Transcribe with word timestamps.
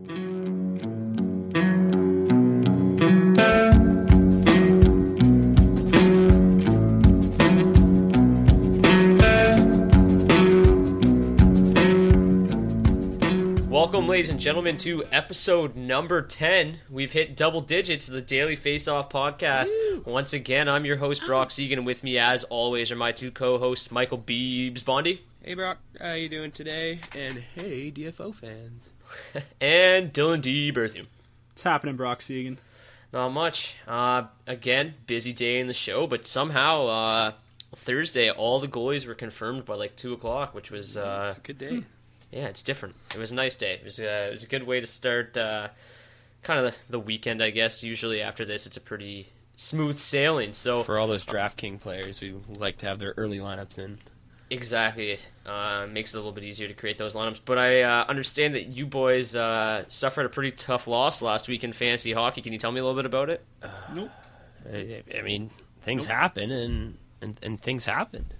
Welcome, 0.00 0.14
ladies 14.06 14.30
and 14.30 14.38
gentlemen, 14.38 14.78
to 14.78 15.02
episode 15.10 15.74
number 15.74 16.22
10. 16.22 16.78
We've 16.88 17.10
hit 17.10 17.36
double 17.36 17.60
digits 17.60 18.06
of 18.06 18.14
the 18.14 18.20
Daily 18.20 18.54
Face 18.54 18.86
Off 18.86 19.08
podcast. 19.08 19.70
Once 20.06 20.32
again, 20.32 20.68
I'm 20.68 20.84
your 20.84 20.98
host, 20.98 21.26
Brock 21.26 21.48
Segan, 21.48 21.78
and 21.78 21.86
with 21.86 22.04
me, 22.04 22.18
as 22.18 22.44
always, 22.44 22.92
are 22.92 22.96
my 22.96 23.10
two 23.10 23.32
co 23.32 23.58
hosts, 23.58 23.90
Michael 23.90 24.18
Beebs 24.18 24.84
Bondy 24.84 25.22
Hey 25.48 25.54
Brock, 25.54 25.78
how 25.98 26.12
you 26.12 26.28
doing 26.28 26.50
today? 26.50 27.00
And 27.16 27.42
hey 27.54 27.90
DFO 27.90 28.34
fans. 28.34 28.92
and 29.62 30.12
Dylan 30.12 30.42
D. 30.42 30.70
Berthium. 30.70 31.06
What's 31.48 31.62
happening, 31.62 31.96
Brock 31.96 32.20
Segan? 32.20 32.58
Not 33.14 33.30
much. 33.30 33.74
Uh, 33.86 34.24
again, 34.46 34.92
busy 35.06 35.32
day 35.32 35.58
in 35.58 35.66
the 35.66 35.72
show, 35.72 36.06
but 36.06 36.26
somehow 36.26 36.84
uh, 36.88 37.32
Thursday, 37.74 38.30
all 38.30 38.60
the 38.60 38.68
goalies 38.68 39.06
were 39.06 39.14
confirmed 39.14 39.64
by 39.64 39.76
like 39.76 39.96
2 39.96 40.12
o'clock, 40.12 40.54
which 40.54 40.70
was. 40.70 40.98
Uh, 40.98 41.28
It's 41.30 41.38
a 41.38 41.40
good 41.40 41.56
day. 41.56 41.82
yeah, 42.30 42.48
it's 42.48 42.60
different. 42.60 42.96
It 43.14 43.18
was 43.18 43.30
a 43.30 43.34
nice 43.34 43.54
day. 43.54 43.72
It 43.72 43.84
was, 43.84 43.98
uh, 43.98 44.26
it 44.28 44.30
was 44.30 44.42
a 44.42 44.48
good 44.48 44.64
way 44.64 44.80
to 44.80 44.86
start 44.86 45.34
uh, 45.38 45.68
kind 46.42 46.60
of 46.60 46.74
the, 46.74 46.78
the 46.90 47.00
weekend, 47.00 47.42
I 47.42 47.48
guess. 47.52 47.82
Usually 47.82 48.20
after 48.20 48.44
this, 48.44 48.66
it's 48.66 48.76
a 48.76 48.82
pretty 48.82 49.28
smooth 49.56 49.96
sailing. 49.96 50.52
So 50.52 50.82
For 50.82 50.98
all 50.98 51.06
those 51.06 51.24
DraftKings 51.24 51.80
players 51.80 52.20
we 52.20 52.34
like 52.50 52.76
to 52.76 52.86
have 52.86 52.98
their 52.98 53.14
early 53.16 53.38
lineups 53.38 53.78
in. 53.78 53.96
Exactly. 54.50 55.18
Uh, 55.44 55.86
makes 55.90 56.14
it 56.14 56.18
a 56.18 56.20
little 56.20 56.32
bit 56.32 56.44
easier 56.44 56.68
to 56.68 56.74
create 56.74 56.98
those 56.98 57.14
lineups. 57.14 57.40
But 57.44 57.58
I 57.58 57.82
uh, 57.82 58.04
understand 58.08 58.54
that 58.54 58.66
you 58.66 58.86
boys 58.86 59.34
uh, 59.36 59.84
suffered 59.88 60.26
a 60.26 60.28
pretty 60.28 60.52
tough 60.52 60.86
loss 60.86 61.22
last 61.22 61.48
week 61.48 61.64
in 61.64 61.72
fantasy 61.72 62.12
hockey. 62.12 62.42
Can 62.42 62.52
you 62.52 62.58
tell 62.58 62.72
me 62.72 62.80
a 62.80 62.84
little 62.84 62.96
bit 62.96 63.06
about 63.06 63.30
it? 63.30 63.44
Nope. 63.94 64.10
I, 64.70 65.02
I 65.16 65.22
mean, 65.22 65.50
things 65.82 66.06
happen 66.06 66.50
and, 66.50 66.98
and 67.22 67.38
and 67.42 67.60
things 67.60 67.86
happened. 67.86 68.34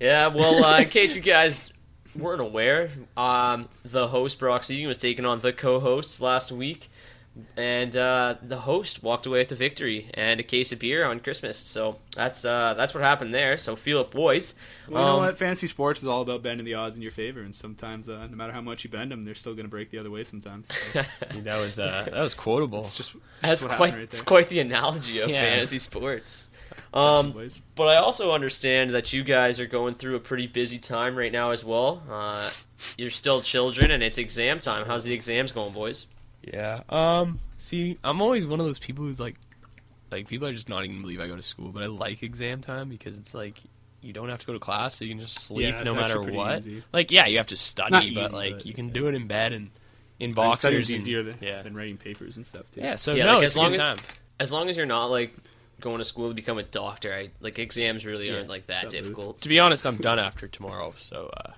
Yeah, 0.00 0.28
well, 0.28 0.64
uh, 0.64 0.80
in 0.80 0.88
case 0.90 1.16
you 1.16 1.22
guys 1.22 1.72
weren't 2.16 2.40
aware, 2.40 2.90
um, 3.16 3.68
the 3.84 4.08
host, 4.08 4.38
Brock 4.38 4.62
Segan, 4.62 4.86
was 4.86 4.98
taking 4.98 5.24
on 5.24 5.38
the 5.38 5.52
co 5.52 5.80
hosts 5.80 6.20
last 6.20 6.52
week. 6.52 6.90
And 7.56 7.96
uh, 7.96 8.36
the 8.42 8.58
host 8.58 9.02
walked 9.02 9.26
away 9.26 9.38
with 9.40 9.48
the 9.48 9.54
victory 9.54 10.10
and 10.14 10.40
a 10.40 10.42
case 10.42 10.72
of 10.72 10.78
beer 10.80 11.04
on 11.04 11.20
Christmas. 11.20 11.58
So 11.58 11.96
that's 12.16 12.44
uh, 12.44 12.74
that's 12.74 12.94
what 12.94 13.02
happened 13.02 13.32
there. 13.32 13.56
So 13.58 13.76
feel 13.76 14.00
it, 14.00 14.10
boys. 14.10 14.54
Well, 14.88 15.00
you 15.00 15.06
know 15.06 15.12
Um, 15.14 15.18
what? 15.26 15.38
Fantasy 15.38 15.66
sports 15.66 16.02
is 16.02 16.08
all 16.08 16.22
about 16.22 16.42
bending 16.42 16.64
the 16.64 16.74
odds 16.74 16.96
in 16.96 17.02
your 17.02 17.12
favor, 17.12 17.40
and 17.40 17.54
sometimes, 17.54 18.08
uh, 18.08 18.26
no 18.28 18.36
matter 18.36 18.52
how 18.52 18.60
much 18.60 18.82
you 18.84 18.90
bend 18.90 19.10
them, 19.12 19.22
they're 19.22 19.34
still 19.34 19.54
going 19.54 19.66
to 19.66 19.70
break 19.70 19.90
the 19.90 19.98
other 19.98 20.10
way. 20.10 20.24
Sometimes 20.24 20.68
So 20.92 21.00
I 21.00 21.40
that 21.40 21.58
was 21.58 21.78
uh, 21.78 22.08
that 22.12 22.20
was 22.22 22.34
quotable. 22.34 22.80
it's 22.80 22.96
just 22.96 23.14
That's 23.42 23.62
what 23.62 23.72
quite 23.72 23.94
right 23.94 24.02
it's 24.02 24.20
quite 24.22 24.48
the 24.48 24.60
analogy 24.60 25.20
of 25.20 25.28
Yeah. 25.30 25.42
fantasy 25.42 25.78
sports. 25.78 26.50
Um, 26.94 27.34
but 27.76 27.88
I 27.88 27.96
also 27.96 28.32
understand 28.32 28.90
that 28.94 29.12
you 29.12 29.22
guys 29.22 29.60
are 29.60 29.66
going 29.66 29.94
through 29.94 30.16
a 30.16 30.20
pretty 30.20 30.46
busy 30.46 30.78
time 30.78 31.16
right 31.16 31.30
now 31.32 31.50
as 31.50 31.62
well. 31.64 32.02
Uh, 32.08 32.50
you're 32.96 33.10
still 33.10 33.42
children, 33.42 33.90
and 33.90 34.02
it's 34.02 34.16
exam 34.16 34.58
time. 34.60 34.86
How's 34.86 35.04
the 35.04 35.12
exams 35.12 35.52
going, 35.52 35.72
boys? 35.74 36.06
Yeah. 36.42 36.82
Um. 36.88 37.38
See, 37.58 37.98
I'm 38.04 38.20
always 38.20 38.46
one 38.46 38.60
of 38.60 38.66
those 38.66 38.78
people 38.78 39.04
who's 39.04 39.20
like, 39.20 39.34
like 40.10 40.28
people 40.28 40.46
are 40.48 40.52
just 40.52 40.68
not 40.68 40.84
even 40.84 41.00
believe 41.02 41.20
I 41.20 41.26
go 41.26 41.36
to 41.36 41.42
school, 41.42 41.70
but 41.70 41.82
I 41.82 41.86
like 41.86 42.22
exam 42.22 42.60
time 42.60 42.88
because 42.88 43.18
it's 43.18 43.34
like 43.34 43.58
you 44.00 44.12
don't 44.12 44.28
have 44.28 44.38
to 44.38 44.46
go 44.46 44.52
to 44.52 44.58
class, 44.58 44.94
so 44.94 45.04
you 45.04 45.10
can 45.10 45.20
just 45.20 45.38
sleep 45.40 45.74
Yeah, 45.76 45.82
no 45.82 45.94
matter 45.94 46.22
what. 46.22 46.58
easy. 46.58 46.82
Like, 46.92 47.10
yeah, 47.10 47.26
you 47.26 47.38
have 47.38 47.48
to 47.48 47.56
study, 47.56 47.90
Not 47.90 48.02
but 48.14 48.24
easy, 48.26 48.32
like 48.34 48.52
but, 48.58 48.66
you 48.66 48.72
can 48.72 48.86
yeah. 48.88 48.94
do 48.94 49.08
it 49.08 49.14
in 49.16 49.26
bed 49.26 49.52
and 49.52 49.70
in 50.20 50.26
And 50.26 50.34
boxers. 50.36 50.60
studying's 50.60 50.90
and- 50.90 50.98
easier 50.98 51.22
than, 51.24 51.38
yeah. 51.40 51.62
than 51.62 51.74
writing 51.74 51.96
papers 51.96 52.36
and 52.36 52.46
stuff 52.46 52.70
too. 52.70 52.80
Yeah. 52.80 52.94
So 52.94 53.14
Yeah, 53.14 53.26
no, 53.26 53.34
like, 53.34 53.44
it's 53.44 53.52
as 53.54 53.56
long 53.56 53.72
good 53.72 53.80
as- 53.80 53.98
time. 53.98 54.06
As 54.40 54.52
long 54.52 54.68
as 54.68 54.76
you're 54.76 54.86
not 54.86 55.06
like 55.06 55.34
going 55.80 55.98
to 55.98 56.04
school 56.04 56.28
to 56.28 56.34
become 56.34 56.58
a 56.58 56.62
doctor, 56.62 57.12
I, 57.12 57.30
like 57.40 57.58
exams 57.58 58.06
really 58.06 58.30
aren't 58.32 58.48
like 58.48 58.66
that 58.66 58.82
Sup, 58.82 58.90
Booth? 58.92 59.00
difficult. 59.02 59.40
To 59.40 59.48
be 59.48 59.58
honest, 59.58 59.84
I'm 59.84 59.96
done 59.96 60.20
after 60.20 60.46
tomorrow, 60.46 60.94
so 60.96 61.28
uh, 61.36 61.50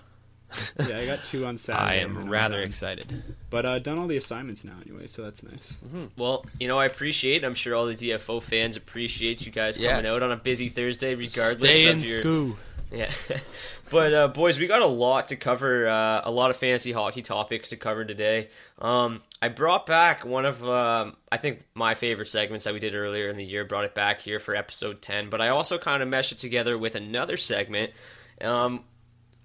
yeah, 0.88 0.99
I 0.99 1.06
got 1.06 1.25
two 1.25 1.47
on 1.47 1.56
Saturday. 1.56 1.84
I 1.84 1.94
am 2.03 2.28
rather 2.28 2.56
done. 2.56 2.65
excited. 2.66 3.22
But 3.50 3.66
uh, 3.66 3.78
done 3.78 3.99
all 3.99 4.06
the 4.06 4.16
assignments 4.16 4.65
now 4.65 4.75
anyway, 4.84 5.07
so 5.07 5.22
that's 5.22 5.42
nice. 5.42 5.77
Well, 6.16 6.45
you 6.59 6.69
know, 6.69 6.78
I 6.78 6.86
appreciate. 6.86 7.45
I'm 7.45 7.54
sure 7.54 7.75
all 7.75 7.86
the 7.86 7.95
DFO 7.95 8.42
fans 8.42 8.77
appreciate 8.77 9.45
you 9.47 9.53
guys 9.53 9.78
Yeah. 9.78 9.97
coming 9.97 10.10
out 10.10 10.22
on 10.22 10.33
a 10.33 10.36
busy 10.36 10.69
Thursday, 10.69 11.15
regardless 11.15 11.75
Stay 11.75 11.89
of 11.91 12.04
your 12.04 12.21
school. 12.21 12.57
Yeah. 12.92 13.10
but, 13.91 14.13
uh, 14.13 14.28
boys, 14.28 14.59
we 14.59 14.66
got 14.66 14.83
a 14.83 14.86
lot 14.86 15.28
to 15.28 15.36
cover, 15.36 15.89
uh, 15.89 16.22
a 16.25 16.30
lot 16.30 16.51
of 16.51 16.57
fantasy 16.57 16.91
hockey 16.91 17.22
topics 17.22 17.69
to 17.69 17.77
cover 17.77 18.04
today. 18.04 18.48
Um, 18.80 19.21
I 19.41 19.48
brought 19.48 19.86
back 19.86 20.25
one 20.25 20.45
of, 20.45 20.69
um, 20.69 21.16
I 21.30 21.36
think, 21.36 21.63
my 21.75 21.95
favorite 21.95 22.28
segments 22.28 22.65
that 22.65 22.75
we 22.75 22.80
did 22.80 22.97
earlier 22.97 23.28
in 23.28 23.36
the 23.36 23.45
year, 23.45 23.65
brought 23.65 23.84
it 23.84 23.95
back 23.95 24.21
here 24.21 24.41
for 24.41 24.57
episode 24.57 25.01
10, 25.03 25.30
but 25.30 25.41
I 25.41 25.48
also 25.51 25.78
kind 25.78 26.03
of 26.03 26.09
meshed 26.09 26.33
it 26.33 26.39
together 26.41 26.77
with 26.77 26.97
another 26.97 27.36
segment. 27.36 27.92
Um, 28.41 28.84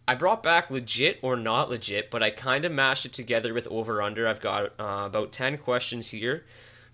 I 0.07 0.15
brought 0.15 0.43
back 0.43 0.69
legit 0.69 1.19
or 1.21 1.35
not 1.35 1.69
legit, 1.69 2.11
but 2.11 2.21
I 2.21 2.29
kind 2.29 2.63
of 2.65 2.71
mashed 2.71 3.05
it 3.05 3.13
together 3.13 3.53
with 3.53 3.67
over 3.67 4.01
under. 4.01 4.27
I've 4.27 4.41
got 4.41 4.73
uh, 4.79 5.03
about 5.05 5.31
10 5.31 5.57
questions 5.57 6.09
here. 6.09 6.45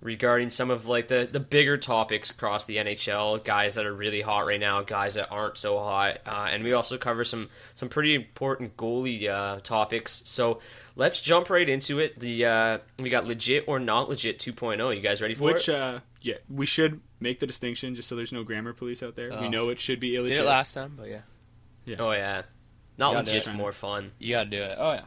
regarding 0.02 0.50
some 0.50 0.72
of 0.72 0.88
like 0.88 1.08
the, 1.08 1.30
the 1.32 1.40
bigger 1.40 1.78
topics 1.78 2.30
across 2.32 2.66
the 2.66 2.78
NHL, 2.78 3.44
guys 3.44 3.76
that 3.76 3.86
are 3.86 3.94
really 3.94 4.22
hot 4.22 4.46
right 4.46 4.60
now, 4.60 4.82
guys 4.82 5.14
that 5.14 5.30
aren't 5.32 5.58
so 5.58 5.78
hot, 5.78 6.20
uh, 6.26 6.48
and 6.50 6.64
we 6.64 6.74
also 6.74 6.98
cover 6.98 7.24
some 7.24 7.50
some 7.76 7.88
pretty 7.90 8.16
important 8.16 8.76
goalie 8.76 9.30
uh, 9.30 9.60
topics. 9.62 10.24
So 10.26 10.60
let's 10.96 11.22
jump 11.22 11.50
right 11.50 11.68
into 11.68 12.00
it. 12.00 12.20
The 12.20 12.46
uh, 12.46 12.78
we 12.98 13.10
got 13.10 13.26
legit 13.26 13.66
or 13.68 13.80
not 13.80 14.10
legit 14.10 14.40
2.0. 14.40 14.96
You 14.96 15.02
guys 15.02 15.22
ready 15.22 15.36
for 15.36 15.44
Which, 15.44 15.70
it? 15.70 15.76
uh, 15.76 16.00
yeah, 16.22 16.38
we 16.50 16.66
should 16.66 17.02
make 17.20 17.40
the 17.40 17.48
distinction 17.48 17.94
just 17.96 18.10
so 18.10 18.16
there's 18.16 18.34
no 18.34 18.44
grammar 18.44 18.74
police 18.74 19.04
out 19.04 19.16
there. 19.16 19.30
We 19.40 19.50
know 19.50 19.70
it 19.70 19.80
should 19.80 20.00
be 20.00 20.14
illegit. 20.14 20.30
Did 20.30 20.38
it 20.40 20.46
last 20.46 20.74
time, 20.74 20.94
but 20.98 21.10
yeah. 21.10 21.22
yeah, 21.86 21.98
oh 22.00 22.12
yeah, 22.12 22.42
not 23.02 23.14
Yeah, 23.14 23.20
legit's 23.34 23.54
more 23.54 23.72
fun. 23.74 24.12
you 24.20 24.36
gotta 24.36 24.50
do 24.50 24.62
it. 24.62 24.78
Oh 24.80 24.94
yeah. 24.94 25.02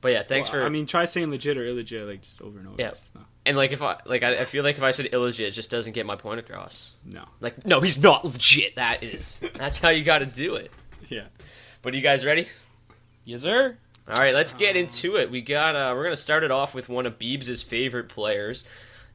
But 0.00 0.12
yeah, 0.12 0.22
thanks 0.22 0.52
Well, 0.52 0.60
for 0.60 0.66
I 0.66 0.68
mean, 0.68 0.86
try 0.86 1.06
saying 1.06 1.30
legit 1.30 1.56
or 1.56 1.64
illegit, 1.64 2.06
like 2.06 2.20
just 2.22 2.40
over 2.42 2.58
and 2.58 2.68
over. 2.68 2.76
Yeah. 2.78 2.90
Just 2.90 3.16
and 3.46 3.56
like 3.56 3.72
if 3.72 3.82
I 3.82 3.96
like 4.04 4.22
I, 4.22 4.40
I 4.40 4.44
feel 4.44 4.62
like 4.62 4.76
if 4.76 4.82
I 4.82 4.90
said 4.92 5.06
illegit, 5.06 5.46
it 5.48 5.50
just 5.52 5.70
doesn't 5.70 5.92
get 5.94 6.04
my 6.06 6.16
point 6.16 6.38
across. 6.40 6.92
no. 7.04 7.24
Like 7.40 7.64
no, 7.66 7.80
he's 7.80 8.00
not 8.00 8.24
legit. 8.24 8.76
That 8.76 9.02
is 9.02 9.40
that's 9.56 9.78
how 9.78 9.88
you 9.88 10.04
got 10.04 10.18
to 10.18 10.26
do 10.26 10.54
it. 10.56 10.70
Yeah. 11.08 11.24
But 11.80 11.94
you 11.94 12.02
guys 12.02 12.26
ready? 12.26 12.48
Yes, 13.24 13.40
sir. 13.42 13.78
All 14.08 14.14
right, 14.22 14.34
let's 14.34 14.52
get 14.52 14.76
into 14.76 15.16
it. 15.16 15.30
We 15.30 15.40
got 15.40 15.74
uh, 15.76 15.92
we're 15.96 16.02
gonna 16.04 16.16
start 16.16 16.42
it 16.44 16.50
off 16.50 16.74
with 16.74 16.88
one 16.88 17.06
of 17.06 17.18
Beebs' 17.18 17.64
favorite 17.64 18.08
players, 18.08 18.66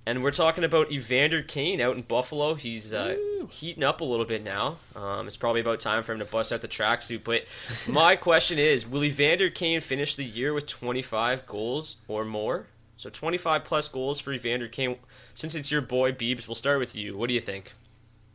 and 0.05 0.23
we're 0.23 0.31
talking 0.31 0.63
about 0.63 0.91
Evander 0.91 1.41
Kane 1.41 1.79
out 1.79 1.95
in 1.95 2.01
Buffalo. 2.01 2.55
He's 2.55 2.93
uh, 2.93 3.15
heating 3.49 3.83
up 3.83 4.01
a 4.01 4.03
little 4.03 4.25
bit 4.25 4.43
now. 4.43 4.77
Um, 4.95 5.27
it's 5.27 5.37
probably 5.37 5.61
about 5.61 5.79
time 5.79 6.03
for 6.03 6.11
him 6.13 6.19
to 6.19 6.25
bust 6.25 6.51
out 6.51 6.61
the 6.61 6.67
tracksuit. 6.67 7.23
But 7.23 7.45
my 7.87 8.15
question 8.17 8.59
is, 8.59 8.87
will 8.87 9.03
Evander 9.03 9.49
Kane 9.49 9.79
finish 9.79 10.15
the 10.15 10.25
year 10.25 10.53
with 10.53 10.67
25 10.67 11.45
goals 11.45 11.97
or 12.07 12.25
more? 12.25 12.67
So 12.97 13.09
25 13.09 13.63
plus 13.65 13.87
goals 13.87 14.19
for 14.19 14.33
Evander 14.33 14.67
Kane. 14.67 14.97
Since 15.33 15.55
it's 15.55 15.71
your 15.71 15.81
boy 15.81 16.11
Beebs, 16.11 16.47
we'll 16.47 16.55
start 16.55 16.79
with 16.79 16.95
you. 16.95 17.17
What 17.17 17.27
do 17.27 17.33
you 17.33 17.41
think? 17.41 17.73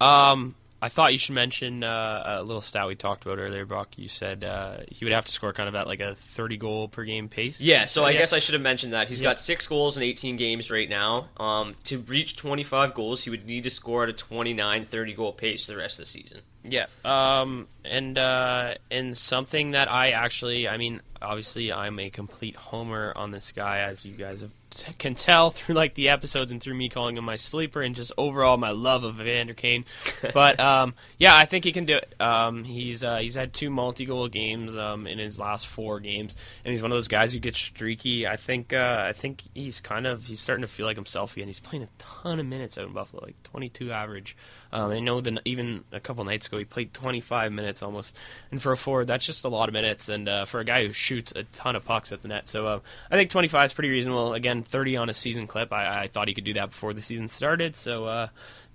Um, 0.01 0.55
I 0.81 0.89
thought 0.89 1.11
you 1.13 1.19
should 1.19 1.35
mention 1.35 1.83
uh, 1.83 2.23
a 2.39 2.43
little 2.43 2.61
stat 2.61 2.87
we 2.87 2.95
talked 2.95 3.27
about 3.27 3.39
earlier, 3.39 3.65
Brock. 3.67 3.89
You 3.97 4.07
said 4.07 4.45
uh, 4.45 4.79
he 4.89 5.05
would 5.05 5.13
have 5.13 5.25
to 5.25 5.33
score 5.33 5.53
kind 5.53 5.69
of 5.69 5.75
at 5.75 5.89
like 5.89 5.99
a 5.99 6.15
30 6.15 6.57
goal 6.57 6.87
per 6.89 7.03
game 7.05 7.29
pace. 7.29 7.61
Yeah, 7.61 7.87
so 7.87 8.05
I 8.05 8.11
Yeah. 8.11 8.19
guess 8.21 8.33
I 8.33 8.39
should 8.39 8.53
have 8.53 8.63
mentioned 8.63 8.93
that. 8.93 9.09
He's 9.09 9.21
Yeah. 9.21 9.31
got 9.31 9.41
six 9.41 9.67
goals 9.67 9.97
in 9.97 10.05
18 10.05 10.37
games 10.37 10.71
right 10.71 10.89
now. 10.89 11.31
Um, 11.37 11.75
to 11.85 11.99
reach 11.99 12.37
25 12.37 12.95
goals, 12.95 13.25
he 13.25 13.31
would 13.31 13.45
need 13.45 13.65
to 13.65 13.71
score 13.71 14.05
at 14.05 14.09
a 14.09 14.13
29, 14.13 14.85
30 14.85 15.15
goal 15.15 15.33
pace 15.33 15.67
for 15.67 15.73
the 15.73 15.79
rest 15.79 15.99
of 15.99 16.05
the 16.05 16.11
season. 16.11 16.43
Yeah. 16.71 16.87
Um, 17.05 17.67
and 17.85 18.19
uh, 18.19 18.75
and 18.91 19.17
something 19.17 19.73
that 19.73 19.91
I 19.91 20.11
actually, 20.11 20.69
I 20.69 20.77
mean, 20.77 21.01
obviously, 21.21 21.73
I'm 21.73 21.99
a 21.99 22.11
complete 22.11 22.57
homer 22.57 23.13
on 23.17 23.31
this 23.31 23.53
guy, 23.53 23.81
as 23.81 24.05
you 24.05 24.15
guys 24.15 24.43
have, 24.43 24.53
can 24.99 25.15
tell 25.15 25.51
through 25.51 25.75
like 25.75 25.95
the 25.95 26.11
episodes 26.11 26.53
and 26.53 26.61
through 26.61 26.75
me 26.75 26.89
calling 26.89 27.17
him 27.17 27.25
my 27.25 27.37
sleeper 27.37 27.81
and 27.81 27.95
just 27.95 28.13
overall 28.19 28.57
my 28.57 28.71
love 28.71 29.05
of 29.05 29.21
Evander 29.21 29.55
Kane. 29.55 29.85
But 30.35 30.61
um, 30.61 30.95
yeah, 31.17 31.37
I 31.37 31.47
think 31.47 31.65
he 31.65 31.73
can 31.73 31.85
do 31.85 31.97
it. 31.97 32.15
Um, 32.21 32.65
he's 32.65 33.03
uh, 33.03 33.19
he's 33.19 33.35
had 33.35 33.53
two 33.55 33.71
multi-goal 33.71 34.29
games 34.29 34.77
um, 34.77 35.07
in 35.07 35.19
his 35.19 35.39
last 35.39 35.67
four 35.67 36.01
games, 36.01 36.37
and 36.65 36.73
he's 36.73 36.83
one 36.83 36.91
of 36.91 36.97
those 36.97 37.09
guys 37.09 37.33
who 37.33 37.41
gets 37.41 37.59
streaky. 37.59 38.27
I 38.27 38.37
think 38.37 38.73
uh, 38.73 39.05
I 39.07 39.13
think 39.13 39.43
he's 39.55 39.81
kind 39.81 40.07
of 40.07 40.25
he's 40.25 40.41
starting 40.41 40.63
to 40.63 40.69
feel 40.69 40.87
like 40.87 40.97
himself 40.97 41.35
again. 41.37 41.47
He's 41.47 41.61
playing 41.61 41.85
a 41.85 41.89
ton 41.99 42.41
of 42.41 42.47
minutes 42.47 42.77
out 42.77 42.87
in 42.87 42.93
Buffalo, 42.93 43.23
like 43.25 43.43
22 43.45 43.91
average. 43.93 44.37
Um, 44.73 44.91
I 44.91 45.01
know 45.01 45.21
that 45.21 45.41
even 45.45 45.85
a 45.93 46.01
couple 46.01 46.25
nights 46.25 46.47
ago 46.47 46.59
he 46.59 46.65
played 46.65 46.93
25 46.93 47.53
minutes 47.53 47.83
almost, 47.83 48.17
and 48.51 48.61
for 48.61 48.73
a 48.73 48.77
forward 48.77 49.07
that's 49.07 49.25
just 49.25 49.45
a 49.45 49.49
lot 49.49 49.69
of 49.69 49.73
minutes, 49.73 50.09
and 50.09 50.29
uh, 50.29 50.45
for 50.45 50.61
a 50.61 50.65
guy 50.65 50.87
who 50.87 50.93
shoots 50.93 51.33
a 51.33 51.45
ton 51.45 51.77
of 51.77 51.85
pucks 51.85 52.13
at 52.13 52.23
the 52.23 52.29
net, 52.29 52.49
so 52.49 52.67
uh, 52.67 52.81
I 53.11 53.17
think 53.17 53.31
25 53.31 53.67
is 53.67 53.73
pretty 53.73 53.91
reasonable. 53.91 54.35
Again, 54.35 54.63
30 54.63 54.97
on 54.97 55.09
a 55.09 55.15
season 55.15 55.47
clip. 55.47 55.73
I, 55.73 56.03
I 56.03 56.07
thought 56.09 56.29
he 56.29 56.35
could 56.35 56.45
do 56.45 56.55
that 56.55 56.71
before 56.71 56.93
the 56.93 57.03
season 57.03 57.29
started, 57.29 57.77
so 57.77 58.07
uh, 58.07 58.29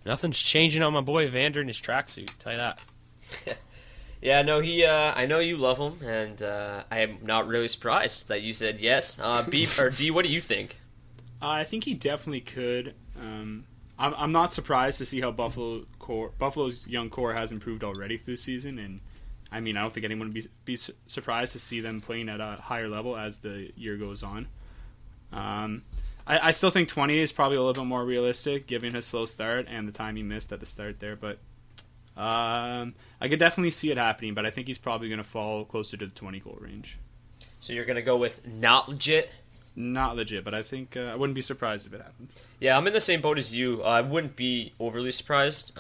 nothing's 0.06 0.40
changing 0.40 0.82
on 0.82 0.94
my 0.94 1.02
boy 1.02 1.26
Evander 1.26 1.62
in 1.62 1.68
his 1.68 1.80
tracksuit. 1.80 2.30
Tell 2.40 2.54
you 2.54 2.58
that. 2.58 2.80
Yeah, 4.24 4.42
no, 4.42 4.62
he. 4.62 4.86
Uh, 4.86 5.12
I 5.14 5.26
know 5.26 5.40
you 5.40 5.58
love 5.58 5.78
him, 5.78 6.08
and 6.08 6.42
uh, 6.42 6.84
I 6.90 7.00
am 7.00 7.18
not 7.24 7.46
really 7.46 7.68
surprised 7.68 8.30
that 8.30 8.42
you 8.42 8.54
said 8.54 8.80
yes. 8.80 9.20
Uh, 9.22 9.44
B 9.44 9.68
or 9.78 9.90
D, 9.90 10.12
what 10.12 10.24
do 10.24 10.32
you 10.32 10.42
think? 10.42 10.80
Uh, 11.42 11.48
I 11.60 11.66
think 11.66 11.84
he 11.84 11.94
definitely 11.94 12.40
could. 12.40 12.94
Um, 13.20 13.66
I'm, 14.04 14.14
I'm 14.18 14.32
not 14.34 14.52
surprised 14.52 14.98
to 14.98 15.06
see 15.06 15.22
how 15.22 15.32
Buffalo 15.32 15.86
core, 15.98 16.32
Buffalo's 16.38 16.86
young 16.86 17.10
core 17.10 17.34
has 17.34 17.54
improved 17.54 17.86
already 17.86 18.18
through 18.18 18.36
the 18.36 18.42
season, 18.42 18.78
and 18.78 19.00
I 19.50 19.62
mean 19.62 19.78
I 19.78 19.82
don't 19.82 19.94
think 19.94 20.04
anyone 20.04 20.28
would 20.28 20.34
be 20.34 20.46
be 20.66 20.76
surprised 20.76 21.54
to 21.54 21.60
see 21.60 21.80
them 21.80 22.02
playing 22.02 22.28
at 22.28 22.42
a 22.42 22.58
higher 22.62 22.90
level 22.90 23.16
as 23.16 23.38
the 23.38 23.72
year 23.78 23.96
goes 23.96 24.22
on. 24.22 24.48
Um, 25.32 25.84
I, 26.28 26.50
I 26.50 26.52
still 26.52 26.70
think 26.70 26.90
20 26.90 27.18
is 27.18 27.32
probably 27.32 27.56
a 27.56 27.62
little 27.62 27.82
bit 27.82 27.88
more 27.88 28.04
realistic, 28.04 28.68
given 28.68 28.94
his 28.94 29.06
slow 29.06 29.26
start 29.26 29.68
and 29.70 29.88
the 29.88 29.94
time 29.94 30.18
he 30.18 30.24
missed 30.24 30.52
at 30.52 30.60
the 30.60 30.66
start 30.66 31.00
there. 31.00 31.16
But 31.16 31.40
um, 32.18 32.96
I 33.22 33.30
could 33.30 33.40
definitely 33.40 33.72
see 33.72 33.90
it 33.90 33.98
happening, 33.98 34.34
but 34.34 34.46
I 34.46 34.50
think 34.50 34.68
he's 34.68 34.78
probably 34.78 35.08
going 35.08 35.20
to 35.20 35.24
fall 35.24 35.64
closer 35.64 35.96
to 35.96 36.06
the 36.06 36.14
20 36.14 36.42
goal 36.42 36.58
range. 36.60 37.00
So 37.64 37.72
you're 37.72 37.86
gonna 37.86 38.02
go 38.02 38.18
with 38.18 38.46
not 38.46 38.90
legit. 38.90 39.32
Not 39.76 40.16
legit, 40.16 40.44
but 40.44 40.54
I 40.54 40.62
think 40.62 40.96
uh, 40.96 41.02
I 41.02 41.16
wouldn't 41.16 41.36
be 41.36 41.42
surprised 41.42 41.88
if 41.88 41.94
it 41.94 42.02
happens. 42.02 42.48
Yeah, 42.60 42.78
I'm 42.78 42.86
in 42.86 42.94
the 42.94 43.02
same 43.02 43.22
boat 43.22 43.38
as 43.40 43.56
you. 43.56 43.82
Uh, 43.84 43.88
I 43.88 44.02
wouldn't 44.02 44.36
be 44.36 44.74
overly 44.80 45.12
surprised 45.12 45.74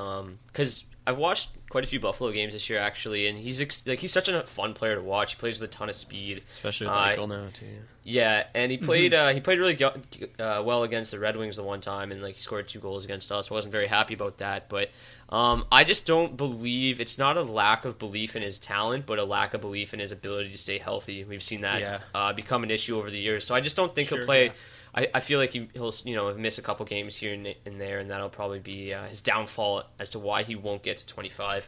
because 0.47 0.85
I've 1.05 1.17
watched 1.17 1.49
quite 1.69 1.83
a 1.83 1.87
few 1.87 1.99
Buffalo 1.99 2.31
games 2.31 2.53
this 2.53 2.69
year 2.69 2.79
actually, 2.79 3.27
and 3.27 3.37
he's 3.37 3.61
ex- 3.61 3.85
like 3.85 3.99
he's 3.99 4.11
such 4.11 4.27
a 4.29 4.43
fun 4.43 4.73
player 4.73 4.95
to 4.95 5.01
watch. 5.01 5.33
He 5.35 5.39
plays 5.39 5.59
with 5.59 5.69
a 5.69 5.73
ton 5.73 5.89
of 5.89 5.95
speed, 5.95 6.41
Especially 6.49 6.87
with 6.87 6.95
Uh, 6.95 6.99
Eichel 6.99 7.29
now 7.29 7.47
too. 7.53 7.65
Yeah, 8.03 8.45
and 8.55 8.71
he 8.71 8.77
played 8.77 9.13
uh, 9.13 9.29
he 9.33 9.39
played 9.39 9.59
really 9.59 9.75
go- 9.75 9.93
uh, 10.39 10.63
well 10.65 10.81
against 10.83 11.11
the 11.11 11.19
Red 11.19 11.37
Wings 11.37 11.55
the 11.57 11.63
one 11.63 11.79
time, 11.81 12.11
and 12.11 12.21
like 12.21 12.35
he 12.35 12.41
scored 12.41 12.67
two 12.67 12.79
goals 12.79 13.05
against 13.05 13.31
us. 13.31 13.51
I 13.51 13.53
wasn't 13.53 13.71
very 13.73 13.87
happy 13.87 14.15
about 14.15 14.39
that, 14.39 14.69
but 14.69 14.89
um, 15.33 15.65
I 15.71 15.83
just 15.83 16.05
don't 16.05 16.37
believe 16.37 17.01
it's 17.01 17.17
not 17.17 17.37
a 17.37 17.41
lack 17.41 17.85
of 17.85 17.97
belief 17.97 18.35
in 18.35 18.41
his 18.43 18.59
talent, 18.59 19.05
but 19.05 19.17
a 19.19 19.23
lack 19.23 19.53
of 19.53 19.61
belief 19.61 19.93
in 19.93 19.99
his 19.99 20.11
ability 20.11 20.51
to 20.51 20.57
stay 20.57 20.77
healthy. 20.77 21.23
We've 21.23 21.41
seen 21.43 21.61
that 21.61 21.81
Yeah. 21.81 21.99
uh, 22.13 22.33
become 22.33 22.63
an 22.63 22.69
issue 22.71 22.97
over 22.97 23.09
the 23.09 23.17
years, 23.19 23.45
so 23.45 23.55
I 23.55 23.59
just 23.61 23.75
don't 23.75 23.93
think 23.95 24.09
Sure, 24.09 24.19
he'll 24.19 24.25
play. 24.27 24.45
yeah. 24.45 24.51
I, 24.95 25.07
I 25.15 25.19
feel 25.21 25.39
like 25.39 25.51
he, 25.53 25.67
he'll 25.73 25.91
you 26.05 26.15
know 26.15 26.31
miss 26.35 26.59
a 26.59 26.61
couple 26.61 26.85
games 26.85 27.15
here 27.17 27.33
and, 27.33 27.55
and 27.65 27.81
there, 27.81 27.97
and 27.99 28.11
that'll 28.11 28.29
probably 28.29 28.59
be 28.59 28.93
uh, 28.93 29.05
his 29.05 29.21
downfall 29.21 29.83
as 29.99 30.11
to 30.11 30.19
why 30.19 30.43
he 30.43 30.55
won't 30.55 30.83
get 30.83 30.97
to 30.97 31.05
25. 31.07 31.67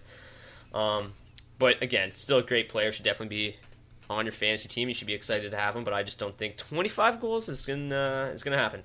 Um, 0.73 1.13
but 1.57 1.81
again, 1.81 2.11
still 2.11 2.37
a 2.37 2.43
great 2.43 2.69
player. 2.69 2.91
Should 2.91 3.05
definitely 3.05 3.35
be 3.35 3.55
on 4.11 4.25
your 4.25 4.31
fantasy 4.31 4.69
team. 4.69 4.89
You 4.89 4.93
should 4.93 5.07
be 5.07 5.15
excited 5.15 5.49
to 5.49 5.57
have 5.57 5.75
him. 5.75 5.83
But 5.83 5.93
I 5.95 6.03
just 6.03 6.19
don't 6.19 6.37
think 6.37 6.57
25 6.57 7.19
goals 7.19 7.49
is 7.49 7.65
gonna 7.65 8.29
is 8.31 8.43
gonna 8.43 8.57
happen. 8.59 8.83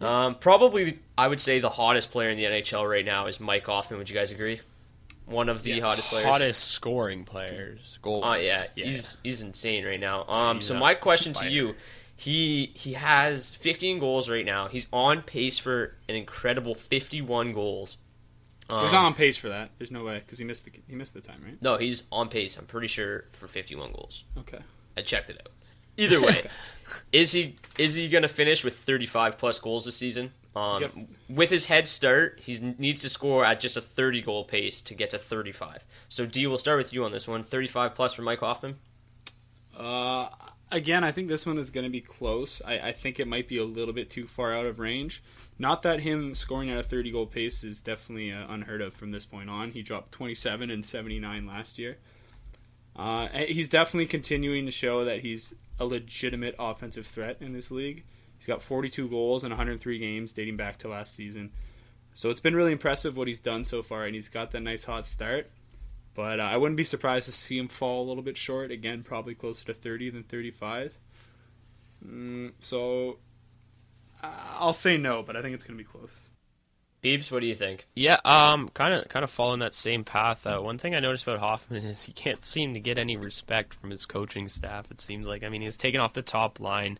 Um, 0.00 0.36
probably, 0.36 0.98
I 1.18 1.28
would 1.28 1.40
say 1.40 1.60
the 1.60 1.68
hottest 1.68 2.10
player 2.10 2.30
in 2.30 2.38
the 2.38 2.44
NHL 2.44 2.88
right 2.88 3.04
now 3.04 3.26
is 3.26 3.38
Mike 3.40 3.66
Hoffman. 3.66 3.98
Would 3.98 4.08
you 4.08 4.14
guys 4.14 4.32
agree? 4.32 4.60
One 5.26 5.48
of 5.48 5.62
the 5.62 5.72
Yes. 5.72 5.84
hottest 5.84 6.08
players. 6.08 6.26
Hottest 6.26 6.64
scoring 6.70 7.24
players, 7.24 7.98
goals. 8.02 8.24
Oh 8.26 8.34
yeah, 8.34 8.64
he's 8.74 9.18
he's 9.22 9.42
insane 9.42 9.84
right 9.84 10.00
now. 10.00 10.24
Um, 10.26 10.56
He's 10.56 10.66
so 10.66 10.78
my 10.78 10.94
question 10.94 11.34
to 11.34 11.48
you, 11.48 11.74
he 12.16 12.72
he 12.74 12.94
has 12.94 13.54
15 13.54 13.98
goals 14.00 14.28
right 14.28 14.44
now. 14.44 14.66
He's 14.68 14.88
on 14.92 15.22
pace 15.22 15.58
for 15.58 15.94
an 16.08 16.16
incredible 16.16 16.74
51 16.74 17.52
goals. 17.52 17.96
He's 18.68 18.76
Um, 18.78 18.92
not 18.92 19.04
on 19.06 19.14
pace 19.14 19.36
for 19.36 19.48
that. 19.50 19.70
There's 19.78 19.90
no 19.90 20.02
way 20.04 20.18
because 20.18 20.38
he 20.38 20.44
missed 20.44 20.64
the 20.64 20.72
he 20.88 20.96
missed 20.96 21.14
the 21.14 21.20
time, 21.20 21.42
right? 21.44 21.60
no, 21.62 21.76
he's 21.76 22.04
on 22.10 22.28
pace. 22.28 22.56
I'm 22.56 22.66
pretty 22.66 22.86
sure 22.88 23.26
for 23.30 23.46
51 23.46 23.92
goals. 23.92 24.24
Okay. 24.38 24.58
I 24.96 25.02
checked 25.02 25.30
it 25.30 25.40
out. 25.40 25.52
Either 26.00 26.20
way, 26.22 26.48
is 27.12 27.32
he 27.32 27.56
is 27.78 27.94
he 27.94 28.08
going 28.08 28.22
to 28.22 28.28
finish 28.28 28.64
with 28.64 28.76
35 28.76 29.36
plus 29.38 29.58
goals 29.58 29.84
this 29.84 29.96
season? 29.96 30.32
Um, 30.56 31.08
with 31.28 31.50
his 31.50 31.66
head 31.66 31.86
start, 31.86 32.40
he 32.42 32.58
needs 32.78 33.02
to 33.02 33.08
score 33.08 33.44
at 33.44 33.60
just 33.60 33.76
a 33.76 33.80
30 33.80 34.22
goal 34.22 34.44
pace 34.44 34.82
to 34.82 34.94
get 34.94 35.10
to 35.10 35.18
35. 35.18 35.84
So 36.08 36.26
D, 36.26 36.46
we'll 36.46 36.58
start 36.58 36.78
with 36.78 36.92
you 36.92 37.04
on 37.04 37.12
this 37.12 37.28
one. 37.28 37.42
35 37.42 37.94
plus 37.94 38.14
for 38.14 38.22
Mike 38.22 38.40
Hoffman. 38.40 38.78
Uh, 39.76 40.28
again, 40.72 41.04
I 41.04 41.12
think 41.12 41.28
this 41.28 41.46
one 41.46 41.58
is 41.58 41.70
going 41.70 41.84
to 41.84 41.90
be 41.90 42.00
close. 42.00 42.60
I, 42.66 42.78
I 42.78 42.92
think 42.92 43.20
it 43.20 43.28
might 43.28 43.46
be 43.46 43.58
a 43.58 43.64
little 43.64 43.94
bit 43.94 44.10
too 44.10 44.26
far 44.26 44.52
out 44.52 44.66
of 44.66 44.80
range. 44.80 45.22
Not 45.58 45.82
that 45.82 46.00
him 46.00 46.34
scoring 46.34 46.70
at 46.70 46.78
a 46.78 46.82
30 46.82 47.12
goal 47.12 47.26
pace 47.26 47.62
is 47.62 47.80
definitely 47.80 48.32
uh, 48.32 48.46
unheard 48.48 48.80
of 48.80 48.94
from 48.94 49.12
this 49.12 49.26
point 49.26 49.50
on. 49.50 49.70
He 49.70 49.82
dropped 49.82 50.12
27 50.12 50.70
and 50.70 50.84
79 50.84 51.46
last 51.46 51.78
year. 51.78 51.98
Uh, 52.96 53.28
he's 53.28 53.68
definitely 53.68 54.06
continuing 54.06 54.66
to 54.66 54.72
show 54.72 55.04
that 55.04 55.20
he's 55.20 55.54
a 55.78 55.84
legitimate 55.84 56.54
offensive 56.58 57.06
threat 57.06 57.38
in 57.40 57.52
this 57.52 57.70
league. 57.70 58.04
He's 58.36 58.46
got 58.46 58.62
42 58.62 59.08
goals 59.08 59.44
in 59.44 59.50
103 59.50 59.98
games 59.98 60.32
dating 60.32 60.56
back 60.56 60.78
to 60.78 60.88
last 60.88 61.14
season. 61.14 61.52
So 62.14 62.30
it's 62.30 62.40
been 62.40 62.56
really 62.56 62.72
impressive 62.72 63.16
what 63.16 63.28
he's 63.28 63.40
done 63.40 63.64
so 63.64 63.82
far, 63.82 64.04
and 64.04 64.14
he's 64.14 64.28
got 64.28 64.50
that 64.52 64.60
nice 64.60 64.84
hot 64.84 65.06
start. 65.06 65.50
But 66.14 66.40
uh, 66.40 66.44
I 66.44 66.56
wouldn't 66.56 66.76
be 66.76 66.84
surprised 66.84 67.26
to 67.26 67.32
see 67.32 67.58
him 67.58 67.68
fall 67.68 68.02
a 68.02 68.08
little 68.08 68.22
bit 68.22 68.36
short. 68.36 68.70
Again, 68.70 69.02
probably 69.02 69.34
closer 69.34 69.66
to 69.66 69.74
30 69.74 70.10
than 70.10 70.22
35. 70.24 70.98
Mm, 72.04 72.52
so 72.60 73.18
uh, 74.22 74.30
I'll 74.58 74.72
say 74.72 74.96
no, 74.96 75.22
but 75.22 75.36
I 75.36 75.42
think 75.42 75.54
it's 75.54 75.64
going 75.64 75.78
to 75.78 75.84
be 75.84 75.88
close. 75.88 76.29
Beebs, 77.02 77.32
what 77.32 77.40
do 77.40 77.46
you 77.46 77.54
think? 77.54 77.86
Yeah, 77.94 78.18
um, 78.24 78.68
kind 78.70 78.92
of, 78.94 79.08
kind 79.08 79.24
of 79.24 79.30
following 79.30 79.60
that 79.60 79.74
same 79.74 80.04
path. 80.04 80.46
Uh, 80.46 80.60
one 80.60 80.78
thing 80.78 80.94
I 80.94 81.00
noticed 81.00 81.24
about 81.24 81.38
Hoffman 81.38 81.84
is 81.84 82.02
he 82.04 82.12
can't 82.12 82.44
seem 82.44 82.74
to 82.74 82.80
get 82.80 82.98
any 82.98 83.16
respect 83.16 83.74
from 83.74 83.90
his 83.90 84.04
coaching 84.04 84.48
staff. 84.48 84.90
It 84.90 85.00
seems 85.00 85.26
like, 85.26 85.42
I 85.42 85.48
mean, 85.48 85.62
he's 85.62 85.76
taken 85.76 86.00
off 86.00 86.12
the 86.12 86.22
top 86.22 86.60
line. 86.60 86.98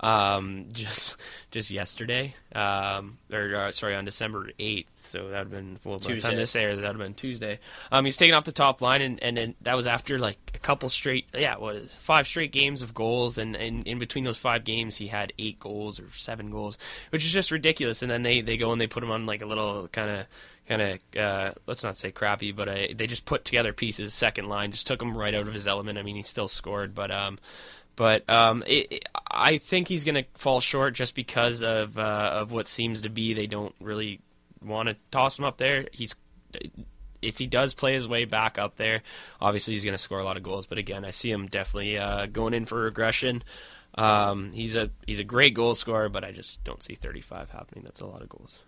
Um, 0.00 0.66
just 0.72 1.16
just 1.50 1.70
yesterday, 1.70 2.34
um, 2.54 3.18
or 3.32 3.54
uh, 3.54 3.72
sorry, 3.72 3.94
on 3.94 4.04
December 4.04 4.50
eighth. 4.58 5.06
So 5.06 5.28
that 5.28 5.30
would 5.30 5.34
have 5.38 5.50
been 5.50 5.78
well, 5.84 5.98
by 5.98 6.02
the 6.02 6.08
Tuesday. 6.14 6.28
time 6.28 6.36
this 6.36 6.56
airs, 6.56 6.76
that 6.80 6.82
would 6.82 7.00
have 7.00 7.06
been 7.06 7.14
Tuesday. 7.14 7.60
Um, 7.92 8.04
he's 8.04 8.16
taken 8.16 8.34
off 8.34 8.44
the 8.44 8.52
top 8.52 8.82
line, 8.82 9.02
and 9.02 9.22
and 9.22 9.36
then 9.36 9.54
that 9.62 9.76
was 9.76 9.86
after 9.86 10.18
like 10.18 10.38
a 10.54 10.58
couple 10.58 10.88
straight, 10.88 11.26
yeah, 11.34 11.56
what 11.56 11.76
is 11.76 11.96
five 11.96 12.26
straight 12.26 12.52
games 12.52 12.82
of 12.82 12.92
goals, 12.94 13.38
and, 13.38 13.56
and 13.56 13.86
in 13.86 13.98
between 13.98 14.24
those 14.24 14.38
five 14.38 14.64
games, 14.64 14.96
he 14.96 15.06
had 15.06 15.32
eight 15.38 15.60
goals 15.60 16.00
or 16.00 16.10
seven 16.10 16.50
goals, 16.50 16.78
which 17.10 17.24
is 17.24 17.32
just 17.32 17.50
ridiculous. 17.50 18.02
And 18.02 18.10
then 18.10 18.22
they 18.22 18.40
they 18.40 18.56
go 18.56 18.72
and 18.72 18.80
they 18.80 18.86
put 18.86 19.02
him 19.02 19.10
on 19.10 19.26
like 19.26 19.42
a 19.42 19.46
little 19.46 19.88
kind 19.88 20.10
of 20.10 20.26
kind 20.68 20.82
of 20.82 20.98
uh, 21.18 21.52
let's 21.66 21.84
not 21.84 21.96
say 21.96 22.10
crappy, 22.10 22.52
but 22.52 22.68
uh, 22.68 22.86
they 22.94 23.06
just 23.06 23.24
put 23.24 23.44
together 23.44 23.72
pieces. 23.72 24.12
Second 24.14 24.48
line 24.48 24.72
just 24.72 24.86
took 24.86 25.00
him 25.00 25.16
right 25.16 25.34
out 25.34 25.48
of 25.48 25.54
his 25.54 25.66
element. 25.66 25.98
I 25.98 26.02
mean, 26.02 26.16
he 26.16 26.22
still 26.22 26.48
scored, 26.48 26.94
but 26.94 27.10
um, 27.10 27.38
but 27.96 28.28
um, 28.28 28.62
it, 28.66 29.08
I 29.28 29.58
think 29.58 29.88
he's 29.88 30.04
going 30.04 30.16
to 30.16 30.24
fall 30.34 30.60
short 30.60 30.94
just 30.94 31.14
because 31.14 31.62
of 31.62 31.98
uh, 31.98 32.30
of 32.34 32.52
what 32.52 32.68
seems 32.68 33.02
to 33.02 33.08
be 33.08 33.34
they 33.34 33.46
don't 33.46 33.74
really 33.80 34.20
want 34.62 34.88
to 34.88 34.96
toss 35.10 35.38
him 35.38 35.44
up 35.44 35.56
there. 35.56 35.88
He's 35.92 36.14
if 37.22 37.38
he 37.38 37.46
does 37.46 37.74
play 37.74 37.94
his 37.94 38.06
way 38.06 38.24
back 38.24 38.58
up 38.58 38.76
there, 38.76 39.02
obviously 39.40 39.74
he's 39.74 39.84
going 39.84 39.94
to 39.94 39.98
score 39.98 40.18
a 40.18 40.24
lot 40.24 40.36
of 40.36 40.42
goals. 40.42 40.66
But 40.66 40.78
again, 40.78 41.04
I 41.04 41.10
see 41.10 41.30
him 41.30 41.46
definitely 41.46 41.98
uh, 41.98 42.26
going 42.26 42.54
in 42.54 42.66
for 42.66 42.80
regression. 42.80 43.42
Um, 43.94 44.52
he's 44.52 44.76
a 44.76 44.90
he's 45.06 45.20
a 45.20 45.24
great 45.24 45.54
goal 45.54 45.74
scorer, 45.74 46.08
but 46.08 46.22
I 46.22 46.32
just 46.32 46.62
don't 46.64 46.82
see 46.82 46.94
35 46.94 47.50
happening. 47.50 47.82
That's 47.84 48.00
a 48.00 48.06
lot 48.06 48.22
of 48.22 48.28
goals. 48.28 48.62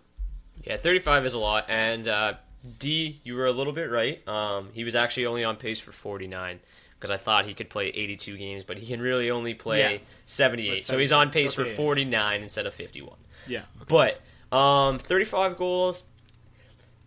Yeah, 0.63 0.77
35 0.77 1.25
is 1.25 1.33
a 1.35 1.39
lot. 1.39 1.65
And 1.69 2.07
uh, 2.07 2.33
D, 2.79 3.21
you 3.23 3.35
were 3.35 3.45
a 3.45 3.51
little 3.51 3.73
bit 3.73 3.91
right. 3.91 4.27
Um, 4.27 4.69
he 4.73 4.83
was 4.83 4.95
actually 4.95 5.27
only 5.27 5.43
on 5.43 5.55
pace 5.55 5.79
for 5.79 5.91
49 5.91 6.59
because 6.99 7.11
I 7.11 7.17
thought 7.17 7.45
he 7.45 7.53
could 7.53 7.69
play 7.69 7.87
82 7.87 8.37
games, 8.37 8.65
but 8.65 8.77
he 8.77 8.85
can 8.85 9.01
really 9.01 9.31
only 9.31 9.53
play 9.53 9.93
Yeah. 9.93 9.99
78. 10.25 10.69
But 10.69 10.81
So 10.81 10.97
he's 10.97 11.11
on 11.11 11.27
76, 11.27 11.33
pace 11.33 11.53
for 11.53 11.65
49 11.75 12.41
instead 12.43 12.65
of 12.65 12.73
51. 12.73 13.15
Yeah. 13.47 13.61
But 13.87 14.21
um, 14.51 14.99
35 14.99 15.57
goals, 15.57 16.03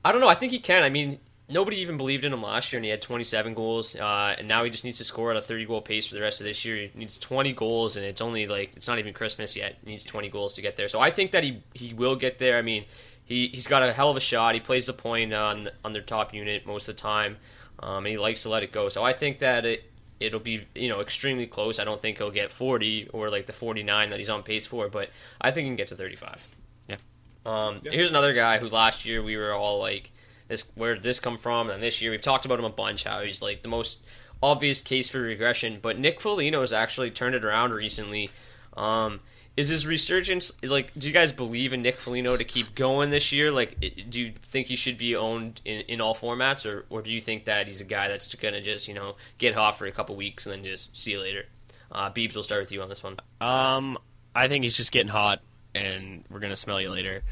I 0.05 0.13
don't 0.13 0.21
know. 0.21 0.29
I 0.29 0.35
think 0.35 0.53
he 0.53 0.59
can. 0.59 0.83
I 0.83 0.89
mean, 0.89 1.19
nobody 1.49 1.77
even 1.79 1.97
believed 1.97 2.25
in 2.25 2.33
him 2.33 2.43
last 2.43 2.73
year, 2.73 2.79
and 2.79 2.85
he 2.85 2.91
had 2.91 3.03
27 3.03 3.55
goals. 3.55 3.95
Uh, 3.95 4.35
and 4.39 4.49
now 4.49 4.65
he 4.65 4.71
just 4.71 4.85
needs 4.85 4.99
to 4.99 5.05
score 5.05 5.31
at 5.31 5.37
a 5.37 5.43
30 5.43 5.67
goal 5.67 5.81
pace 5.83 6.07
for 6.07 6.15
the 6.15 6.21
rest 6.21 6.41
of 6.41 6.45
this 6.47 6.65
year. 6.65 6.77
He 6.77 6.91
needs 6.99 7.19
20 7.19 7.53
goals, 7.53 7.97
and 7.97 8.05
it's 8.05 8.21
only 8.21 8.47
like 8.47 8.73
it's 8.77 8.89
not 8.89 8.99
even 8.99 9.13
Christmas 9.13 9.57
yet. 9.57 9.77
He 9.85 9.91
needs 9.91 10.05
20 10.05 10.29
goals 10.31 10.55
to 10.55 10.63
get 10.63 10.77
there. 10.77 10.89
So 10.89 11.01
I 11.01 11.11
think 11.11 11.33
that 11.33 11.45
he 11.45 11.63
he 11.75 11.95
will 11.95 12.17
get 12.17 12.39
there. 12.39 12.57
I 12.59 12.63
mean, 12.63 12.85
he 13.25 13.49
he's 13.49 13.67
got 13.69 13.83
a 13.83 13.93
hell 13.93 14.11
of 14.11 14.17
a 14.17 14.21
shot. 14.21 14.55
He 14.55 14.61
plays 14.61 14.87
the 14.87 14.93
point 14.93 15.33
on 15.33 15.69
on 15.85 15.93
their 15.93 16.03
top 16.03 16.35
unit 16.35 16.67
most 16.67 16.89
of 16.89 16.97
the 16.97 17.01
time, 17.03 17.37
um, 17.81 17.99
and 17.99 18.09
he 18.09 18.19
likes 18.19 18.43
to 18.43 18.49
let 18.49 18.63
it 18.63 18.73
go. 18.73 18.89
So 18.89 19.05
I 19.05 19.13
think 19.13 19.39
that 19.41 19.65
it. 19.67 19.85
It'll 20.21 20.39
be 20.39 20.69
you 20.77 20.89
know 20.89 21.01
extremely 21.01 21.49
close. 21.49 21.81
I 21.81 21.85
don't 21.85 21.99
think 21.99 22.19
he'll 22.19 22.31
get 22.31 22.53
40 22.53 23.09
or 23.13 23.29
like 23.29 23.47
the 23.47 23.53
49 23.53 24.11
that 24.11 24.21
he's 24.21 24.31
on 24.31 24.45
pace 24.45 24.65
for, 24.65 24.89
but 24.89 25.11
I 25.41 25.51
think 25.51 25.65
he 25.65 25.71
can 25.71 25.77
get 25.77 25.89
to 25.89 25.97
35. 25.97 26.47
Yeah. 26.87 26.97
Um, 27.45 27.81
Here's 27.83 28.11
another 28.11 28.33
guy 28.33 28.59
who 28.61 28.69
last 28.69 29.05
year 29.05 29.21
we 29.21 29.37
were 29.37 29.53
all 29.53 29.81
like, 29.81 30.13
"This 30.47 30.71
where 30.77 30.95
did 30.95 31.03
this 31.03 31.19
come 31.19 31.39
from?" 31.39 31.71
And 31.71 31.83
this 31.83 32.01
year 32.01 32.13
we've 32.13 32.23
talked 32.23 32.45
about 32.45 32.61
him 32.61 32.65
a 32.65 32.71
bunch. 32.71 33.03
How 33.03 33.23
he's 33.23 33.43
like 33.43 33.63
the 33.63 33.69
most 33.69 33.99
obvious 34.41 34.81
case 34.81 35.09
for 35.09 35.21
regression. 35.21 35.79
But 35.83 35.99
Nick 35.99 36.21
Foligno 36.21 36.61
has 36.61 36.73
actually 36.73 37.11
turned 37.11 37.35
it 37.35 37.45
around 37.45 37.73
recently. 37.73 38.31
Um, 38.77 39.21
is 39.57 39.69
his 39.69 39.87
resurgence 39.87 40.53
like? 40.63 40.93
Do 40.95 41.07
you 41.07 41.13
guys 41.13 41.33
believe 41.33 41.73
in 41.73 41.83
Nick 41.83 41.97
Foligno 41.97 42.37
to 42.37 42.45
keep 42.45 42.75
going 42.75 43.11
this 43.11 43.33
year? 43.33 43.51
Like, 43.51 43.79
do 44.09 44.21
you 44.21 44.33
think 44.47 44.69
he 44.69 44.77
should 44.77 44.97
be 44.97 45.15
owned 45.15 45.61
in, 45.65 45.81
in 45.83 46.01
all 46.01 46.15
formats, 46.15 46.65
or 46.65 46.87
or 46.89 47.03
do 47.03 47.11
you 47.11 47.21
think 47.21 47.45
that 47.45 47.67
he's 47.67 47.81
a 47.81 47.85
guy 47.85 48.09
that's 48.09 48.35
gonna 48.35 48.63
just 48.63 48.89
you 48.89 48.95
know 48.95 49.17
get 49.39 49.55
hot 49.55 49.77
for 49.77 49.87
a 49.87 49.93
couple 49.93 50.17
weeks 50.17 50.47
and 50.47 50.55
then 50.55 50.65
just 50.65 50.97
see 50.97 51.13
you 51.13 51.21
later? 51.21 51.45
Uh, 51.91 52.11
Beebs, 52.11 52.35
we'll 52.35 52.43
start 52.43 52.63
with 52.63 52.73
you 52.73 52.81
on 52.81 52.89
this 52.89 53.03
one. 53.03 53.19
Um, 53.41 53.99
I 54.35 54.49
think 54.49 54.65
he's 54.65 54.77
just 54.77 54.93
getting 54.93 55.09
hot, 55.09 55.43
and 55.75 56.25
we're 56.31 56.41
gonna 56.41 56.57
smell 56.57 56.81
you 56.81 56.91
later. 56.91 57.23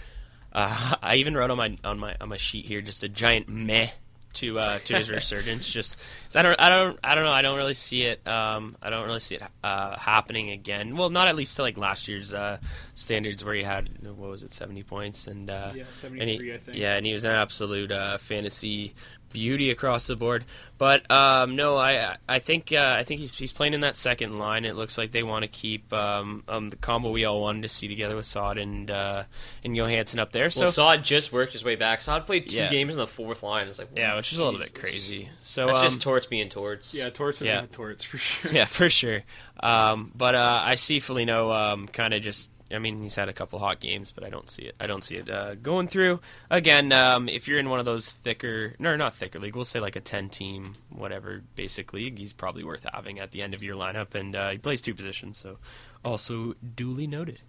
Uh, 0.53 0.97
I 1.03 1.17
even 1.17 1.35
wrote 1.35 1.51
on 1.51 1.57
my 1.57 1.77
on 1.85 1.99
my 1.99 2.17
on 2.21 2.29
my 2.29 2.37
sheet 2.37 2.67
here 2.67 2.83
just 2.83 3.03
a 3.03 3.09
giant 3.09 3.49
meh 3.49 3.89
to 4.35 4.59
uh, 4.59 4.79
to 4.81 4.97
his 4.97 5.11
resurgence. 5.11 5.69
Just 5.69 5.99
'cause 6.27 6.37
I 6.37 6.43
don't 6.43 6.61
I 6.61 6.69
don't 6.69 6.99
I 7.03 7.15
don't 7.15 7.25
know. 7.25 7.33
I 7.33 7.43
don't 7.43 7.57
really 7.57 7.75
see 7.75 8.03
it. 8.03 8.27
Um, 8.27 8.77
I 8.83 8.91
don't 8.91 9.07
really 9.07 9.21
see 9.21 9.35
it 9.37 9.43
uh, 9.65 9.97
happening 9.99 10.51
again. 10.51 10.97
Well, 10.97 11.11
not 11.11 11.29
at 11.29 11.37
least 11.37 11.57
to 11.57 11.63
like 11.63 11.77
last 11.77 12.09
year's 12.09 12.33
uh, 12.33 12.59
standards 12.95 13.45
where 13.45 13.55
he 13.55 13.63
had 13.63 13.89
what 14.03 14.31
was 14.31 14.43
it 14.43 14.53
seventy 14.53 14.83
points 14.83 15.27
and 15.27 15.51
uh, 15.51 15.73
Yeah, 15.75 15.85
he- 15.85 15.93
73, 15.93 16.53
I 16.53 16.57
think. 16.59 16.79
Yeah, 16.79 16.97
and 16.97 17.05
he 17.07 17.13
was 17.13 17.25
an 17.25 17.33
absolute 17.33 17.91
uh, 17.93 18.19
fantasy 18.19 18.95
beauty 19.33 19.71
across 19.71 20.07
the 20.07 20.17
board. 20.17 20.45
But 20.79 21.11
um, 21.11 21.57
no, 21.57 21.77
I 21.77 22.17
I 22.29 22.39
think 22.39 22.73
uh, 22.73 22.95
I 22.99 23.05
think 23.05 23.21
he's 23.21 23.35
he's 23.35 23.53
playing 23.53 23.75
in 23.75 23.83
that 23.83 23.97
second 23.97 24.39
line. 24.39 24.65
It 24.65 24.77
looks 24.77 24.97
like 24.97 25.13
they 25.13 25.23
want 25.23 25.43
to 25.43 25.49
keep 25.49 25.93
um, 25.93 26.43
um, 26.49 26.71
the 26.71 26.77
combo 26.77 27.11
we 27.11 27.25
all 27.27 27.41
wanted 27.43 27.63
to 27.63 27.69
see 27.69 27.87
together 27.87 28.17
with 28.17 28.25
Saad 28.25 28.57
and 28.57 28.91
uh, 28.91 29.25
and 29.63 29.77
Johansen 29.77 30.19
up 30.19 30.33
there. 30.33 30.49
So 30.49 30.63
Well, 30.63 30.73
Saad 30.73 31.05
just 31.05 31.33
worked 31.33 31.53
his 31.53 31.65
way 31.65 31.77
back. 31.77 32.01
Saad 32.01 32.25
played 32.25 32.49
two 32.49 32.57
Yeah. 32.57 32.71
games 32.71 32.95
in 32.95 32.99
the 32.99 33.07
fourth 33.07 33.43
line. 33.43 33.69
It's 33.69 33.79
like 33.79 33.89
yeah, 33.95 34.17
which 34.17 34.33
is 34.33 34.39
a 34.39 34.45
little 34.45 34.59
bit 34.61 34.75
crazy. 34.75 35.29
So 35.43 35.67
That's 35.67 35.79
um, 35.81 35.85
just 35.85 36.01
torts 36.01 36.27
being 36.27 36.49
torts. 36.49 36.95
Yeah, 36.95 37.11
Torts 37.11 37.43
is 37.43 37.49
Yeah. 37.49 37.61
not 37.61 37.73
Torts 37.73 38.03
for 38.05 38.17
sure. 38.17 38.53
yeah, 38.55 38.65
for 38.65 38.89
sure. 38.89 39.21
Um, 39.63 40.11
but 40.15 40.35
uh, 40.35 40.63
I 40.65 40.77
see 40.77 40.99
Foligno 41.01 41.51
um, 41.53 41.89
kind 41.89 42.15
of 42.15 42.23
just. 42.23 42.51
I 42.73 42.79
mean, 42.79 43.03
he's 43.03 43.15
had 43.15 43.29
a 43.29 43.33
couple 43.33 43.59
hot 43.59 43.81
games, 43.81 44.13
but 44.15 44.25
I 44.25 44.31
don't 44.31 44.49
see 44.49 44.63
it. 44.63 44.75
I 44.81 44.87
don't 44.87 45.03
see 45.03 45.17
it 45.17 45.29
uh, 45.29 45.55
going 45.57 45.89
through. 45.89 46.21
Again, 46.51 46.93
um, 46.93 47.29
if 47.29 47.49
you're 47.49 47.59
in 47.59 47.69
one 47.69 47.79
of 47.79 47.85
those 47.85 48.13
thicker, 48.13 48.75
no, 48.79 48.97
not 48.97 49.15
thicker 49.15 49.39
league, 49.39 49.57
we'll 49.57 49.65
say 49.65 49.81
like 49.81 49.97
a 49.97 50.01
ten 50.01 50.29
team, 50.29 50.77
whatever, 50.91 51.43
basic 51.57 51.93
league, 51.93 52.19
he's 52.19 52.33
probably 52.33 52.65
worth 52.65 52.87
having 52.93 53.19
at 53.19 53.33
the 53.33 53.43
end 53.43 53.55
of 53.55 53.63
your 53.63 53.77
lineup, 53.77 54.15
and 54.15 54.37
uh, 54.37 54.51
he 54.51 54.59
plays 54.59 54.81
two 54.81 54.95
positions, 54.95 55.39
so 55.39 55.59
also 56.05 56.55
duly 56.75 57.07
noted. 57.07 57.41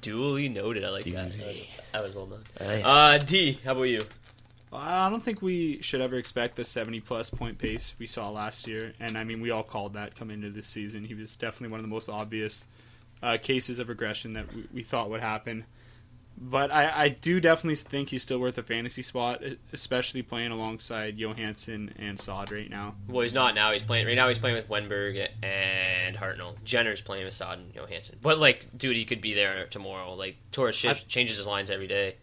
Duly 0.00 0.48
noted. 0.48 0.84
I 0.84 0.90
like 0.90 1.04
that. 1.04 1.32
That 1.32 1.46
was, 1.46 1.60
that 1.92 2.04
was 2.04 2.14
well 2.14 2.26
done. 2.26 2.44
Oh, 2.60 2.74
yeah. 2.74 2.88
Uh, 2.88 3.18
D, 3.18 3.58
how 3.64 3.72
about 3.72 3.82
you? 3.84 4.00
I 4.70 5.08
don't 5.08 5.22
think 5.22 5.40
we 5.40 5.80
should 5.80 6.00
ever 6.00 6.16
expect 6.16 6.56
the 6.56 6.64
70 6.64 7.00
plus 7.00 7.30
point 7.30 7.58
pace 7.58 7.94
we 7.98 8.06
saw 8.06 8.28
last 8.28 8.66
year. 8.66 8.92
And 9.00 9.16
I 9.16 9.24
mean, 9.24 9.40
we 9.40 9.50
all 9.50 9.62
called 9.62 9.94
that 9.94 10.14
coming 10.14 10.42
into 10.42 10.50
this 10.50 10.66
season. 10.66 11.04
He 11.04 11.14
was 11.14 11.36
definitely 11.36 11.68
one 11.68 11.80
of 11.80 11.84
the 11.84 11.90
most 11.90 12.08
obvious 12.08 12.66
uh, 13.22 13.36
cases 13.40 13.78
of 13.78 13.88
regression 13.88 14.32
that 14.34 14.54
we, 14.54 14.66
we 14.72 14.82
thought 14.82 15.10
would 15.10 15.20
happen. 15.20 15.64
But 16.40 16.70
I, 16.70 17.04
I 17.04 17.08
do 17.08 17.40
definitely 17.40 17.74
think 17.74 18.10
he's 18.10 18.22
still 18.22 18.38
worth 18.38 18.56
a 18.58 18.62
fantasy 18.62 19.02
spot, 19.02 19.42
especially 19.72 20.22
playing 20.22 20.52
alongside 20.52 21.18
Johansen 21.18 21.92
and 21.98 22.18
Saad 22.18 22.52
right 22.52 22.70
now. 22.70 22.94
Well, 23.08 23.22
he's 23.22 23.34
not 23.34 23.56
now. 23.56 23.72
He's 23.72 23.82
playing 23.82 24.06
right 24.06 24.14
now. 24.14 24.28
He's 24.28 24.38
playing 24.38 24.54
with 24.54 24.68
Wennberg 24.68 25.28
and 25.42 26.16
Hartnell. 26.16 26.54
Jenner's 26.62 27.00
playing 27.00 27.24
with 27.24 27.34
Saad 27.34 27.58
and 27.58 27.74
Johansen. 27.74 28.16
But 28.22 28.38
like, 28.38 28.66
dude, 28.76 28.96
he 28.96 29.04
could 29.04 29.20
be 29.20 29.34
there 29.34 29.66
tomorrow. 29.66 30.14
Like, 30.14 30.36
Torres 30.52 30.76
shifts, 30.76 31.02
changes 31.04 31.36
his 31.38 31.46
lines 31.46 31.72
every 31.72 31.88
day. 31.88 32.14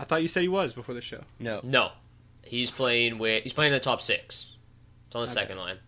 I 0.00 0.04
thought 0.04 0.22
you 0.22 0.28
said 0.28 0.42
he 0.42 0.48
was 0.48 0.72
before 0.72 0.96
the 0.96 1.00
show. 1.00 1.22
No. 1.38 1.60
No, 1.62 1.92
he's 2.42 2.72
playing 2.72 3.18
with. 3.18 3.44
He's 3.44 3.52
playing 3.52 3.72
in 3.72 3.76
the 3.76 3.84
top 3.84 4.00
six. 4.00 4.56
It's 5.06 5.14
on 5.14 5.22
the 5.22 5.28
second 5.28 5.58
line. 5.58 5.78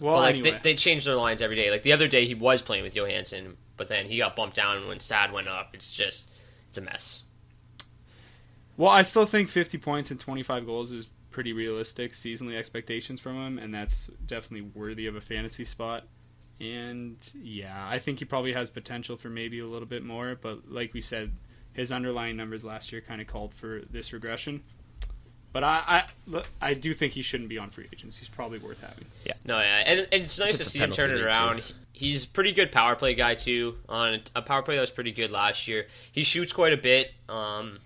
Well, 0.00 0.16
but 0.16 0.20
like, 0.20 0.34
anyway. 0.36 0.50
they, 0.52 0.72
they 0.72 0.74
change 0.74 1.04
their 1.04 1.16
lines 1.16 1.42
every 1.42 1.56
day. 1.56 1.70
Like 1.70 1.82
the 1.82 1.92
other 1.92 2.08
day, 2.08 2.26
he 2.26 2.34
was 2.34 2.62
playing 2.62 2.82
with 2.82 2.94
Johansen, 2.94 3.56
but 3.76 3.88
then 3.88 4.06
he 4.06 4.18
got 4.18 4.36
bumped 4.36 4.56
down 4.56 4.86
when 4.88 5.00
Saad 5.00 5.32
went 5.32 5.48
up. 5.48 5.70
It's 5.74 5.92
just, 5.92 6.30
it's 6.68 6.78
a 6.78 6.82
mess. 6.82 7.24
Well, 8.76 8.90
I 8.90 9.02
still 9.02 9.26
think 9.26 9.48
50 9.48 9.78
points 9.78 10.10
and 10.10 10.18
25 10.18 10.64
goals 10.64 10.92
is 10.92 11.06
pretty 11.30 11.52
realistic 11.52 12.12
seasonally 12.12 12.56
expectations 12.56 13.20
from 13.20 13.36
him, 13.36 13.58
and 13.58 13.74
that's 13.74 14.06
definitely 14.26 14.70
worthy 14.74 15.06
of 15.06 15.16
a 15.16 15.20
fantasy 15.20 15.64
spot. 15.64 16.04
And 16.60 17.16
yeah, 17.34 17.86
I 17.88 17.98
think 17.98 18.18
he 18.18 18.24
probably 18.24 18.52
has 18.52 18.70
potential 18.70 19.16
for 19.16 19.30
maybe 19.30 19.60
a 19.60 19.66
little 19.66 19.88
bit 19.88 20.04
more, 20.04 20.36
but 20.40 20.70
like 20.70 20.92
we 20.92 21.00
said, 21.00 21.32
his 21.72 21.92
underlying 21.92 22.36
numbers 22.36 22.64
last 22.64 22.92
year 22.92 23.00
kind 23.00 23.20
of 23.20 23.26
called 23.26 23.54
for 23.54 23.82
this 23.90 24.12
regression. 24.12 24.62
But 25.52 25.64
I, 25.64 26.04
I, 26.32 26.42
I 26.60 26.74
do 26.74 26.94
think 26.94 27.12
he 27.14 27.22
shouldn't 27.22 27.48
be 27.48 27.58
on 27.58 27.70
free 27.70 27.86
agents. 27.92 28.16
He's 28.16 28.28
probably 28.28 28.58
worth 28.58 28.80
having. 28.80 29.06
Yeah, 29.24 29.32
no, 29.44 29.58
yeah, 29.58 29.82
and, 29.84 30.00
and 30.12 30.22
it's 30.22 30.38
nice 30.38 30.52
If 30.52 30.58
to 30.58 30.64
see 30.64 30.78
him 30.78 30.92
turn 30.92 31.10
it 31.10 31.20
around. 31.20 31.62
too. 31.62 31.74
He's 31.92 32.24
pretty 32.24 32.52
good 32.52 32.70
power 32.70 32.94
play 32.94 33.14
guy 33.14 33.34
too. 33.34 33.76
On 33.88 34.20
a 34.36 34.42
power 34.42 34.62
play 34.62 34.76
that 34.76 34.80
was 34.80 34.90
pretty 34.92 35.12
good 35.12 35.30
last 35.30 35.66
year. 35.68 35.86
He 36.12 36.22
shoots 36.22 36.52
quite 36.52 36.72
a 36.72 36.76
bit. 36.76 37.12
Um, 37.28 37.78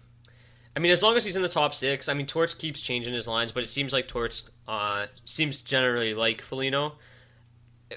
I 0.76 0.80
mean, 0.80 0.92
as 0.92 1.02
long 1.02 1.16
as 1.16 1.25
he's 1.25 1.37
in 1.37 1.42
the 1.42 1.49
top 1.49 1.75
six. 1.75 2.09
I 2.09 2.14
mean, 2.14 2.26
Torts 2.26 2.52
keeps 2.54 2.80
changing 2.80 3.14
his 3.14 3.26
lines, 3.26 3.50
but 3.50 3.64
it 3.64 3.68
seems 3.68 3.92
like 3.92 4.09
Torts 4.09 4.50
uh, 4.68 5.06
seems 5.25 5.62
generally 5.62 6.14
like 6.14 6.42
Foligno. 6.42 6.94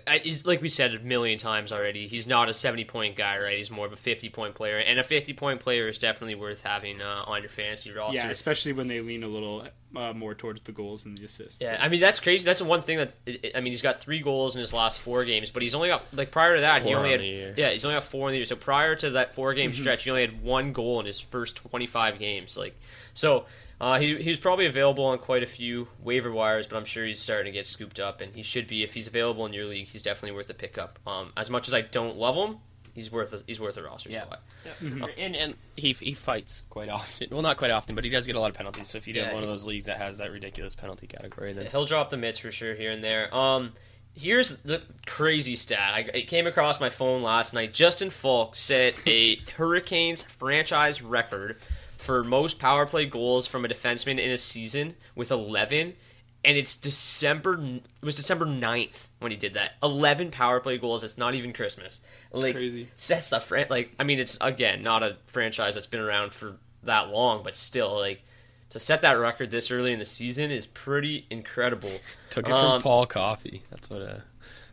I, 0.05 0.39
like 0.45 0.61
we 0.61 0.69
said 0.69 0.93
a 0.93 0.99
million 0.99 1.39
times 1.39 1.71
already, 1.71 2.07
he's 2.07 2.27
not 2.27 2.49
a 2.49 2.53
seventy-point 2.53 3.15
guy, 3.15 3.39
right? 3.39 3.57
He's 3.57 3.71
more 3.71 3.85
of 3.85 3.93
a 3.93 3.97
fifty-point 3.97 4.55
player, 4.55 4.77
and 4.77 4.99
a 4.99 5.03
fifty-point 5.03 5.61
player 5.61 5.87
is 5.87 5.97
definitely 5.97 6.35
worth 6.35 6.61
having 6.61 7.01
uh, 7.01 7.23
on 7.25 7.41
your 7.41 7.49
fantasy 7.49 7.91
roster. 7.91 8.15
Yeah, 8.15 8.29
especially 8.29 8.73
when 8.73 8.87
they 8.87 9.01
lean 9.01 9.23
a 9.23 9.27
little 9.27 9.67
uh, 9.95 10.13
more 10.13 10.35
towards 10.35 10.61
the 10.61 10.71
goals 10.71 11.05
and 11.05 11.17
the 11.17 11.25
assists. 11.25 11.61
Yeah, 11.61 11.77
I 11.79 11.89
mean 11.89 11.99
that's 11.99 12.19
crazy. 12.19 12.45
That's 12.45 12.59
the 12.59 12.65
one 12.65 12.81
thing 12.81 12.97
that 12.97 13.13
I 13.55 13.61
mean 13.61 13.71
he's 13.71 13.81
got 13.81 13.95
three 13.99 14.19
goals 14.19 14.55
in 14.55 14.59
his 14.59 14.73
last 14.73 14.99
four 14.99 15.23
games, 15.25 15.49
but 15.49 15.61
he's 15.61 15.73
only 15.75 15.89
got 15.89 16.03
like 16.15 16.31
prior 16.31 16.55
to 16.55 16.61
that 16.61 16.83
he 16.83 16.93
only 16.93 17.13
on 17.13 17.19
had 17.19 17.57
yeah 17.57 17.69
he's 17.71 17.85
only 17.85 17.95
got 17.95 18.03
four 18.03 18.27
in 18.27 18.33
the 18.33 18.37
year. 18.37 18.45
So 18.45 18.55
prior 18.55 18.95
to 18.95 19.11
that 19.11 19.33
four 19.33 19.53
game 19.53 19.73
stretch, 19.73 20.03
he 20.03 20.09
only 20.09 20.21
had 20.21 20.41
one 20.41 20.73
goal 20.73 20.99
in 20.99 21.05
his 21.05 21.19
first 21.19 21.55
twenty 21.55 21.87
five 21.87 22.19
games. 22.19 22.57
Like 22.57 22.77
so, 23.13 23.45
uh, 23.79 23.99
he 23.99 24.15
he 24.21 24.29
was 24.29 24.39
probably 24.39 24.65
available 24.65 25.05
on 25.05 25.19
quite 25.19 25.43
a 25.43 25.47
few 25.47 25.87
waiver 26.01 26.31
wires, 26.31 26.65
but 26.67 26.77
I'm 26.77 26.85
sure 26.85 27.05
he's 27.05 27.19
starting 27.19 27.51
to 27.51 27.57
get 27.57 27.67
scooped 27.67 27.99
up, 27.99 28.21
and 28.21 28.35
he 28.35 28.43
should 28.43 28.67
be 28.67 28.83
if 28.83 28.93
he's 28.93 29.07
available 29.07 29.45
in 29.45 29.53
your 29.53 29.65
league. 29.65 29.87
He's 29.87 30.01
definitely 30.03 30.35
worth 30.35 30.49
a 30.49 30.53
pickup. 30.55 30.99
Um, 31.05 31.31
as 31.37 31.49
much 31.49 31.67
as 31.67 31.73
I 31.73 31.81
don't 31.81 32.17
love 32.17 32.35
him, 32.35 32.57
he's 32.93 33.11
worth 33.11 33.33
a, 33.33 33.43
he's 33.45 33.59
worth 33.59 33.77
a 33.77 33.83
roster 33.83 34.09
Yeah. 34.09 34.23
spot. 34.23 34.41
And 35.17 35.35
and 35.35 35.55
he 35.75 35.93
he 35.93 36.13
fights 36.13 36.63
quite 36.69 36.89
often. 36.89 37.27
Well, 37.31 37.41
not 37.41 37.57
quite 37.57 37.71
often, 37.71 37.93
but 37.95 38.03
he 38.03 38.09
does 38.09 38.25
get 38.27 38.35
a 38.35 38.39
lot 38.39 38.49
of 38.49 38.55
penalties. 38.57 38.89
So 38.89 38.97
if 38.97 39.07
you 39.07 39.13
do 39.13 39.19
Yeah, 39.19 39.25
have 39.27 39.35
one 39.35 39.43
of 39.43 39.49
those 39.49 39.65
leagues 39.65 39.85
that 39.85 39.97
has 39.97 40.17
that 40.17 40.31
ridiculous 40.31 40.73
penalty 40.75 41.07
category, 41.07 41.53
then 41.53 41.67
He'll 41.67 41.85
drop 41.85 42.09
the 42.09 42.17
mitts 42.17 42.39
for 42.39 42.51
sure 42.51 42.73
here 42.73 42.91
and 42.91 43.03
there. 43.03 43.33
Um, 43.33 43.73
here's 44.15 44.57
the 44.57 44.81
crazy 45.05 45.55
stat. 45.55 45.93
I, 45.93 45.99
it 46.17 46.27
came 46.27 46.47
across 46.47 46.79
my 46.81 46.89
phone 46.89 47.21
last 47.21 47.53
night. 47.53 47.71
Justin 47.73 48.09
Faulk 48.09 48.55
set 48.55 48.99
a 49.07 49.35
Hurricanes 49.55 50.23
franchise 50.23 51.01
record 51.03 51.57
for 52.07 52.23
most 52.23 52.57
power 52.57 52.85
play 52.87 53.05
goals 53.05 53.45
from 53.45 53.63
a 53.63 53.67
defenseman 53.67 54.17
in 54.17 54.31
a 54.31 54.37
season 54.37 54.95
with 55.13 55.29
11. 55.29 55.93
And 56.45 56.57
it's 56.57 56.75
December. 56.75 57.59
It 57.61 58.05
was 58.05 58.15
December 58.15 58.45
9th 58.45 59.07
when 59.19 59.31
he 59.31 59.37
did 59.37 59.53
that. 59.55 59.73
11 59.83 60.31
power 60.31 60.59
play 60.61 60.77
goals. 60.77 61.03
It's 61.03 61.17
not 61.17 61.35
even 61.35 61.51
Christmas. 61.51 62.01
Like 62.31 62.55
crazy. 62.55 62.87
sets 62.95 63.29
the 63.29 63.39
fran- 63.39 63.67
like. 63.69 63.91
I 63.99 64.03
mean, 64.05 64.19
it's 64.19 64.37
again 64.39 64.81
not 64.81 65.03
a 65.03 65.17
franchise 65.25 65.75
that's 65.75 65.87
been 65.87 65.99
around 65.99 66.33
for 66.33 66.55
that 66.83 67.09
long, 67.09 67.43
but 67.43 67.55
still 67.55 67.99
like 67.99 68.21
to 68.69 68.79
set 68.79 69.01
that 69.01 69.13
record 69.13 69.51
this 69.51 69.71
early 69.71 69.91
in 69.91 69.99
the 69.99 70.05
season 70.05 70.51
is 70.51 70.65
pretty 70.65 71.25
incredible. 71.29 71.91
took 72.29 72.45
it 72.45 72.49
from 72.51 72.65
Um, 72.65 72.81
Paul 72.81 73.05
Coffey. 73.05 73.63
That's 73.69 73.89
what 73.89 74.01
uh, 74.01 74.17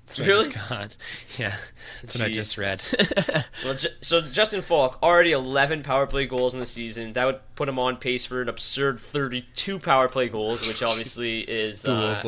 that's 0.06 0.18
what 0.18 0.28
Really? 0.28 0.40
I 0.48 0.50
just 0.52 0.68
got. 0.70 0.96
Yeah, 1.38 1.54
that's 2.02 2.14
what 2.14 2.24
I 2.24 2.30
just 2.30 2.58
read. 2.58 2.80
Well, 3.64 3.76
so 4.02 4.20
Justin 4.20 4.60
Faulk 4.60 4.98
already 5.02 5.32
11 5.32 5.82
power 5.82 6.06
play 6.06 6.26
goals 6.26 6.52
in 6.54 6.60
the 6.60 6.66
season. 6.66 7.14
That 7.14 7.24
would 7.24 7.40
put 7.56 7.68
him 7.68 7.78
on 7.78 7.96
pace 7.96 8.26
for 8.26 8.42
an 8.42 8.48
absurd 8.48 9.00
32 9.00 9.78
power 9.78 10.08
play 10.08 10.28
goals, 10.28 10.68
which 10.68 10.82
obviously 10.82 11.38
is 11.38 11.86
uh, 11.86 12.20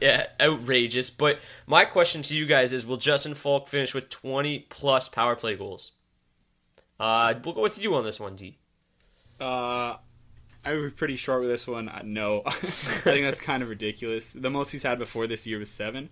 yeah, 0.00 0.26
outrageous. 0.40 1.10
But 1.10 1.38
my 1.66 1.84
question 1.84 2.22
to 2.22 2.36
you 2.36 2.46
guys 2.46 2.72
is: 2.72 2.84
Will 2.84 2.96
Justin 2.96 3.34
Faulk 3.34 3.68
finish 3.68 3.94
with 3.94 4.08
20 4.08 4.66
plus 4.68 5.08
power 5.08 5.36
play 5.36 5.54
goals? 5.54 5.92
Uh, 6.98 7.34
we'll 7.44 7.54
go 7.54 7.62
with 7.62 7.78
you 7.78 7.94
on 7.94 8.04
this 8.04 8.18
one, 8.18 8.34
D. 8.36 8.58
Uh, 9.40 9.96
I 10.64 10.74
would 10.74 10.82
be 10.82 10.90
pretty 10.90 11.16
short 11.16 11.40
with 11.42 11.50
this 11.50 11.66
one. 11.66 11.88
Uh, 11.88 12.02
no, 12.04 12.42
I 12.44 12.50
think 12.50 13.24
that's 13.24 13.40
kind 13.40 13.62
of 13.62 13.68
ridiculous. 13.68 14.32
The 14.32 14.50
most 14.50 14.72
he's 14.72 14.82
had 14.82 14.98
before 14.98 15.26
this 15.26 15.46
year 15.46 15.58
was 15.58 15.70
seven. 15.70 16.08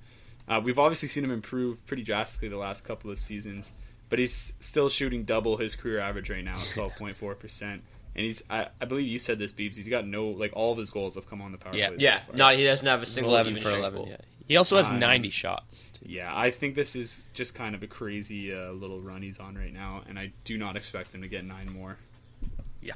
Uh, 0.49 0.61
we've 0.63 0.79
obviously 0.79 1.09
seen 1.09 1.25
him 1.25 1.31
improve 1.31 1.85
pretty 1.87 2.03
drastically 2.03 2.49
the 2.49 2.57
last 2.57 2.85
couple 2.85 3.11
of 3.11 3.19
seasons, 3.19 3.73
but 4.11 4.19
he's 4.19 4.55
still 4.61 4.89
shooting 4.89 5.25
double 5.25 5.57
his 5.57 5.75
career 5.77 5.99
average 6.01 6.31
right 6.31 6.45
now, 6.45 6.59
twelve 6.75 6.95
point 6.97 7.17
four 7.17 7.35
percent. 7.35 7.83
And 8.17 8.25
he's, 8.25 8.45
I, 8.49 8.69
I 8.81 8.85
believe 8.85 9.09
you 9.09 9.19
said 9.19 9.41
this, 9.41 9.53
Beebs. 9.53 9.75
He's 9.75 9.89
got 9.89 10.07
no, 10.07 10.29
like 10.29 10.53
all 10.55 10.71
of 10.71 10.79
his 10.79 10.91
goals 10.91 11.17
have 11.17 11.29
come 11.29 11.43
on 11.43 11.51
the 11.51 11.59
power 11.59 11.75
Yeah. 11.75 11.89
play. 11.89 11.97
Yeah, 11.99 12.21
so 12.21 12.27
far. 12.29 12.37
not 12.37 12.55
he 12.57 12.65
doesn't 12.65 12.87
have 12.87 13.03
a 13.03 13.07
single 13.07 13.33
Eleven 13.33 13.53
even 13.53 13.63
for 13.63 13.69
strength 13.71 13.81
eleven. 13.83 13.99
goal. 14.01 14.09
Yeah. 14.11 14.17
He 14.47 14.57
also 14.59 14.77
has 14.77 14.89
Um, 14.91 14.99
ninety 15.01 15.31
shots. 15.31 15.85
too. 15.95 16.07
Yeah, 16.09 16.31
I 16.37 16.51
think 16.51 16.75
this 16.77 16.95
is 16.95 17.25
just 17.33 17.55
kind 17.55 17.75
of 17.75 17.83
a 17.83 17.87
crazy 17.87 18.55
uh, 18.55 18.71
little 18.73 19.01
run 19.01 19.23
he's 19.23 19.39
on 19.41 19.57
right 19.57 19.73
now, 19.73 20.03
and 20.07 20.19
I 20.19 20.33
do 20.45 20.59
not 20.59 20.77
expect 20.77 21.15
him 21.15 21.23
to 21.23 21.29
get 21.29 21.45
nine 21.47 21.73
more. 21.73 21.97
Yeah. 22.83 22.93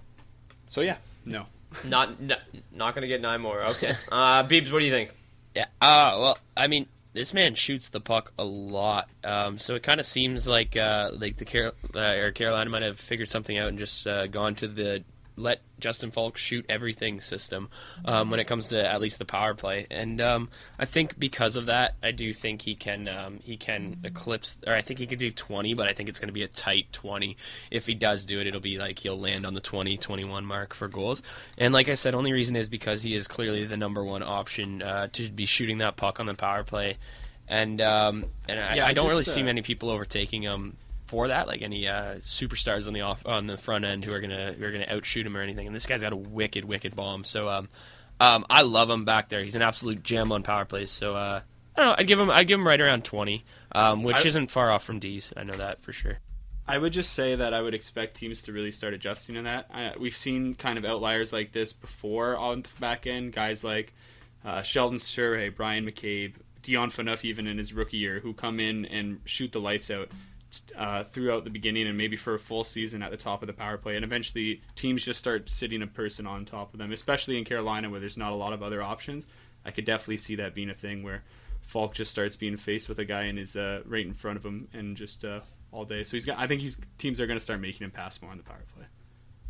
So 0.66 0.82
yeah, 0.82 0.98
no. 1.24 1.46
Not, 1.84 2.20
not 2.20 2.40
not 2.72 2.94
gonna 2.94 3.08
get 3.08 3.20
nine 3.22 3.40
more. 3.40 3.62
Okay, 3.62 3.90
uh, 4.12 4.44
Beebs, 4.44 4.70
what 4.70 4.78
do 4.80 4.84
you 4.84 4.90
think? 4.92 5.10
Yeah. 5.56 5.64
Uh, 5.80 6.16
well, 6.20 6.38
I 6.56 6.66
mean, 6.66 6.86
this 7.12 7.32
man 7.34 7.54
shoots 7.54 7.88
the 7.88 8.00
puck 8.00 8.32
a 8.38 8.44
lot. 8.44 9.08
Um, 9.24 9.58
so 9.58 9.74
it 9.74 9.82
kind 9.82 10.00
of 10.00 10.06
seems 10.06 10.46
like 10.46 10.76
uh, 10.76 11.10
like 11.12 11.36
the 11.36 11.44
Carol- 11.44 11.74
uh, 11.94 12.30
Carolina 12.34 12.70
might 12.70 12.82
have 12.82 12.98
figured 12.98 13.28
something 13.28 13.56
out 13.58 13.68
and 13.68 13.78
just 13.78 14.06
uh, 14.06 14.26
gone 14.26 14.54
to 14.56 14.68
the 14.68 15.04
let 15.38 15.60
Justin 15.78 16.10
Faulk 16.10 16.36
shoot 16.36 16.66
everything 16.68 17.20
system 17.20 17.68
um, 18.04 18.30
when 18.30 18.40
it 18.40 18.44
comes 18.44 18.68
to 18.68 18.86
at 18.86 19.00
least 19.00 19.18
the 19.18 19.24
power 19.24 19.54
play. 19.54 19.86
And 19.90 20.20
um, 20.20 20.48
I 20.78 20.84
think 20.84 21.18
because 21.18 21.56
of 21.56 21.66
that, 21.66 21.94
I 22.02 22.10
do 22.10 22.32
think 22.32 22.62
he 22.62 22.74
can 22.74 23.08
um, 23.08 23.40
he 23.42 23.56
can 23.56 24.00
eclipse, 24.04 24.56
or 24.66 24.74
I 24.74 24.80
think 24.80 24.98
he 24.98 25.06
could 25.06 25.18
do 25.18 25.30
20, 25.30 25.74
but 25.74 25.88
I 25.88 25.92
think 25.92 26.08
it's 26.08 26.18
going 26.18 26.28
to 26.28 26.34
be 26.34 26.42
a 26.42 26.48
tight 26.48 26.92
20. 26.92 27.36
If 27.70 27.86
he 27.86 27.94
does 27.94 28.24
do 28.24 28.40
it, 28.40 28.46
it'll 28.46 28.60
be 28.60 28.78
like 28.78 28.98
he'll 28.98 29.18
land 29.18 29.46
on 29.46 29.54
the 29.54 29.60
20, 29.60 29.96
21 29.96 30.44
mark 30.44 30.74
for 30.74 30.88
goals. 30.88 31.22
And 31.56 31.72
like 31.72 31.88
I 31.88 31.94
said, 31.94 32.14
only 32.14 32.32
reason 32.32 32.56
is 32.56 32.68
because 32.68 33.02
he 33.02 33.14
is 33.14 33.28
clearly 33.28 33.64
the 33.64 33.76
number 33.76 34.04
one 34.04 34.22
option 34.22 34.82
uh, 34.82 35.08
to 35.12 35.28
be 35.28 35.46
shooting 35.46 35.78
that 35.78 35.96
puck 35.96 36.20
on 36.20 36.26
the 36.26 36.34
power 36.34 36.64
play. 36.64 36.96
And 37.48 37.80
um, 37.80 38.26
and 38.48 38.60
I, 38.60 38.74
Yeah, 38.74 38.86
I 38.86 38.92
don't 38.92 39.08
really 39.08 39.24
just, 39.24 39.34
see 39.34 39.42
uh, 39.42 39.46
many 39.46 39.62
people 39.62 39.88
overtaking 39.90 40.42
him 40.42 40.76
for 41.08 41.28
that, 41.28 41.48
like 41.48 41.62
any 41.62 41.88
uh, 41.88 42.16
superstars 42.16 42.86
on 42.86 42.92
the 42.92 43.00
off 43.00 43.26
on 43.26 43.46
the 43.46 43.56
front 43.56 43.84
end 43.86 44.04
who 44.04 44.12
are 44.12 44.20
gonna 44.20 44.52
who 44.52 44.64
are 44.64 44.70
gonna 44.70 44.86
outshoot 44.88 45.26
him 45.26 45.36
or 45.36 45.40
anything. 45.40 45.66
And 45.66 45.74
this 45.74 45.86
guy's 45.86 46.02
got 46.02 46.12
a 46.12 46.16
wicked, 46.16 46.64
wicked 46.66 46.94
bomb. 46.94 47.24
So 47.24 47.48
um, 47.48 47.68
um, 48.20 48.44
I 48.50 48.62
love 48.62 48.90
him 48.90 49.04
back 49.04 49.30
there. 49.30 49.42
He's 49.42 49.54
an 49.54 49.62
absolute 49.62 50.02
gem 50.02 50.30
on 50.32 50.42
power 50.42 50.66
plays. 50.66 50.90
So 50.90 51.16
uh, 51.16 51.40
I 51.74 51.80
don't 51.80 51.90
know. 51.90 51.94
I'd 51.98 52.06
give 52.06 52.20
him 52.20 52.30
I'd 52.30 52.46
give 52.46 52.60
him 52.60 52.66
right 52.66 52.80
around 52.80 53.04
twenty, 53.04 53.44
um, 53.72 54.02
which 54.02 54.24
I- 54.24 54.28
isn't 54.28 54.50
far 54.50 54.70
off 54.70 54.84
from 54.84 54.98
D's. 54.98 55.32
I 55.36 55.44
know 55.44 55.54
that 55.54 55.82
for 55.82 55.92
sure. 55.92 56.18
I 56.70 56.76
would 56.76 56.92
just 56.92 57.14
say 57.14 57.34
that 57.34 57.54
I 57.54 57.62
would 57.62 57.72
expect 57.72 58.16
teams 58.18 58.42
to 58.42 58.52
really 58.52 58.72
start 58.72 58.92
adjusting 58.92 59.36
to 59.36 59.42
that. 59.42 59.70
I, 59.72 59.94
we've 59.98 60.14
seen 60.14 60.54
kind 60.54 60.76
of 60.76 60.84
outliers 60.84 61.32
like 61.32 61.52
this 61.52 61.72
before 61.72 62.36
on 62.36 62.60
the 62.60 62.68
back 62.78 63.06
end. 63.06 63.32
Guys 63.32 63.64
like 63.64 63.94
uh, 64.44 64.60
Sheldon 64.60 64.98
Souray, 64.98 65.54
Bryan 65.54 65.86
McCabe, 65.86 66.34
Dion 66.60 66.90
Phaneuf, 66.90 67.24
even 67.24 67.46
in 67.46 67.56
his 67.56 67.72
rookie 67.72 67.96
year, 67.96 68.20
who 68.20 68.34
come 68.34 68.60
in 68.60 68.84
and 68.84 69.20
shoot 69.24 69.52
the 69.52 69.60
lights 69.62 69.90
out 69.90 70.10
uh, 70.76 71.04
throughout 71.04 71.44
the 71.44 71.50
beginning 71.50 71.86
and 71.86 71.96
maybe 71.96 72.16
for 72.16 72.34
a 72.34 72.38
full 72.38 72.64
season 72.64 73.02
at 73.02 73.10
the 73.10 73.16
top 73.16 73.42
of 73.42 73.46
the 73.46 73.52
power 73.52 73.76
play. 73.76 73.96
And 73.96 74.04
eventually 74.04 74.62
teams 74.74 75.04
just 75.04 75.18
start 75.18 75.48
sitting 75.48 75.82
a 75.82 75.86
person 75.86 76.26
on 76.26 76.44
top 76.44 76.72
of 76.72 76.78
them, 76.78 76.92
especially 76.92 77.38
in 77.38 77.44
Carolina 77.44 77.90
where 77.90 78.00
there's 78.00 78.16
not 78.16 78.32
a 78.32 78.36
lot 78.36 78.52
of 78.52 78.62
other 78.62 78.82
options. 78.82 79.26
I 79.64 79.70
could 79.70 79.84
definitely 79.84 80.18
see 80.18 80.36
that 80.36 80.54
being 80.54 80.70
a 80.70 80.74
thing 80.74 81.02
where 81.02 81.22
Faulk 81.62 81.94
just 81.94 82.10
starts 82.10 82.36
being 82.36 82.56
faced 82.56 82.88
with 82.88 82.98
a 82.98 83.04
guy 83.04 83.24
and 83.24 83.38
is 83.38 83.54
uh, 83.54 83.82
right 83.84 84.06
in 84.06 84.14
front 84.14 84.38
of 84.38 84.44
him 84.44 84.68
and 84.72 84.96
just 84.96 85.24
uh, 85.24 85.40
all 85.70 85.84
day. 85.84 86.02
So 86.04 86.16
he's 86.16 86.24
got. 86.24 86.38
I 86.38 86.46
think 86.46 86.62
he's 86.62 86.78
teams 86.96 87.20
are 87.20 87.26
going 87.26 87.38
to 87.38 87.44
start 87.44 87.60
making 87.60 87.84
him 87.84 87.90
pass 87.90 88.22
more 88.22 88.30
on 88.30 88.38
the 88.38 88.42
power 88.42 88.64
play. 88.74 88.86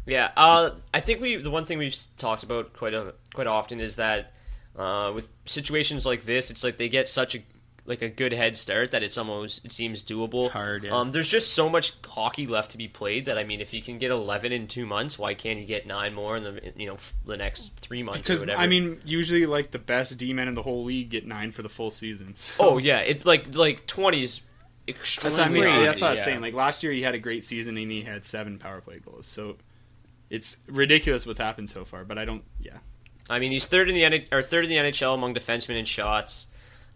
Yeah, 0.06 0.32
uh, 0.36 0.70
I 0.92 1.00
think 1.00 1.20
we 1.20 1.36
the 1.36 1.50
one 1.50 1.64
thing 1.64 1.78
we've 1.78 1.96
talked 2.16 2.42
about 2.42 2.72
quite 2.72 2.94
a, 2.94 3.14
quite 3.34 3.46
often 3.46 3.78
is 3.78 3.96
that 3.96 4.32
uh, 4.76 5.12
with 5.14 5.30
situations 5.44 6.06
like 6.06 6.24
this, 6.24 6.50
it's 6.50 6.64
like 6.64 6.76
they 6.76 6.88
get 6.88 7.08
such 7.08 7.34
a 7.36 7.38
like 7.88 8.02
a 8.02 8.08
good 8.08 8.32
head 8.32 8.56
start 8.56 8.90
that 8.90 9.02
it's 9.02 9.16
almost 9.16 9.64
it 9.64 9.72
seems 9.72 10.02
doable. 10.02 10.44
It's 10.44 10.52
hard, 10.52 10.84
yeah. 10.84 10.96
Um, 10.96 11.10
there's 11.10 11.26
just 11.26 11.54
so 11.54 11.68
much 11.68 11.94
hockey 12.06 12.46
left 12.46 12.72
to 12.72 12.78
be 12.78 12.86
played 12.86 13.24
that 13.24 13.38
I 13.38 13.44
mean, 13.44 13.60
if 13.60 13.72
you 13.72 13.80
can 13.80 13.98
get 13.98 14.10
11 14.10 14.52
in 14.52 14.68
two 14.68 14.86
months, 14.86 15.18
why 15.18 15.34
can't 15.34 15.58
you 15.58 15.64
get 15.64 15.86
nine 15.86 16.14
more 16.14 16.36
in 16.36 16.44
the 16.44 16.72
you 16.76 16.86
know 16.86 16.98
the 17.24 17.36
next 17.36 17.80
three 17.80 18.02
months 18.02 18.20
or 18.20 18.22
Because 18.22 18.40
whatever? 18.40 18.60
I 18.60 18.66
mean, 18.66 19.00
usually 19.04 19.46
like 19.46 19.70
the 19.70 19.78
best 19.78 20.18
D 20.18 20.32
men 20.34 20.46
in 20.46 20.54
the 20.54 20.62
whole 20.62 20.84
league 20.84 21.08
get 21.08 21.26
nine 21.26 21.50
for 21.50 21.62
the 21.62 21.68
full 21.70 21.90
season. 21.90 22.34
So. 22.34 22.54
oh 22.58 22.78
yeah, 22.78 23.00
it 23.00 23.24
like 23.24 23.54
like 23.54 23.86
20s 23.86 24.42
extremely. 24.86 25.36
That's 25.36 25.38
what 25.38 25.46
I 25.46 25.50
mean. 25.50 25.62
Crazy, 25.62 25.84
That's 25.84 26.00
what 26.00 26.06
I 26.08 26.10
was 26.10 26.18
yeah. 26.20 26.24
saying. 26.24 26.40
Like 26.40 26.54
last 26.54 26.82
year, 26.82 26.92
he 26.92 27.02
had 27.02 27.14
a 27.14 27.18
great 27.18 27.44
season 27.44 27.76
and 27.76 27.90
he 27.90 28.02
had 28.02 28.24
seven 28.24 28.58
power 28.58 28.80
play 28.80 28.98
goals. 28.98 29.26
So 29.26 29.56
it's 30.30 30.56
ridiculous 30.66 31.26
what's 31.26 31.40
happened 31.40 31.70
so 31.70 31.84
far. 31.84 32.04
But 32.04 32.18
I 32.18 32.24
don't. 32.24 32.44
Yeah. 32.60 32.78
I 33.30 33.38
mean, 33.38 33.52
he's 33.52 33.66
third 33.66 33.88
in 33.88 33.94
the 33.94 34.04
N- 34.04 34.26
or 34.32 34.42
third 34.42 34.64
in 34.64 34.70
the 34.70 34.76
NHL 34.76 35.14
among 35.14 35.34
defensemen 35.34 35.76
in 35.76 35.84
shots. 35.84 36.46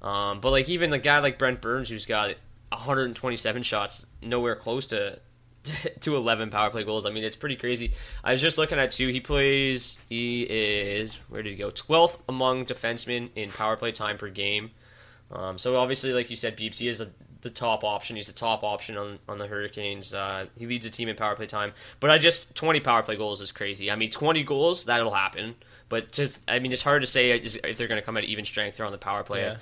Um, 0.02 0.40
but 0.40 0.50
like 0.50 0.68
even 0.68 0.92
a 0.92 0.98
guy 0.98 1.20
like 1.20 1.38
Brent 1.38 1.60
Burns, 1.60 1.88
who's 1.88 2.06
got 2.06 2.34
127 2.70 3.62
shots, 3.62 4.06
nowhere 4.20 4.56
close 4.56 4.86
to 4.88 5.20
to 6.00 6.16
11 6.16 6.50
power 6.50 6.70
play 6.70 6.84
goals. 6.84 7.06
I 7.06 7.10
mean, 7.10 7.24
it's 7.24 7.36
pretty 7.36 7.56
crazy. 7.56 7.92
I 8.24 8.32
was 8.32 8.42
just 8.42 8.58
looking 8.58 8.78
at 8.78 8.92
two. 8.92 9.08
He 9.08 9.20
plays. 9.20 9.98
He 10.08 10.42
is 10.42 11.16
where 11.28 11.42
did 11.42 11.50
he 11.50 11.56
go? 11.56 11.70
12th 11.70 12.18
among 12.28 12.66
defensemen 12.66 13.30
in 13.36 13.50
power 13.50 13.76
play 13.76 13.92
time 13.92 14.18
per 14.18 14.28
game. 14.28 14.72
Um, 15.30 15.56
so 15.58 15.76
obviously, 15.76 16.12
like 16.12 16.28
you 16.30 16.36
said, 16.36 16.58
Beeps, 16.58 16.76
he 16.76 16.88
is 16.88 17.00
a, 17.00 17.08
the 17.40 17.48
top 17.48 17.84
option. 17.84 18.16
He's 18.16 18.26
the 18.26 18.34
top 18.34 18.64
option 18.64 18.98
on, 18.98 19.18
on 19.28 19.38
the 19.38 19.46
Hurricanes. 19.46 20.12
Uh, 20.12 20.46
he 20.58 20.66
leads 20.66 20.84
the 20.84 20.92
team 20.92 21.08
in 21.08 21.16
power 21.16 21.34
play 21.36 21.46
time. 21.46 21.72
But 22.00 22.10
I 22.10 22.18
just 22.18 22.54
20 22.54 22.80
power 22.80 23.02
play 23.02 23.16
goals 23.16 23.40
is 23.40 23.52
crazy. 23.52 23.90
I 23.90 23.96
mean, 23.96 24.10
20 24.10 24.42
goals 24.42 24.84
that'll 24.84 25.14
happen. 25.14 25.54
But 25.88 26.12
just 26.12 26.40
I 26.48 26.58
mean, 26.58 26.72
it's 26.72 26.82
hard 26.82 27.02
to 27.02 27.06
say 27.06 27.30
if 27.30 27.76
they're 27.78 27.88
going 27.88 28.00
to 28.00 28.04
come 28.04 28.16
at 28.16 28.24
even 28.24 28.44
strength 28.44 28.80
or 28.80 28.84
on 28.84 28.92
the 28.92 28.98
power 28.98 29.22
play. 29.22 29.42
Yeah. 29.42 29.56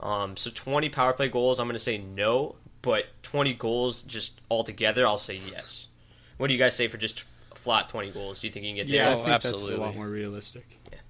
Um, 0.00 0.36
so 0.36 0.50
20 0.52 0.88
power 0.90 1.12
play 1.12 1.28
goals, 1.28 1.58
I'm 1.58 1.66
going 1.66 1.74
to 1.74 1.78
say 1.78 1.98
no. 1.98 2.56
But 2.82 3.06
20 3.22 3.54
goals 3.54 4.02
just 4.02 4.40
altogether, 4.50 5.06
I'll 5.06 5.18
say 5.18 5.36
yes. 5.36 5.88
What 6.36 6.46
do 6.48 6.52
you 6.52 6.58
guys 6.58 6.76
say 6.76 6.86
for 6.88 6.98
just 6.98 7.24
flat 7.54 7.88
20 7.88 8.10
goals? 8.12 8.40
Do 8.40 8.46
you 8.46 8.52
think 8.52 8.64
you 8.64 8.70
can 8.70 8.76
get 8.76 8.86
there? 8.86 8.96
Yeah, 9.04 9.08
I 9.08 9.12
Oh, 9.12 9.16
think 9.16 9.42
that's 9.42 9.60
a 9.62 9.76
lot 9.76 9.96
more 9.96 10.08
realistic. 10.08 10.66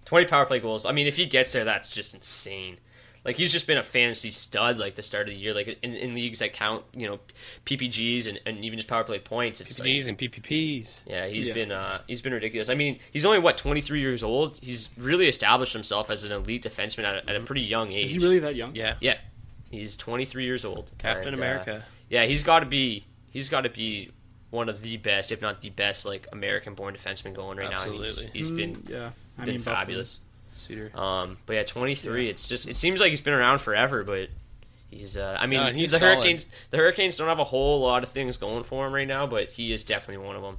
20 0.06 0.26
power 0.26 0.46
play 0.46 0.60
goals. 0.60 0.86
I 0.86 0.92
mean, 0.92 1.06
if 1.06 1.16
he 1.16 1.26
gets 1.26 1.52
there, 1.52 1.64
that's 1.64 1.92
just 1.92 2.14
insane. 2.14 2.78
Like 3.26 3.36
he's 3.36 3.52
just 3.52 3.66
been 3.66 3.76
a 3.76 3.82
fantasy 3.82 4.30
stud 4.30 4.78
like 4.78 4.94
the 4.94 5.02
start 5.02 5.28
of 5.28 5.34
the 5.34 5.38
year. 5.38 5.52
Like 5.52 5.78
in, 5.82 5.94
in 5.94 6.14
leagues 6.14 6.38
that 6.38 6.52
count, 6.54 6.84
you 6.94 7.06
know, 7.08 7.18
PPGs 7.66 8.28
and, 8.28 8.40
and 8.46 8.64
even 8.64 8.78
just 8.78 8.88
power 8.88 9.04
play 9.04 9.18
points. 9.18 9.60
It's 9.60 9.78
like, 9.78 9.88
PPGs 9.88 10.08
and 10.08 10.18
PPPs. 10.18 11.00
yeah, 11.06 11.26
he's 11.26 11.48
Yeah. 11.48 11.54
been 11.54 11.72
uh, 11.72 12.00
he's 12.06 12.22
been 12.22 12.32
ridiculous. 12.32 12.68
I 12.70 12.74
mean, 12.74 12.98
he's 13.12 13.26
only 13.26 13.38
what 13.38 13.58
23 13.58 14.00
years 14.00 14.22
old. 14.22 14.58
He's 14.62 14.90
really 14.96 15.28
established 15.28 15.72
himself 15.72 16.10
as 16.10 16.24
an 16.24 16.32
elite 16.32 16.62
defenseman 16.62 17.04
at 17.04 17.16
a, 17.24 17.30
at 17.30 17.36
a 17.36 17.40
pretty 17.40 17.62
young 17.62 17.92
age. 17.92 18.06
Is 18.06 18.12
he 18.12 18.18
really 18.18 18.38
that 18.40 18.54
young? 18.56 18.74
Yeah. 18.74 18.94
Yeah, 19.00 19.18
he's 19.70 19.96
23 19.96 20.44
years 20.44 20.64
old. 20.64 20.90
Captain 20.98 21.34
And, 21.34 21.36
uh, 21.36 21.44
America. 21.44 21.84
yeah, 22.08 22.24
he's 22.26 22.42
got 22.42 22.60
to 22.60 22.66
be 22.66 23.04
he's 23.30 23.48
got 23.48 23.62
to 23.62 23.70
be 23.70 24.10
one 24.50 24.68
of 24.68 24.80
the 24.82 24.96
best, 24.98 25.32
if 25.32 25.42
not 25.42 25.60
the 25.60 25.70
best, 25.70 26.06
like 26.06 26.26
American-born 26.32 26.94
defenseman 26.94 27.34
going 27.34 27.58
right 27.58 27.68
now. 27.68 27.78
Absolutely. 27.78 28.06
He's, 28.06 28.48
he's 28.48 28.50
been 28.52 28.76
Mm, 28.76 28.88
yeah. 28.88 29.10
I 29.36 29.44
been 29.44 29.54
mean, 29.56 29.62
Buffalo. 29.64 30.04
Um, 30.94 31.36
but 31.46 31.54
yeah, 31.54 31.62
23. 31.64 32.28
It's 32.28 32.48
just 32.48 32.68
it 32.68 32.76
seems 32.76 33.00
like 33.00 33.10
he's 33.10 33.20
been 33.20 33.34
around 33.34 33.58
forever, 33.60 34.04
but 34.04 34.28
He's, 34.88 35.16
uh, 35.16 35.36
I 35.38 35.46
mean, 35.46 35.60
No, 35.62 35.72
he's 35.72 35.90
the 35.90 35.98
solid. 35.98 36.14
Hurricanes. 36.18 36.46
The 36.70 36.76
Hurricanes 36.78 37.16
don't 37.16 37.26
have 37.28 37.40
a 37.40 37.44
whole 37.44 37.80
lot 37.80 38.04
of 38.04 38.08
things 38.08 38.36
going 38.36 38.62
for 38.62 38.86
him 38.86 38.92
right 38.94 39.06
now, 39.06 39.26
but 39.26 39.50
he 39.50 39.72
is 39.72 39.82
definitely 39.84 40.24
one 40.24 40.36
of 40.36 40.42
them. 40.42 40.58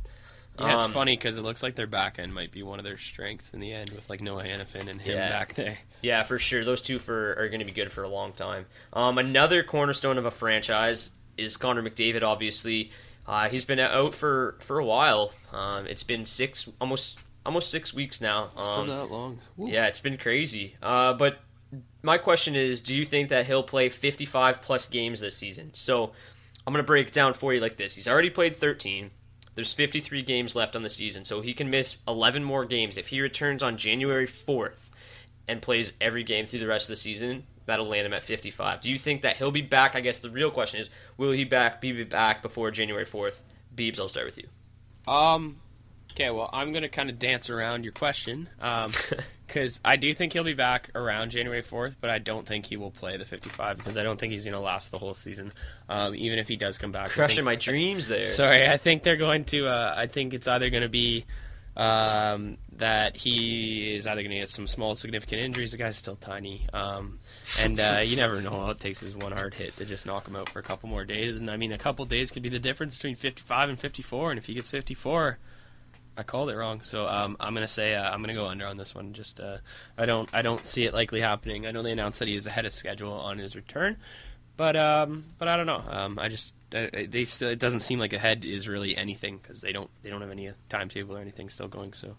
Yeah, 0.60 0.76
it's 0.76 0.86
Um, 0.86 0.92
funny 0.92 1.16
because 1.16 1.38
it 1.38 1.44
looks 1.44 1.64
like 1.64 1.76
their 1.76 1.88
back 1.88 2.20
end 2.20 2.34
might 2.34 2.52
be 2.52 2.62
one 2.62 2.78
of 2.78 2.84
their 2.84 2.98
strengths 2.98 3.54
in 3.54 3.62
the 3.62 3.72
end 3.72 3.90
with 3.92 4.08
like 4.10 4.20
Noah 4.22 4.44
Hanifin 4.44 4.88
and 4.90 5.02
him 5.02 5.16
Yeah. 5.16 5.30
back 5.30 5.54
there. 5.54 5.78
Yeah, 6.02 6.24
for 6.24 6.38
sure. 6.40 6.66
Those 6.66 6.82
two 6.82 7.00
for 7.00 7.36
are 7.40 7.48
going 7.48 7.60
to 7.60 7.66
be 7.66 7.72
good 7.72 7.92
for 7.92 8.04
a 8.04 8.10
long 8.10 8.34
time. 8.34 8.66
Um, 8.92 9.18
another 9.18 9.64
cornerstone 9.64 10.18
of 10.18 10.26
a 10.26 10.32
franchise 10.32 11.12
is 11.38 11.56
Connor 11.58 11.82
McDavid. 11.82 12.22
Obviously, 12.22 12.92
uh, 13.28 13.48
he's 13.50 13.66
been 13.66 13.80
out 13.80 14.14
for 14.14 14.56
for 14.60 14.78
a 14.78 14.86
while. 14.86 15.32
Um, 15.54 15.88
it's 15.88 16.04
been 16.04 16.26
six, 16.26 16.70
almost 16.82 17.20
almost 17.48 17.72
six 17.72 17.94
weeks 17.94 18.22
now. 18.22 18.50
Um, 18.58 18.90
that 18.90 19.10
long. 19.10 19.40
yeah, 19.58 19.88
it's 19.88 20.02
been 20.02 20.18
crazy. 20.18 20.76
Uh, 20.84 21.14
but 21.14 21.40
my 22.04 22.18
question 22.18 22.56
is, 22.56 22.82
do 22.82 22.96
you 22.96 23.06
think 23.06 23.30
that 23.30 23.48
he'll 23.48 23.64
play 23.64 23.90
55 23.90 24.62
plus 24.62 24.86
games 24.86 25.22
this 25.22 25.38
season? 25.38 25.74
So 25.74 26.12
I'm 26.68 26.74
going 26.74 26.84
to 26.84 26.88
break 26.88 27.08
it 27.08 27.14
down 27.14 27.34
for 27.34 27.54
you 27.54 27.62
like 27.62 27.78
this. 27.78 27.96
He's 27.96 28.08
already 28.08 28.30
played 28.30 28.56
13. 28.56 29.12
There's 29.56 29.74
53 29.74 30.22
games 30.22 30.56
left 30.56 30.76
on 30.76 30.84
the 30.84 30.90
season, 30.90 31.26
so 31.26 31.42
he 31.42 31.54
can 31.54 31.70
miss 31.70 31.98
11 32.08 32.44
more 32.44 32.66
games. 32.66 32.98
If 32.98 33.08
he 33.08 33.22
returns 33.22 33.64
on 33.64 33.78
January 33.78 34.28
4th 34.28 34.92
and 35.48 35.62
plays 35.62 35.94
every 36.00 36.24
game 36.24 36.46
through 36.46 36.60
the 36.60 36.68
rest 36.68 36.90
of 36.90 36.90
the 36.90 37.02
season, 37.02 37.46
that'll 37.66 37.88
land 37.88 38.06
him 38.06 38.14
at 38.14 38.24
55. 38.24 38.82
Do 38.82 38.90
you 38.90 38.98
think 38.98 39.22
that 39.24 39.38
he'll 39.38 39.52
be 39.52 39.62
back? 39.62 39.96
I 39.96 40.02
guess 40.02 40.20
the 40.20 40.30
real 40.30 40.52
question 40.52 40.82
is, 40.82 40.90
will 41.16 41.32
he 41.32 41.46
back 41.46 41.80
be 41.82 42.04
back 42.04 42.42
before 42.42 42.70
January 42.72 43.06
4th? 43.06 43.42
Beebs, 43.74 44.00
I'll 44.00 44.10
start 44.10 44.26
with 44.26 44.38
you. 44.38 44.48
Um. 45.12 45.58
Okay, 46.18 46.32
well, 46.32 46.50
I'm 46.52 46.74
gonna 46.74 46.90
kind 46.90 47.12
of 47.12 47.20
dance 47.20 47.48
around 47.52 47.84
your 47.84 47.94
question, 47.94 48.50
because 49.46 49.80
I 49.86 49.98
do 49.98 50.12
think 50.16 50.34
he'll 50.34 50.44
be 50.44 50.56
back 50.56 50.90
around 50.96 51.30
January 51.30 51.62
4th, 51.62 51.98
but 52.02 52.10
I 52.10 52.18
don't 52.18 52.48
think 52.48 52.66
he 52.66 52.76
will 52.76 52.90
play 52.90 53.18
the 53.18 53.26
55 53.26 53.78
because 53.78 53.98
I 53.98 54.04
don't 54.04 54.20
think 54.20 54.34
he's 54.34 54.44
gonna 54.44 54.60
last 54.60 54.90
the 54.90 54.98
whole 54.98 55.14
season. 55.14 55.54
Um, 55.88 56.16
even 56.16 56.40
if 56.40 56.48
he 56.48 56.56
does 56.56 56.80
come 56.80 56.92
back, 56.92 57.12
Crushing 57.12 57.36
think- 57.36 57.46
my 57.46 57.56
dreams 57.56 58.08
there. 58.08 58.24
Sorry, 58.24 58.68
I 58.68 58.78
think 58.78 59.04
they're 59.04 59.16
going 59.16 59.46
to. 59.46 59.68
Uh, 59.68 59.94
I 59.96 60.08
think 60.08 60.34
it's 60.34 60.48
either 60.48 60.72
going 60.72 60.82
to 60.82 60.90
be 60.90 61.26
um, 61.76 62.58
that 62.78 63.16
he 63.16 63.94
is 63.96 64.08
either 64.08 64.24
going 64.24 64.32
to 64.32 64.40
get 64.40 64.50
some 64.50 64.66
small 64.66 64.96
significant 64.96 65.44
injuries. 65.44 65.70
The 65.70 65.78
guy's 65.78 65.98
still 65.98 66.16
tiny, 66.16 66.68
um, 66.74 67.20
and 67.62 67.80
uh, 67.80 68.02
you 68.04 68.18
never 68.18 68.42
know. 68.42 68.54
All 68.54 68.72
it 68.72 68.80
takes 68.80 69.04
is 69.04 69.16
one 69.16 69.34
hard 69.34 69.54
hit 69.54 69.78
to 69.78 69.86
just 69.86 70.08
knock 70.08 70.28
him 70.28 70.36
out 70.36 70.50
for 70.50 70.58
a 70.58 70.64
couple 70.64 70.90
more 70.90 71.06
days. 71.06 71.36
And 71.36 71.52
I 71.52 71.58
mean, 71.58 71.74
a 71.74 71.78
couple 71.78 72.04
days 72.06 72.32
could 72.32 72.42
be 72.42 72.50
the 72.50 72.58
difference 72.58 72.98
between 72.98 73.14
55 73.14 73.70
and 73.70 73.80
54. 73.80 74.32
And 74.32 74.40
if 74.40 74.48
he 74.48 74.56
gets 74.56 74.72
54. 74.72 75.38
I 76.18 76.24
called 76.24 76.50
it 76.50 76.56
wrong, 76.58 76.82
so 76.82 77.08
um, 77.08 77.38
I'm 77.40 77.54
gonna 77.54 77.68
say 77.68 77.94
uh, 77.96 78.10
I'm 78.10 78.22
gonna 78.22 78.34
go 78.34 78.48
under 78.48 78.66
on 78.66 78.76
this 78.78 78.96
one. 78.96 79.14
Just 79.14 79.40
uh, 79.40 79.58
I 79.98 80.06
don't 80.06 80.28
I 80.34 80.42
don't 80.42 80.66
see 80.66 80.86
it 80.86 80.94
likely 80.94 81.22
happening. 81.22 81.68
I 81.68 81.72
know 81.72 81.84
they 81.84 81.92
announced 81.92 82.20
that 82.20 82.28
he 82.28 82.36
is 82.36 82.48
ahead 82.48 82.66
of 82.66 82.72
schedule 82.72 83.14
on 83.14 83.38
his 83.38 83.56
return, 83.56 83.98
but 84.58 84.76
um, 84.76 85.26
but 85.38 85.48
I 85.48 85.56
don't 85.58 85.68
know. 85.68 85.84
Um, 85.88 86.18
I 86.20 86.28
just 86.30 86.54
uh, 86.76 86.88
they 87.08 87.24
still 87.24 87.50
it 87.50 87.60
doesn't 87.60 87.82
seem 87.82 88.00
like 88.00 88.14
ahead 88.14 88.44
is 88.46 88.68
really 88.68 88.98
anything 88.98 89.38
because 89.38 89.62
they 89.62 89.72
don't 89.72 89.90
they 90.02 90.10
don't 90.10 90.22
have 90.22 90.32
any 90.32 90.52
timetable 90.70 91.16
or 91.16 91.20
anything 91.22 91.50
still 91.50 91.68
going. 91.68 91.94
So 91.94 92.16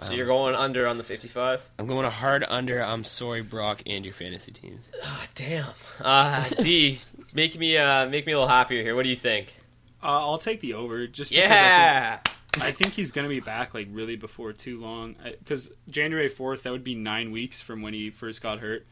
so 0.00 0.12
you're 0.12 0.26
going 0.26 0.54
under 0.54 0.86
on 0.86 0.98
the 0.98 1.02
55? 1.04 1.70
I'm 1.78 1.86
going 1.86 2.04
a 2.04 2.10
hard 2.10 2.44
under. 2.46 2.84
I'm 2.84 3.02
sorry, 3.02 3.40
Brock, 3.40 3.82
and 3.86 4.04
your 4.04 4.12
fantasy 4.12 4.52
teams. 4.52 4.92
Ah, 5.02 5.26
damn. 5.34 5.68
Uh, 6.02 6.44
D, 6.60 6.98
make 7.32 7.58
me 7.58 7.78
uh, 7.78 8.06
make 8.06 8.26
me 8.26 8.32
a 8.32 8.36
little 8.36 8.46
happier 8.48 8.82
here. 8.82 8.94
What 8.94 9.04
do 9.04 9.08
you 9.08 9.16
think? 9.16 9.54
Uh, 10.02 10.08
I'll 10.20 10.36
take 10.36 10.60
the 10.60 10.74
over. 10.74 11.06
Just 11.06 11.30
because 11.30 11.44
I 11.44 11.48
think- 11.48 11.60
Yeah. 11.60 12.18
I 12.60 12.70
think 12.70 12.94
he's 12.94 13.10
going 13.10 13.24
to 13.24 13.28
be 13.28 13.40
back 13.40 13.74
like 13.74 13.88
really 13.90 14.16
before 14.16 14.52
too 14.52 14.80
long 14.80 15.16
because 15.38 15.70
January 15.88 16.28
fourth 16.28 16.62
that 16.64 16.72
would 16.72 16.84
be 16.84 16.94
nine 16.94 17.30
weeks 17.30 17.60
from 17.60 17.82
when 17.82 17.94
he 17.94 18.10
first 18.10 18.42
got 18.42 18.60
hurt, 18.60 18.86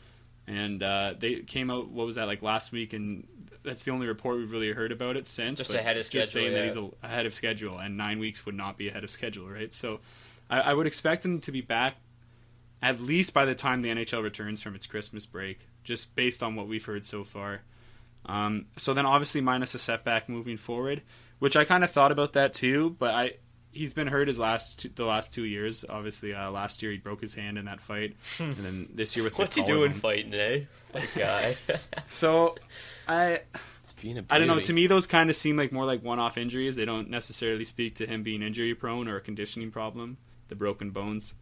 and 0.46 0.82
uh, 0.82 1.14
they 1.18 1.36
came 1.36 1.70
out 1.70 1.88
what 1.88 2.06
was 2.06 2.16
that 2.16 2.26
like 2.26 2.42
last 2.42 2.72
week, 2.72 2.92
and 2.92 3.26
that's 3.62 3.84
the 3.84 3.90
only 3.90 4.06
report 4.06 4.36
we've 4.36 4.52
really 4.52 4.72
heard 4.72 4.92
about 4.92 5.16
it 5.16 5.26
since. 5.26 5.58
Just 5.58 5.74
ahead 5.74 5.96
of 5.96 6.04
schedule. 6.04 6.22
Just 6.22 6.32
saying 6.32 6.52
yeah. 6.52 6.66
that 6.66 6.74
he's 6.76 6.90
ahead 7.02 7.26
of 7.26 7.34
schedule, 7.34 7.78
and 7.78 7.96
nine 7.96 8.18
weeks 8.18 8.46
would 8.46 8.54
not 8.54 8.76
be 8.76 8.88
ahead 8.88 9.04
of 9.04 9.10
schedule, 9.10 9.48
right? 9.48 9.72
So 9.72 10.00
I, 10.50 10.60
I 10.60 10.74
would 10.74 10.86
expect 10.86 11.24
him 11.24 11.40
to 11.40 11.52
be 11.52 11.60
back 11.60 11.96
at 12.84 13.00
least 13.00 13.32
by 13.32 13.46
the 13.46 13.54
time 13.54 13.80
the 13.80 13.88
NHL 13.88 14.22
returns 14.22 14.60
from 14.60 14.74
its 14.74 14.84
Christmas 14.84 15.24
break, 15.24 15.66
just 15.84 16.14
based 16.14 16.42
on 16.42 16.54
what 16.54 16.68
we've 16.68 16.84
heard 16.84 17.06
so 17.06 17.24
far. 17.24 17.62
Um, 18.26 18.66
so 18.76 18.92
then, 18.92 19.06
obviously, 19.06 19.40
minus 19.40 19.74
a 19.74 19.78
setback 19.78 20.28
moving 20.28 20.58
forward, 20.58 21.00
which 21.38 21.56
I 21.56 21.64
kind 21.64 21.82
of 21.82 21.90
thought 21.90 22.12
about 22.12 22.34
that 22.34 22.52
too. 22.52 22.90
But 22.98 23.14
I, 23.14 23.32
he's 23.74 23.92
been 23.92 24.06
hurt 24.06 24.28
his 24.28 24.38
last 24.38 24.78
two, 24.80 24.88
the 24.94 25.04
last 25.04 25.32
two 25.32 25.44
years. 25.44 25.84
Obviously, 25.88 26.32
uh, 26.34 26.50
last 26.50 26.82
year 26.82 26.92
he 26.92 26.98
broke 26.98 27.20
his 27.20 27.34
hand 27.34 27.58
in 27.58 27.64
that 27.66 27.80
fight, 27.80 28.16
and 28.38 28.56
then 28.56 28.88
this 28.94 29.16
year 29.16 29.24
with 29.24 29.38
What's 29.38 29.56
the 29.56 29.62
he 29.62 29.66
doing 29.66 29.92
collarbone. 29.92 30.00
fighting, 30.00 30.34
eh? 30.34 30.60
That 30.92 31.08
guy. 31.14 31.56
So, 32.06 32.56
I 33.08 33.40
It's 33.82 33.92
being 34.00 34.18
a 34.18 34.24
I 34.30 34.38
don't 34.38 34.46
know. 34.46 34.60
To 34.60 34.72
me, 34.72 34.86
those 34.86 35.06
kind 35.06 35.28
of 35.30 35.36
seem 35.36 35.56
like 35.56 35.72
more 35.72 35.84
like 35.84 36.02
one-off 36.02 36.38
injuries. 36.38 36.76
They 36.76 36.84
don't 36.84 37.10
necessarily 37.10 37.64
speak 37.64 37.96
to 37.96 38.06
him 38.06 38.22
being 38.22 38.42
injury 38.42 38.74
prone 38.74 39.08
or 39.08 39.16
a 39.16 39.20
conditioning 39.20 39.70
problem, 39.70 40.16
the 40.48 40.54
broken 40.54 40.90
bones. 40.90 41.34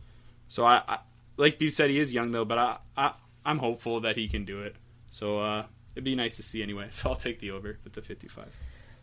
So 0.48 0.64
I, 0.64 0.82
I 0.88 0.98
like 1.36 1.60
you 1.60 1.70
said, 1.70 1.90
he 1.90 1.98
is 1.98 2.12
young 2.14 2.30
though, 2.30 2.44
but 2.44 2.58
I, 2.58 2.76
I 2.96 3.12
I'm 3.44 3.58
hopeful 3.58 4.00
that 4.00 4.16
he 4.16 4.28
can 4.28 4.44
do 4.44 4.62
it. 4.62 4.76
So 5.10 5.38
uh, 5.40 5.64
it'd 5.94 6.04
be 6.04 6.14
nice 6.14 6.36
to 6.36 6.42
see 6.42 6.62
anyway. 6.62 6.88
So 6.90 7.10
I'll 7.10 7.16
take 7.16 7.40
the 7.40 7.50
over 7.50 7.78
with 7.84 7.92
the 7.92 8.02
55. 8.02 8.46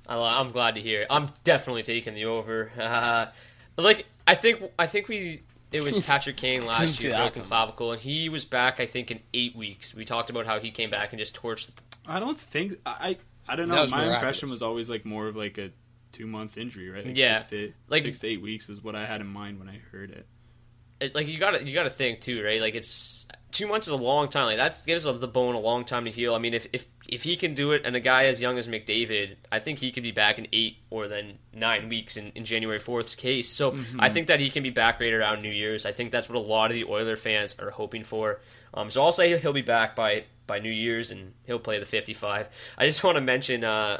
I 0.09 0.15
li- 0.15 0.21
I'm 0.39 0.51
glad 0.51 0.75
to 0.75 0.81
hear. 0.81 1.01
it. 1.03 1.07
I'm 1.09 1.29
definitely 1.43 1.83
taking 1.83 2.13
the 2.15 2.25
over. 2.25 2.71
Uh, 2.77 3.27
like 3.77 4.05
I 4.27 4.35
think 4.35 4.61
I 4.77 4.87
think 4.87 5.07
we 5.07 5.43
it 5.71 5.81
was 5.81 5.99
Patrick 6.05 6.35
Kane 6.37 6.65
last 6.65 7.01
year 7.03 7.11
broken 7.13 7.31
coming. 7.33 7.47
clavicle, 7.47 7.91
and 7.93 8.01
he 8.01 8.27
was 8.29 8.43
back 8.43 8.79
I 8.79 8.85
think 8.85 9.11
in 9.11 9.19
eight 9.33 9.55
weeks. 9.55 9.93
We 9.93 10.03
talked 10.05 10.29
about 10.29 10.45
how 10.45 10.59
he 10.59 10.71
came 10.71 10.89
back 10.89 11.11
and 11.13 11.19
just 11.19 11.35
torched. 11.39 11.67
The, 11.67 12.11
I 12.11 12.19
don't 12.19 12.37
think 12.37 12.73
I 12.85 13.17
I 13.47 13.55
don't 13.55 13.67
know. 13.69 13.75
My 13.75 13.81
miraculous. 13.85 14.15
impression 14.15 14.49
was 14.49 14.61
always 14.63 14.89
like 14.89 15.05
more 15.05 15.27
of 15.27 15.35
like 15.35 15.57
a 15.57 15.71
two 16.11 16.25
month 16.25 16.57
injury, 16.57 16.89
right? 16.89 17.05
Like 17.05 17.15
Yeah. 17.17 17.37
six 17.37 17.49
to, 17.51 17.73
Like- 17.87 18.01
six 18.01 18.19
to 18.19 18.27
eight 18.27 18.41
weeks 18.41 18.67
was 18.67 18.83
what 18.83 18.95
I 18.95 19.05
had 19.05 19.21
in 19.21 19.27
mind 19.27 19.59
when 19.59 19.69
I 19.69 19.79
heard 19.91 20.09
it. 20.11 20.25
it, 20.99 21.13
like 21.15 21.27
you 21.27 21.37
got 21.39 21.51
to 21.51 21.63
you 21.63 21.73
got 21.73 21.83
to 21.83 21.89
think 21.91 22.21
too, 22.21 22.43
right? 22.43 22.59
Like 22.59 22.73
it's 22.75 23.27
two 23.51 23.67
months 23.67 23.85
is 23.87 23.93
a 23.93 23.97
long 23.97 24.27
time. 24.27 24.45
Like 24.47 24.57
that 24.57 24.81
gives 24.85 25.03
the 25.03 25.27
bone 25.27 25.53
a 25.55 25.59
long 25.59 25.85
time 25.85 26.05
to 26.05 26.11
heal. 26.11 26.33
I 26.33 26.39
mean, 26.39 26.53
if 26.55 26.67
if 26.73 26.87
if 27.11 27.23
he 27.23 27.35
can 27.35 27.53
do 27.53 27.71
it, 27.71 27.81
and 27.85 27.95
a 27.95 27.99
guy 27.99 28.25
as 28.25 28.41
young 28.41 28.57
as 28.57 28.67
McDavid, 28.67 29.35
I 29.51 29.59
think 29.59 29.79
he 29.79 29.91
could 29.91 30.03
be 30.03 30.11
back 30.11 30.39
in 30.39 30.47
eight 30.53 30.77
or 30.89 31.07
then 31.07 31.39
nine 31.53 31.89
weeks 31.89 32.17
in, 32.17 32.31
in 32.35 32.45
January 32.45 32.79
4th's 32.79 33.15
case. 33.15 33.49
So 33.49 33.77
I 33.97 34.09
think 34.09 34.27
that 34.27 34.39
he 34.39 34.49
can 34.49 34.63
be 34.63 34.69
back 34.69 34.99
right 34.99 35.13
around 35.13 35.41
New 35.41 35.49
Year's. 35.51 35.85
I 35.85 35.91
think 35.91 36.11
that's 36.11 36.29
what 36.29 36.35
a 36.35 36.39
lot 36.39 36.71
of 36.71 36.75
the 36.75 36.85
Oiler 36.85 37.15
fans 37.15 37.55
are 37.59 37.71
hoping 37.71 38.03
for. 38.03 38.39
Um, 38.73 38.89
so 38.89 39.03
I'll 39.03 39.11
say 39.11 39.37
he'll 39.39 39.53
be 39.53 39.61
back 39.61 39.95
by 39.95 40.25
by 40.47 40.59
New 40.59 40.71
Year's 40.71 41.11
and 41.11 41.33
he'll 41.45 41.59
play 41.59 41.79
the 41.79 41.85
55. 41.85 42.47
I 42.77 42.85
just 42.85 43.03
want 43.03 43.15
to 43.15 43.21
mention. 43.21 43.63
Uh, 43.63 43.99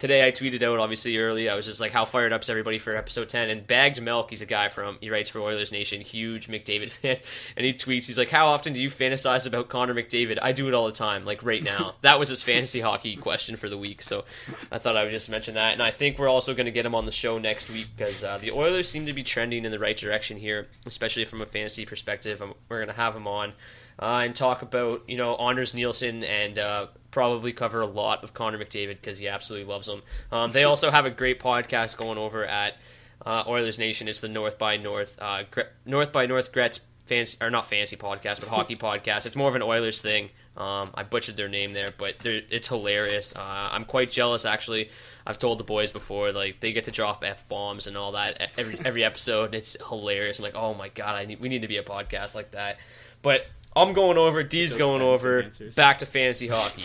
Today 0.00 0.26
I 0.26 0.32
tweeted 0.32 0.62
out 0.62 0.78
obviously 0.78 1.18
early. 1.18 1.50
I 1.50 1.54
was 1.54 1.66
just 1.66 1.78
like, 1.78 1.92
"How 1.92 2.06
fired 2.06 2.32
up's 2.32 2.48
everybody 2.48 2.78
for 2.78 2.96
episode 2.96 3.28
10?" 3.28 3.50
And 3.50 3.66
Bagged 3.66 4.00
Milk, 4.00 4.30
he's 4.30 4.40
a 4.40 4.46
guy 4.46 4.68
from 4.68 4.96
he 4.98 5.10
writes 5.10 5.28
for 5.28 5.40
Oilers 5.40 5.72
Nation, 5.72 6.00
huge 6.00 6.48
McDavid 6.48 6.90
fan, 6.90 7.18
and 7.54 7.66
he 7.66 7.74
tweets, 7.74 8.06
he's 8.06 8.16
like, 8.16 8.30
"How 8.30 8.46
often 8.46 8.72
do 8.72 8.80
you 8.80 8.88
fantasize 8.88 9.46
about 9.46 9.68
Connor 9.68 9.92
McDavid?" 9.92 10.38
I 10.40 10.52
do 10.52 10.68
it 10.68 10.74
all 10.74 10.86
the 10.86 10.92
time, 10.92 11.26
like 11.26 11.44
right 11.44 11.62
now. 11.62 11.92
that 12.00 12.18
was 12.18 12.30
his 12.30 12.42
fantasy 12.42 12.80
hockey 12.80 13.14
question 13.14 13.56
for 13.56 13.68
the 13.68 13.76
week, 13.76 14.02
so 14.02 14.24
I 14.72 14.78
thought 14.78 14.96
I 14.96 15.02
would 15.02 15.10
just 15.10 15.28
mention 15.28 15.52
that. 15.56 15.74
And 15.74 15.82
I 15.82 15.90
think 15.90 16.18
we're 16.18 16.28
also 16.28 16.54
going 16.54 16.64
to 16.64 16.72
get 16.72 16.86
him 16.86 16.94
on 16.94 17.04
the 17.04 17.12
show 17.12 17.36
next 17.38 17.68
week 17.68 17.88
because 17.94 18.24
uh, 18.24 18.38
the 18.38 18.52
Oilers 18.52 18.88
seem 18.88 19.04
to 19.04 19.12
be 19.12 19.22
trending 19.22 19.66
in 19.66 19.70
the 19.70 19.78
right 19.78 19.98
direction 19.98 20.38
here, 20.38 20.68
especially 20.86 21.26
from 21.26 21.42
a 21.42 21.46
fantasy 21.46 21.84
perspective. 21.84 22.42
We're 22.70 22.78
going 22.78 22.88
to 22.88 22.94
have 22.94 23.14
him 23.14 23.26
on 23.26 23.52
uh, 24.00 24.22
and 24.24 24.34
talk 24.34 24.62
about 24.62 25.02
you 25.06 25.16
know 25.16 25.36
Anders 25.36 25.74
Nilsson 25.74 26.24
and 26.24 26.58
uh, 26.58 26.86
probably 27.10 27.52
cover 27.52 27.80
a 27.80 27.86
lot 27.86 28.24
of 28.24 28.34
Connor 28.34 28.58
McDavid 28.58 28.96
because 29.00 29.18
he 29.18 29.28
absolutely 29.28 29.70
loves 29.70 29.86
him. 29.88 30.02
Um, 30.32 30.50
they 30.50 30.64
also 30.64 30.90
have 30.90 31.06
a 31.06 31.10
great 31.10 31.40
podcast 31.40 31.96
going 31.96 32.18
over 32.18 32.44
at 32.44 32.76
uh, 33.24 33.44
Oilers 33.46 33.78
Nation. 33.78 34.08
It's 34.08 34.20
the 34.20 34.28
North 34.28 34.58
by 34.58 34.76
North 34.76 35.18
uh, 35.20 35.44
Gre- 35.50 35.70
North 35.84 36.12
by 36.12 36.26
North 36.26 36.52
Gretz 36.52 36.80
fancy 37.04 37.36
or 37.40 37.50
not 37.50 37.66
fancy 37.66 37.96
podcast, 37.96 38.40
but 38.40 38.48
hockey 38.48 38.76
podcast. 38.88 39.26
It's 39.26 39.36
more 39.36 39.48
of 39.48 39.54
an 39.54 39.62
Oilers 39.62 40.00
thing. 40.00 40.30
Um, 40.56 40.90
I 40.94 41.02
butchered 41.02 41.36
their 41.36 41.48
name 41.48 41.72
there, 41.72 41.92
but 41.96 42.24
it's 42.24 42.68
hilarious. 42.68 43.34
Uh, 43.34 43.68
I'm 43.72 43.84
quite 43.84 44.10
jealous 44.10 44.44
actually. 44.44 44.90
I've 45.26 45.38
told 45.38 45.58
the 45.58 45.64
boys 45.64 45.92
before, 45.92 46.32
like 46.32 46.60
they 46.60 46.72
get 46.72 46.84
to 46.84 46.90
drop 46.90 47.22
f 47.24 47.46
bombs 47.48 47.86
and 47.86 47.96
all 47.96 48.12
that 48.12 48.50
every 48.56 48.78
every 48.84 49.04
episode. 49.04 49.46
And 49.46 49.54
it's 49.56 49.76
hilarious. 49.88 50.38
I'm 50.38 50.44
like, 50.44 50.54
oh 50.54 50.72
my 50.74 50.88
god, 50.88 51.16
I 51.16 51.24
need, 51.26 51.40
we 51.40 51.48
need 51.48 51.62
to 51.62 51.68
be 51.68 51.76
a 51.76 51.82
podcast 51.82 52.34
like 52.34 52.52
that. 52.52 52.78
But 53.22 53.46
I'm 53.74 53.92
going 53.92 54.18
over. 54.18 54.42
D's 54.42 54.76
going 54.76 55.02
over. 55.02 55.42
answers. 55.42 55.74
Back 55.74 55.98
to 55.98 56.06
fantasy 56.06 56.48
hockey. 56.48 56.82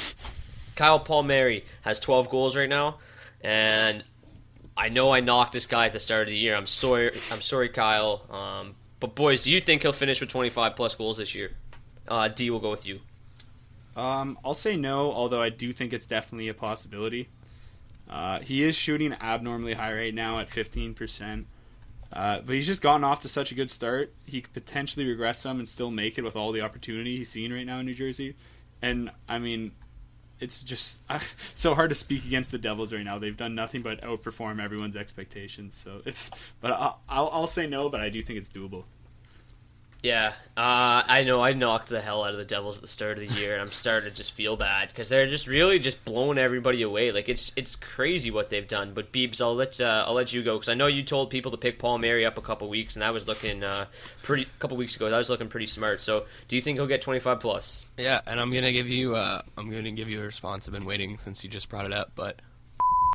Kyle 0.75 0.99
Palmieri 0.99 1.65
has 1.81 1.99
12 1.99 2.29
goals 2.29 2.55
right 2.55 2.69
now, 2.69 2.97
and 3.41 4.03
I 4.77 4.89
know 4.89 5.11
I 5.11 5.21
knocked 5.21 5.53
this 5.53 5.67
guy 5.67 5.85
at 5.85 5.93
the 5.93 5.99
start 5.99 6.23
of 6.23 6.27
the 6.27 6.37
year. 6.37 6.55
I'm 6.55 6.67
sorry. 6.67 7.11
I'm 7.31 7.41
sorry, 7.41 7.69
Kyle. 7.69 8.23
Um, 8.29 8.75
but 8.99 9.15
boys, 9.15 9.41
do 9.41 9.51
you 9.51 9.59
think 9.59 9.81
he'll 9.83 9.93
finish 9.93 10.19
with 10.19 10.29
25 10.29 10.75
plus 10.75 10.95
goals 10.95 11.17
this 11.17 11.33
year? 11.33 11.51
Uh, 12.07 12.27
D 12.27 12.49
will 12.49 12.59
go 12.59 12.71
with 12.71 12.85
you. 12.85 12.99
Um, 13.95 14.37
I'll 14.43 14.53
say 14.53 14.75
no, 14.75 15.11
although 15.11 15.41
I 15.41 15.49
do 15.49 15.71
think 15.71 15.93
it's 15.93 16.05
definitely 16.05 16.49
a 16.49 16.53
possibility. 16.53 17.29
Uh, 18.09 18.39
he 18.39 18.63
is 18.63 18.75
shooting 18.75 19.13
abnormally 19.13 19.73
high 19.73 19.93
right 19.93 20.13
now 20.13 20.39
at 20.39 20.49
15%. 20.49 21.45
Uh, 22.15 22.39
but 22.39 22.55
he's 22.55 22.65
just 22.65 22.81
gotten 22.81 23.03
off 23.03 23.19
to 23.19 23.29
such 23.29 23.51
a 23.51 23.55
good 23.55 23.69
start. 23.69 24.13
He 24.25 24.41
could 24.41 24.53
potentially 24.53 25.05
regress 25.05 25.41
some 25.41 25.59
and 25.59 25.67
still 25.67 25.91
make 25.91 26.17
it 26.17 26.23
with 26.23 26.35
all 26.35 26.53
the 26.53 26.61
opportunity 26.61 27.17
he's 27.17 27.29
seeing 27.29 27.51
right 27.51 27.65
now 27.65 27.79
in 27.79 27.85
New 27.85 27.93
Jersey. 27.93 28.35
And, 28.81 29.11
I 29.27 29.37
mean, 29.37 29.73
it's 30.39 30.57
just 30.57 30.99
uh, 31.09 31.19
so 31.55 31.75
hard 31.75 31.89
to 31.89 31.95
speak 31.95 32.25
against 32.25 32.51
the 32.51 32.57
Devils 32.57 32.93
right 32.93 33.03
now. 33.03 33.19
They've 33.19 33.35
done 33.35 33.53
nothing 33.53 33.81
but 33.81 34.01
outperform 34.01 34.63
everyone's 34.63 34.95
expectations. 34.95 35.75
So 35.75 36.01
it's, 36.05 36.29
but 36.61 36.71
I'll, 36.71 37.01
I'll, 37.09 37.29
I'll 37.33 37.47
say 37.47 37.67
no, 37.67 37.89
but 37.89 37.99
I 37.99 38.09
do 38.09 38.21
think 38.21 38.39
it's 38.39 38.49
doable. 38.49 38.85
Yeah, 40.03 40.33
uh, 40.55 41.01
I 41.07 41.23
know. 41.23 41.41
I 41.41 41.53
knocked 41.53 41.89
the 41.89 41.99
hell 41.99 42.23
out 42.23 42.31
of 42.31 42.37
the 42.37 42.45
Devils 42.45 42.77
at 42.77 42.81
the 42.81 42.87
start 42.87 43.17
of 43.17 43.27
the 43.27 43.41
year, 43.41 43.53
and 43.53 43.61
I'm 43.61 43.69
starting 43.69 44.09
to 44.09 44.15
just 44.15 44.33
feel 44.33 44.55
bad 44.55 44.89
because 44.89 45.09
they're 45.09 45.25
just 45.25 45.47
really 45.47 45.79
just 45.79 46.05
blowing 46.05 46.37
everybody 46.37 46.83
away. 46.83 47.11
Like 47.11 47.27
it's 47.27 47.51
it's 47.55 47.75
crazy 47.75 48.29
what 48.29 48.51
they've 48.51 48.67
done. 48.67 48.93
But 48.93 49.11
Beebs, 49.11 49.41
I'll 49.41 49.55
let 49.55 49.81
uh, 49.81 50.05
I'll 50.05 50.13
let 50.13 50.31
you 50.31 50.43
go 50.43 50.57
because 50.57 50.69
I 50.69 50.75
know 50.75 50.85
you 50.85 51.01
told 51.01 51.31
people 51.31 51.51
to 51.51 51.57
pick 51.57 51.79
Palmieri 51.79 52.23
up 52.23 52.37
a 52.37 52.41
couple 52.41 52.69
weeks, 52.69 52.95
and 52.95 53.03
I 53.03 53.09
was 53.11 53.27
looking 53.27 53.63
uh, 53.63 53.85
pretty 54.21 54.43
a 54.43 54.59
couple 54.59 54.77
weeks 54.77 54.95
ago. 54.95 55.07
I 55.07 55.17
was 55.17 55.29
looking 55.29 55.47
pretty 55.47 55.65
smart. 55.67 56.03
So, 56.03 56.25
do 56.49 56.55
you 56.55 56.61
think 56.61 56.77
he'll 56.77 56.85
get 56.87 57.01
25 57.01 57.39
plus? 57.39 57.87
Yeah, 57.97 58.21
and 58.27 58.39
I'm 58.39 58.53
gonna 58.53 58.73
give 58.73 58.87
you 58.87 59.15
uh, 59.15 59.41
I'm 59.57 59.71
gonna 59.71 59.91
give 59.91 60.07
you 60.07 60.21
a 60.21 60.25
response. 60.25 60.67
I've 60.67 60.73
been 60.73 60.85
waiting 60.85 61.17
since 61.17 61.43
you 61.43 61.49
just 61.49 61.67
brought 61.67 61.85
it 61.85 61.93
up, 61.93 62.11
but 62.15 62.39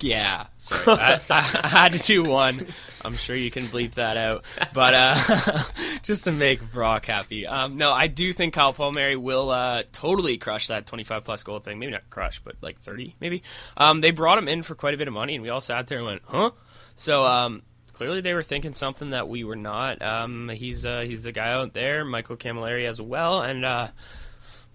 yeah, 0.03 0.47
sorry, 0.59 0.85
I, 0.89 1.21
I, 1.31 1.41
had 1.41 1.93
to 1.93 1.99
do 1.99 2.25
one. 2.25 2.67
I'm 3.05 3.15
sure 3.15 3.37
you 3.37 3.51
can 3.51 3.67
bleep 3.67 3.95
that 3.95 4.17
out, 4.17 4.45
but 4.73 4.95
uh, 4.95 5.59
just 6.03 6.25
to 6.25 6.33
make 6.33 6.73
Brock 6.73 7.07
happy. 7.07 7.47
Um, 7.47 7.77
no, 7.77 7.93
I 7.93 8.07
do 8.07 8.33
think 8.33 8.55
Kyle 8.55 8.73
Palmieri 8.73 9.17
will 9.17 9.51
uh, 9.51 9.85
totally 9.93 10.39
crush 10.39 10.69
that 10.69 10.87
25 10.87 11.25
plus 11.25 11.43
goal 11.43 11.61
thing. 11.61 11.79
Maybe 11.79 11.93
not 11.93 12.11
crush, 12.11 12.41
but 12.41 12.57
like 12.61 12.81
30, 12.81 13.17
maybe. 13.21 13.43
Um, 13.77 14.01
they 14.01 14.11
brought 14.11 14.39
him 14.39 14.49
in 14.49 14.63
for 14.63 14.75
quite 14.75 14.95
a 14.95 14.97
bit 14.97 15.09
of 15.09 15.15
money, 15.15 15.35
and 15.35 15.43
we 15.43 15.49
all 15.49 15.61
sat 15.61 15.87
there 15.87 15.99
and 15.99 16.07
went, 16.07 16.23
"Huh?" 16.27 16.51
So 16.95 17.25
um, 17.25 17.63
clearly 17.93 18.23
they 18.23 18.35
were 18.35 18.43
thinking 18.43 18.73
something 18.73 19.11
that 19.11 19.29
we 19.29 19.45
were 19.45 19.57
not. 19.57 20.01
Um, 20.01 20.49
he's 20.49 20.87
uh, 20.87 21.01
he's 21.01 21.23
the 21.23 21.33
guy 21.33 21.53
out 21.53 21.75
there, 21.75 22.05
Michael 22.05 22.37
Cammalleri 22.37 22.89
as 22.89 23.01
well, 23.01 23.43
and 23.43 23.65
uh, 23.65 23.89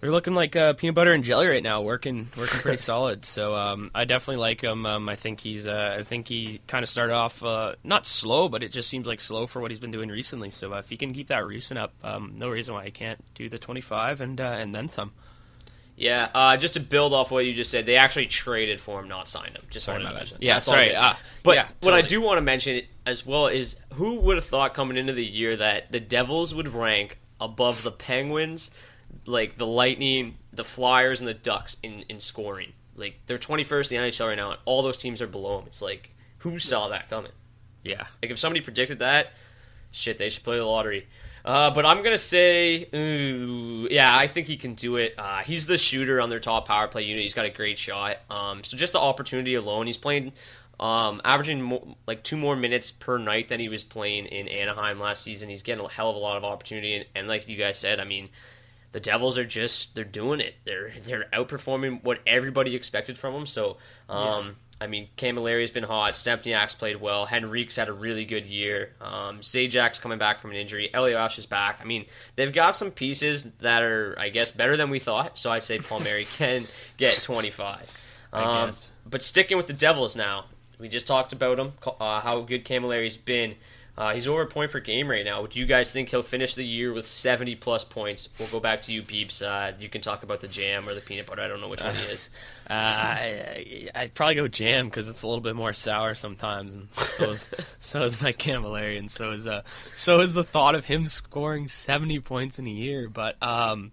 they're 0.00 0.10
looking 0.10 0.34
like 0.34 0.54
uh, 0.54 0.74
peanut 0.74 0.94
butter 0.94 1.12
and 1.12 1.24
jelly 1.24 1.46
right 1.46 1.62
now, 1.62 1.80
working 1.80 2.28
working 2.36 2.60
pretty 2.60 2.76
solid. 2.82 3.24
So 3.24 3.54
um, 3.54 3.90
I 3.94 4.04
definitely 4.04 4.40
like 4.42 4.60
him. 4.60 4.84
Um, 4.84 5.08
I 5.08 5.16
think 5.16 5.40
he's 5.40 5.66
uh, 5.66 5.96
I 5.98 6.02
think 6.02 6.28
he 6.28 6.60
kind 6.66 6.82
of 6.82 6.88
started 6.88 7.14
off 7.14 7.42
uh, 7.42 7.74
not 7.82 8.06
slow, 8.06 8.48
but 8.48 8.62
it 8.62 8.72
just 8.72 8.88
seems 8.88 9.06
like 9.06 9.20
slow 9.20 9.46
for 9.46 9.60
what 9.60 9.70
he's 9.70 9.80
been 9.80 9.90
doing 9.90 10.08
recently. 10.10 10.50
So 10.50 10.74
uh, 10.74 10.78
if 10.78 10.90
he 10.90 10.96
can 10.96 11.14
keep 11.14 11.28
that 11.28 11.46
recent 11.46 11.78
up, 11.78 11.94
um, 12.04 12.34
no 12.36 12.48
reason 12.50 12.74
why 12.74 12.84
he 12.84 12.90
can't 12.90 13.22
do 13.34 13.48
the 13.48 13.58
25 13.58 14.20
and 14.20 14.40
uh, 14.40 14.44
and 14.44 14.74
then 14.74 14.88
some. 14.88 15.12
Yeah, 15.98 16.28
uh, 16.34 16.58
just 16.58 16.74
to 16.74 16.80
build 16.80 17.14
off 17.14 17.30
what 17.30 17.46
you 17.46 17.54
just 17.54 17.70
said, 17.70 17.86
they 17.86 17.96
actually 17.96 18.26
traded 18.26 18.82
for 18.82 19.00
him, 19.00 19.08
not 19.08 19.30
signed 19.30 19.56
him. 19.56 19.62
Just 19.70 19.86
Sorry, 19.86 19.96
wanted 19.96 20.10
to 20.10 20.14
mention. 20.18 20.38
Yeah, 20.42 20.54
That's 20.54 20.66
sorry, 20.66 20.94
ah, 20.94 21.18
but 21.42 21.54
yeah, 21.56 21.68
what 21.80 21.94
I 21.94 22.02
do 22.02 22.20
want 22.20 22.36
to 22.36 22.42
mention 22.42 22.82
as 23.06 23.24
well 23.24 23.46
is 23.46 23.76
who 23.94 24.20
would 24.20 24.36
have 24.36 24.44
thought 24.44 24.74
coming 24.74 24.98
into 24.98 25.14
the 25.14 25.24
year 25.24 25.56
that 25.56 25.90
the 25.90 26.00
Devils 26.00 26.54
would 26.54 26.68
rank 26.68 27.18
above 27.40 27.82
the 27.82 27.90
Penguins, 27.90 28.70
like 29.26 29.56
the 29.56 29.66
Lightning, 29.66 30.34
the 30.52 30.64
Flyers, 30.64 31.20
and 31.20 31.28
the 31.28 31.34
Ducks 31.34 31.76
in, 31.82 32.04
in 32.08 32.20
scoring. 32.20 32.72
Like 32.94 33.20
they're 33.26 33.38
21st 33.38 33.92
in 33.92 34.02
the 34.02 34.08
NHL 34.10 34.28
right 34.28 34.36
now, 34.36 34.50
and 34.52 34.60
all 34.64 34.82
those 34.82 34.96
teams 34.96 35.20
are 35.20 35.26
below 35.26 35.58
them. 35.58 35.66
It's 35.66 35.82
like 35.82 36.14
who 36.38 36.58
saw 36.58 36.88
that 36.88 37.10
coming? 37.10 37.32
Yeah, 37.82 38.06
Like 38.20 38.32
if 38.32 38.38
somebody 38.38 38.60
predicted 38.62 38.98
that, 38.98 39.32
shit, 39.92 40.18
they 40.18 40.28
should 40.28 40.42
play 40.42 40.56
the 40.56 40.64
lottery. 40.64 41.06
Uh, 41.44 41.70
but 41.70 41.86
I'm 41.86 42.02
gonna 42.02 42.18
say, 42.18 42.88
ooh, 42.92 43.86
yeah, 43.90 44.16
I 44.16 44.26
think 44.26 44.48
he 44.48 44.56
can 44.56 44.74
do 44.74 44.96
it. 44.96 45.14
Uh, 45.16 45.42
he's 45.42 45.66
the 45.66 45.76
shooter 45.76 46.20
on 46.20 46.28
their 46.28 46.40
top 46.40 46.66
power 46.66 46.88
play 46.88 47.02
unit. 47.02 47.22
He's 47.22 47.34
got 47.34 47.44
a 47.46 47.50
great 47.50 47.78
shot. 47.78 48.16
Um, 48.28 48.64
so 48.64 48.76
just 48.76 48.92
the 48.92 48.98
opportunity 48.98 49.54
alone, 49.54 49.86
he's 49.86 49.98
playing, 49.98 50.32
um, 50.80 51.20
averaging 51.24 51.62
mo- 51.62 51.96
like 52.08 52.24
two 52.24 52.36
more 52.36 52.56
minutes 52.56 52.90
per 52.90 53.18
night 53.18 53.48
than 53.48 53.60
he 53.60 53.68
was 53.68 53.84
playing 53.84 54.26
in 54.26 54.48
Anaheim 54.48 54.98
last 54.98 55.22
season. 55.22 55.48
He's 55.48 55.62
getting 55.62 55.84
a 55.84 55.88
hell 55.88 56.10
of 56.10 56.16
a 56.16 56.18
lot 56.18 56.36
of 56.36 56.42
opportunity, 56.42 56.96
and, 56.96 57.06
and 57.14 57.28
like 57.28 57.48
you 57.48 57.56
guys 57.56 57.78
said, 57.78 58.00
I 58.00 58.04
mean, 58.04 58.28
the 58.96 59.00
Devils 59.00 59.36
are 59.36 59.44
just 59.44 59.94
they're 59.94 60.04
doing 60.04 60.40
it. 60.40 60.54
They're 60.64 60.90
they're 61.02 61.26
outperforming 61.30 62.02
what 62.02 62.20
everybody 62.26 62.74
expected 62.74 63.18
from 63.18 63.34
them. 63.34 63.44
So, 63.44 63.76
um, 64.08 64.56
I 64.80 64.86
mean, 64.86 65.08
Cammalleri's 65.18 65.70
been 65.70 65.84
hot. 65.84 66.14
Stempniak's 66.14 66.74
played 66.74 66.98
well. 66.98 67.26
Henrique's 67.26 67.76
had 67.76 67.90
a 67.90 67.92
really 67.92 68.24
good 68.24 68.46
year. 68.46 68.94
Um, 69.02 69.40
Zajac's 69.40 69.98
coming 69.98 70.16
back 70.16 70.38
from 70.38 70.52
an 70.52 70.56
injury. 70.56 70.88
Elias 70.94 71.38
is 71.38 71.44
back. 71.44 71.78
I 71.82 71.84
mean, 71.84 72.06
they've 72.36 72.50
got 72.50 72.74
some 72.74 72.90
pieces 72.90 73.44
that 73.58 73.82
are, 73.82 74.16
I 74.18 74.30
guess, 74.30 74.50
better 74.50 74.78
than 74.78 74.88
we 74.88 74.98
thought. 74.98 75.38
So 75.38 75.52
I'd 75.52 75.62
say 75.62 75.78
Palmieri 75.78 76.24
can 76.38 76.64
get 76.96 77.20
25. 77.20 78.28
Um, 78.32 78.70
but 79.04 79.22
sticking 79.22 79.58
with 79.58 79.66
the 79.66 79.74
Devils 79.74 80.16
now, 80.16 80.46
we 80.78 80.88
just 80.88 81.06
talked 81.06 81.34
about 81.34 81.58
him, 81.58 81.74
uh, 82.00 82.22
how 82.22 82.40
good 82.40 82.64
Cammalleri's 82.64 83.18
been. 83.18 83.56
Uh, 83.98 84.12
he's 84.12 84.28
over 84.28 84.42
a 84.42 84.46
point 84.46 84.70
per 84.70 84.80
game 84.80 85.08
right 85.08 85.24
now. 85.24 85.46
Do 85.46 85.58
you 85.58 85.64
guys 85.64 85.90
think 85.90 86.10
he'll 86.10 86.22
finish 86.22 86.54
the 86.54 86.64
year 86.64 86.92
with 86.92 87.06
70 87.06 87.56
plus 87.56 87.82
points? 87.82 88.28
We'll 88.38 88.48
go 88.48 88.60
back 88.60 88.82
to 88.82 88.92
you, 88.92 89.02
Peeps. 89.02 89.40
Uh, 89.40 89.72
you 89.80 89.88
can 89.88 90.02
talk 90.02 90.22
about 90.22 90.40
the 90.40 90.48
jam 90.48 90.86
or 90.86 90.92
the 90.92 91.00
peanut 91.00 91.26
butter. 91.26 91.40
I 91.40 91.48
don't 91.48 91.62
know 91.62 91.68
which 91.68 91.82
one 91.82 91.94
he 91.94 92.00
is. 92.00 92.28
uh, 92.70 92.72
I, 92.74 93.88
I'd 93.94 94.12
probably 94.12 94.34
go 94.34 94.48
jam 94.48 94.86
because 94.86 95.08
it's 95.08 95.22
a 95.22 95.26
little 95.26 95.40
bit 95.40 95.56
more 95.56 95.72
sour 95.72 96.14
sometimes, 96.14 96.74
and 96.74 96.90
so 96.92 97.30
is 97.30 97.48
so 97.78 98.02
is 98.02 98.20
my 98.20 98.32
Cammalleri, 98.32 98.98
and 98.98 99.10
so 99.10 99.30
is 99.30 99.46
uh 99.46 99.62
so 99.94 100.20
is 100.20 100.34
the 100.34 100.44
thought 100.44 100.74
of 100.74 100.84
him 100.84 101.08
scoring 101.08 101.66
70 101.66 102.20
points 102.20 102.58
in 102.58 102.66
a 102.66 102.70
year. 102.70 103.08
But 103.08 103.42
um, 103.42 103.92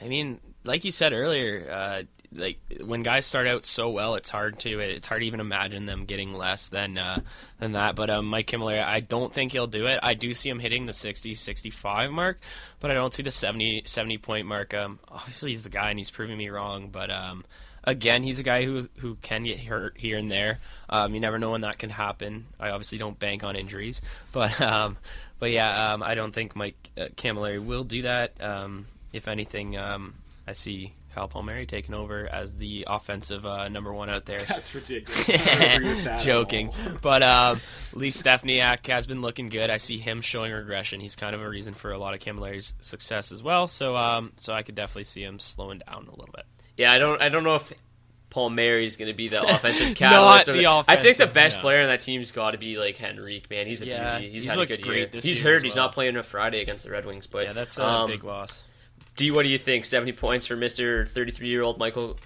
I 0.00 0.06
mean, 0.06 0.38
like 0.62 0.84
you 0.84 0.92
said 0.92 1.12
earlier, 1.12 1.68
uh, 1.70 2.02
like 2.32 2.58
when 2.84 3.02
guys 3.02 3.26
start 3.26 3.46
out 3.46 3.64
so 3.64 3.90
well, 3.90 4.14
it's 4.14 4.30
hard 4.30 4.58
to 4.60 4.78
it's 4.78 5.08
hard 5.08 5.22
to 5.22 5.26
even 5.26 5.40
imagine 5.40 5.86
them 5.86 6.04
getting 6.04 6.32
less 6.32 6.68
than 6.68 6.96
uh, 6.96 7.20
than 7.58 7.72
that. 7.72 7.96
But 7.96 8.10
um, 8.10 8.26
Mike 8.26 8.46
Cammalleri, 8.46 8.82
I 8.82 9.00
don't 9.00 9.32
think 9.32 9.52
he'll 9.52 9.66
do 9.66 9.86
it. 9.86 9.98
I 10.02 10.14
do 10.14 10.32
see 10.32 10.48
him 10.48 10.60
hitting 10.60 10.86
the 10.86 10.92
60, 10.92 11.34
65 11.34 12.10
mark, 12.10 12.38
but 12.78 12.90
I 12.90 12.94
don't 12.94 13.12
see 13.12 13.22
the 13.22 13.30
70, 13.30 13.82
70 13.86 14.18
point 14.18 14.46
mark. 14.46 14.74
Um, 14.74 15.00
obviously 15.08 15.50
he's 15.50 15.64
the 15.64 15.70
guy, 15.70 15.90
and 15.90 15.98
he's 15.98 16.10
proving 16.10 16.38
me 16.38 16.48
wrong. 16.50 16.88
But 16.90 17.10
um, 17.10 17.44
again, 17.82 18.22
he's 18.22 18.38
a 18.38 18.44
guy 18.44 18.64
who 18.64 18.88
who 18.98 19.16
can 19.16 19.42
get 19.42 19.58
hurt 19.58 19.96
here 19.98 20.16
and 20.16 20.30
there. 20.30 20.60
Um, 20.88 21.14
you 21.14 21.20
never 21.20 21.38
know 21.38 21.50
when 21.50 21.62
that 21.62 21.78
can 21.78 21.90
happen. 21.90 22.46
I 22.60 22.70
obviously 22.70 22.98
don't 22.98 23.18
bank 23.18 23.42
on 23.42 23.56
injuries, 23.56 24.02
but 24.32 24.60
um, 24.62 24.96
but 25.40 25.50
yeah, 25.50 25.92
um, 25.92 26.02
I 26.02 26.14
don't 26.14 26.32
think 26.32 26.54
Mike 26.54 26.90
uh, 26.96 27.06
Cammalleri 27.16 27.64
will 27.64 27.84
do 27.84 28.02
that. 28.02 28.40
Um, 28.40 28.86
if 29.12 29.26
anything, 29.26 29.76
um, 29.76 30.14
I 30.46 30.52
see 30.52 30.92
Kyle 31.14 31.28
Palmieri 31.28 31.66
taking 31.66 31.94
over 31.94 32.26
as 32.26 32.56
the 32.56 32.84
offensive 32.88 33.44
uh, 33.44 33.68
number 33.68 33.92
one 33.92 34.10
out 34.10 34.24
there. 34.24 34.38
That's 34.48 34.74
ridiculous. 34.74 35.28
I 35.60 35.64
agree 35.64 35.88
with 35.88 36.04
that 36.04 36.20
at 36.20 36.24
Joking, 36.24 36.68
all. 36.68 36.74
but 37.02 37.22
um, 37.22 37.60
Lee 37.92 38.10
Stempniak 38.10 38.86
has 38.86 39.06
been 39.06 39.20
looking 39.20 39.48
good. 39.48 39.70
I 39.70 39.78
see 39.78 39.98
him 39.98 40.20
showing 40.20 40.52
regression. 40.52 41.00
He's 41.00 41.16
kind 41.16 41.34
of 41.34 41.42
a 41.42 41.48
reason 41.48 41.74
for 41.74 41.92
a 41.92 41.98
lot 41.98 42.14
of 42.14 42.20
Cammalleri's 42.20 42.74
success 42.80 43.32
as 43.32 43.42
well. 43.42 43.68
So, 43.68 43.96
um, 43.96 44.32
so 44.36 44.52
I 44.52 44.62
could 44.62 44.74
definitely 44.74 45.04
see 45.04 45.22
him 45.22 45.38
slowing 45.38 45.80
down 45.86 46.06
a 46.06 46.10
little 46.10 46.30
bit. 46.34 46.44
Yeah, 46.76 46.92
I 46.92 46.98
don't. 46.98 47.20
I 47.20 47.28
don't 47.28 47.44
know 47.44 47.56
if 47.56 47.72
Paul 48.30 48.56
is 48.58 48.96
going 48.96 49.10
to 49.10 49.16
be 49.16 49.28
the 49.28 49.42
offensive 49.54 49.94
catalyst. 49.94 50.46
Not 50.46 50.54
or 50.54 50.58
the 50.58 50.84
I 50.88 50.96
think 50.96 51.18
the 51.18 51.26
best 51.26 51.56
yeah. 51.56 51.62
player 51.62 51.82
on 51.82 51.88
that 51.88 52.00
team's 52.00 52.30
got 52.30 52.52
to 52.52 52.58
be 52.58 52.78
like 52.78 53.00
Henrique. 53.02 53.50
Man, 53.50 53.66
he's 53.66 53.82
a 53.82 53.86
Yeah, 53.86 54.18
beauty. 54.18 54.32
He's, 54.32 54.42
he's 54.44 54.52
had 54.52 54.60
a 54.60 54.66
good 54.66 54.82
great 54.82 54.96
year. 54.96 55.06
this 55.06 55.24
he's 55.24 55.42
year 55.42 55.52
hurt. 55.52 55.56
as 55.56 55.62
He's 55.62 55.76
not 55.76 55.92
playing 55.92 56.16
on 56.16 56.22
Friday 56.22 56.62
against 56.62 56.84
the 56.84 56.90
Red 56.90 57.04
Wings. 57.04 57.26
But 57.26 57.46
Yeah, 57.46 57.52
that's 57.52 57.78
a 57.78 57.84
um, 57.84 58.08
big 58.08 58.24
loss. 58.24 58.62
D, 59.20 59.30
what 59.30 59.42
do 59.42 59.50
you 59.50 59.58
think? 59.58 59.84
Seventy 59.84 60.12
points 60.12 60.46
for 60.46 60.56
Mister 60.56 61.04
Thirty-three 61.04 61.48
year 61.48 61.60
old 61.60 61.78
Michael 61.78 62.16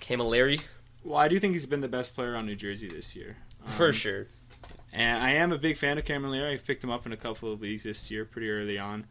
Cammalleri 0.00 0.60
Well, 1.04 1.16
I 1.16 1.28
do 1.28 1.38
think 1.38 1.52
he's 1.52 1.66
been 1.66 1.82
the 1.82 1.86
best 1.88 2.16
player 2.16 2.34
on 2.34 2.46
New 2.46 2.56
Jersey 2.56 2.88
this 2.88 3.14
year. 3.14 3.36
Um, 3.64 3.70
for 3.70 3.92
sure. 3.92 4.26
And 4.92 5.22
I 5.22 5.30
am 5.34 5.52
a 5.52 5.58
big 5.58 5.76
fan 5.76 5.98
of 5.98 6.04
Cammalleri. 6.04 6.52
I've 6.52 6.66
picked 6.66 6.82
him 6.82 6.90
up 6.90 7.06
in 7.06 7.12
a 7.12 7.16
couple 7.16 7.52
of 7.52 7.60
leagues 7.60 7.84
this 7.84 8.10
year, 8.10 8.24
pretty 8.24 8.50
early 8.50 8.76
on. 8.76 9.06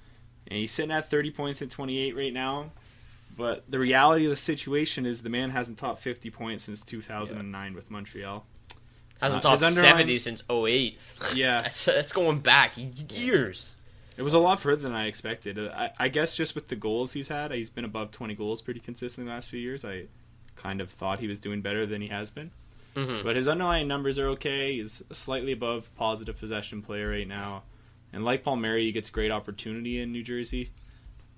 And 0.46 0.60
he's 0.60 0.74
sitting 0.74 0.91
at 0.91 1.10
30 1.10 1.32
points 1.32 1.62
and 1.62 1.72
28 1.72 2.17
right 2.17 2.34
now. 2.34 2.72
But 3.38 3.63
the 3.72 3.80
reality 3.80 4.26
of 4.26 4.30
the 4.30 4.36
situation 4.36 5.06
is 5.06 5.22
the 5.22 5.30
man 5.30 5.52
hasn't 5.52 5.78
topped 5.78 6.02
50 6.02 6.30
points 6.32 6.65
since 6.65 6.82
2009 6.82 7.74
with 7.74 7.89
Montreal. 7.89 8.46
Hasn't 9.22 9.46
uh, 9.46 9.56
topped 9.56 9.74
seventy 9.74 10.17
since 10.17 10.44
08. 10.50 11.00
Yeah, 11.34 11.62
That's 11.63 11.86
that's 11.86 12.12
going 12.12 12.39
back 12.39 12.74
years. 13.10 13.78
It 14.17 14.24
was 14.24 14.34
a 14.34 14.39
lot 14.39 14.60
further 14.60 14.82
than 14.82 14.93
I 14.93 15.08
expected. 15.08 15.58
I, 15.60 15.91
I 15.97 16.08
guess 16.10 16.36
just 16.36 16.56
with 16.56 16.67
the 16.67 16.76
goals 16.76 17.13
he's 17.13 17.30
had, 17.30 17.52
he's 17.52 17.69
been 17.69 17.86
above 17.86 18.12
20 18.12 18.36
goals 18.36 18.62
pretty 18.62 18.80
consistently 18.80 19.30
the 19.30 19.36
last 19.36 19.50
few 19.50 19.60
years. 19.60 19.86
I 19.86 20.06
kind 20.56 20.82
of 20.82 20.89
thought 20.89 21.19
he 21.19 21.28
was 21.28 21.39
doing 21.39 21.62
better 21.62 21.86
than 21.86 22.02
he 22.02 22.10
has 22.10 22.30
been. 22.32 22.52
Mhm. 22.95 23.24
But 23.24 23.38
his 23.38 23.47
underlying 23.47 23.88
numbers 23.88 24.19
are 24.19 24.28
okay. 24.30 24.74
He's 24.74 25.02
slightly 25.12 25.54
above 25.54 25.89
positive 25.95 26.38
possession 26.38 26.82
player 26.82 27.10
right 27.10 27.28
now. 27.28 27.63
And 28.12 28.26
like 28.26 28.43
Palmieri, 28.43 28.84
he 28.84 28.91
gets 28.91 29.10
great 29.10 29.32
opportunity 29.32 30.02
in 30.02 30.12
New 30.12 30.24
Jersey. 30.24 30.71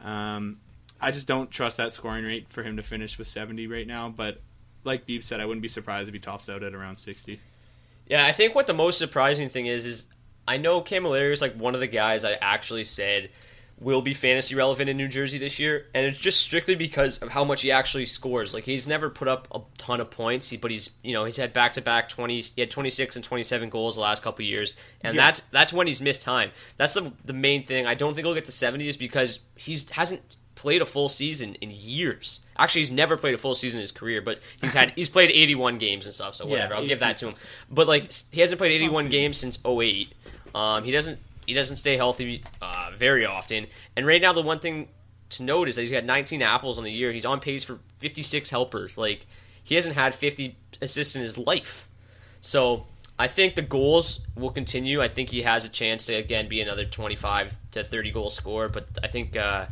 Um, 0.01 0.57
I 0.99 1.11
just 1.11 1.27
don't 1.27 1.51
trust 1.51 1.77
that 1.77 1.93
scoring 1.93 2.25
rate 2.25 2.47
for 2.49 2.63
him 2.63 2.75
to 2.77 2.83
finish 2.83 3.19
with 3.19 3.27
70 3.27 3.67
right 3.67 3.85
now. 3.85 4.09
But 4.09 4.39
like 4.83 5.05
Beeb 5.05 5.23
said, 5.23 5.39
I 5.39 5.45
wouldn't 5.45 5.61
be 5.61 5.67
surprised 5.67 6.07
if 6.07 6.13
he 6.13 6.19
tops 6.19 6.49
out 6.49 6.63
at 6.63 6.73
around 6.73 6.97
60. 6.97 7.39
Yeah, 8.07 8.25
I 8.25 8.31
think 8.31 8.55
what 8.55 8.67
the 8.67 8.73
most 8.73 8.97
surprising 8.97 9.47
thing 9.47 9.67
is 9.67 9.85
is 9.85 10.05
I 10.47 10.57
know 10.57 10.81
Cammalleri 10.81 11.31
is 11.31 11.41
like 11.41 11.53
one 11.55 11.73
of 11.73 11.79
the 11.79 11.87
guys 11.87 12.25
I 12.25 12.33
actually 12.33 12.83
said 12.83 13.29
will 13.79 14.01
be 14.01 14.13
fantasy 14.13 14.55
relevant 14.55 14.89
in 14.89 14.95
New 14.95 15.07
Jersey 15.07 15.37
this 15.37 15.59
year, 15.59 15.87
and 15.93 16.05
it's 16.05 16.19
just 16.19 16.41
strictly 16.41 16.75
because 16.75 17.17
of 17.17 17.29
how 17.29 17.43
much 17.43 17.63
he 17.63 17.71
actually 17.71 18.05
scores. 18.05 18.53
Like 18.53 18.63
he's 18.65 18.87
never 18.87 19.09
put 19.09 19.27
up 19.27 19.47
a 19.53 19.61
ton 19.77 19.99
of 19.99 20.09
points, 20.11 20.55
but 20.57 20.69
he's 20.71 20.91
you 21.01 21.13
know 21.13 21.25
he's 21.25 21.37
had 21.37 21.53
back 21.53 21.73
to 21.73 21.81
back 21.81 22.07
twenty. 22.09 22.41
He 22.41 22.61
had 22.61 22.71
twenty 22.71 22.89
six 22.89 23.15
and 23.15 23.23
twenty 23.25 23.43
seven 23.43 23.69
goals 23.69 23.95
the 23.95 24.01
last 24.01 24.23
couple 24.23 24.43
of 24.43 24.49
years, 24.49 24.75
and 25.01 25.15
Yeah. 25.15 25.25
that's 25.25 25.39
that's 25.51 25.73
when 25.73 25.87
he's 25.87 26.01
missed 26.01 26.21
time. 26.21 26.51
That's 26.77 26.93
the 26.93 27.11
the 27.25 27.33
main 27.33 27.63
thing. 27.63 27.85
I 27.85 27.93
don't 27.95 28.13
think 28.13 28.25
he'll 28.25 28.35
get 28.35 28.45
to 28.45 28.51
seventy 28.51 28.87
is 28.87 28.95
because 28.97 29.39
he's 29.55 29.89
hasn't 29.91 30.21
played 30.55 30.81
a 30.81 30.85
full 30.85 31.09
season 31.09 31.55
in 31.55 31.71
years. 31.71 32.39
Actually, 32.57 32.81
he's 32.81 32.91
never 32.91 33.17
played 33.17 33.33
a 33.33 33.37
full 33.37 33.55
season 33.55 33.79
in 33.79 33.81
his 33.81 33.91
career, 33.91 34.21
but 34.21 34.39
he's 34.61 34.71
had 34.73 34.91
he's 34.95 35.09
played 35.09 35.29
81 35.29 35.77
games 35.77 36.05
and 36.05 36.13
stuff. 36.13 36.35
So 36.35 36.45
whatever, 36.45 36.75
Yeah, 36.75 36.79
I'll 36.79 36.87
give 36.87 36.99
that 37.01 37.17
to 37.17 37.29
him. 37.29 37.35
But 37.69 37.87
like 37.87 38.13
he 38.31 38.39
hasn't 38.39 38.59
played 38.59 38.71
81 38.71 39.09
games 39.09 39.37
since 39.37 39.59
08. 39.65 40.13
Um, 40.53 40.83
he 40.83 40.91
doesn't 40.91 41.19
he 41.45 41.53
doesn't 41.53 41.77
stay 41.77 41.97
healthy 41.97 42.43
uh, 42.61 42.91
very 42.97 43.25
often. 43.25 43.67
And 43.95 44.05
right 44.05 44.21
now, 44.21 44.33
the 44.33 44.41
one 44.41 44.59
thing 44.59 44.87
to 45.31 45.43
note 45.43 45.67
is 45.67 45.75
that 45.75 45.81
he's 45.81 45.91
got 45.91 46.05
19 46.05 46.41
apples 46.41 46.77
on 46.77 46.83
the 46.83 46.91
year. 46.91 47.11
He's 47.11 47.25
on 47.25 47.39
pace 47.39 47.63
for 47.63 47.79
56 47.99 48.49
helpers. 48.49 48.97
Like 48.97 49.25
he 49.63 49.75
hasn't 49.75 49.95
had 49.95 50.13
50 50.15 50.55
assists 50.81 51.15
in 51.15 51.21
his 51.21 51.37
life. 51.37 51.87
So 52.41 52.85
I 53.17 53.27
think 53.27 53.55
the 53.55 53.61
goals 53.61 54.21
will 54.35 54.51
continue. 54.51 55.01
I 55.01 55.07
think 55.07 55.29
he 55.29 55.41
has 55.43 55.65
a 55.65 55.69
chance 55.69 56.05
to 56.05 56.13
again 56.13 56.47
be 56.47 56.61
another 56.61 56.85
25 56.85 57.57
to 57.71 57.83
30 57.83 58.11
goal 58.11 58.29
scorer. 58.29 58.69
But 58.69 58.87
I 59.03 59.07
think 59.07 59.35
uh, 59.35 59.65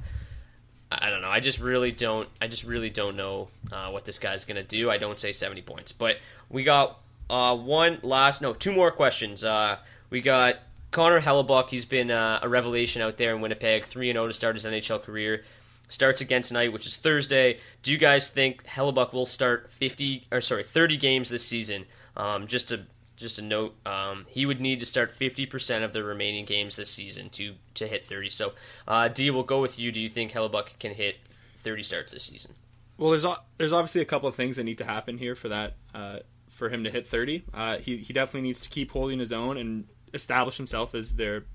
I 0.91 1.09
don't 1.09 1.21
know. 1.21 1.29
I 1.29 1.39
just 1.39 1.59
really 1.59 1.91
don't. 1.91 2.27
I 2.41 2.47
just 2.47 2.63
really 2.63 2.89
don't 2.89 3.15
know 3.15 3.47
uh, 3.71 3.89
what 3.91 4.05
this 4.05 4.19
guy's 4.19 4.45
gonna 4.45 4.63
do. 4.63 4.89
I 4.89 4.97
don't 4.97 5.19
say 5.19 5.31
70 5.31 5.61
points, 5.61 5.91
but 5.91 6.17
we 6.49 6.63
got 6.63 6.99
uh, 7.29 7.55
one 7.55 7.99
last 8.03 8.41
no 8.41 8.53
two 8.53 8.73
more 8.73 8.91
questions. 8.91 9.43
Uh, 9.43 9.77
we 10.09 10.21
got 10.21 10.57
Connor 10.91 11.21
Hellebuyck. 11.21 11.69
He's 11.69 11.85
been 11.85 12.11
uh, 12.11 12.39
a 12.41 12.49
revelation 12.49 13.01
out 13.01 13.17
there 13.17 13.33
in 13.33 13.41
Winnipeg. 13.41 13.85
Three 13.85 14.09
and 14.09 14.17
zero 14.17 14.27
to 14.27 14.33
start 14.33 14.55
his 14.55 14.65
NHL 14.65 15.01
career. 15.01 15.43
Starts 15.87 16.21
again 16.21 16.41
tonight, 16.41 16.71
which 16.71 16.85
is 16.85 16.97
Thursday. 16.97 17.59
Do 17.83 17.91
you 17.91 17.97
guys 17.97 18.29
think 18.29 18.65
Hellebuyck 18.65 19.11
will 19.11 19.25
start 19.25 19.71
50 19.71 20.27
or 20.31 20.41
sorry 20.41 20.63
30 20.63 20.97
games 20.97 21.29
this 21.29 21.45
season? 21.45 21.85
Um, 22.15 22.47
just 22.47 22.69
to 22.69 22.81
just 23.17 23.39
a 23.39 23.41
note, 23.41 23.75
um, 23.85 24.25
he 24.29 24.45
would 24.45 24.59
need 24.59 24.79
to 24.79 24.85
start 24.85 25.13
50% 25.13 25.83
of 25.83 25.93
the 25.93 26.03
remaining 26.03 26.43
games 26.45 26.75
this 26.75 26.89
season 26.89 27.29
to 27.31 27.55
to 27.75 27.87
hit 27.87 28.05
30. 28.05 28.29
So, 28.29 28.53
uh, 28.87 29.07
D, 29.07 29.29
we'll 29.31 29.43
go 29.43 29.61
with 29.61 29.79
you. 29.79 29.91
Do 29.91 29.99
you 29.99 30.09
think 30.09 30.31
Hellebuyck 30.31 30.79
can 30.79 30.93
hit 30.93 31.19
30 31.57 31.83
starts 31.83 32.13
this 32.13 32.23
season? 32.23 32.53
Well, 32.97 33.11
there's 33.11 33.25
there's 33.57 33.73
obviously 33.73 34.01
a 34.01 34.05
couple 34.05 34.27
of 34.27 34.35
things 34.35 34.57
that 34.57 34.63
need 34.63 34.77
to 34.79 34.85
happen 34.85 35.17
here 35.17 35.35
for 35.35 35.49
that 35.49 35.75
uh, 35.93 36.19
for 36.49 36.69
him 36.69 36.83
to 36.83 36.89
hit 36.89 37.07
30. 37.07 37.43
Uh, 37.53 37.77
he 37.77 37.97
he 37.97 38.13
definitely 38.13 38.47
needs 38.47 38.61
to 38.61 38.69
keep 38.69 38.91
holding 38.91 39.19
his 39.19 39.31
own 39.31 39.57
and 39.57 39.87
establish 40.13 40.57
himself 40.57 40.95
as 40.95 41.15
their 41.15 41.45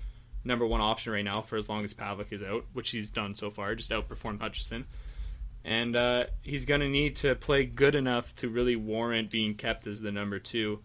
number 0.43 0.65
one 0.65 0.81
option 0.81 1.13
right 1.13 1.25
now 1.25 1.41
for 1.41 1.57
as 1.57 1.69
long 1.69 1.83
as 1.83 1.93
Pavelec 1.93 2.31
is 2.31 2.41
out, 2.41 2.65
which 2.73 2.89
he's 2.89 3.09
done 3.09 3.35
so 3.35 3.49
far, 3.49 3.75
just 3.75 3.91
outperformed 3.91 4.39
Hutchinson. 4.39 4.85
And 5.63 5.95
uh, 5.95 6.27
he's 6.41 6.65
going 6.65 6.81
to 6.81 6.87
need 6.87 7.17
to 7.17 7.35
play 7.35 7.65
good 7.65 7.95
enough 7.95 8.33
to 8.35 8.49
really 8.49 8.75
warrant 8.75 9.29
being 9.29 9.55
kept 9.55 9.85
as 9.85 9.99
the 9.99 10.11
number 10.11 10.39
two. 10.39 10.79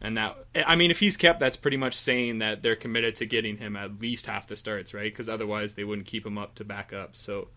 And 0.00 0.16
that, 0.16 0.36
I 0.66 0.74
mean, 0.74 0.90
if 0.90 0.98
he's 0.98 1.16
kept, 1.16 1.38
that's 1.38 1.56
pretty 1.56 1.76
much 1.76 1.94
saying 1.94 2.38
that 2.38 2.62
they're 2.62 2.74
committed 2.74 3.16
to 3.16 3.26
getting 3.26 3.58
him 3.58 3.76
at 3.76 4.00
least 4.00 4.26
half 4.26 4.48
the 4.48 4.56
starts, 4.56 4.94
right? 4.94 5.12
Because 5.12 5.28
otherwise 5.28 5.74
they 5.74 5.84
wouldn't 5.84 6.08
keep 6.08 6.26
him 6.26 6.38
up 6.38 6.56
to 6.56 6.64
back 6.64 6.92
up. 6.92 7.14
So, 7.14 7.48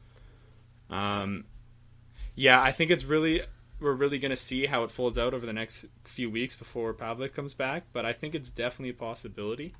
um, 0.90 1.46
yeah, 2.36 2.62
I 2.62 2.72
think 2.72 2.92
it's 2.92 3.06
really 3.06 3.42
we're 3.80 3.94
really 3.94 4.20
going 4.20 4.32
to 4.32 4.36
see 4.36 4.66
how 4.66 4.84
it 4.84 4.92
folds 4.92 5.18
out 5.18 5.34
over 5.34 5.46
the 5.46 5.54
next 5.54 5.86
few 6.04 6.30
weeks 6.30 6.56
before 6.56 6.94
Pavelec 6.94 7.34
comes 7.34 7.54
back. 7.54 7.84
But 7.94 8.06
I 8.06 8.14
think 8.14 8.36
it's 8.36 8.50
definitely 8.50 8.92
a 8.92 8.94
possibility. 8.94 9.74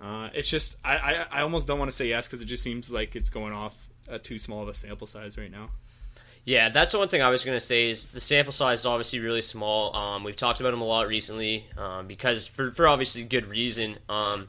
Uh, 0.00 0.28
it's 0.34 0.48
just 0.48 0.76
I, 0.84 0.96
I, 0.96 1.26
I 1.30 1.40
almost 1.40 1.66
don't 1.66 1.78
want 1.78 1.90
to 1.90 1.96
say 1.96 2.08
yes 2.08 2.26
because 2.26 2.42
it 2.42 2.46
just 2.46 2.62
seems 2.62 2.90
like 2.90 3.16
it's 3.16 3.30
going 3.30 3.52
off 3.52 3.88
at 4.10 4.24
too 4.24 4.38
small 4.38 4.62
of 4.62 4.68
a 4.68 4.74
sample 4.74 5.06
size 5.06 5.38
right 5.38 5.50
now. 5.50 5.70
Yeah, 6.44 6.68
that's 6.68 6.92
the 6.92 6.98
one 6.98 7.08
thing 7.08 7.22
I 7.22 7.28
was 7.28 7.44
going 7.44 7.56
to 7.56 7.64
say 7.64 7.90
is 7.90 8.12
the 8.12 8.20
sample 8.20 8.52
size 8.52 8.80
is 8.80 8.86
obviously 8.86 9.18
really 9.18 9.40
small. 9.40 9.94
Um, 9.96 10.22
we've 10.22 10.36
talked 10.36 10.60
about 10.60 10.72
him 10.72 10.80
a 10.80 10.84
lot 10.84 11.08
recently 11.08 11.66
um, 11.76 12.06
because 12.06 12.46
for, 12.46 12.70
for 12.70 12.86
obviously 12.86 13.24
good 13.24 13.46
reason. 13.46 13.98
Um, 14.08 14.48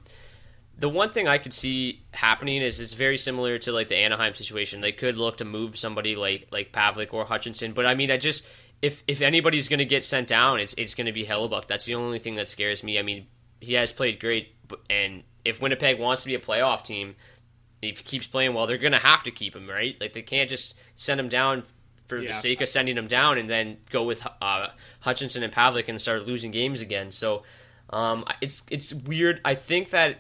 the 0.80 0.90
one 0.90 1.12
thing 1.12 1.28
I 1.28 1.38
could 1.38 1.54
see 1.54 2.04
happening 2.14 2.62
is 2.62 2.80
it's 2.80 2.94
very 2.94 3.18
similar 3.18 3.58
to 3.60 3.72
like 3.72 3.88
the 3.88 3.98
Anaheim 3.98 4.36
situation. 4.36 4.82
They 4.82 4.92
could 4.92 5.18
look 5.18 5.38
to 5.38 5.46
move 5.46 5.78
somebody 5.78 6.16
like 6.16 6.48
like 6.52 6.72
Pavelec 6.72 7.14
or 7.14 7.26
Hutchinson, 7.26 7.74
but 7.74 7.86
I 7.86 7.96
mean, 7.96 8.12
I 8.12 8.18
just 8.18 8.48
if 8.82 9.04
if 9.08 9.22
anybody's 9.22 9.68
going 9.68 9.80
to 9.80 9.86
get 9.86 10.04
sent 10.04 10.28
down, 10.28 10.60
it's 10.60 10.74
it's 10.76 10.94
going 10.94 11.08
to 11.08 11.12
be 11.12 11.26
Hellebuyck. 11.26 11.66
That's 11.68 11.86
the 11.86 11.96
only 11.96 12.20
thing 12.20 12.36
that 12.36 12.48
scares 12.48 12.84
me. 12.84 13.00
I 13.00 13.02
mean, 13.02 13.28
he 13.60 13.74
has 13.74 13.92
played 13.92 14.20
great, 14.20 14.56
and 14.90 15.24
if 15.44 15.62
Winnipeg 15.62 16.00
wants 16.00 16.22
to 16.24 16.28
be 16.28 16.36
a 16.36 16.40
playoff 16.40 16.84
team, 16.84 17.16
if 17.82 18.00
he 18.00 18.04
keeps 18.04 18.28
playing 18.28 18.54
well, 18.54 18.68
they're 18.68 18.78
going 18.78 18.92
to 18.92 19.00
have 19.00 19.24
to 19.24 19.32
keep 19.32 19.56
him, 19.56 19.68
right? 19.68 20.00
Like 20.00 20.14
they 20.14 20.22
can't 20.22 20.50
just 20.50 20.76
send 20.96 21.20
him 21.20 21.30
down 21.30 21.64
for 22.08 22.22
the 22.22 22.32
sake 22.32 22.62
of 22.62 22.70
sending 22.70 22.98
him 22.98 23.08
down 23.08 23.38
and 23.38 23.50
then 23.50 23.78
go 23.90 24.04
with 24.04 24.26
uh, 24.42 24.70
Hutchinson 25.02 25.44
and 25.44 25.52
Pavelec 25.52 25.90
and 25.90 26.02
start 26.02 26.26
losing 26.26 26.52
games 26.52 26.82
again. 26.82 27.12
So 27.12 27.44
um, 27.90 28.26
it's 28.42 28.64
it's 28.70 28.94
weird. 28.94 29.42
I 29.44 29.56
think 29.56 29.90
that 29.90 30.20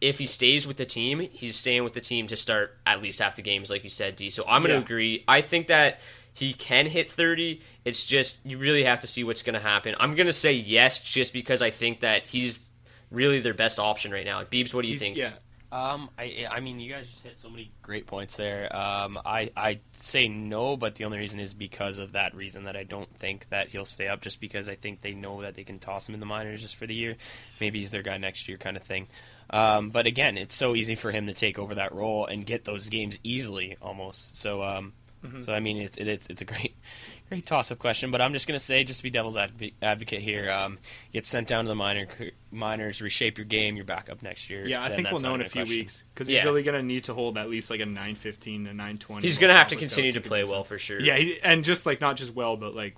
if 0.00 0.18
he 0.18 0.26
stays 0.26 0.66
with 0.66 0.76
the 0.76 0.84
team, 0.86 1.20
he's 1.32 1.56
staying 1.56 1.84
with 1.84 1.92
the 1.92 2.00
team 2.00 2.26
to 2.28 2.36
start 2.36 2.76
at 2.86 3.02
least 3.02 3.18
half 3.20 3.36
the 3.36 3.42
games, 3.42 3.68
like 3.70 3.82
you 3.82 3.90
said, 3.90 4.16
D. 4.16 4.30
So 4.30 4.44
I'm 4.46 4.62
going 4.62 4.70
to 4.70 4.74
Yeah. 4.78 4.84
agree. 4.84 5.24
I 5.26 5.40
think 5.40 5.66
that 5.68 6.00
he 6.34 6.52
can 6.52 6.86
hit 6.86 7.10
30. 7.10 7.60
It's 7.84 8.06
just 8.06 8.44
you 8.46 8.58
really 8.58 8.84
have 8.84 9.00
to 9.00 9.06
see 9.08 9.24
what's 9.24 9.42
going 9.42 9.54
to 9.54 9.60
happen. 9.60 9.96
I'm 9.98 10.14
going 10.14 10.26
to 10.28 10.32
say 10.32 10.52
yes, 10.52 11.00
just 11.00 11.32
because 11.32 11.62
I 11.62 11.70
think 11.70 12.00
that 12.00 12.28
he's 12.28 12.70
really 13.10 13.40
their 13.40 13.54
best 13.54 13.78
option 13.80 14.12
right 14.12 14.24
now. 14.26 14.44
Beebs, 14.44 14.72
what 14.72 14.82
do 14.82 14.88
you 14.88 14.92
He's- 14.94 15.00
think? 15.02 15.16
Yeah, 15.16 15.32
Um, 15.72 16.08
I, 16.18 16.46
I 16.50 16.60
mean, 16.60 16.78
you 16.78 16.90
guys 16.92 17.10
just 17.10 17.24
hit 17.24 17.38
so 17.38 17.50
many 17.50 17.70
great 17.82 18.06
points 18.06 18.36
there. 18.36 18.74
Um, 18.74 19.18
I, 19.26 19.50
I 19.56 19.80
say 19.92 20.28
no, 20.28 20.76
but 20.76 20.94
the 20.94 21.04
only 21.04 21.18
reason 21.18 21.40
is 21.40 21.52
because 21.54 21.98
of 21.98 22.12
that 22.12 22.34
reason 22.34 22.64
that 22.64 22.76
I 22.76 22.84
don't 22.84 23.12
think 23.18 23.48
that 23.50 23.68
he'll 23.68 23.84
stay 23.84 24.06
up, 24.08 24.20
just 24.22 24.40
because 24.40 24.68
I 24.68 24.76
think 24.76 25.00
they 25.02 25.12
know 25.14 25.42
that 25.42 25.56
they 25.56 25.64
can 25.64 25.78
toss 25.78 26.08
him 26.08 26.14
in 26.14 26.20
the 26.20 26.26
minors 26.26 26.62
just 26.62 26.76
for 26.76 26.86
the 26.86 26.94
year. 26.94 27.16
Maybe 27.60 27.80
he's 27.80 27.90
their 27.90 28.02
guy 28.02 28.16
next 28.16 28.48
year, 28.48 28.56
kind 28.58 28.76
of 28.76 28.82
thing. 28.82 29.08
Um, 29.50 29.90
but 29.90 30.06
again, 30.06 30.36
it's 30.36 30.54
so 30.54 30.74
easy 30.74 30.94
for 30.94 31.10
him 31.10 31.26
to 31.26 31.32
take 31.32 31.58
over 31.58 31.74
that 31.76 31.92
role 31.94 32.26
and 32.26 32.44
get 32.44 32.64
those 32.64 32.88
games 32.88 33.18
easily, 33.24 33.76
almost. 33.80 34.36
So, 34.36 34.62
um, 34.62 34.92
so 35.40 35.52
I 35.52 35.60
mean, 35.60 35.78
it's 35.78 35.96
it's 35.98 36.28
it's 36.28 36.42
a 36.42 36.44
great 36.44 36.76
great 37.28 37.44
toss 37.46 37.72
up 37.72 37.78
question. 37.78 38.10
But 38.10 38.20
I'm 38.20 38.32
just 38.32 38.46
gonna 38.46 38.60
say, 38.60 38.84
just 38.84 39.00
to 39.00 39.02
be 39.02 39.10
devil's 39.10 39.36
adv- 39.36 39.72
advocate 39.82 40.20
here, 40.20 40.50
um, 40.50 40.78
get 41.12 41.26
sent 41.26 41.48
down 41.48 41.64
to 41.64 41.68
the 41.68 41.74
minor 41.74 42.06
minors, 42.52 43.00
reshape 43.02 43.36
your 43.38 43.44
game, 43.46 43.74
you're 43.74 43.84
back 43.84 44.08
up 44.10 44.22
next 44.22 44.48
year. 44.50 44.66
yeah. 44.66 44.82
I 44.82 44.90
think 44.90 45.10
we'll 45.10 45.20
know 45.20 45.34
in 45.34 45.40
a 45.40 45.44
few 45.44 45.62
question. 45.62 45.76
weeks 45.78 46.04
because 46.14 46.28
Yeah. 46.28 46.38
he's 46.40 46.44
really 46.44 46.62
going 46.62 46.76
to 46.80 46.82
need 46.86 47.04
to 47.04 47.14
hold 47.14 47.36
at 47.36 47.50
least 47.50 47.68
like 47.70 47.80
a 47.80 47.86
915 47.86 48.64
to 48.66 48.70
920. 48.74 49.26
He's 49.26 49.38
going 49.38 49.52
to 49.52 49.56
have 49.58 49.68
to 49.68 49.76
continue 49.76 50.12
to 50.12 50.20
play 50.20 50.44
well 50.44 50.62
for 50.64 50.78
sure. 50.78 51.00
Yeah, 51.00 51.16
he, 51.16 51.40
and 51.42 51.64
just 51.64 51.84
like 51.84 52.00
not 52.00 52.16
just 52.16 52.34
well, 52.34 52.56
but 52.56 52.74
like 52.76 52.94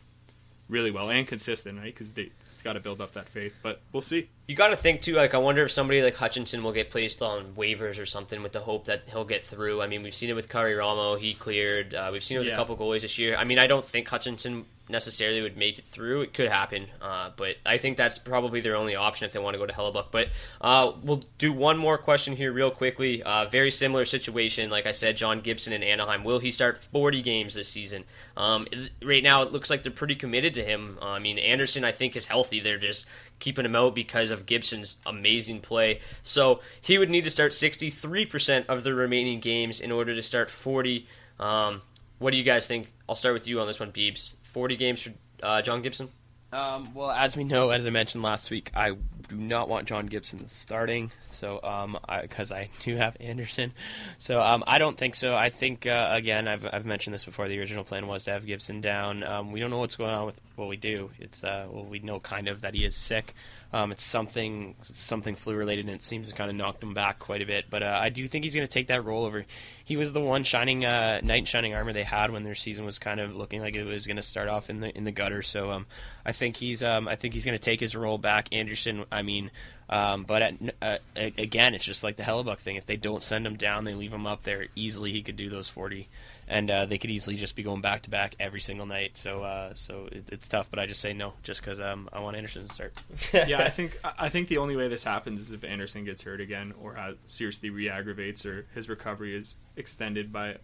really 0.68 0.90
well 0.90 1.08
and 1.10 1.26
consistent, 1.26 1.78
right? 1.78 1.86
Because 1.92 2.10
he's 2.50 2.62
got 2.62 2.74
to 2.74 2.80
build 2.80 3.00
up 3.00 3.12
that 3.12 3.28
faith. 3.28 3.54
But 3.62 3.80
we'll 3.92 4.02
see. 4.02 4.28
You 4.46 4.56
got 4.56 4.68
to 4.68 4.76
think 4.76 5.00
too. 5.02 5.14
Like, 5.14 5.34
I 5.34 5.38
wonder 5.38 5.64
if 5.64 5.70
somebody 5.70 6.02
like 6.02 6.16
Hutchinson 6.16 6.62
will 6.62 6.72
get 6.72 6.90
placed 6.90 7.22
on 7.22 7.54
waivers 7.54 8.00
or 8.00 8.06
something 8.06 8.42
with 8.42 8.52
the 8.52 8.60
hope 8.60 8.86
that 8.86 9.02
he'll 9.10 9.24
get 9.24 9.44
through. 9.46 9.80
I 9.82 9.86
mean, 9.86 10.02
we've 10.02 10.14
seen 10.14 10.28
it 10.30 10.34
with 10.34 10.48
Karri 10.48 10.76
Ramo; 10.78 11.16
he 11.16 11.34
cleared. 11.34 11.94
Uh, 11.94 12.10
we've 12.12 12.22
seen 12.24 12.36
it 12.36 12.40
with 12.40 12.48
Yeah. 12.48 12.54
a 12.54 12.56
couple 12.56 12.76
goalies 12.76 13.02
this 13.02 13.18
year. 13.18 13.36
I 13.36 13.44
mean, 13.44 13.58
I 13.58 13.66
don't 13.66 13.84
think 13.86 14.08
Hutchinson 14.08 14.64
necessarily 14.90 15.40
would 15.42 15.57
make 15.57 15.79
it 15.79 15.87
through. 15.87 16.22
It 16.22 16.35
could 16.35 16.48
happen, 16.48 16.87
uh, 17.00 17.31
but 17.37 17.57
I 17.64 17.79
think 17.79 17.96
that's 17.96 18.18
probably 18.18 18.61
their 18.61 18.76
only 18.76 18.96
option 18.96 19.26
if 19.26 19.33
they 19.33 19.38
want 19.38 19.55
to 19.55 19.59
go 19.59 19.66
to 19.66 19.72
Hellebuyck. 19.72 20.07
But 20.11 20.29
uh, 20.61 20.92
we'll 21.03 21.22
do 21.38 21.53
one 21.53 21.79
more 21.79 21.98
question 21.98 22.37
here, 22.37 22.53
real 22.53 22.70
quickly. 22.70 23.22
Uh, 23.22 23.46
very 23.46 23.70
similar 23.70 24.05
situation, 24.05 24.70
like 24.70 24.87
I 24.87 24.92
said, 24.92 25.16
John 25.16 25.40
Gibson 25.40 25.72
in 25.72 25.83
Anaheim. 25.83 26.24
Will 26.24 26.38
he 26.38 26.50
start 26.50 26.79
40 26.79 27.22
games 27.22 27.55
this 27.55 27.68
season? 27.68 28.05
Um, 28.37 28.66
right 29.03 29.22
now, 29.22 29.42
it 29.42 29.53
looks 29.53 29.70
like 29.70 29.83
they're 29.83 29.92
pretty 29.92 30.14
committed 30.14 30.55
to 30.55 30.64
him. 30.64 30.98
Uh, 31.00 31.11
I 31.11 31.18
mean, 31.18 31.38
Anderson, 31.38 31.85
I 31.85 31.92
think, 31.92 32.16
is 32.16 32.26
healthy. 32.26 32.61
They're 32.61 32.79
just 32.79 33.07
keeping 33.38 33.64
him 33.64 33.74
out 33.74 33.94
because 33.94 34.31
of 34.31 34.46
Gibson's 34.46 34.96
amazing 35.05 35.61
play. 35.61 36.00
So 36.22 36.61
he 36.81 36.98
would 36.98 37.11
need 37.11 37.24
to 37.24 37.31
start 37.31 37.53
63% 37.53 38.66
of 38.66 38.85
the 38.85 38.94
remaining 38.94 39.40
games 39.40 39.81
in 39.81 39.90
order 39.90 40.14
to 40.14 40.22
start 40.22 40.50
40. 40.50 41.07
Um, 41.38 41.83
what 42.18 42.31
do 42.31 42.37
you 42.37 42.44
guys 42.44 42.66
think? 42.66 42.92
I'll 43.09 43.16
start 43.16 43.33
with 43.33 43.48
you 43.48 43.61
on 43.61 43.66
this 43.66 43.81
one, 43.81 43.90
Beebs. 43.90 44.37
40 44.50 44.76
games 44.76 45.02
for 45.02 45.12
uh, 45.42 45.62
John 45.62 45.82
Gibson? 45.82 46.08
Um, 46.52 46.94
well, 46.94 47.10
as 47.12 47.36
we 47.36 47.44
know, 47.44 47.70
as 47.70 47.86
I 47.86 47.90
mentioned 47.90 48.24
last 48.24 48.50
week, 48.50 48.72
I 48.74 48.90
do 49.28 49.36
not 49.36 49.68
want 49.68 49.86
John 49.86 50.06
Gibson 50.06 50.48
starting. 50.48 51.12
So, 51.28 51.60
um, 51.62 51.96
because 52.22 52.50
I, 52.50 52.68
do 52.80 52.96
have 52.96 53.16
Anderson, 53.20 53.72
so 54.18 54.42
um, 54.42 54.64
I 54.66 54.78
don't 54.78 54.98
think 54.98 55.14
so. 55.14 55.36
I 55.36 55.50
think 55.50 55.86
uh, 55.86 56.08
again, 56.10 56.48
I've 56.48 56.66
I've 56.72 56.84
mentioned 56.84 57.14
this 57.14 57.24
before. 57.24 57.46
The 57.46 57.60
original 57.60 57.84
plan 57.84 58.08
was 58.08 58.24
to 58.24 58.32
have 58.32 58.46
Gibson 58.46 58.80
down. 58.80 59.22
Um, 59.22 59.52
we 59.52 59.60
don't 59.60 59.70
know 59.70 59.78
what's 59.78 59.94
going 59.94 60.10
on 60.12 60.26
with. 60.26 60.40
Well, 60.56 60.66
we 60.66 60.76
do. 60.76 61.10
It's 61.20 61.44
uh, 61.44 61.68
well, 61.70 61.84
we 61.84 62.00
know 62.00 62.18
kind 62.18 62.48
of 62.48 62.62
that 62.62 62.74
he 62.74 62.84
is 62.84 62.96
sick. 62.96 63.34
Um, 63.72 63.92
it's 63.92 64.02
something 64.02 64.74
something 64.83 65.37
flu 65.37 65.54
related, 65.54 65.87
and 65.87 65.94
it 65.94 66.02
seems 66.02 66.28
to 66.28 66.35
kind 66.35 66.50
of 66.50 66.56
knocked 66.56 66.83
him 66.83 66.92
back 66.92 67.20
quite 67.20 67.40
a 67.40 67.46
bit. 67.46 67.66
But 67.70 67.83
uh, 67.83 67.98
I 68.00 68.09
do 68.09 68.26
think 68.26 68.44
he's 68.44 68.54
going 68.54 68.66
to 68.66 68.72
take 68.72 68.88
that 68.88 69.04
role 69.04 69.24
over. 69.24 69.44
He 69.85 69.96
was 69.96 70.12
the 70.12 70.20
one 70.20 70.42
shining 70.42 70.85
uh, 70.85 71.20
knight 71.22 71.38
in 71.38 71.44
shining 71.44 71.74
armor 71.74 71.92
they 71.92 72.02
had 72.02 72.30
when 72.30 72.42
their 72.42 72.54
season 72.56 72.85
was 72.85 72.98
kind 72.98 73.21
of 73.21 73.37
looking 73.37 73.60
like 73.60 73.77
it 73.77 73.85
was 73.85 74.06
going 74.06 74.16
to 74.16 74.23
start 74.23 74.48
off 74.48 74.71
in 74.71 74.81
the 74.81 74.96
in 74.96 75.04
the 75.04 75.12
gutter. 75.12 75.42
So 75.42 75.71
um, 75.71 75.87
I 76.27 76.33
think 76.33 76.56
he's 76.56 76.83
um, 76.83 77.06
I 77.06 77.16
think 77.16 77.35
he's 77.35 77.44
going 77.44 77.56
to 77.56 77.62
take 77.62 77.81
his 77.81 77.94
role 77.94 78.18
back. 78.18 78.48
Anderson, 78.52 79.04
I 79.12 79.23
mean, 79.23 79.50
um, 79.90 80.22
but 80.22 80.40
at, 80.40 80.54
uh, 80.80 80.98
again, 81.16 81.74
it's 81.74 81.84
just 81.84 82.02
like 82.02 82.16
the 82.16 82.22
Hellebuyck 82.22 82.58
thing. 82.58 82.76
If 82.76 82.86
they 82.86 82.96
don't 82.96 83.22
send 83.22 83.46
him 83.46 83.56
down, 83.56 83.84
they 83.84 83.94
leave 83.94 84.12
him 84.12 84.26
up 84.26 84.44
there 84.44 84.68
easily. 84.74 85.10
He 85.12 85.20
could 85.22 85.36
do 85.36 85.50
those 85.50 85.68
forty. 85.68 86.08
and 86.48 86.68
uh, 86.70 86.84
they 86.84 86.98
could 86.98 87.10
easily 87.10 87.36
just 87.36 87.54
be 87.54 87.62
going 87.62 87.80
back 87.80 88.02
to 88.02 88.10
back 88.10 88.34
every 88.40 88.58
single 88.60 88.86
night. 88.86 89.16
So 89.16 89.42
uh, 89.42 89.74
so 89.74 90.08
it, 90.10 90.28
it's 90.32 90.48
tough, 90.48 90.68
but 90.68 90.78
I 90.80 90.86
just 90.86 91.00
say 91.00 91.12
no, 91.12 91.32
just 91.42 91.60
because 91.60 91.80
um, 91.80 92.08
I 92.12 92.20
want 92.20 92.36
Anderson 92.36 92.66
to 92.66 92.74
start. 92.74 92.92
yeah, 93.32 93.62
I 93.62 93.70
think 93.70 93.98
I 94.18 94.28
think 94.28 94.48
the 94.48 94.58
only 94.58 94.76
way 94.76 94.88
this 94.88 95.04
happens 95.04 95.40
is 95.40 95.52
if 95.52 95.62
Anderson 95.64 96.04
gets 96.04 96.22
hurt 96.22 96.40
again 96.40 96.74
or 96.82 96.94
has, 96.94 97.16
seriously 97.26 97.70
re-aggravates 97.70 98.44
or 98.44 98.66
his 98.74 98.88
recovery 98.88 99.36
is 99.36 99.54
extended 99.76 100.32
by 100.32 100.56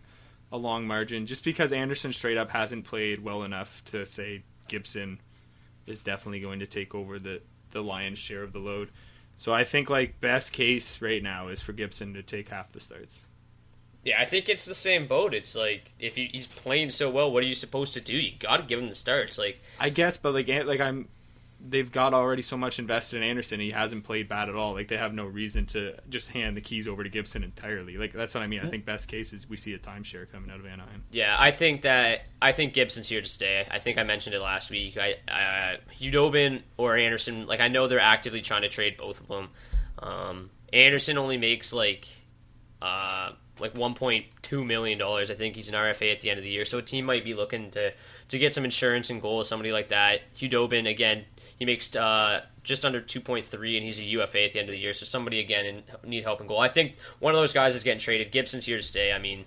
a 0.50 0.56
long 0.56 0.86
margin. 0.86 1.26
Just 1.26 1.44
because 1.44 1.72
Anderson 1.72 2.12
straight 2.12 2.36
up 2.36 2.50
hasn't 2.50 2.84
played 2.84 3.20
well 3.22 3.42
enough 3.44 3.82
to 3.86 4.06
say 4.06 4.42
Gibson 4.68 5.20
is 5.86 6.02
definitely 6.02 6.40
going 6.40 6.58
to 6.60 6.66
take 6.66 6.94
over 6.94 7.18
the 7.18 7.40
the 7.70 7.82
lion's 7.82 8.18
share 8.18 8.42
of 8.42 8.52
the 8.52 8.58
load. 8.58 8.90
So 9.38 9.52
I 9.52 9.64
think 9.64 9.90
like 9.90 10.20
best 10.20 10.52
case 10.52 11.00
right 11.00 11.22
now 11.22 11.48
is 11.48 11.60
for 11.60 11.72
Gibson 11.72 12.14
to 12.14 12.22
take 12.22 12.48
half 12.48 12.72
the 12.72 12.80
starts. 12.80 13.24
Yeah, 14.04 14.20
I 14.20 14.24
think 14.24 14.48
it's 14.48 14.64
the 14.64 14.74
same 14.74 15.06
boat. 15.08 15.34
It's 15.34 15.56
like 15.56 15.92
if 15.98 16.14
he, 16.16 16.26
he's 16.32 16.46
playing 16.46 16.90
so 16.90 17.10
well, 17.10 17.30
what 17.30 17.42
are 17.42 17.46
you 17.46 17.54
supposed 17.56 17.92
to 17.94 18.00
do? 18.00 18.16
You 18.16 18.32
got 18.38 18.58
to 18.58 18.62
give 18.62 18.78
him 18.78 18.88
the 18.88 18.94
starts. 18.94 19.36
Like 19.36 19.60
I 19.80 19.90
guess, 19.90 20.16
but 20.16 20.32
like 20.32 20.48
like 20.48 20.80
I'm 20.80 21.08
they've 21.68 21.90
got 21.90 22.14
already 22.14 22.42
so 22.42 22.56
much 22.56 22.78
invested 22.78 23.16
in 23.16 23.22
Anderson. 23.22 23.60
He 23.60 23.70
hasn't 23.70 24.04
played 24.04 24.28
bad 24.28 24.48
at 24.48 24.54
all. 24.54 24.72
Like 24.74 24.88
they 24.88 24.96
have 24.96 25.14
no 25.14 25.24
reason 25.24 25.66
to 25.66 25.94
just 26.08 26.30
hand 26.30 26.56
the 26.56 26.60
keys 26.60 26.86
over 26.86 27.02
to 27.02 27.08
Gibson 27.08 27.42
entirely. 27.42 27.96
Like 27.96 28.12
that's 28.12 28.34
what 28.34 28.42
I 28.42 28.46
mean. 28.46 28.60
I 28.60 28.68
think 28.68 28.84
best 28.84 29.08
case 29.08 29.32
is 29.32 29.48
we 29.48 29.56
see 29.56 29.74
a 29.74 29.78
timeshare 29.78 30.30
coming 30.30 30.50
out 30.50 30.60
of 30.60 30.66
Anaheim. 30.66 31.04
Yeah, 31.10 31.36
I 31.38 31.50
think 31.50 31.82
that 31.82 32.22
I 32.40 32.52
think 32.52 32.74
Gibson's 32.74 33.08
here 33.08 33.20
to 33.20 33.28
stay. 33.28 33.66
I 33.70 33.78
think 33.78 33.98
I 33.98 34.02
mentioned 34.02 34.34
it 34.34 34.40
last 34.40 34.70
week. 34.70 34.96
I, 34.96 35.14
uh, 35.28 35.76
Khudobin 36.00 36.62
or 36.76 36.96
Anderson, 36.96 37.46
like 37.46 37.60
I 37.60 37.68
know 37.68 37.88
they're 37.88 38.00
actively 38.00 38.40
trying 38.40 38.62
to 38.62 38.68
trade 38.68 38.96
both 38.96 39.20
of 39.20 39.28
them. 39.28 39.48
Um, 39.98 40.50
Anderson 40.72 41.18
only 41.18 41.36
makes 41.36 41.72
like 41.72 42.08
uh, 42.82 43.32
like 43.60 43.74
1.2 43.74 44.66
million 44.66 44.98
dollars. 44.98 45.30
I 45.30 45.34
think 45.34 45.56
he's 45.56 45.68
an 45.68 45.74
RFA 45.74 46.12
at 46.12 46.20
the 46.20 46.30
end 46.30 46.38
of 46.38 46.44
the 46.44 46.50
year, 46.50 46.64
so 46.64 46.78
a 46.78 46.82
team 46.82 47.06
might 47.06 47.24
be 47.24 47.34
looking 47.34 47.70
to 47.72 47.92
to 48.28 48.38
get 48.38 48.52
some 48.52 48.64
insurance 48.64 49.10
and 49.10 49.22
goal 49.22 49.42
somebody 49.44 49.72
like 49.72 49.88
that. 49.88 50.20
Khudobin 50.36 50.88
again, 50.88 51.24
he 51.58 51.64
makes 51.64 51.94
uh, 51.96 52.42
just 52.62 52.84
under 52.84 53.00
2.3, 53.00 53.76
and 53.76 53.84
he's 53.84 53.98
a 53.98 54.04
UFA 54.04 54.44
at 54.44 54.52
the 54.52 54.60
end 54.60 54.68
of 54.68 54.72
the 54.72 54.78
year. 54.78 54.92
So 54.92 55.04
somebody 55.06 55.40
again 55.40 55.66
in, 55.66 55.82
need 56.04 56.22
help 56.22 56.40
and 56.40 56.48
goal. 56.48 56.60
I 56.60 56.68
think 56.68 56.96
one 57.18 57.34
of 57.34 57.40
those 57.40 57.52
guys 57.52 57.74
is 57.74 57.82
getting 57.82 58.00
traded. 58.00 58.32
Gibson's 58.32 58.66
here 58.66 58.76
to 58.76 58.82
stay. 58.82 59.12
I 59.12 59.18
mean. 59.18 59.44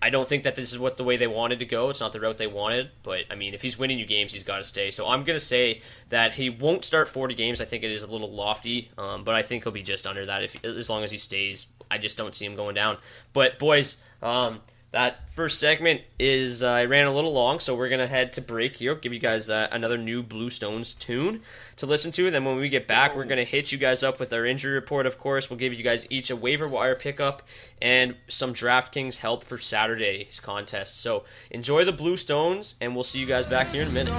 I 0.00 0.10
don't 0.10 0.28
think 0.28 0.44
that 0.44 0.56
this 0.56 0.74
is 0.74 0.78
what 0.78 0.98
the 0.98 1.04
way 1.04 1.16
they 1.16 1.26
wanted 1.26 1.58
to 1.60 1.64
go. 1.64 1.88
It's 1.88 2.00
not 2.00 2.12
the 2.12 2.20
route 2.20 2.36
they 2.36 2.46
wanted, 2.46 2.90
but 3.02 3.24
I 3.30 3.34
mean, 3.34 3.54
if 3.54 3.62
he's 3.62 3.78
winning 3.78 3.98
you 3.98 4.04
games, 4.04 4.34
he's 4.34 4.44
got 4.44 4.58
to 4.58 4.64
stay. 4.64 4.90
So 4.90 5.08
I'm 5.08 5.24
gonna 5.24 5.40
say 5.40 5.80
that 6.10 6.34
he 6.34 6.50
won't 6.50 6.84
start 6.84 7.08
40 7.08 7.34
games. 7.34 7.62
I 7.62 7.64
think 7.64 7.82
it 7.82 7.90
is 7.90 8.02
a 8.02 8.06
little 8.06 8.30
lofty, 8.30 8.90
um, 8.98 9.24
but 9.24 9.34
I 9.34 9.40
think 9.40 9.64
he'll 9.64 9.72
be 9.72 9.82
just 9.82 10.06
under 10.06 10.26
that 10.26 10.44
if 10.44 10.62
as 10.64 10.90
long 10.90 11.02
as 11.02 11.10
he 11.10 11.18
stays. 11.18 11.66
I 11.90 11.96
just 11.96 12.18
don't 12.18 12.34
see 12.34 12.44
him 12.44 12.56
going 12.56 12.74
down. 12.74 12.98
But 13.32 13.58
boys, 13.58 13.96
um, 14.22 14.60
that 14.96 15.28
first 15.28 15.60
segment 15.60 16.00
is 16.18 16.62
uh, 16.62 16.70
I 16.70 16.86
ran 16.86 17.06
a 17.06 17.12
little 17.12 17.34
long, 17.34 17.60
so 17.60 17.74
we're 17.74 17.90
gonna 17.90 18.06
head 18.06 18.32
to 18.32 18.40
break 18.40 18.76
here. 18.76 18.94
Give 18.94 19.12
you 19.12 19.18
guys 19.18 19.50
uh, 19.50 19.68
another 19.70 19.98
new 19.98 20.22
Bluestones 20.22 20.98
tune 20.98 21.42
to 21.76 21.84
listen 21.84 22.12
to. 22.12 22.30
Then 22.30 22.46
when 22.46 22.56
we 22.56 22.70
get 22.70 22.88
back, 22.88 23.14
we're 23.14 23.26
gonna 23.26 23.44
hit 23.44 23.72
you 23.72 23.76
guys 23.76 24.02
up 24.02 24.18
with 24.18 24.32
our 24.32 24.46
injury 24.46 24.72
report. 24.72 25.04
Of 25.04 25.18
course, 25.18 25.50
we'll 25.50 25.58
give 25.58 25.74
you 25.74 25.84
guys 25.84 26.06
each 26.08 26.30
a 26.30 26.36
waiver 26.36 26.66
wire 26.66 26.94
pickup 26.94 27.42
and 27.82 28.16
some 28.28 28.54
DraftKings 28.54 29.16
help 29.16 29.44
for 29.44 29.58
Saturday's 29.58 30.40
contest. 30.40 30.98
So 30.98 31.24
enjoy 31.50 31.84
the 31.84 31.92
Bluestones, 31.92 32.76
and 32.80 32.94
we'll 32.94 33.04
see 33.04 33.18
you 33.18 33.26
guys 33.26 33.46
back 33.46 33.68
here 33.68 33.82
in 33.82 33.88
a 33.88 33.92
minute. 33.92 34.14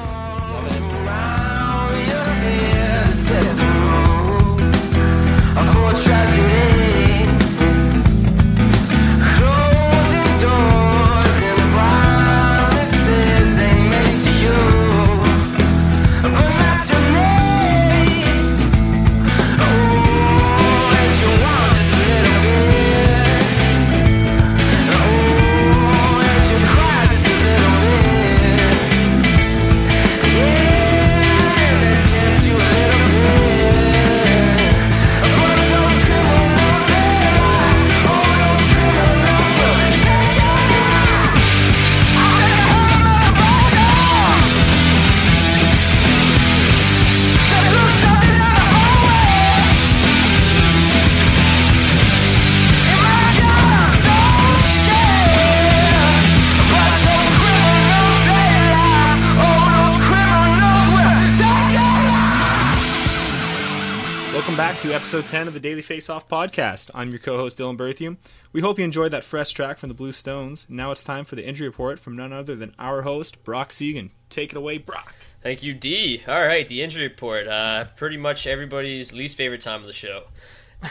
Episode 65.08 65.26
10 65.26 65.48
of 65.48 65.54
the 65.54 65.62
Daily 65.62 65.82
Face 65.82 66.10
Off 66.10 66.28
podcast. 66.28 66.92
I'm 66.94 67.12
your 67.12 67.20
co 67.20 67.38
host, 67.38 67.58
Dylan 67.58 67.78
Berthium. 67.78 68.18
We 68.52 68.60
hope 68.60 68.78
you 68.78 68.84
enjoyed 68.84 69.12
that 69.12 69.24
fresh 69.24 69.52
track 69.52 69.78
from 69.78 69.88
the 69.88 69.96
Blue 69.96 70.12
Stones. 70.12 70.66
Now 70.68 70.92
it's 70.92 71.02
time 71.02 71.24
for 71.24 71.38
the 71.38 71.48
injury 71.48 71.66
report 71.66 71.98
from 71.98 72.18
none 72.18 72.34
other 72.34 72.58
than 72.58 72.76
our 72.78 73.04
host, 73.04 73.42
Brock 73.46 73.70
Segan. 73.70 74.10
Take 74.28 74.52
it 74.52 74.58
away, 74.58 74.80
Brock. 74.80 75.16
Thank 75.42 75.64
you, 75.64 75.74
D. 75.74 76.24
All 76.28 76.42
right, 76.42 76.68
the 76.68 76.82
injury 76.82 77.04
report. 77.04 77.48
Uh, 77.48 77.86
pretty 77.96 78.18
much 78.18 78.46
everybody's 78.48 79.14
least 79.14 79.38
favorite 79.38 79.62
time 79.62 79.80
of 79.80 79.88
the 79.88 79.94
show. 79.94 80.24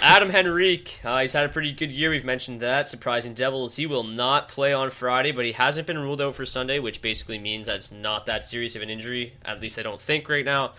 Adam 0.00 0.30
Henrique, 0.34 0.98
uh, 1.04 1.20
he's 1.20 1.34
had 1.34 1.44
a 1.44 1.50
pretty 1.50 1.72
good 1.72 1.92
year. 1.92 2.08
We've 2.08 2.24
mentioned 2.24 2.60
that. 2.60 2.88
Surprising 2.88 3.34
Devils, 3.34 3.76
he 3.76 3.84
will 3.84 4.02
not 4.02 4.48
play 4.48 4.72
on 4.72 4.88
Friday, 4.88 5.32
but 5.32 5.44
he 5.44 5.52
hasn't 5.52 5.86
been 5.86 5.98
ruled 5.98 6.22
out 6.22 6.36
for 6.36 6.46
Sunday, 6.46 6.78
which 6.78 7.02
basically 7.02 7.38
means 7.38 7.66
that 7.66 7.76
it's 7.76 7.92
not 7.92 8.24
that 8.24 8.46
serious 8.46 8.76
of 8.76 8.80
an 8.80 8.88
injury. 8.88 9.34
At 9.44 9.60
least 9.60 9.78
I 9.78 9.82
don't 9.82 10.00
think 10.00 10.26
right 10.30 10.42
now. 10.42 10.72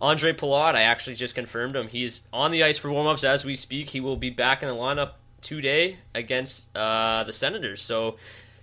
Andre 0.00 0.32
Palat, 0.32 0.74
I 0.74 0.82
actually 0.82 1.16
just 1.16 1.34
confirmed 1.34 1.74
him. 1.74 1.88
He's 1.88 2.22
on 2.32 2.50
the 2.50 2.62
ice 2.62 2.78
for 2.78 2.90
warm-ups 2.90 3.24
as 3.24 3.44
we 3.44 3.56
speak. 3.56 3.90
He 3.90 4.00
will 4.00 4.16
be 4.16 4.30
back 4.30 4.62
in 4.62 4.68
the 4.68 4.74
lineup 4.74 5.12
today 5.40 5.98
against 6.14 6.74
uh, 6.76 7.24
the 7.24 7.32
Senators. 7.32 7.82
So 7.82 8.16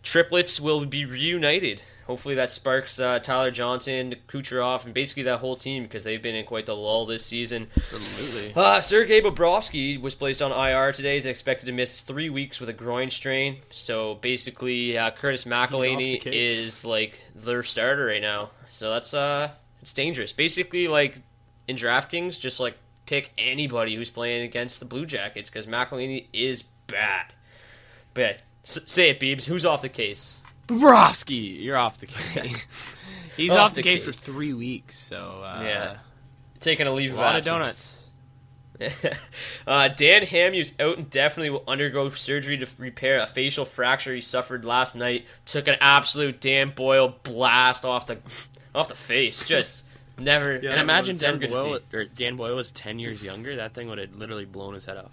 triplets 0.03 0.59
will 0.59 0.85
be 0.85 1.03
reunited. 1.05 1.81
Hopefully 2.07 2.35
that 2.35 2.51
sparks 2.51 2.99
uh, 2.99 3.17
Tyler 3.17 3.49
Johnson, 3.49 4.15
Kucherov, 4.27 4.85
and 4.85 4.93
basically 4.93 5.23
that 5.23 5.39
whole 5.39 5.55
team 5.55 5.83
because 5.83 6.03
they've 6.03 6.21
been 6.21 6.35
in 6.35 6.45
quite 6.45 6.67
the 6.67 6.75
lull 6.75 7.07
this 7.07 7.25
season. 7.25 7.67
Absolutely. 7.75 8.53
Uh, 8.55 8.79
Sergei 8.79 9.21
Bobrovsky 9.21 9.99
was 9.99 10.13
placed 10.13 10.41
on 10.43 10.51
IR 10.51 10.91
today. 10.91 11.15
He's 11.15 11.25
expected 11.25 11.65
to 11.65 11.71
miss 11.71 12.01
three 12.01 12.29
weeks 12.29 12.59
with 12.59 12.69
a 12.69 12.73
groin 12.73 13.09
strain. 13.09 13.57
So 13.71 14.15
basically, 14.15 14.95
uh, 14.97 15.11
Curtis 15.11 15.45
McElhinney 15.45 16.21
is 16.27 16.85
like 16.85 17.19
their 17.33 17.63
starter 17.63 18.05
right 18.05 18.21
now. 18.21 18.51
So 18.69 18.91
that's 18.91 19.15
uh, 19.15 19.49
it's 19.85 19.93
dangerous. 19.93 20.33
Basically, 20.33 20.87
like 20.87 21.17
in 21.67 21.75
DraftKings, 21.75 22.39
just 22.39 22.59
like 22.59 22.75
pick 23.05 23.31
anybody 23.37 23.93
who's 23.93 24.09
playing 24.09 24.41
against 24.41 24.79
the 24.79 24.85
Blue 24.85 25.05
Jackets 25.05 25.47
because 25.47 25.67
McElhinney 25.67 26.25
is 26.33 26.63
bad. 26.87 27.35
But 28.15 28.21
yeah, 28.21 28.33
s- 28.63 28.79
say 28.87 29.11
it, 29.11 29.19
Beebs. 29.19 29.43
Who's 29.43 29.63
off 29.63 29.83
the 29.83 29.89
case? 29.89 30.37
Bobrovsky, 30.67 31.61
you're 31.61 31.77
off 31.77 31.99
the 31.99 32.07
case. 32.07 32.95
He's 33.37 33.51
Off 33.51 33.59
off, 33.59 33.73
the 33.75 33.83
case, 33.83 34.03
case. 34.03 34.17
for 34.17 34.25
three 34.25 34.53
weeks, 34.53 34.97
so 34.97 35.43
uh, 35.43 35.61
yeah, 35.63 35.97
taking 36.59 36.87
a 36.87 36.91
leave 36.91 37.11
a 37.11 37.13
of 37.13 37.19
lot 37.19 37.35
of 37.35 37.47
absence. 37.47 38.09
donuts. 38.79 39.05
uh, 39.67 39.87
Dan 39.89 40.23
Hamhuis 40.23 40.79
out 40.81 40.97
indefinitely 40.97 41.51
will 41.51 41.63
undergo 41.67 42.09
surgery 42.09 42.57
to 42.57 42.67
repair 42.79 43.19
a 43.19 43.27
facial 43.27 43.65
fracture 43.65 44.15
he 44.15 44.21
suffered 44.21 44.65
last 44.65 44.95
night. 44.95 45.27
Took 45.45 45.67
an 45.67 45.75
absolute 45.79 46.41
Dan 46.41 46.71
Boyle 46.75 47.09
blast 47.21 47.85
off 47.85 48.07
the 48.07 48.17
off 48.75 48.87
the 48.89 48.95
face. 48.95 49.47
Just 49.47 49.85
never. 50.17 50.57
Yeah, 50.57 50.71
And 50.71 50.81
imagine 50.81 51.17
Dan 51.17 51.33
never 51.33 51.37
good 51.39 51.51
to 51.51 51.55
Boyle, 51.55 51.79
or 51.93 52.05
Dan 52.05 52.35
Boyle 52.35 52.55
was 52.55 52.71
ten 52.71 52.99
years 52.99 53.23
younger. 53.23 53.55
That 53.55 53.73
thing 53.73 53.87
would 53.89 53.97
have 53.97 54.15
literally 54.15 54.45
blown 54.45 54.73
his 54.73 54.85
head 54.85 54.97
off. 54.97 55.11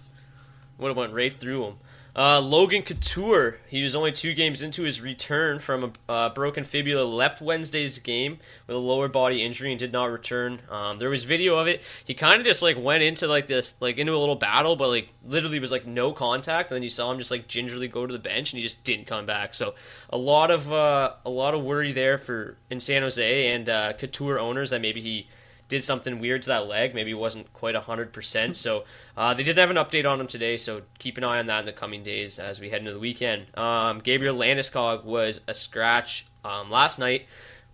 Would 0.77 0.89
have 0.89 0.97
went 0.97 1.13
right 1.13 1.33
through 1.33 1.65
him. 1.65 1.73
Uh, 2.15 2.39
Logan 2.39 2.83
Couture, 2.83 3.57
he 3.67 3.81
was 3.81 3.95
only 3.95 4.11
two 4.11 4.35
games 4.35 4.61
into 4.61 4.83
his 4.83 5.01
return 5.01 5.57
from 5.57 5.83
a 6.07 6.11
uh, 6.11 6.29
broken 6.29 6.63
fibula, 6.63 7.03
left 7.03 7.41
Wednesday's 7.41 7.97
game 7.97 8.37
with 8.67 8.75
a 8.75 8.79
lower 8.79 9.07
body 9.07 9.43
injury 9.43 9.71
and 9.71 9.79
did 9.79 9.91
not 9.91 10.11
return. 10.11 10.61
Um, 10.69 10.99
there 10.99 11.09
was 11.09 11.23
video 11.23 11.57
of 11.57 11.67
it. 11.67 11.81
He 12.05 12.13
kind 12.13 12.39
of 12.39 12.45
just 12.45 12.61
like 12.61 12.77
went 12.79 13.01
into 13.01 13.25
like 13.25 13.47
this, 13.47 13.73
like 13.79 13.97
into 13.97 14.13
a 14.13 14.19
little 14.19 14.35
battle, 14.35 14.75
but 14.75 14.89
like 14.89 15.09
literally 15.25 15.57
was 15.57 15.71
like 15.71 15.87
no 15.87 16.11
contact. 16.11 16.69
And 16.69 16.75
then 16.75 16.83
you 16.83 16.89
saw 16.89 17.11
him 17.11 17.17
just 17.17 17.31
like 17.31 17.47
gingerly 17.47 17.87
go 17.87 18.05
to 18.05 18.13
the 18.13 18.19
bench, 18.19 18.53
and 18.53 18.57
he 18.57 18.63
just 18.63 18.83
didn't 18.83 19.07
come 19.07 19.25
back. 19.25 19.55
So 19.55 19.73
a 20.11 20.17
lot 20.17 20.51
of 20.51 20.71
uh, 20.71 21.13
a 21.25 21.31
lot 21.31 21.55
of 21.55 21.63
worry 21.63 21.93
there 21.93 22.19
for 22.19 22.57
in 22.69 22.79
San 22.79 23.01
Jose 23.01 23.47
and 23.53 23.67
uh, 23.67 23.93
Couture 23.93 24.39
owners 24.39 24.69
that 24.69 24.81
maybe 24.81 25.01
he 25.01 25.27
did 25.73 25.83
something 25.83 26.19
weird 26.19 26.43
to 26.43 26.49
that 26.49 26.67
leg. 26.67 26.93
Maybe 26.93 27.13
wasn't 27.15 27.51
quite 27.51 27.73
100%. 27.73 28.55
so 28.55 28.83
uh, 29.17 29.33
they 29.33 29.41
did 29.41 29.57
have 29.57 29.71
an 29.71 29.77
update 29.77 30.09
on 30.09 30.21
him 30.21 30.27
today, 30.27 30.55
so 30.55 30.83
keep 30.99 31.17
an 31.17 31.23
eye 31.23 31.39
on 31.39 31.47
that 31.47 31.61
in 31.61 31.65
the 31.65 31.73
coming 31.73 32.03
days 32.03 32.37
as 32.37 32.61
we 32.61 32.69
head 32.69 32.81
into 32.81 32.93
the 32.93 32.99
weekend. 32.99 33.45
Um, 33.57 33.99
Gabriel 33.99 34.37
Landeskog 34.37 35.03
was 35.03 35.41
a 35.47 35.53
scratch 35.55 36.27
um, 36.45 36.69
last 36.69 36.99
night. 36.99 37.25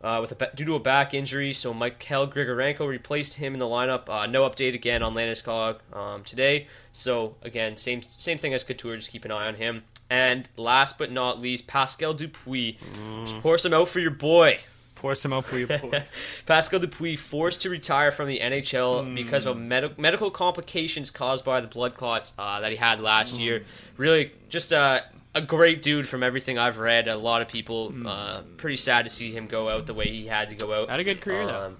Uh, 0.01 0.19
with 0.21 0.31
a, 0.31 0.51
due 0.55 0.63
to 0.63 0.75
a 0.75 0.79
back 0.79 1.13
injury, 1.13 1.51
so 1.51 1.73
Mikhail 1.73 2.25
Grigorenko 2.25 2.87
replaced 2.87 3.33
him 3.33 3.51
in 3.51 3.59
the 3.59 3.65
lineup. 3.65 4.07
Uh, 4.07 4.25
no 4.27 4.49
update 4.49 4.73
again 4.73 5.03
on 5.03 5.13
Landeskog 5.13 5.79
um, 5.93 6.23
today. 6.23 6.67
So 6.93 7.35
again, 7.41 7.75
same 7.75 8.03
same 8.17 8.37
thing 8.37 8.53
as 8.53 8.63
Couture. 8.63 8.95
Just 8.95 9.11
keep 9.11 9.25
an 9.25 9.31
eye 9.31 9.47
on 9.47 9.55
him. 9.55 9.83
And 10.09 10.47
last 10.55 10.97
but 10.97 11.11
not 11.11 11.41
least, 11.41 11.67
Pascal 11.67 12.13
Dupuis. 12.13 12.77
Mm. 12.79 13.41
Pour 13.41 13.57
some 13.57 13.73
out 13.73 13.89
for 13.89 13.99
your 13.99 14.11
boy. 14.11 14.59
Out 15.03 15.45
for 15.45 15.57
your. 15.57 15.67
Pascal 16.45 16.79
Dupuis 16.79 17.19
forced 17.19 17.61
to 17.61 17.69
retire 17.69 18.11
from 18.11 18.27
the 18.27 18.39
NHL 18.39 19.05
mm. 19.05 19.15
because 19.15 19.45
of 19.45 19.57
med- 19.57 19.97
medical 19.97 20.31
complications 20.31 21.11
caused 21.11 21.45
by 21.45 21.61
the 21.61 21.67
blood 21.67 21.95
clots 21.95 22.33
uh, 22.37 22.61
that 22.61 22.71
he 22.71 22.77
had 22.77 22.99
last 22.99 23.35
mm. 23.35 23.39
year. 23.39 23.63
Really, 23.97 24.31
just 24.49 24.71
a, 24.71 25.03
a 25.33 25.41
great 25.41 25.81
dude 25.81 26.07
from 26.07 26.23
everything 26.23 26.57
I've 26.57 26.77
read. 26.77 27.07
A 27.07 27.17
lot 27.17 27.41
of 27.41 27.47
people 27.47 27.91
mm. 27.91 28.05
uh, 28.07 28.41
pretty 28.57 28.77
sad 28.77 29.05
to 29.05 29.09
see 29.09 29.31
him 29.31 29.47
go 29.47 29.69
out 29.69 29.85
the 29.85 29.93
way 29.93 30.07
he 30.07 30.27
had 30.27 30.49
to 30.49 30.55
go 30.55 30.73
out. 30.73 30.89
Had 30.89 30.99
a 30.99 31.03
good 31.03 31.21
career 31.21 31.41
um, 31.41 31.47
though. 31.47 31.75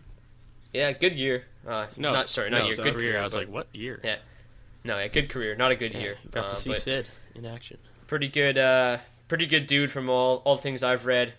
Yeah, 0.73 0.91
good 0.91 1.15
year. 1.15 1.45
Uh, 1.67 1.87
no, 1.97 2.11
not 2.11 2.29
sorry, 2.29 2.49
not 2.49 2.61
no, 2.61 2.67
year. 2.67 2.75
Good 2.75 2.93
career. 2.93 3.19
I 3.19 3.23
was 3.23 3.35
like, 3.35 3.49
what 3.49 3.67
year? 3.73 3.99
Yeah, 4.03 4.17
no, 4.83 4.97
yeah, 4.97 5.07
good 5.07 5.29
career. 5.29 5.55
Not 5.55 5.71
a 5.71 5.75
good 5.75 5.93
yeah, 5.93 5.99
year. 5.99 6.17
Got 6.31 6.47
to 6.47 6.53
uh, 6.53 6.55
see 6.55 6.73
Sid 6.73 7.07
in 7.35 7.45
action. 7.45 7.77
Pretty 8.07 8.27
good. 8.27 8.57
Uh, 8.57 8.97
pretty 9.27 9.45
good 9.45 9.67
dude 9.67 9.91
from 9.91 10.09
all 10.09 10.41
all 10.45 10.57
things 10.57 10.83
I've 10.83 11.05
read. 11.05 11.33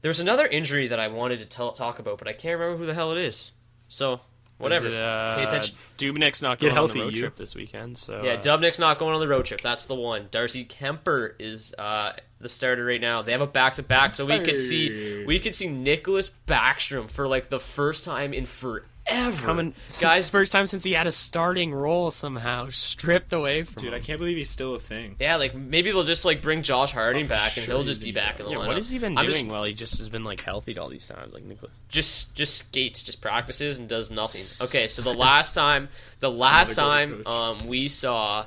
There 0.00 0.08
was 0.08 0.20
another 0.20 0.46
injury 0.46 0.88
that 0.88 0.98
I 0.98 1.08
wanted 1.08 1.40
to 1.40 1.46
tell, 1.46 1.72
talk 1.72 1.98
about, 1.98 2.18
but 2.18 2.28
I 2.28 2.32
can't 2.32 2.58
remember 2.58 2.78
who 2.78 2.86
the 2.86 2.94
hell 2.94 3.12
it 3.12 3.18
is. 3.18 3.52
So 3.88 4.20
whatever. 4.58 4.86
It, 4.86 4.94
uh, 4.94 5.34
Pay 5.36 5.44
attention. 5.44 5.76
Dubnyk's 5.98 6.42
not 6.42 6.58
going 6.58 6.72
healthy, 6.72 6.92
on 6.92 6.98
the 6.98 7.04
road 7.04 7.14
you. 7.14 7.20
trip 7.20 7.36
this 7.36 7.54
weekend, 7.54 7.98
so 7.98 8.22
yeah, 8.22 8.32
uh, 8.32 8.40
Dubnyk's 8.40 8.78
not 8.78 8.98
going 8.98 9.14
on 9.14 9.20
the 9.20 9.28
road 9.28 9.44
trip. 9.44 9.60
That's 9.60 9.84
the 9.86 9.94
one. 9.94 10.28
Darcy 10.30 10.64
Kuemper 10.64 11.34
is 11.38 11.74
uh, 11.78 12.14
the 12.40 12.48
starter 12.48 12.84
right 12.84 13.00
now. 13.00 13.22
They 13.22 13.32
have 13.32 13.40
a 13.40 13.46
back 13.46 13.74
to 13.74 13.82
back, 13.82 14.14
so 14.14 14.24
we 14.26 14.34
hey. 14.34 14.44
could 14.44 14.58
see 14.58 15.24
we 15.24 15.40
could 15.40 15.54
see 15.54 15.68
Nicholas 15.68 16.30
Backstrom 16.46 17.10
for 17.10 17.26
like 17.26 17.48
the 17.48 17.60
first 17.60 18.04
time 18.04 18.32
in 18.32 18.46
forever 18.46 18.86
ever. 19.10 19.44
Coming, 19.44 19.74
guys, 20.00 20.30
first 20.30 20.52
time 20.52 20.66
since 20.66 20.84
he 20.84 20.92
had 20.92 21.06
a 21.06 21.12
starting 21.12 21.74
role 21.74 22.10
somehow 22.10 22.68
stripped 22.70 23.32
away 23.32 23.64
from. 23.64 23.82
Dude, 23.82 23.92
him. 23.92 24.00
I 24.00 24.04
can't 24.04 24.18
believe 24.18 24.36
he's 24.36 24.50
still 24.50 24.74
a 24.74 24.78
thing. 24.78 25.16
Yeah, 25.18 25.36
like 25.36 25.54
maybe 25.54 25.90
they'll 25.90 26.04
just 26.04 26.24
like 26.24 26.42
bring 26.42 26.62
Josh 26.62 26.92
Harding 26.92 27.26
back 27.26 27.56
and 27.56 27.66
he'll 27.66 27.82
just 27.82 28.02
be 28.02 28.12
back 28.12 28.40
in 28.40 28.46
the 28.46 28.52
yeah, 28.52 28.58
lineup. 28.58 28.66
What 28.68 28.76
has 28.76 28.90
he 28.90 28.98
been 28.98 29.18
I'm 29.18 29.24
doing? 29.24 29.36
Just, 29.36 29.50
well, 29.50 29.64
he 29.64 29.74
just 29.74 29.98
has 29.98 30.08
been 30.08 30.24
like 30.24 30.40
healthy 30.40 30.78
all 30.78 30.88
these 30.88 31.06
times, 31.06 31.34
like 31.34 31.44
Nicholas. 31.44 31.72
Just 31.88 32.36
just 32.36 32.56
skates, 32.56 33.02
just 33.02 33.20
practices 33.20 33.78
and 33.78 33.88
does 33.88 34.10
nothing. 34.10 34.42
Okay, 34.66 34.86
so 34.86 35.02
the 35.02 35.14
last 35.14 35.54
time, 35.54 35.88
the 36.20 36.30
last 36.30 36.74
time 36.74 37.26
um, 37.26 37.66
we 37.66 37.88
saw 37.88 38.46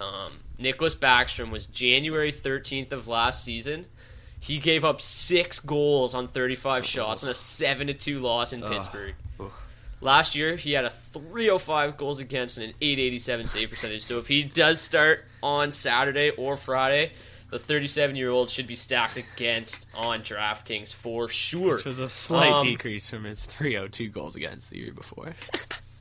um, 0.00 0.32
Nicklas 0.60 0.96
Backstrom 0.96 1.50
was 1.50 1.66
January 1.66 2.32
thirteenth 2.32 2.92
of 2.92 3.08
last 3.08 3.44
season. 3.44 3.86
He 4.38 4.58
gave 4.58 4.84
up 4.84 5.00
six 5.00 5.58
goals 5.58 6.14
on 6.14 6.28
35 6.28 6.84
shots 6.84 7.22
and 7.24 7.30
a 7.30 7.34
7 7.34 7.88
to 7.88 7.94
2 7.94 8.20
loss 8.20 8.52
in 8.52 8.62
Pittsburgh. 8.62 9.14
Last 10.06 10.36
year, 10.36 10.54
he 10.54 10.70
had 10.70 10.84
a 10.84 10.90
305 10.90 11.96
goals 11.96 12.20
against 12.20 12.58
and 12.58 12.68
an 12.68 12.74
887 12.80 13.48
save 13.48 13.70
percentage. 13.70 14.02
So 14.02 14.18
if 14.18 14.28
he 14.28 14.44
does 14.44 14.80
start 14.80 15.24
on 15.42 15.72
Saturday 15.72 16.30
or 16.30 16.56
Friday, 16.56 17.10
the 17.50 17.58
37 17.58 18.14
year 18.14 18.30
old 18.30 18.48
should 18.48 18.68
be 18.68 18.76
stacked 18.76 19.16
against 19.16 19.88
on 19.96 20.20
DraftKings 20.20 20.94
for 20.94 21.28
sure. 21.28 21.74
Which 21.74 21.86
was 21.86 21.98
a 21.98 22.08
slight 22.08 22.52
um, 22.52 22.64
decrease 22.64 23.10
from 23.10 23.24
his 23.24 23.46
302 23.46 24.08
goals 24.10 24.36
against 24.36 24.70
the 24.70 24.78
year 24.78 24.92
before. 24.92 25.32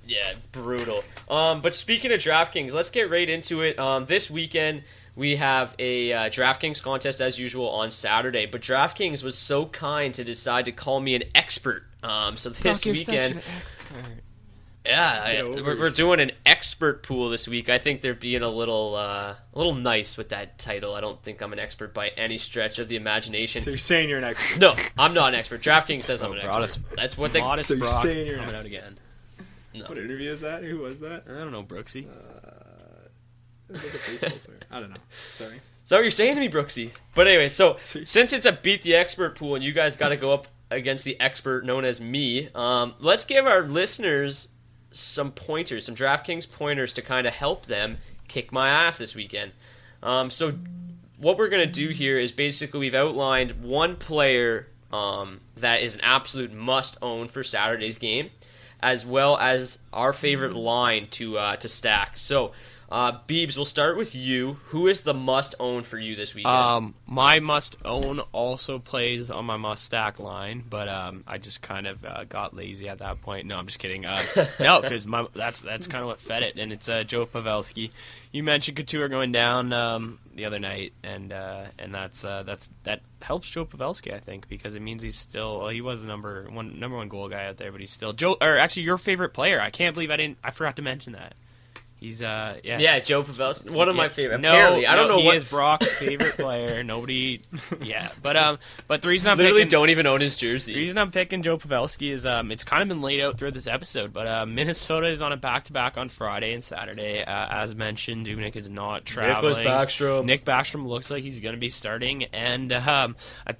yeah, 0.07 0.33
brutal. 0.51 1.03
Um, 1.27 1.61
but 1.61 1.73
speaking 1.73 2.11
of 2.11 2.19
DraftKings, 2.19 2.75
let's 2.75 2.91
get 2.91 3.09
right 3.09 3.27
into 3.27 3.61
it. 3.61 3.79
Um, 3.79 4.05
this 4.05 4.29
weekend, 4.29 4.83
we 5.15 5.37
have 5.37 5.73
a 5.79 6.11
uh, 6.11 6.29
DraftKings 6.29 6.83
contest 6.83 7.21
as 7.21 7.39
usual 7.39 7.69
on 7.69 7.91
Saturday, 7.91 8.45
but 8.45 8.61
DraftKings 8.61 9.23
was 9.23 9.37
so 9.37 9.65
kind 9.65 10.13
to 10.13 10.23
decide 10.23 10.65
to 10.65 10.71
call 10.71 10.99
me 10.99 11.15
an 11.15 11.23
expert. 11.33 11.83
Um, 12.03 12.35
so 12.35 12.49
this 12.49 12.85
weekend, 12.85 13.41
yeah, 14.85 15.23
I, 15.25 15.43
we're, 15.43 15.79
we're, 15.79 15.89
doing 15.89 16.19
an 16.19 16.31
expert 16.45 17.01
pool 17.01 17.29
this 17.29 17.47
week. 17.47 17.69
I 17.69 17.77
think 17.77 18.01
they're 18.01 18.13
being 18.13 18.43
a 18.43 18.49
little, 18.49 18.95
uh, 18.95 19.33
a 19.33 19.57
little 19.57 19.73
nice 19.73 20.17
with 20.17 20.29
that 20.29 20.59
title. 20.59 20.93
I 20.93 21.01
don't 21.01 21.21
think 21.23 21.41
I'm 21.41 21.53
an 21.53 21.59
expert 21.59 21.93
by 21.93 22.09
any 22.09 22.37
stretch 22.37 22.77
of 22.77 22.87
the 22.87 22.95
imagination. 22.95 23.61
So 23.61 23.71
you're 23.71 23.77
saying 23.77 24.09
you're 24.09 24.19
an 24.19 24.25
expert? 24.25 24.59
No, 24.59 24.75
I'm 24.97 25.13
not 25.13 25.29
an 25.33 25.39
expert. 25.39 25.61
DraftKings 25.61 26.03
says 26.03 26.21
I'm 26.21 26.33
an 26.33 26.39
expert. 26.39 26.79
That's 26.95 27.17
what 27.17 27.33
they. 27.33 27.39
Modest 27.39 27.69
so 27.69 27.73
you're 27.73 27.87
Brock 27.87 28.03
saying 28.03 28.27
you're 28.27 28.37
coming 28.37 28.55
out 28.55 28.65
again. 28.65 28.99
No. 29.73 29.85
What 29.85 29.97
interview 29.97 30.31
is 30.31 30.41
that? 30.41 30.63
Who 30.63 30.79
was 30.79 30.99
that? 30.99 31.23
I 31.29 31.33
don't 31.33 31.51
know, 31.51 31.63
Brooksy. 31.63 32.07
Uh, 32.07 32.34
like 33.83 33.93
a 33.93 34.11
baseball 34.11 34.39
player. 34.45 34.59
I 34.71 34.79
don't 34.79 34.89
know. 34.89 35.01
Sorry. 35.29 35.55
Is 35.83 35.89
that 35.89 35.97
what 35.97 36.01
you're 36.01 36.11
saying 36.11 36.35
to 36.35 36.41
me, 36.41 36.49
Brooksy? 36.49 36.91
But 37.13 37.27
anyway, 37.27 37.47
so 37.47 37.77
since 37.83 38.33
it's 38.33 38.45
a 38.45 38.51
beat 38.51 38.81
the 38.81 38.95
expert 38.95 39.35
pool 39.35 39.55
and 39.55 39.63
you 39.63 39.71
guys 39.71 39.95
got 39.95 40.09
to 40.09 40.17
go 40.17 40.33
up 40.33 40.47
against 40.71 41.05
the 41.05 41.19
expert 41.19 41.65
known 41.65 41.85
as 41.85 42.01
me, 42.01 42.49
um, 42.55 42.95
let's 42.99 43.25
give 43.25 43.45
our 43.45 43.61
listeners 43.61 44.49
some 44.91 45.31
pointers, 45.31 45.85
some 45.85 45.95
DraftKings 45.95 46.51
pointers 46.51 46.93
to 46.93 47.01
kind 47.01 47.27
of 47.27 47.33
help 47.33 47.65
them 47.65 47.97
kick 48.27 48.51
my 48.51 48.69
ass 48.69 48.97
this 48.97 49.15
weekend. 49.15 49.51
Um, 50.01 50.29
so 50.29 50.53
what 51.17 51.37
we're 51.37 51.49
gonna 51.49 51.65
do 51.65 51.89
here 51.89 52.17
is 52.17 52.31
basically 52.31 52.79
we've 52.79 52.95
outlined 52.95 53.63
one 53.63 53.95
player 53.95 54.67
um, 54.91 55.41
that 55.57 55.81
is 55.81 55.95
an 55.95 56.01
absolute 56.01 56.53
must 56.53 56.97
own 57.01 57.27
for 57.27 57.43
Saturday's 57.43 57.97
game, 57.97 58.29
as 58.81 59.05
well 59.05 59.37
as 59.37 59.79
our 59.91 60.13
favorite 60.13 60.53
line 60.53 61.07
to 61.11 61.37
uh, 61.37 61.55
to 61.57 61.67
stack. 61.67 62.17
So 62.17 62.53
uh, 62.91 63.13
Beebs, 63.27 63.55
we'll 63.55 63.65
start 63.65 63.97
with 63.97 64.13
you. 64.13 64.59
Who 64.67 64.87
is 64.87 65.01
the 65.01 65.13
must 65.13 65.55
own 65.59 65.83
for 65.83 65.97
you 65.97 66.15
this 66.15 66.35
weekend? 66.35 66.55
Um, 66.55 66.93
my 67.07 67.39
must 67.39 67.77
own 67.83 68.19
also 68.31 68.77
plays 68.77 69.31
on 69.31 69.45
my 69.45 69.57
must 69.57 69.83
stack 69.83 70.19
line, 70.19 70.63
but 70.69 70.87
um, 70.87 71.23
I 71.27 71.39
just 71.39 71.61
kind 71.63 71.87
of 71.87 72.05
uh, 72.05 72.25
got 72.25 72.55
lazy 72.55 72.87
at 72.87 72.99
that 72.99 73.21
point. 73.21 73.47
No, 73.47 73.57
I'm 73.57 73.65
just 73.65 73.79
kidding. 73.79 74.05
Uh, 74.05 74.21
no, 74.59 74.81
because 74.81 75.05
that's 75.33 75.61
that's 75.61 75.87
kind 75.87 76.03
of 76.03 76.09
what 76.09 76.19
fed 76.19 76.43
it, 76.43 76.57
and 76.57 76.71
it's 76.71 76.87
uh, 76.87 77.03
Joe 77.03 77.25
Pavelski. 77.25 77.89
You 78.31 78.43
mentioned 78.43 78.77
Couture 78.77 79.07
going 79.07 79.31
down 79.31 79.73
um, 79.73 80.19
the 80.35 80.45
other 80.45 80.59
night, 80.59 80.93
and 81.01 81.33
uh, 81.33 81.65
and 81.79 81.93
that's 81.93 82.23
uh, 82.23 82.43
that's 82.43 82.69
that 82.83 83.01
helps 83.21 83.49
Joe 83.49 83.65
Pavelski, 83.65 84.13
I 84.13 84.19
think, 84.19 84.47
because 84.47 84.75
it 84.75 84.81
means 84.81 85.01
he's 85.01 85.17
still 85.17 85.59
well, 85.59 85.69
he 85.69 85.81
was 85.81 86.03
the 86.03 86.07
number 86.07 86.47
one 86.51 86.79
number 86.79 86.97
one 86.97 87.09
goal 87.09 87.29
guy 87.29 87.47
out 87.47 87.57
there, 87.57 87.71
but 87.71 87.81
he's 87.81 87.91
still 87.91 88.13
Joe 88.13 88.37
or 88.39 88.57
actually 88.59 88.83
your 88.83 88.99
favorite 88.99 89.33
player. 89.33 89.59
I 89.59 89.71
can't 89.71 89.95
believe 89.95 90.11
I 90.11 90.17
didn't 90.17 90.37
I 90.43 90.51
forgot 90.51 90.75
to 90.75 90.83
mention 90.83 91.13
that. 91.13 91.33
He's 92.05 92.21
uh 92.21 92.59
yeah 92.63 92.77
yeah 92.77 92.99
Joe 92.99 93.23
Pavelski 93.23 93.71
one 93.71 93.89
of 93.89 93.95
yeah. 93.95 94.01
my 94.03 94.07
favorite. 94.09 94.39
No, 94.39 94.51
Apparently, 94.51 94.85
I 94.85 94.95
don't 94.95 95.07
no, 95.07 95.15
know 95.15 95.21
he 95.21 95.25
what 95.25 95.37
is 95.37 95.43
Brock's 95.43 95.91
favorite 95.95 96.35
player. 96.35 96.83
Nobody 96.95 97.41
yeah, 97.81 98.09
but 98.21 98.37
um 98.37 98.59
but 98.87 99.01
the 99.01 99.09
reason 99.09 99.31
I'm 99.31 99.39
literally 99.39 99.61
picking, 99.61 99.71
don't 99.71 99.89
even 99.89 100.05
own 100.05 100.21
his 100.21 100.37
jersey. 100.37 100.75
The 100.75 100.81
reason 100.81 100.99
I'm 100.99 101.09
picking 101.09 101.41
Joe 101.41 101.57
Pavelski 101.57 102.11
is 102.11 102.23
um 102.23 102.51
it's 102.51 102.63
kind 102.63 102.83
of 102.83 102.89
been 102.89 103.01
laid 103.01 103.21
out 103.21 103.39
through 103.39 103.51
this 103.51 103.65
episode, 103.65 104.13
but 104.13 104.27
uh, 104.27 104.45
Minnesota 104.45 105.07
is 105.07 105.19
on 105.19 105.31
a 105.31 105.37
back 105.37 105.63
to 105.63 105.73
back 105.73 105.97
on 105.97 106.07
Friday 106.07 106.53
and 106.53 106.63
Saturday. 106.63 107.23
Uh, 107.23 107.47
as 107.49 107.73
mentioned, 107.73 108.27
Dubnyk 108.27 108.55
is 108.55 108.69
not 108.69 109.03
traveling. 109.03 109.55
Nick 109.55 109.65
Backstrom. 109.65 110.25
Nick 110.25 110.45
Backstrom 110.45 110.85
looks 110.85 111.09
like 111.09 111.23
he's 111.23 111.39
going 111.39 111.55
to 111.55 111.59
be 111.59 111.69
starting, 111.69 112.25
and 112.25 112.71
um 112.71 113.15
I 113.47 113.55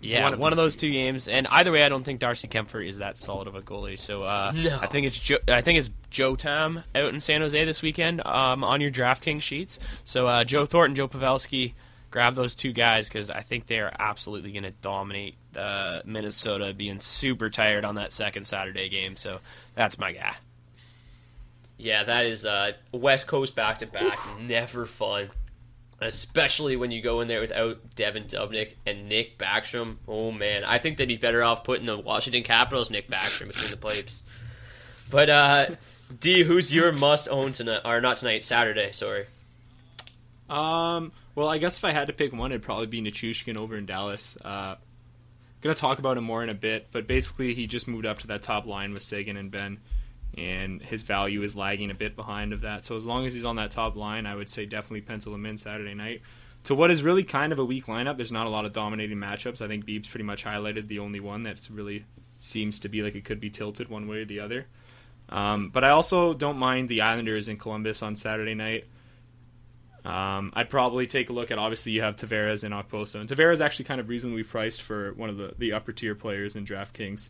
yeah, 0.00 0.24
one 0.24 0.32
of, 0.34 0.38
one 0.38 0.52
of 0.52 0.56
those 0.56 0.76
two 0.76 0.90
games. 0.90 1.28
And 1.28 1.46
either 1.48 1.72
way, 1.72 1.82
I 1.82 1.88
don't 1.88 2.04
think 2.04 2.20
Darcy 2.20 2.48
Kuemper 2.48 2.86
is 2.86 2.98
that 2.98 3.16
solid 3.16 3.48
of 3.48 3.54
a 3.54 3.62
goalie. 3.62 3.98
So 3.98 4.22
uh, 4.22 4.52
no. 4.54 4.78
I 4.80 4.86
think 4.86 5.06
it's 5.06 5.18
jo- 5.18 5.38
I 5.48 5.62
think 5.62 5.78
it's 5.78 5.90
Joe 6.10 6.36
Tam 6.36 6.82
out 6.94 7.12
in 7.12 7.20
San 7.20 7.40
Jose 7.40 7.64
this 7.64 7.82
weekend 7.82 8.24
um, 8.26 8.62
on 8.62 8.80
your 8.80 8.90
DraftKings 8.90 9.42
sheets. 9.42 9.78
So 10.04 10.26
uh, 10.26 10.44
Joe 10.44 10.66
Thornton, 10.66 10.94
Joe 10.96 11.08
Pavelski, 11.08 11.74
grab 12.10 12.34
those 12.34 12.54
two 12.54 12.72
guys 12.72 13.08
because 13.08 13.30
I 13.30 13.40
think 13.40 13.66
they 13.66 13.80
are 13.80 13.92
absolutely 13.98 14.52
going 14.52 14.64
to 14.64 14.70
dominate 14.70 15.36
uh, 15.56 16.00
Minnesota, 16.04 16.74
being 16.74 16.98
super 16.98 17.50
tired 17.50 17.84
on 17.84 17.96
that 17.96 18.12
second 18.12 18.46
Saturday 18.46 18.88
game. 18.88 19.16
So 19.16 19.40
that's 19.74 19.98
my 19.98 20.12
guy. 20.12 20.34
Yeah, 21.78 22.04
that 22.04 22.26
is 22.26 22.46
uh, 22.46 22.72
West 22.92 23.26
Coast 23.26 23.54
back 23.54 23.78
to 23.78 23.86
back. 23.86 24.18
Never 24.40 24.86
fun 24.86 25.28
especially 26.00 26.76
when 26.76 26.90
you 26.90 27.00
go 27.00 27.20
in 27.20 27.28
there 27.28 27.40
without 27.40 27.94
Devin 27.94 28.24
Dubnyk 28.24 28.74
and 28.86 29.08
Nick 29.08 29.38
Backstrom. 29.38 29.96
Oh 30.06 30.30
man, 30.30 30.64
I 30.64 30.78
think 30.78 30.96
they'd 30.96 31.06
be 31.06 31.16
better 31.16 31.42
off 31.42 31.64
putting 31.64 31.86
the 31.86 31.98
Washington 31.98 32.42
Capitals 32.42 32.90
Nick 32.90 33.10
Backstrom 33.10 33.48
between 33.48 33.70
the 33.70 33.76
pipes. 33.76 34.24
But 35.10 35.30
uh, 35.30 35.66
D, 36.20 36.42
who's 36.42 36.72
your 36.72 36.92
must 36.92 37.28
own 37.28 37.52
tonight? 37.52 37.82
Or 37.84 38.00
not 38.00 38.18
tonight, 38.18 38.42
Saturday? 38.42 38.92
Sorry. 38.92 39.26
Um. 40.48 41.12
Well, 41.34 41.48
I 41.48 41.58
guess 41.58 41.76
if 41.76 41.84
I 41.84 41.92
had 41.92 42.06
to 42.06 42.14
pick 42.14 42.32
one, 42.32 42.50
it'd 42.52 42.62
probably 42.62 42.86
be 42.86 43.02
Nichushkin 43.02 43.56
over 43.56 43.76
in 43.76 43.84
Dallas. 43.84 44.38
Uh, 44.42 44.76
gonna 45.60 45.74
talk 45.74 45.98
about 45.98 46.16
him 46.16 46.24
more 46.24 46.42
in 46.42 46.48
a 46.48 46.54
bit, 46.54 46.88
but 46.92 47.06
basically 47.06 47.52
he 47.54 47.66
just 47.66 47.88
moved 47.88 48.06
up 48.06 48.20
to 48.20 48.26
that 48.28 48.42
top 48.42 48.66
line 48.66 48.94
with 48.94 49.02
Seguin 49.02 49.36
and 49.36 49.50
Benn 49.50 49.80
and 50.36 50.82
his 50.82 51.02
value 51.02 51.42
is 51.42 51.56
lagging 51.56 51.90
a 51.90 51.94
bit 51.94 52.14
behind 52.14 52.52
of 52.52 52.62
that. 52.62 52.84
So 52.84 52.96
as 52.96 53.04
long 53.04 53.26
as 53.26 53.32
he's 53.32 53.44
on 53.44 53.56
that 53.56 53.70
top 53.70 53.96
line, 53.96 54.26
I 54.26 54.34
would 54.34 54.50
say 54.50 54.66
definitely 54.66 55.00
pencil 55.00 55.34
him 55.34 55.46
in 55.46 55.56
Saturday 55.56 55.94
night. 55.94 56.22
To 56.64 56.74
what 56.74 56.90
is 56.90 57.02
really 57.02 57.22
kind 57.22 57.52
of 57.52 57.58
a 57.58 57.64
weak 57.64 57.86
lineup, 57.86 58.16
there's 58.16 58.32
not 58.32 58.46
a 58.46 58.50
lot 58.50 58.64
of 58.64 58.72
dominating 58.72 59.18
matchups. 59.18 59.62
I 59.62 59.68
think 59.68 59.86
Beebs 59.86 60.10
pretty 60.10 60.24
much 60.24 60.44
highlighted 60.44 60.88
the 60.88 60.98
only 60.98 61.20
one 61.20 61.42
that 61.42 61.66
really 61.72 62.04
seems 62.38 62.80
to 62.80 62.88
be 62.88 63.00
like 63.00 63.14
it 63.14 63.24
could 63.24 63.40
be 63.40 63.50
tilted 63.50 63.88
one 63.88 64.08
way 64.08 64.18
or 64.18 64.24
the 64.24 64.40
other. 64.40 64.66
Um, 65.28 65.70
but 65.70 65.84
I 65.84 65.90
also 65.90 66.34
don't 66.34 66.58
mind 66.58 66.88
the 66.88 67.00
Islanders 67.02 67.48
in 67.48 67.56
Columbus 67.56 68.02
on 68.02 68.16
Saturday 68.16 68.54
night. 68.54 68.84
Um, 70.04 70.52
I'd 70.54 70.70
probably 70.70 71.06
take 71.06 71.30
a 71.30 71.32
look 71.32 71.50
at. 71.50 71.58
Obviously, 71.58 71.92
you 71.92 72.02
have 72.02 72.16
Tavares 72.16 72.62
and 72.62 72.72
Okposo, 72.72 73.20
and 73.20 73.28
Tavares 73.28 73.60
actually 73.60 73.86
kind 73.86 74.00
of 74.00 74.08
reasonably 74.08 74.44
priced 74.44 74.82
for 74.82 75.12
one 75.14 75.30
of 75.30 75.36
the, 75.36 75.54
the 75.58 75.72
upper 75.72 75.92
tier 75.92 76.14
players 76.14 76.54
in 76.54 76.64
DraftKings. 76.64 77.28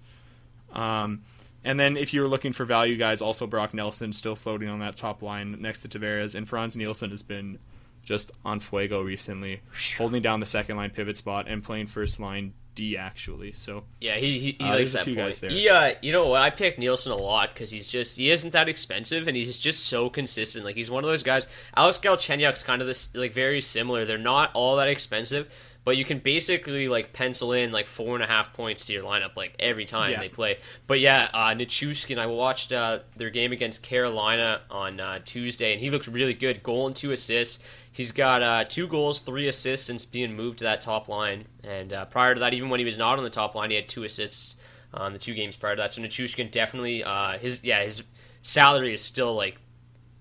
Um, 0.73 1.23
and 1.67 1.79
then 1.79 1.97
if 1.99 2.14
you're 2.14 2.29
looking 2.29 2.53
for 2.55 2.64
value 2.64 2.97
guys, 2.97 3.21
also 3.21 3.47
Brock 3.47 3.75
Nelson 3.75 4.12
still 4.14 4.37
floating 4.37 4.69
on 4.71 4.79
that 4.79 4.97
top 4.97 5.21
line 5.23 5.61
next 5.61 5.83
to 5.83 5.89
Tavares, 5.89 6.35
and 6.35 6.49
Frans 6.49 6.77
Nielsen 6.77 7.11
has 7.11 7.23
been 7.23 7.59
just 8.03 8.31
on 8.45 8.61
fuego 8.61 9.03
recently, 9.03 9.61
holding 9.99 10.23
down 10.23 10.41
the 10.41 10.47
second 10.47 10.77
line 10.77 10.91
pivot 10.91 11.17
spot 11.17 11.47
and 11.49 11.62
playing 11.62 11.89
first 11.89 12.21
line 12.21 12.55
D 12.77 12.97
actually. 12.97 13.53
So 13.53 13.85
Yeah, 14.01 14.17
he 14.17 14.39
he, 14.39 14.57
he 14.61 14.64
Uh, 14.64 14.75
likes 14.77 14.93
that 14.93 15.05
few 15.05 15.14
point. 15.14 15.27
guys 15.29 15.41
there. 15.41 15.51
He, 15.51 15.69
uh, 15.69 15.95
you 16.03 16.12
know 16.12 16.29
what? 16.29 16.43
I 16.43 16.51
picked 16.51 16.79
Nielsen 16.79 17.11
a 17.11 17.17
lot 17.17 17.49
because 17.49 17.71
he's 17.71 17.89
just 17.89 18.17
he 18.19 18.31
isn't 18.31 18.53
that 18.53 18.69
expensive 18.69 19.27
and 19.27 19.37
he's 19.37 19.59
just 19.59 19.85
so 19.87 20.09
consistent. 20.11 20.64
Like 20.64 20.77
he's 20.77 20.91
one 20.91 21.03
of 21.03 21.09
those 21.11 21.23
guys. 21.23 21.47
Alex 21.75 21.99
Galchenyuk's 21.99 22.62
kind 22.62 22.81
of 22.83 22.87
this 22.87 23.14
like 23.14 23.33
very 23.33 23.61
similar. 23.62 24.05
They're 24.05 24.19
not 24.19 24.51
all 24.55 24.77
that 24.77 24.89
expensive, 24.89 25.51
but 25.87 25.97
you 25.97 26.05
can 26.05 26.18
basically 26.18 26.89
like 26.89 27.12
pencil 27.12 27.53
in 27.53 27.70
like 27.70 27.87
four 27.87 28.16
and 28.16 28.22
a 28.24 28.26
half 28.26 28.53
points 28.53 28.84
to 28.84 28.93
your 28.93 29.05
lineup 29.05 29.37
like 29.37 29.55
every 29.61 29.84
time 29.84 30.11
Yeah. 30.11 30.20
they 30.20 30.28
play. 30.28 30.59
But 30.89 30.99
yeah, 30.99 31.28
uh, 31.32 31.55
Nichushkin. 31.55 32.18
I 32.18 32.26
watched 32.26 32.72
uh, 32.72 32.99
their 33.16 33.30
game 33.30 33.53
against 33.53 33.84
Carolina 33.84 34.62
on 34.68 34.99
uh, 34.99 35.20
Tuesday, 35.24 35.72
and 35.72 35.80
he 35.80 35.89
looked 35.91 36.09
really 36.09 36.34
good. 36.34 36.64
Goal 36.64 36.89
and 36.89 36.97
two 36.97 37.12
assists. 37.12 37.62
He's 37.93 38.11
got 38.11 38.43
uh, 38.43 38.64
two 38.64 38.89
goals, 38.89 39.20
three 39.20 39.47
assists 39.47 39.87
since 39.87 40.05
being 40.05 40.34
moved 40.34 40.59
to 40.59 40.64
that 40.64 40.80
top 40.80 41.09
line. 41.09 41.47
And 41.62 41.93
uh, 41.93 42.05
prior 42.07 42.34
to 42.34 42.41
that, 42.41 42.53
even 42.53 42.68
when 42.68 42.80
he 42.80 42.84
was 42.84 42.99
not 42.99 43.16
on 43.16 43.24
the 43.24 43.30
top 43.30 43.55
line, 43.55 43.70
he 43.70 43.76
had 43.76 43.89
two 43.89 44.03
assists 44.03 44.57
on 44.93 45.12
the 45.12 45.18
two 45.20 45.34
games 45.34 45.57
prior 45.57 45.76
to 45.76 45.82
that. 45.82 45.93
So 45.93 46.03
Nichushkin 46.03 46.51
definitely 46.51 47.05
uh, 47.05 47.39
his 47.39 47.62
yeah 47.62 47.82
his 47.84 48.03
salary 48.43 48.93
is 48.93 49.03
still 49.03 49.34
like 49.34 49.57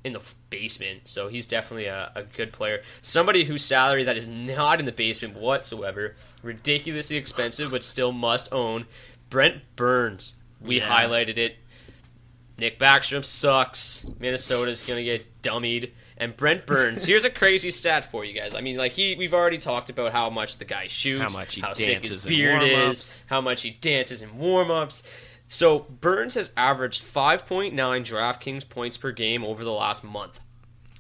in 0.06 0.14
the 0.14 0.22
basement. 0.49 1.01
So 1.06 1.28
he's 1.28 1.45
definitely 1.45 1.88
a, 1.88 2.12
a 2.16 2.24
good 2.24 2.53
player. 2.53 2.82
Somebody 3.01 3.43
whose 3.45 3.66
salary 3.66 4.03
that 4.03 4.16
is 4.16 4.28
not 4.28 4.80
in 4.80 4.86
the 4.86 4.91
basement 4.91 5.36
whatsoever, 5.36 6.16
ridiculously 6.43 7.18
expensive, 7.18 7.72
but 7.72 7.84
still 7.84 8.12
must 8.12 8.53
own. 8.53 8.86
Brent 9.30 9.64
Burns. 9.76 10.36
We 10.62 10.78
Yeah. 10.78 10.88
highlighted 10.89 11.38
it. 11.38 11.58
Nick 12.58 12.80
Backstrom 12.80 13.26
sucks. 13.26 14.06
Minnesota's 14.20 14.82
gonna 14.82 15.03
get 15.03 15.41
dummied. 15.41 15.91
And 16.18 16.38
Brent 16.38 16.66
Burns. 16.66 17.03
Here's 17.08 17.26
a 17.26 17.30
crazy 17.30 17.72
stat 17.72 18.10
for 18.10 18.24
you 18.24 18.32
guys. 18.34 18.56
I 18.56 18.62
mean, 18.62 18.78
like 18.78 18.93
he, 18.93 19.16
we've 19.16 19.34
already 19.34 19.58
talked 19.58 19.89
about 19.89 20.14
how 20.14 20.30
much 20.30 20.58
the 20.58 20.64
guy 20.66 20.88
shoots, 20.88 21.34
How 21.34 21.39
much 21.39 21.56
he 21.56 21.62
sick 21.74 21.93
dances 21.95 22.12
his 22.12 22.26
in 22.26 22.30
beard 22.30 22.62
warm-ups. 22.62 22.99
is, 22.99 23.20
how 23.26 23.41
much 23.41 23.64
he 23.64 23.72
dances 23.72 24.22
in 24.22 24.38
warm-ups. 24.38 25.03
So 25.48 25.80
Burns 26.02 26.34
has 26.36 26.54
averaged 26.58 27.04
5.9 27.04 27.74
DraftKings 27.74 28.68
points 28.68 28.98
per 28.98 29.12
game 29.12 29.43
over 29.43 29.64
the 29.64 29.72
last 29.72 30.04
month. 30.04 30.39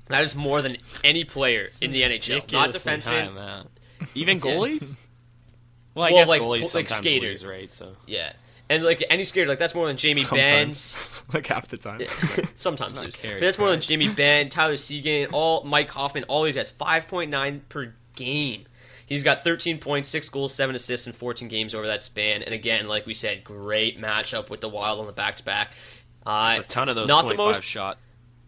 That 0.07 0.21
is 0.21 0.35
more 0.35 0.61
than 0.61 0.77
any 1.03 1.23
player 1.23 1.69
in 1.81 1.91
the 1.91 2.03
NHL. 2.03 2.51
Not 2.51 2.69
defenseman. 2.69 3.65
Even 4.13 4.39
goalies? 4.41 4.95
Well, 5.95 6.03
I 6.05 6.11
Well, 6.11 6.21
guess 6.23 6.27
like, 6.29 6.41
goalies 6.41 6.75
like 6.75 6.89
skaters. 6.89 7.21
lose, 7.43 7.45
right? 7.45 7.71
So 7.71 7.93
Yeah. 8.05 8.33
And 8.69 8.83
like 8.83 9.01
any 9.09 9.23
skater, 9.23 9.47
like 9.47 9.59
that's 9.59 9.73
more 9.73 9.87
than 9.87 9.95
Jamie 9.95 10.25
Benn, 10.29 10.73
like 11.33 11.47
half 11.47 11.69
the 11.69 11.77
time. 11.77 12.01
sometimes 12.55 12.99
lose. 12.99 13.15
But 13.15 13.39
that's 13.39 13.57
more 13.57 13.69
than. 13.69 13.79
Jimmy 13.79 14.09
Benn, 14.09 14.49
Tyler 14.49 14.75
Seguin, 14.75 15.29
all 15.31 15.63
Mike 15.63 15.89
Hoffman, 15.91 16.25
all 16.25 16.43
these 16.43 16.55
guys. 16.57 16.69
Five 16.69 17.07
point 17.07 17.31
nine 17.31 17.61
per 17.69 17.93
game. 18.15 18.65
He's 19.05 19.23
got 19.23 19.39
13 19.39 19.77
points, 19.77 20.09
six 20.09 20.29
goals, 20.29 20.53
seven 20.53 20.75
assists 20.75 21.05
in 21.05 21.13
14 21.13 21.47
games 21.47 21.75
over 21.75 21.87
that 21.87 22.01
span. 22.01 22.41
And 22.41 22.53
again, 22.53 22.87
like 22.87 23.05
we 23.05 23.13
said, 23.13 23.43
great 23.43 23.99
matchup 23.99 24.49
with 24.49 24.61
the 24.61 24.69
Wild 24.69 24.99
on 24.99 25.05
the 25.05 25.13
back 25.13 25.35
to 25.37 25.43
back. 25.43 25.71
Uh, 26.25 26.57
a 26.59 26.63
ton 26.63 26.89
of 26.89 26.95
those 26.95 27.07
not 27.07 27.27
the 27.27 27.35
most 27.35 27.61
shot 27.61 27.99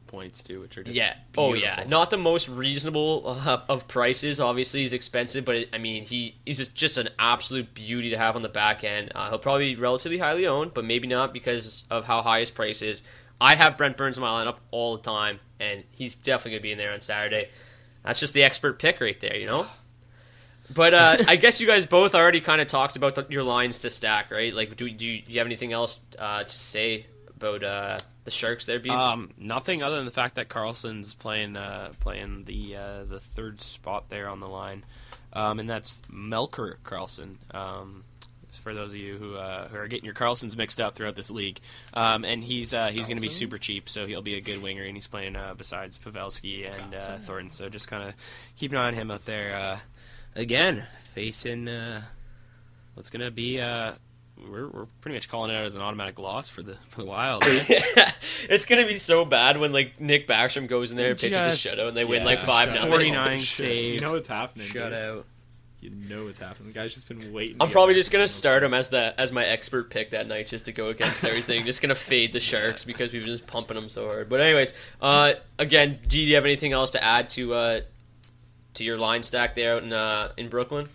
points 0.08 0.41
too, 0.41 0.62
which 0.62 0.78
are 0.78 0.84
just 0.84 0.97
yeah. 0.97 1.16
Oh 1.38 1.53
yeah. 1.53 1.84
Not 1.88 2.10
the 2.10 2.18
most 2.18 2.49
reasonable 2.49 3.24
uh, 3.28 3.62
of 3.70 3.88
prices. 3.88 4.39
Obviously, 4.39 4.80
he's 4.80 4.93
expensive, 4.93 5.45
but 5.45 5.55
it, 5.55 5.70
I 5.74 5.78
mean, 5.78 6.03
he 6.05 6.36
he's 6.43 6.58
just, 6.58 6.74
just 6.74 6.97
an 6.97 7.10
absolute 7.20 7.76
beauty 7.76 8.10
to 8.10 8.18
have 8.18 8.36
on 8.36 8.41
the 8.41 8.49
back 8.49 8.84
end. 8.84 9.12
Uh, 9.14 9.30
he'll 9.30 9.38
probably 9.38 9.76
be 9.76 9.80
relatively 9.80 10.18
highly 10.18 10.47
owned, 10.47 10.74
but 10.74 10.86
maybe 10.86 11.08
not 11.08 11.34
because 11.34 11.86
of 11.91 12.05
how 12.05 12.24
high 12.24 12.39
his 12.39 12.49
price 12.49 12.82
is. 12.82 13.03
I 13.39 13.55
have 13.55 13.78
Brent 13.78 13.95
Burns 13.95 14.18
in 14.18 14.22
my 14.22 14.43
lineup 14.43 14.55
all 14.72 14.97
the 14.97 15.03
time, 15.03 15.39
and 15.60 15.84
he's 15.91 16.16
definitely 16.16 16.53
gonna 16.53 16.64
be 16.64 16.72
in 16.72 16.80
there 16.80 16.93
on 16.93 16.99
Saturday. 16.99 17.49
That's 18.03 18.20
just 18.20 18.34
the 18.34 18.41
expert 18.41 18.80
pick 18.80 18.99
right 18.99 19.20
there, 19.20 19.38
you 19.38 19.45
know. 19.45 19.68
But 20.74 20.93
uh, 20.93 21.18
I 21.28 21.36
guess 21.36 21.61
you 21.61 21.68
guys 21.68 21.86
both 21.86 22.15
already 22.15 22.41
kind 22.41 22.61
of 22.61 22.68
talked 22.68 22.95
about 22.95 23.15
the, 23.15 23.26
your 23.30 23.43
lines 23.43 23.80
to 23.80 23.89
stack, 23.89 24.32
right? 24.32 24.53
Like, 24.53 24.76
do, 24.76 24.89
do, 24.89 25.05
you, 25.05 25.22
do 25.22 25.32
you 25.32 25.39
have 25.39 25.47
anything 25.47 25.74
else 25.74 25.99
uh, 26.20 26.43
to 26.43 26.57
say 26.57 27.05
about 27.36 27.63
uh, 27.63 27.97
the 28.24 28.32
Sharks 28.32 28.65
there, 28.65 28.80
Beebs? 28.80 28.91
Um, 28.91 29.32
nothing 29.38 29.84
other 29.84 29.95
than 29.95 30.05
the 30.05 30.11
fact 30.11 30.36
that 30.36 30.49
Karlsson's 30.49 31.13
playing 31.13 31.55
uh, 31.55 31.93
playing 31.99 32.43
the 32.45 32.76
uh, 32.76 33.03
the 33.05 33.20
third 33.20 33.61
spot 33.61 34.09
there 34.09 34.28
on 34.28 34.39
the 34.39 34.47
line, 34.47 34.84
um, 35.34 35.59
and 35.59 35.70
that's 35.70 36.01
Melker 36.11 36.76
Karlsson. 36.84 37.38
Um, 37.53 38.03
for 38.68 38.74
those 38.74 38.91
of 38.91 38.97
you 38.97 39.18
who 39.18 39.36
uh, 39.36 39.70
who 39.70 39.78
are 39.78 39.88
getting 39.88 40.03
your 40.03 40.13
Carlsons 40.13 40.57
mixed 40.57 40.82
up 40.82 40.95
throughout 40.95 41.15
this 41.15 41.32
league, 41.32 41.59
um, 41.93 42.26
and 42.26 42.43
he's 42.43 42.74
uh, 42.74 42.88
he's 42.88 43.07
going 43.07 43.18
to 43.18 43.22
be 43.22 43.30
super 43.30 43.57
cheap, 43.57 43.88
so 43.88 44.05
he'll 44.05 44.22
be 44.22 44.36
a 44.36 44.41
good 44.41 44.61
winger, 44.61 44.84
and 44.84 44.95
he's 44.95 45.07
playing 45.07 45.38
uh, 45.38 45.53
besides 45.57 45.97
Pavelski 45.97 46.70
and 46.70 46.93
uh, 46.93 47.18
Thornton. 47.20 47.49
So 47.49 47.70
just 47.70 47.88
kind 47.88 48.09
of 48.09 48.13
keep 48.57 48.72
an 48.74 48.78
eye 48.78 48.88
on 48.88 48.93
him 48.93 49.09
out 49.09 49.26
there. 49.26 49.80
Again, 50.36 50.86
facing 51.13 51.67
uh, 51.67 52.01
what's 52.93 53.09
going 53.09 53.25
to 53.25 53.32
be. 53.32 53.59
Uh, 53.59 53.93
we're, 54.49 54.67
we're 54.67 54.86
pretty 55.01 55.15
much 55.17 55.30
calling 55.30 55.49
it 55.51 55.55
out 55.55 55.65
as 55.65 55.75
an 55.75 55.82
automatic 55.82 56.19
loss 56.19 56.47
for 56.47 56.61
the 56.61 56.75
for 56.89 57.01
the 57.01 57.07
Wild. 57.07 57.41
it's 57.47 58.65
gonna 58.65 58.86
be 58.86 58.97
so 58.97 59.25
bad 59.25 59.57
when 59.59 59.73
like 59.73 59.99
Nick 59.99 60.28
Backstrom 60.28 60.67
goes 60.67 60.91
in 60.91 60.97
there 60.97 61.09
and 61.09 61.19
pitches 61.19 61.38
Just- 61.38 61.65
a 61.65 61.69
shutout 61.78 61.88
and 61.89 61.97
they 61.97 62.05
win 62.05 62.23
like 62.23 62.38
five 62.39 62.69
nothing. 62.69 62.89
49 62.89 63.39
Shit. 63.39 63.47
save. 63.47 63.93
You 63.95 64.01
know 64.01 64.11
what's 64.11 64.28
happening. 64.28 64.67
dude. 64.67 64.75
shutout. 64.84 65.23
You 65.80 65.89
know 65.91 66.25
what's 66.25 66.39
happening. 66.39 66.67
The 66.69 66.73
guy's 66.73 66.93
just 66.93 67.07
been 67.07 67.32
waiting. 67.34 67.57
I'm 67.59 67.69
probably 67.69 67.93
just 67.95 68.11
gonna 68.11 68.28
start 68.28 68.61
him 68.63 68.73
as 68.73 68.89
the 68.89 69.19
as 69.19 69.32
my 69.32 69.43
expert 69.45 69.89
pick 69.89 70.11
that 70.11 70.28
night 70.28 70.47
just 70.47 70.65
to 70.65 70.71
go 70.71 70.89
against 70.89 71.23
everything. 71.25 71.65
just 71.65 71.82
gonna 71.82 71.95
fade 71.95 72.32
the 72.34 72.39
Sharks 72.39 72.84
because 72.84 73.11
we've 73.13 73.23
been 73.23 73.32
just 73.32 73.47
pumping 73.47 73.75
them 73.75 73.89
so 73.89 74.05
hard. 74.05 74.30
But 74.30 74.41
anyways, 74.41 74.73
uh, 75.01 75.34
again, 75.57 75.99
D, 76.03 76.07
do 76.09 76.21
you 76.21 76.36
have 76.36 76.45
anything 76.45 76.73
else 76.73 76.91
to 76.91 77.03
add 77.03 77.30
to 77.32 77.53
uh, 77.55 77.82
to 78.78 78.84
your 78.84 78.97
line 78.97 79.23
stack 79.23 79.55
there 79.55 79.75
out 79.75 79.84
in 79.84 79.93
uh, 79.93 80.32
in 80.38 80.49
Brooklyn? 80.49 80.88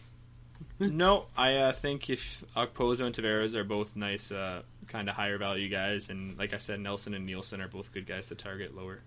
No, 0.78 1.26
I 1.36 1.56
uh, 1.56 1.72
think 1.72 2.10
if 2.10 2.44
Okposo 2.56 3.04
and 3.04 3.14
Tavares 3.14 3.54
are 3.54 3.62
both 3.62 3.94
nice, 3.94 4.32
uh, 4.32 4.62
kind 4.88 5.08
of 5.08 5.14
higher 5.14 5.38
value 5.38 5.68
guys, 5.68 6.10
and 6.10 6.36
like 6.36 6.54
I 6.54 6.58
said, 6.58 6.80
Nelson 6.80 7.14
and 7.14 7.24
Nielsen 7.24 7.60
are 7.60 7.68
both 7.68 7.92
good 7.92 8.06
guys 8.06 8.28
to 8.28 8.34
target 8.34 8.74
lower. 8.74 9.00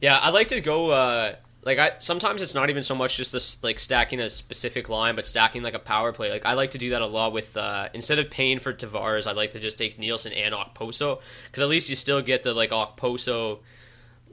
Yeah, 0.00 0.18
I 0.18 0.30
like 0.30 0.48
to 0.48 0.60
go. 0.60 0.90
Uh, 0.90 1.36
like 1.66 1.78
I 1.78 1.92
sometimes 1.98 2.42
it's 2.42 2.54
not 2.54 2.70
even 2.70 2.82
so 2.82 2.94
much 2.94 3.16
just 3.16 3.32
this 3.32 3.62
like 3.62 3.80
stacking 3.80 4.20
a 4.20 4.30
specific 4.30 4.88
line, 4.88 5.16
but 5.16 5.26
stacking 5.26 5.62
like 5.62 5.74
a 5.74 5.80
power 5.80 6.12
play. 6.12 6.30
Like 6.30 6.46
I 6.46 6.54
like 6.54 6.72
to 6.72 6.78
do 6.78 6.90
that 6.90 7.02
a 7.02 7.06
lot 7.06 7.32
with 7.32 7.56
uh, 7.56 7.88
instead 7.92 8.18
of 8.18 8.30
paying 8.30 8.58
for 8.58 8.72
Tavares, 8.72 9.26
I 9.26 9.32
like 9.32 9.52
to 9.52 9.58
just 9.58 9.78
take 9.78 9.98
Nielsen 9.98 10.32
and 10.32 10.54
Okposo 10.54 11.20
because 11.46 11.62
at 11.62 11.68
least 11.68 11.88
you 11.88 11.96
still 11.96 12.22
get 12.22 12.42
the 12.42 12.54
like 12.54 12.70
Okposo 12.70 13.58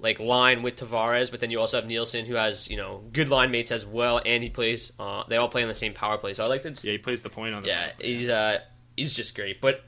like 0.04 0.20
line 0.20 0.62
with 0.62 0.76
Tavares, 0.76 1.32
but 1.32 1.40
then 1.40 1.50
you 1.50 1.60
also 1.60 1.78
have 1.78 1.88
Nielsen 1.88 2.26
who 2.26 2.36
has 2.36 2.70
you 2.70 2.76
know 2.78 3.02
good 3.14 3.30
line 3.30 3.50
mates 3.50 3.72
as 3.72 3.86
well, 3.86 4.22
and 4.24 4.44
he 4.44 4.50
plays. 4.50 4.92
Uh, 5.00 5.24
they 5.28 5.38
all 5.38 5.48
play 5.48 5.64
on 5.64 5.70
the 5.70 5.74
same 5.74 5.94
power 5.94 6.18
play, 6.18 6.34
so 6.34 6.44
I 6.44 6.48
like 6.48 6.62
to. 6.64 6.70
Yeah, 6.70 6.92
he 6.92 6.98
plays 6.98 7.24
the 7.24 7.30
point 7.30 7.56
on 7.56 7.64
the 7.64 7.70
Yeah, 7.70 7.92
he's 8.00 8.30
uh, 8.30 8.60
he's 8.98 9.14
just 9.14 9.34
great. 9.34 9.62
But 9.62 9.82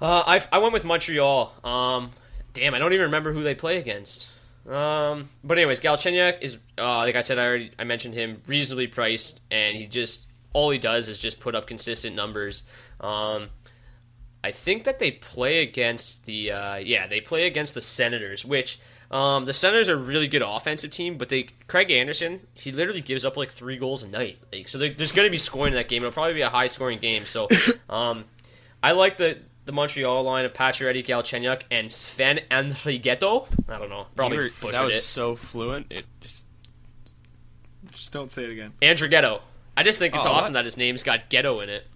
uh, 0.00 0.22
I 0.26 0.42
I 0.50 0.58
went 0.58 0.72
with 0.72 0.84
Montreal. 0.84 1.52
Um, 1.62 2.10
damn, 2.54 2.74
I 2.74 2.78
don't 2.78 2.94
even 2.94 3.06
remember 3.06 3.32
who 3.32 3.42
they 3.42 3.54
play 3.54 3.76
against. 3.76 4.30
Um, 4.66 5.28
but 5.44 5.58
anyways, 5.58 5.80
Galchenyuk 5.80 6.40
is 6.40 6.58
uh, 6.78 6.96
like 6.98 7.14
I 7.14 7.20
said, 7.20 7.38
I 7.38 7.44
already 7.46 7.70
I 7.78 7.84
mentioned 7.84 8.14
him, 8.14 8.40
reasonably 8.46 8.86
priced, 8.86 9.40
and 9.50 9.76
he 9.76 9.86
just 9.86 10.26
all 10.54 10.70
he 10.70 10.78
does 10.78 11.08
is 11.08 11.18
just 11.18 11.40
put 11.40 11.54
up 11.54 11.66
consistent 11.66 12.16
numbers. 12.16 12.64
Um, 13.00 13.50
I 14.42 14.52
think 14.52 14.84
that 14.84 14.98
they 14.98 15.10
play 15.10 15.60
against 15.60 16.24
the 16.24 16.52
uh, 16.52 16.76
yeah 16.76 17.06
they 17.06 17.20
play 17.20 17.46
against 17.46 17.74
the 17.74 17.82
Senators, 17.82 18.42
which 18.42 18.80
um, 19.10 19.44
the 19.44 19.52
Senators 19.54 19.88
are 19.88 19.94
a 19.94 19.98
really 19.98 20.28
good 20.28 20.42
offensive 20.42 20.90
team, 20.90 21.16
but 21.18 21.28
they 21.28 21.48
Craig 21.68 21.90
Anderson 21.90 22.40
he 22.54 22.72
literally 22.72 23.00
gives 23.00 23.24
up 23.24 23.36
like 23.36 23.50
three 23.50 23.76
goals 23.76 24.02
a 24.02 24.08
night, 24.08 24.38
like, 24.52 24.68
so 24.68 24.78
there's 24.78 25.12
going 25.12 25.26
to 25.26 25.30
be 25.30 25.38
scoring 25.38 25.72
in 25.72 25.76
that 25.76 25.88
game. 25.88 26.02
It'll 26.02 26.12
probably 26.12 26.34
be 26.34 26.40
a 26.42 26.50
high 26.50 26.66
scoring 26.66 26.98
game. 26.98 27.26
So 27.26 27.48
um, 27.90 28.24
I 28.82 28.92
like 28.92 29.16
the 29.16 29.38
the 29.64 29.72
Montreal 29.72 30.22
line 30.22 30.44
of 30.44 30.52
Pacioretty, 30.52 31.04
Galchenyuk, 31.04 31.62
and 31.70 31.92
Sven 31.92 32.40
Andrighetto. 32.50 33.48
I 33.68 33.78
don't 33.78 33.90
know, 33.90 34.06
probably 34.14 34.36
You 34.38 34.42
were- 34.44 34.50
butchered 34.60 34.74
that 34.74 34.84
was 34.84 34.96
it. 34.96 35.00
so 35.02 35.34
fluent. 35.34 35.86
It 35.90 36.04
just 36.20 36.46
Just 37.92 38.12
don't 38.12 38.30
say 38.30 38.44
it 38.44 38.50
again. 38.50 38.72
Andrighetto. 38.82 39.40
I 39.76 39.82
just 39.82 39.98
think 39.98 40.14
it's 40.14 40.24
Oh, 40.26 40.30
awesome 40.32 40.52
what? 40.52 40.60
that 40.60 40.64
his 40.64 40.76
name's 40.76 41.02
got 41.02 41.28
ghetto 41.28 41.60
in 41.60 41.68
it. 41.68 41.86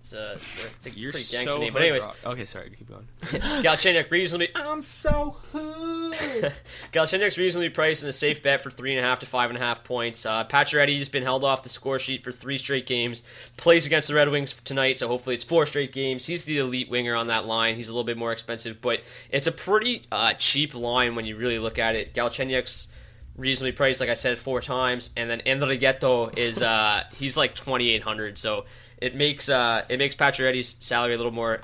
It's 0.00 0.12
a, 0.14 0.32
it's 0.32 0.64
a, 0.64 0.68
it's 0.68 0.86
a 0.86 0.90
you're 0.98 1.12
pretty 1.12 1.24
so 1.24 1.58
name. 1.58 1.72
But 1.72 1.82
anyways, 1.82 2.04
rock. 2.04 2.16
Okay, 2.26 2.44
sorry. 2.44 2.70
Keep 2.76 2.88
going. 2.88 3.06
Galchenyuk 3.62 4.10
reasonably 4.10 4.48
I'm 4.56 4.82
so 4.82 5.36
hood. 5.52 5.89
Galchenyuk's 6.92 7.38
reasonably 7.38 7.68
priced 7.68 8.02
and 8.02 8.08
a 8.10 8.12
safe 8.12 8.42
bet 8.42 8.60
for 8.60 8.70
three 8.70 8.94
and 8.94 9.04
a 9.04 9.08
half 9.08 9.20
to 9.20 9.26
five 9.26 9.50
and 9.50 9.56
a 9.56 9.60
half 9.60 9.84
points. 9.84 10.26
Uh, 10.26 10.44
Pacioretty's 10.44 11.08
been 11.08 11.22
held 11.22 11.44
off 11.44 11.62
the 11.62 11.68
score 11.68 11.98
sheet 11.98 12.22
for 12.22 12.32
three 12.32 12.58
straight 12.58 12.86
games. 12.86 13.22
Plays 13.56 13.86
against 13.86 14.08
the 14.08 14.14
Red 14.14 14.28
Wings 14.30 14.52
tonight, 14.52 14.98
so 14.98 15.08
hopefully 15.08 15.34
it's 15.34 15.44
four 15.44 15.66
straight 15.66 15.92
games. 15.92 16.26
He's 16.26 16.44
the 16.44 16.58
elite 16.58 16.90
winger 16.90 17.14
on 17.14 17.28
that 17.28 17.46
line. 17.46 17.76
He's 17.76 17.88
a 17.88 17.92
little 17.92 18.04
bit 18.04 18.16
more 18.16 18.32
expensive, 18.32 18.80
but 18.80 19.00
it's 19.30 19.46
a 19.46 19.52
pretty 19.52 20.02
uh, 20.10 20.34
cheap 20.34 20.74
line 20.74 21.14
when 21.14 21.24
you 21.24 21.36
really 21.36 21.58
look 21.58 21.78
at 21.78 21.94
it. 21.94 22.14
Galchenyuk's 22.14 22.88
reasonably 23.36 23.72
priced, 23.72 24.00
like 24.00 24.10
I 24.10 24.14
said 24.14 24.38
four 24.38 24.60
times, 24.60 25.10
and 25.16 25.28
then 25.28 25.40
Enriqueto 25.46 26.30
is 26.36 26.62
uh, 26.62 27.04
he's 27.14 27.36
like 27.36 27.54
twenty 27.54 27.90
eight 27.90 28.02
hundred. 28.02 28.38
So 28.38 28.66
it 28.98 29.14
makes 29.14 29.48
uh, 29.48 29.84
it 29.88 29.98
makes 29.98 30.14
Pacioretty's 30.14 30.76
salary 30.80 31.14
a 31.14 31.16
little 31.16 31.32
more, 31.32 31.62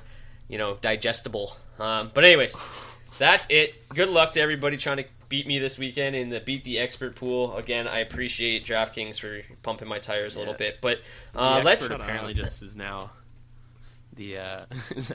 you 0.48 0.58
know, 0.58 0.78
digestible. 0.80 1.56
Um, 1.78 2.10
but 2.14 2.24
anyways, 2.24 2.56
that's 3.18 3.46
it. 3.50 3.88
Good 3.94 4.08
luck 4.08 4.32
to 4.32 4.40
everybody 4.40 4.76
trying 4.76 4.98
to 4.98 5.04
beat 5.28 5.46
me 5.46 5.58
this 5.58 5.78
weekend 5.78 6.14
in 6.16 6.28
the 6.28 6.40
beat 6.40 6.64
the 6.64 6.78
expert 6.78 7.16
pool. 7.16 7.56
Again, 7.56 7.88
I 7.88 8.00
appreciate 8.00 8.64
DraftKings 8.64 9.20
for 9.20 9.42
pumping 9.62 9.88
my 9.88 9.98
tires 9.98 10.36
a 10.36 10.38
little 10.38 10.54
bit, 10.54 10.78
but 10.80 11.00
uh, 11.34 11.58
the 11.58 11.64
let's 11.64 11.82
expert 11.82 12.00
apparently 12.00 12.34
just 12.42 12.62
is 12.62 12.76
now 12.76 13.10
the 14.14 14.38
uh, 14.38 14.64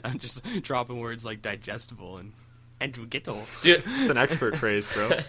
I'm 0.04 0.18
just 0.18 0.44
dropping 0.62 1.00
words 1.00 1.24
like 1.24 1.42
digestible 1.42 2.18
and 2.18 2.32
Enriqueto. 2.82 3.38
Dude, 3.62 3.82
It's 3.86 4.08
an 4.10 4.16
expert 4.18 4.56
phrase, 4.56 4.92
bro. 4.92 5.10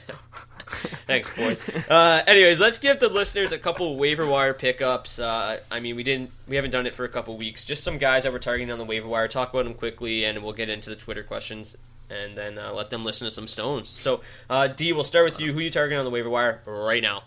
Thanks, 1.05 1.33
boys. 1.35 1.67
Uh, 1.89 2.23
anyways, 2.25 2.59
let's 2.59 2.79
give 2.79 2.99
the 2.99 3.09
listeners 3.09 3.51
a 3.51 3.59
couple 3.59 3.95
waiver 3.97 4.25
wire 4.25 4.53
pickups. 4.53 5.19
Uh, 5.19 5.59
I 5.69 5.79
mean, 5.79 5.95
we 5.95 6.03
didn't, 6.03 6.31
we 6.47 6.55
haven't 6.55 6.71
done 6.71 6.87
it 6.87 6.95
for 6.95 7.03
a 7.05 7.09
couple 7.09 7.37
weeks. 7.37 7.65
Just 7.65 7.83
some 7.83 7.97
guys 7.97 8.23
that 8.23 8.33
we're 8.33 8.39
targeting 8.39 8.71
on 8.71 8.79
the 8.79 8.85
waiver 8.85 9.07
wire. 9.07 9.27
Talk 9.27 9.53
about 9.53 9.65
them 9.65 9.73
quickly, 9.75 10.25
and 10.25 10.41
we'll 10.43 10.53
get 10.53 10.69
into 10.69 10.89
the 10.89 10.95
Twitter 10.95 11.21
questions, 11.21 11.77
and 12.09 12.35
then 12.37 12.57
uh, 12.57 12.73
let 12.73 12.89
them 12.89 13.03
listen 13.03 13.25
to 13.25 13.31
some 13.31 13.47
stones. 13.47 13.89
So, 13.89 14.21
uh, 14.49 14.67
D, 14.67 14.93
we'll 14.93 15.03
start 15.03 15.25
with 15.25 15.39
you. 15.39 15.53
Who 15.53 15.59
are 15.59 15.63
you 15.63 15.69
targeting 15.69 15.99
on 15.99 16.05
the 16.05 16.11
waiver 16.11 16.29
wire 16.29 16.61
right 16.65 17.03
now? 17.03 17.23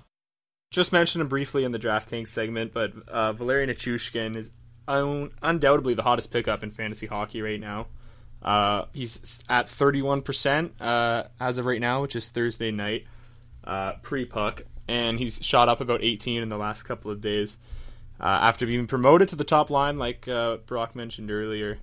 Just 0.73 0.93
mentioned 0.93 1.23
him 1.23 1.29
briefly 1.29 1.63
in 1.65 1.71
the 1.73 1.79
DraftKings 1.79 2.29
segment, 2.29 2.73
but 2.73 2.93
uh, 3.07 3.33
Valerian 3.35 3.71
Nichushkin 3.71 4.35
is 4.35 4.51
un- 4.89 5.31
undoubtedly 5.43 5.95
the 5.95 6.03
hottest 6.03 6.33
pickup 6.33 6.63
in 6.63 6.71
fantasy 6.73 7.07
hockey 7.07 7.41
right 7.43 7.61
now. 7.61 7.87
Uh, 8.47 8.85
he's 8.93 9.43
at 9.49 9.67
31% 9.67 10.71
uh, 10.81 11.25
as 11.41 11.59
of 11.59 11.67
right 11.67 11.81
now, 11.81 12.03
which 12.03 12.15
is 12.15 12.29
Thursday 12.29 12.71
night, 12.71 13.05
uh, 13.65 13.95
pre 14.03 14.25
puck, 14.25 14.63
and 14.87 15.19
he's 15.19 15.45
shot 15.45 15.69
up 15.69 15.81
about 15.81 16.05
18 16.05 16.43
in 16.43 16.49
the 16.49 16.57
last 16.57 16.85
couple 16.85 17.11
of 17.11 17.21
days. 17.21 17.57
Uh, 18.21 18.27
after 18.27 18.65
being 18.65 18.87
promoted 18.87 19.29
to 19.29 19.37
the 19.37 19.45
top 19.45 19.69
line, 19.69 19.99
like 19.99 20.29
uh, 20.29 20.59
Brock 20.59 20.95
mentioned 20.95 21.31
earlier, 21.31 21.79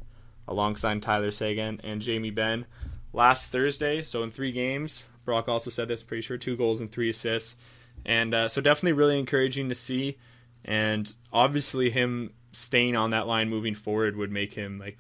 alongside 0.48 1.02
Tyler 1.02 1.32
Seguin 1.32 1.82
and 1.84 2.02
Jamie 2.02 2.32
Benn 2.32 2.66
last 3.12 3.52
Thursday. 3.52 4.02
So 4.02 4.24
in 4.24 4.32
three 4.32 4.54
games, 4.54 5.06
Brock 5.26 5.50
also 5.50 5.70
said 5.70 5.90
this, 5.90 6.02
pretty 6.02 6.22
sure, 6.22 6.38
two 6.38 6.56
goals 6.56 6.82
and 6.82 6.92
three 6.92 7.10
assists. 7.10 7.58
And 8.06 8.34
uh, 8.34 8.50
so 8.50 8.62
definitely 8.62 8.94
really 8.94 9.20
encouraging 9.20 9.70
to 9.70 9.76
see. 9.76 10.18
And 10.66 11.14
obviously, 11.32 11.90
him 11.90 12.34
staying 12.52 12.96
on 12.96 13.10
that 13.12 13.28
line 13.28 13.50
moving 13.50 13.76
forward 13.76 14.16
would 14.16 14.32
make 14.32 14.54
him 14.54 14.80
like 14.80 15.00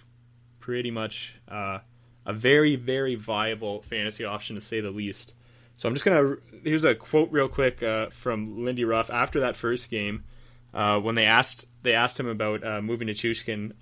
pretty 0.64 0.91
much 0.91 1.36
uh, 1.49 1.80
a 2.26 2.32
very, 2.32 2.78
very 2.78 3.16
viable 3.16 3.82
fantasy 3.82 4.24
option 4.24 4.55
to 4.55 4.61
say 4.61 4.80
the 4.80 4.89
least. 4.89 5.34
So 5.76 5.89
I'm 5.89 5.93
just 5.93 6.05
gonna 6.05 6.38
here's 6.64 6.86
a 6.86 6.95
quote 6.95 7.30
real 7.34 7.49
quick 7.49 7.84
uh, 7.84 8.09
from 8.11 8.64
Lindy 8.64 8.86
Ruff 8.86 9.09
after 9.09 9.41
that 9.41 9.57
first 9.57 9.89
game 9.89 10.24
uh, 10.74 11.01
when 11.01 11.16
they 11.16 11.26
asked 11.26 11.68
they 11.82 11.93
asked 11.93 12.18
him 12.18 12.28
about 12.28 12.64
uh, 12.64 12.82
moving 12.82 13.14
to 13.14 13.34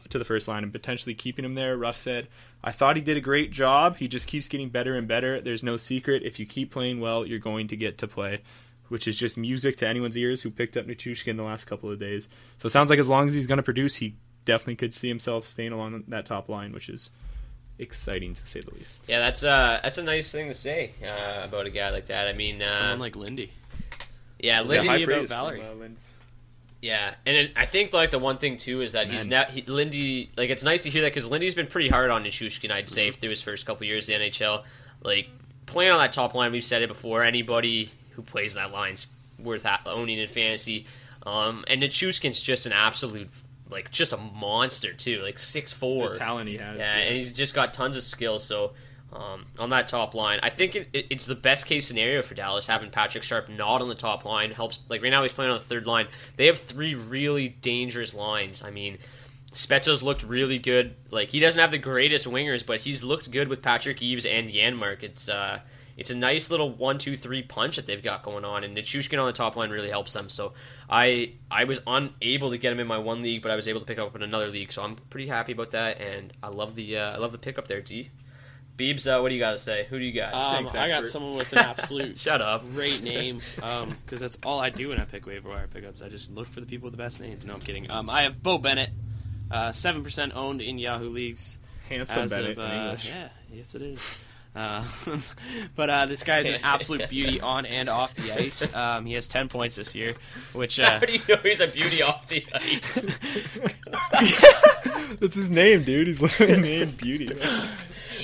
to 0.09 0.17
the 0.17 0.25
first 0.25 0.47
line 0.47 0.63
and 0.63 0.71
potentially 0.71 1.13
keeping 1.13 1.45
him 1.45 1.53
there. 1.53 1.77
Ruff 1.77 1.97
said, 1.97 2.27
"I 2.63 2.71
thought 2.71 2.95
he 2.95 3.03
did 3.03 3.17
a 3.17 3.21
great 3.21 3.51
job. 3.51 3.97
He 3.97 4.07
just 4.07 4.25
keeps 4.25 4.47
getting 4.47 4.69
better 4.69 4.95
and 4.95 5.07
better. 5.07 5.39
There's 5.39 5.63
no 5.63 5.77
secret. 5.77 6.23
If 6.23 6.39
you 6.39 6.47
keep 6.47 6.71
playing 6.71 6.99
well, 6.99 7.27
you're 7.27 7.37
going 7.37 7.67
to 7.67 7.77
get 7.77 7.99
to 7.99 8.07
play." 8.07 8.41
Which 8.87 9.07
is 9.07 9.15
just 9.15 9.37
music 9.37 9.77
to 9.77 9.87
anyone's 9.87 10.17
ears 10.17 10.41
who 10.41 10.49
picked 10.49 10.75
up 10.75 10.85
Nichushkin 10.85 11.37
the 11.37 11.43
last 11.43 11.63
couple 11.63 11.89
of 11.89 11.97
days. 11.99 12.27
So 12.57 12.65
it 12.65 12.71
sounds 12.71 12.89
like 12.89 12.99
as 12.99 13.07
long 13.07 13.29
as 13.29 13.33
he's 13.33 13.47
going 13.47 13.55
to 13.55 13.63
produce, 13.63 13.95
he 13.95 14.15
definitely 14.45 14.75
could 14.75 14.93
see 14.93 15.07
himself 15.07 15.45
staying 15.47 15.71
along 15.71 16.03
that 16.07 16.25
top 16.25 16.49
line, 16.49 16.71
which 16.73 16.89
is 16.89 17.09
exciting 17.79 18.33
to 18.33 18.47
say 18.47 18.61
the 18.61 18.73
least. 18.73 19.05
Yeah, 19.07 19.19
that's 19.19 19.43
uh, 19.43 19.79
that's 19.83 19.97
a 19.97 20.03
nice 20.03 20.31
thing 20.31 20.47
to 20.47 20.53
say 20.53 20.91
uh, 21.03 21.43
about 21.43 21.65
a 21.65 21.69
guy 21.69 21.89
like 21.89 22.07
that. 22.07 22.27
I 22.27 22.33
mean, 22.33 22.61
uh, 22.61 22.69
Someone 22.77 22.99
like 22.99 23.15
Lindy. 23.15 23.51
yeah, 24.39 24.61
Lindy, 24.61 24.87
high 24.87 24.93
high 24.93 25.03
about 25.03 25.13
praise 25.13 25.29
Valerie. 25.29 25.59
from, 25.59 25.81
uh, 25.81 25.85
Linds. 25.85 26.07
Yeah, 26.81 27.13
and 27.27 27.37
it, 27.37 27.51
I 27.55 27.65
think 27.67 27.93
like 27.93 28.09
the 28.09 28.19
one 28.19 28.37
thing 28.39 28.57
too 28.57 28.81
is 28.81 28.93
that 28.93 29.07
he's 29.07 29.27
now 29.27 29.45
he, 29.45 29.61
Lindy. 29.61 30.31
Like 30.35 30.49
it's 30.49 30.63
nice 30.63 30.81
to 30.81 30.89
hear 30.89 31.03
that 31.03 31.09
because 31.09 31.27
Lindy's 31.27 31.53
been 31.53 31.67
pretty 31.67 31.89
hard 31.89 32.09
on 32.09 32.23
Nichushkin. 32.23 32.71
I'd 32.71 32.89
say 32.89 33.11
through 33.11 33.29
his 33.29 33.41
first 33.41 33.65
couple 33.65 33.85
years 33.85 34.09
in 34.09 34.19
the 34.19 34.29
NHL, 34.29 34.63
like 35.03 35.29
playing 35.67 35.91
on 35.91 35.99
that 35.99 36.11
top 36.11 36.33
line. 36.33 36.51
We've 36.51 36.63
said 36.63 36.81
it 36.81 36.87
before. 36.87 37.23
Anybody 37.23 37.91
who 38.13 38.23
plays 38.23 38.53
in 38.53 38.57
that 38.57 38.71
line's 38.71 39.07
worth 39.39 39.65
owning 39.85 40.17
in 40.19 40.27
fantasy. 40.27 40.85
Um, 41.25 41.63
and 41.67 41.83
Nichushkin's 41.83 42.41
just 42.41 42.65
an 42.65 42.73
absolute 42.73 43.29
like 43.71 43.91
just 43.91 44.13
a 44.13 44.17
monster 44.17 44.93
too. 44.93 45.21
Like 45.21 45.39
six 45.39 45.71
four. 45.71 46.09
The 46.09 46.19
talent 46.19 46.49
he 46.49 46.57
has. 46.57 46.77
Yeah, 46.77 46.95
and 46.95 47.15
he's 47.15 47.33
just 47.33 47.55
got 47.55 47.73
tons 47.73 47.97
of 47.97 48.03
skill. 48.03 48.39
So 48.39 48.73
um, 49.13 49.45
on 49.57 49.69
that 49.71 49.87
top 49.87 50.13
line, 50.13 50.39
I 50.43 50.49
think 50.49 50.75
it, 50.75 50.89
it, 50.93 51.07
it's 51.09 51.25
the 51.25 51.35
best 51.35 51.65
case 51.65 51.87
scenario 51.87 52.21
for 52.21 52.35
Dallas 52.35 52.67
having 52.67 52.89
Patrick 52.89 53.23
Sharp 53.23 53.49
not 53.49 53.81
on 53.81 53.89
the 53.89 53.95
top 53.95 54.25
line 54.25 54.51
helps. 54.51 54.79
Like 54.89 55.01
right 55.01 55.09
now, 55.09 55.21
he's 55.21 55.33
playing 55.33 55.51
on 55.51 55.57
the 55.57 55.63
third 55.63 55.87
line. 55.87 56.07
They 56.37 56.47
have 56.47 56.59
three 56.59 56.95
really 56.95 57.49
dangerous 57.49 58.13
lines. 58.13 58.63
I 58.63 58.71
mean. 58.71 58.97
Spezza's 59.53 60.01
looked 60.01 60.23
really 60.23 60.59
good. 60.59 60.95
Like 61.09 61.27
he 61.27 61.41
doesn't 61.41 61.59
have 61.59 61.71
the 61.71 61.77
greatest 61.77 62.25
wingers, 62.25 62.65
but 62.65 62.79
he's 62.79 63.03
looked 63.03 63.29
good 63.31 63.49
with 63.49 63.61
Patrick 63.61 64.01
Eaves 64.01 64.25
and 64.25 64.49
Janmark. 64.49 65.03
It's 65.03 65.27
uh, 65.27 65.59
it's 66.01 66.09
a 66.09 66.15
nice 66.15 66.49
little 66.49 66.71
one, 66.71 66.97
two, 66.97 67.15
three 67.15 67.43
punch 67.43 67.75
that 67.75 67.85
they've 67.85 68.01
got 68.01 68.23
going 68.23 68.43
on, 68.43 68.63
and 68.63 68.75
Nichushkin 68.75 69.19
on 69.19 69.27
the 69.27 69.33
top 69.33 69.55
line 69.55 69.69
really 69.69 69.91
helps 69.91 70.13
them. 70.13 70.29
So 70.29 70.53
I 70.89 71.33
I 71.51 71.65
was 71.65 71.79
unable 71.85 72.49
to 72.49 72.57
get 72.57 72.73
him 72.73 72.79
in 72.79 72.87
my 72.87 72.97
one 72.97 73.21
league, 73.21 73.43
but 73.43 73.51
I 73.51 73.55
was 73.55 73.67
able 73.67 73.81
to 73.81 73.85
pick 73.85 73.99
up 73.99 74.15
in 74.15 74.23
another 74.23 74.47
league, 74.47 74.71
so 74.71 74.81
I'm 74.81 74.95
pretty 74.95 75.27
happy 75.27 75.51
about 75.51 75.69
that, 75.71 76.01
and 76.01 76.33
I 76.41 76.47
love 76.47 76.73
the 76.73 76.97
uh, 76.97 77.11
I 77.11 77.17
love 77.17 77.31
the 77.31 77.37
pickup 77.37 77.67
there, 77.67 77.81
D. 77.81 78.09
Beebs, 78.77 79.05
uh, 79.05 79.21
what 79.21 79.29
do 79.29 79.35
you 79.35 79.39
got 79.39 79.51
to 79.51 79.59
say? 79.59 79.85
Who 79.91 79.99
do 79.99 80.05
you 80.05 80.11
got? 80.11 80.33
Um, 80.33 80.55
Thanks, 80.55 80.73
I 80.73 80.87
got 80.87 81.05
someone 81.05 81.35
with 81.35 81.53
an 81.53 81.59
absolute 81.77 82.17
Shut 82.17 82.41
up. 82.41 82.67
great 82.73 83.03
name 83.03 83.39
because 83.55 84.21
that's 84.21 84.39
all 84.43 84.59
I 84.59 84.71
do 84.71 84.89
when 84.89 84.99
I 84.99 85.05
pick 85.05 85.27
waiver 85.27 85.49
wire 85.49 85.67
pickups. 85.67 86.01
I 86.01 86.09
just 86.09 86.31
look 86.31 86.47
for 86.47 86.61
the 86.61 86.65
people 86.65 86.85
with 86.85 86.93
the 86.93 87.03
best 87.03 87.19
names. 87.19 87.45
No, 87.45 87.53
I'm 87.53 87.59
kidding. 87.59 87.91
Um, 87.91 88.09
I 88.09 88.23
have 88.23 88.41
Beau 88.41 88.57
Bennett, 88.57 88.89
uh, 89.51 89.71
seven 89.71 90.03
percent 90.03 90.35
owned 90.35 90.63
in 90.63 90.79
Yahoo 90.79 91.11
leagues. 91.11 91.59
Handsome 91.89 92.23
as 92.23 92.31
Bennett 92.31 92.51
of, 92.51 92.57
in 92.57 92.63
uh, 92.63 92.83
English. 92.85 93.07
Yeah, 93.07 93.29
yes 93.53 93.75
it 93.75 93.83
is. 93.83 93.99
Uh, 94.53 94.85
but 95.75 95.89
uh, 95.89 96.05
this 96.05 96.23
guy's 96.23 96.47
an 96.47 96.59
absolute 96.63 97.09
beauty 97.09 97.39
on 97.39 97.65
and 97.65 97.89
off 97.89 98.13
the 98.15 98.33
ice. 98.33 98.73
Um, 98.73 99.05
he 99.05 99.13
has 99.13 99.27
ten 99.27 99.47
points 99.47 99.75
this 99.75 99.95
year, 99.95 100.15
which 100.53 100.79
uh, 100.81 100.99
How 100.99 101.05
do 101.05 101.13
you 101.13 101.19
know 101.29 101.37
he's 101.37 101.61
a 101.61 101.67
beauty 101.67 102.01
off 102.01 102.27
the 102.27 102.45
ice? 102.53 103.05
That's 105.19 105.35
his 105.35 105.49
name, 105.49 105.83
dude. 105.83 106.07
He's 106.07 106.21
literally 106.21 106.61
named 106.61 106.97
Beauty. 106.97 107.29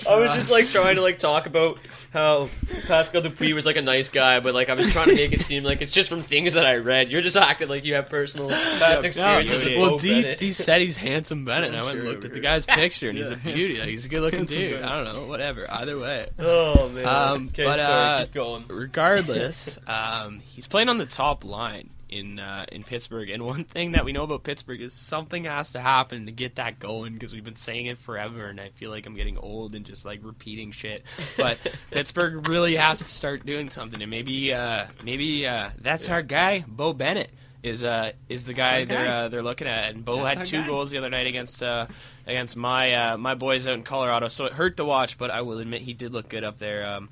I 0.10 0.20
was 0.20 0.34
just 0.34 0.52
like 0.52 0.68
trying 0.68 0.96
to 0.96 1.02
like 1.02 1.20
talk 1.20 1.46
about 1.46 1.80
how 2.14 2.50
Pascal 2.88 3.22
Dupuis 3.22 3.54
was 3.54 3.66
like 3.66 3.76
a 3.76 3.82
nice 3.82 4.10
guy, 4.10 4.40
but 4.40 4.54
like 4.54 4.70
I 4.70 4.74
was 4.74 4.92
trying 4.92 5.10
to 5.10 5.16
make 5.16 5.34
it 5.34 5.42
seem 5.42 5.64
like 5.64 5.82
it's 5.82 5.92
just 5.92 6.10
from 6.10 6.22
things 6.22 6.54
that 6.54 6.66
I 6.66 6.78
read. 6.78 7.12
You're 7.12 7.22
just 7.22 7.38
acting 7.38 7.68
like 7.68 7.86
you 7.86 7.96
have 7.96 8.10
personal 8.10 8.50
past 8.50 9.04
experiences 9.04 9.64
with 9.64 9.78
well, 9.78 9.92
Beau 9.92 9.98
D, 9.98 10.22
Bennett. 10.22 10.38
D 10.38 10.52
said 10.52 10.82
he's 10.82 10.98
handsome 10.98 11.46
Bennett. 11.46 11.70
and 11.70 11.78
I 11.78 11.84
went 11.84 12.00
and 12.00 12.08
looked 12.08 12.26
at 12.26 12.34
the 12.34 12.40
guy's 12.40 12.66
picture, 12.66 13.10
and 13.10 13.18
he's 13.18 13.30
a 13.30 13.36
beauty. 13.36 13.80
Like, 13.80 13.90
he's 13.90 14.06
a 14.06 14.10
good-looking 14.10 14.40
Handsome 14.40 14.62
dude. 14.62 14.72
Bennett. 14.74 14.90
I 14.90 15.04
don't 15.04 15.14
know, 15.14 15.28
whatever. 15.28 15.70
Either 15.70 16.00
way. 16.00 16.30
Oh 16.40 16.90
man. 16.90 17.06
Um, 17.06 17.48
okay, 17.48 17.66
but, 17.66 17.80
sorry, 17.80 18.14
uh, 18.14 18.26
keep 18.26 18.34
going. 18.34 18.66
regardless, 18.68 19.78
um, 19.88 20.40
he's 20.40 20.68
playing 20.68 20.90
on 20.90 20.98
the 20.98 21.06
top 21.06 21.44
line 21.44 21.90
in 22.10 22.40
uh, 22.40 22.66
in 22.72 22.84
Pittsburgh. 22.84 23.30
And 23.30 23.46
one 23.46 23.64
thing 23.64 23.92
that 23.94 24.06
we 24.06 24.12
know 24.12 24.24
about 24.24 24.44
Pittsburgh 24.44 24.82
is 24.82 24.94
something 24.94 25.46
has 25.46 25.72
to 25.74 25.80
happen 25.80 26.26
to 26.26 26.32
get 26.32 26.56
that 26.56 26.80
going 26.80 27.14
because 27.14 27.34
we've 27.34 27.44
been 27.44 27.56
saying 27.56 27.88
it 27.88 27.98
forever, 27.98 28.46
and 28.48 28.60
I 28.60 28.70
feel 28.70 28.90
like 28.92 29.06
I'm 29.06 29.16
getting 29.16 29.38
old 29.38 29.76
and 29.76 29.86
just 29.86 30.06
like 30.06 30.20
repeating 30.24 30.72
shit. 30.72 31.04
But 31.36 31.60
Pittsburgh 31.92 32.48
really 32.48 32.76
has 32.76 33.00
to 33.00 33.06
start 33.06 33.46
doing 33.46 33.70
something, 33.70 34.02
and 34.02 34.10
maybe 34.10 34.54
uh, 34.54 34.86
maybe 35.04 35.48
uh, 35.48 35.70
that's 35.80 36.10
our 36.10 36.22
guy, 36.22 36.64
Beau 36.68 36.94
Bennett. 36.94 37.32
Is 37.64 37.84
uh 37.84 38.12
is 38.30 38.46
the 38.46 38.54
guy, 38.54 38.86
they're 38.86 39.08
uh, 39.08 39.28
they're 39.30 39.42
looking 39.42 39.68
at 39.68 39.90
and 39.90 40.06
Beau 40.06 40.24
That's 40.24 40.38
had 40.38 40.46
two 40.46 40.62
guy. 40.62 40.68
goals 40.68 40.92
the 40.92 41.00
other 41.00 41.10
night 41.10 41.26
against 41.26 41.62
uh 41.64 41.88
against 42.28 42.56
my 42.56 42.94
uh, 42.94 43.18
my 43.18 43.34
boys 43.34 43.68
out 43.68 43.74
in 43.74 43.84
Colorado 43.84 44.28
so 44.28 44.46
it 44.46 44.54
hurt 44.54 44.78
to 44.78 44.86
watch 44.86 45.18
but 45.18 45.32
I 45.32 45.42
will 45.42 45.58
admit 45.58 45.82
he 45.82 45.94
did 45.94 46.14
look 46.14 46.30
good 46.30 46.44
up 46.44 46.60
there 46.60 46.88
um 46.88 47.10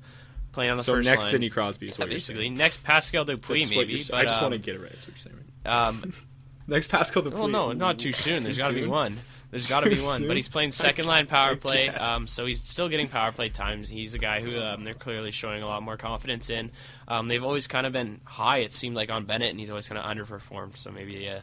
playing 0.56 0.72
on 0.72 0.76
the 0.78 0.82
So 0.82 0.94
first 0.94 1.06
next 1.06 1.24
line 1.26 1.30
Sidney 1.30 1.50
Crosby 1.50 1.88
is 1.88 1.96
yeah, 1.98 2.02
what 2.02 2.08
you're 2.10 2.16
basically. 2.16 2.42
saying. 2.42 2.54
Next, 2.54 2.82
Pascal 2.82 3.24
Dupuis, 3.24 3.64
That's 3.68 3.70
maybe. 3.76 4.02
But, 4.10 4.14
I 4.16 4.22
just 4.24 4.36
um, 4.38 4.42
want 4.50 4.52
to 4.54 4.58
get 4.58 4.74
it 4.74 4.80
right. 4.80 4.90
That's 4.90 5.06
what 5.06 5.16
you're 5.24 5.32
saying. 5.32 5.44
Um, 5.66 6.12
Next 6.66 6.88
Pascal 6.88 7.22
Dupuis. 7.22 7.38
well, 7.38 7.48
no, 7.48 7.72
not 7.72 7.98
too 8.00 8.12
soon. 8.12 8.42
There's 8.42 8.58
got 8.58 8.68
to 8.68 8.74
be 8.74 8.86
one. 8.86 9.18
There's 9.52 9.68
got 9.68 9.84
to 9.84 9.90
be 9.90 10.00
one. 10.00 10.18
soon? 10.18 10.26
But 10.26 10.34
he's 10.36 10.48
playing 10.48 10.72
second 10.72 11.04
line 11.06 11.26
power 11.28 11.54
play, 11.54 11.88
um, 11.90 12.26
so 12.26 12.44
he's 12.46 12.60
still 12.62 12.88
getting 12.88 13.06
power 13.06 13.30
play 13.30 13.48
times. 13.48 13.88
He's 13.88 14.14
a 14.14 14.18
guy 14.18 14.40
who 14.40 14.58
um, 14.60 14.82
they're 14.82 14.92
clearly 14.94 15.30
showing 15.30 15.62
a 15.62 15.66
lot 15.68 15.82
more 15.84 15.96
confidence 15.96 16.50
in. 16.50 16.72
Um, 17.06 17.28
they've 17.28 17.44
always 17.44 17.68
kind 17.68 17.86
of 17.86 17.92
been 17.92 18.20
high. 18.24 18.58
It 18.58 18.72
seemed 18.72 18.96
like 18.96 19.12
on 19.12 19.24
Bennett, 19.24 19.50
and 19.50 19.60
he's 19.60 19.70
always 19.70 19.88
kind 19.88 19.98
of 20.00 20.04
underperformed. 20.04 20.76
So 20.76 20.90
maybe, 20.90 21.28
uh, 21.28 21.40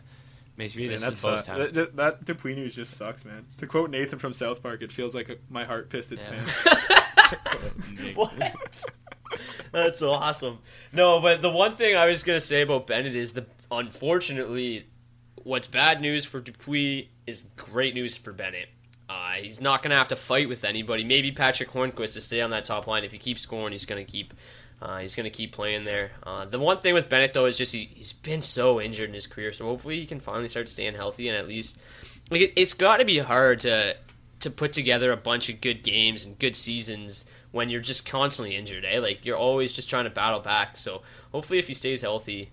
maybe 0.57 0.82
Man, 0.89 0.89
this 0.89 1.01
that's 1.03 1.24
uh, 1.24 1.41
time. 1.41 1.72
that, 1.74 1.95
that 1.95 2.26
Dupuis 2.26 2.55
news 2.57 2.76
just 2.76 2.97
sucks, 2.97 3.24
man. 3.24 3.45
To 3.59 3.68
quote 3.68 3.89
Nathan 3.89 4.20
from 4.20 4.34
South 4.34 4.61
Park, 4.61 4.82
it 4.82 4.91
feels 4.91 5.16
like 5.16 5.39
my 5.49 5.64
heart 5.64 5.89
pissed 5.89 6.11
its 6.11 6.26
Yeah. 6.26 6.32
pants. 6.32 6.99
What? 8.15 8.86
That's 9.71 10.03
awesome. 10.03 10.59
No, 10.91 11.19
but 11.19 11.41
the 11.41 11.49
one 11.49 11.71
thing 11.71 11.95
I 11.95 12.05
was 12.05 12.23
gonna 12.23 12.39
say 12.39 12.61
about 12.61 12.88
Bennett 12.88 13.15
is 13.15 13.34
the 13.34 13.45
unfortunately, 13.71 14.86
what's 15.43 15.67
bad 15.67 16.01
news 16.01 16.25
for 16.25 16.39
Dupuis 16.39 17.07
is 17.25 17.45
great 17.55 17.95
news 17.95 18.15
for 18.15 18.31
Bennett. 18.34 18.69
Uh, 19.09 19.34
he's 19.34 19.59
not 19.59 19.81
gonna 19.81 19.97
have 19.97 20.09
to 20.09 20.15
fight 20.15 20.47
with 20.47 20.63
anybody. 20.63 21.03
Maybe 21.03 21.31
Patric 21.31 21.69
Hornqvist 21.71 22.13
to 22.13 22.21
stay 22.21 22.41
on 22.41 22.51
that 22.51 22.65
top 22.65 22.86
line. 22.88 23.03
If 23.03 23.11
he 23.11 23.17
keeps 23.17 23.41
scoring, 23.41 23.71
he's 23.71 23.86
gonna 23.86 24.03
keep. 24.03 24.34
Uh, 24.81 24.97
he's 24.99 25.15
going 25.15 25.23
to 25.23 25.29
keep 25.29 25.53
playing 25.53 25.86
there. 25.86 26.11
Uh, 26.23 26.43
the 26.43 26.59
one 26.59 26.77
thing 26.79 26.93
with 26.93 27.07
Bennett, 27.07 27.31
though, 27.31 27.45
is 27.45 27.57
just 27.57 27.73
he, 27.73 27.89
he's 27.95 28.11
been 28.11 28.41
so 28.41 28.81
injured 28.81 29.07
in 29.07 29.13
his 29.13 29.27
career. 29.27 29.53
So 29.53 29.63
hopefully 29.63 29.97
he 29.97 30.05
can 30.05 30.19
finally 30.19 30.49
start 30.49 30.67
staying 30.67 30.95
healthy 30.95 31.29
and 31.29 31.38
at 31.38 31.47
least. 31.47 31.77
Like, 32.29 32.41
it, 32.41 32.53
it's 32.57 32.73
got 32.73 32.97
to 32.97 33.05
be 33.05 33.19
hard 33.19 33.61
to 33.61 33.95
to 34.43 34.49
put 34.51 34.71
together 34.73 35.11
a 35.11 35.17
bunch 35.17 35.49
of 35.49 35.59
good 35.59 35.83
games 35.83 36.25
and 36.25 36.37
good 36.39 36.55
seasons 36.55 37.25
when 37.51 37.69
you're 37.69 37.81
just 37.81 38.05
constantly 38.05 38.55
injured, 38.55 38.85
eh? 38.85 38.99
Like 38.99 39.25
you're 39.25 39.37
always 39.37 39.73
just 39.73 39.89
trying 39.89 40.05
to 40.05 40.09
battle 40.09 40.39
back. 40.39 40.77
So 40.77 41.01
hopefully, 41.31 41.59
if 41.59 41.67
he 41.67 41.73
stays 41.73 42.01
healthy, 42.01 42.51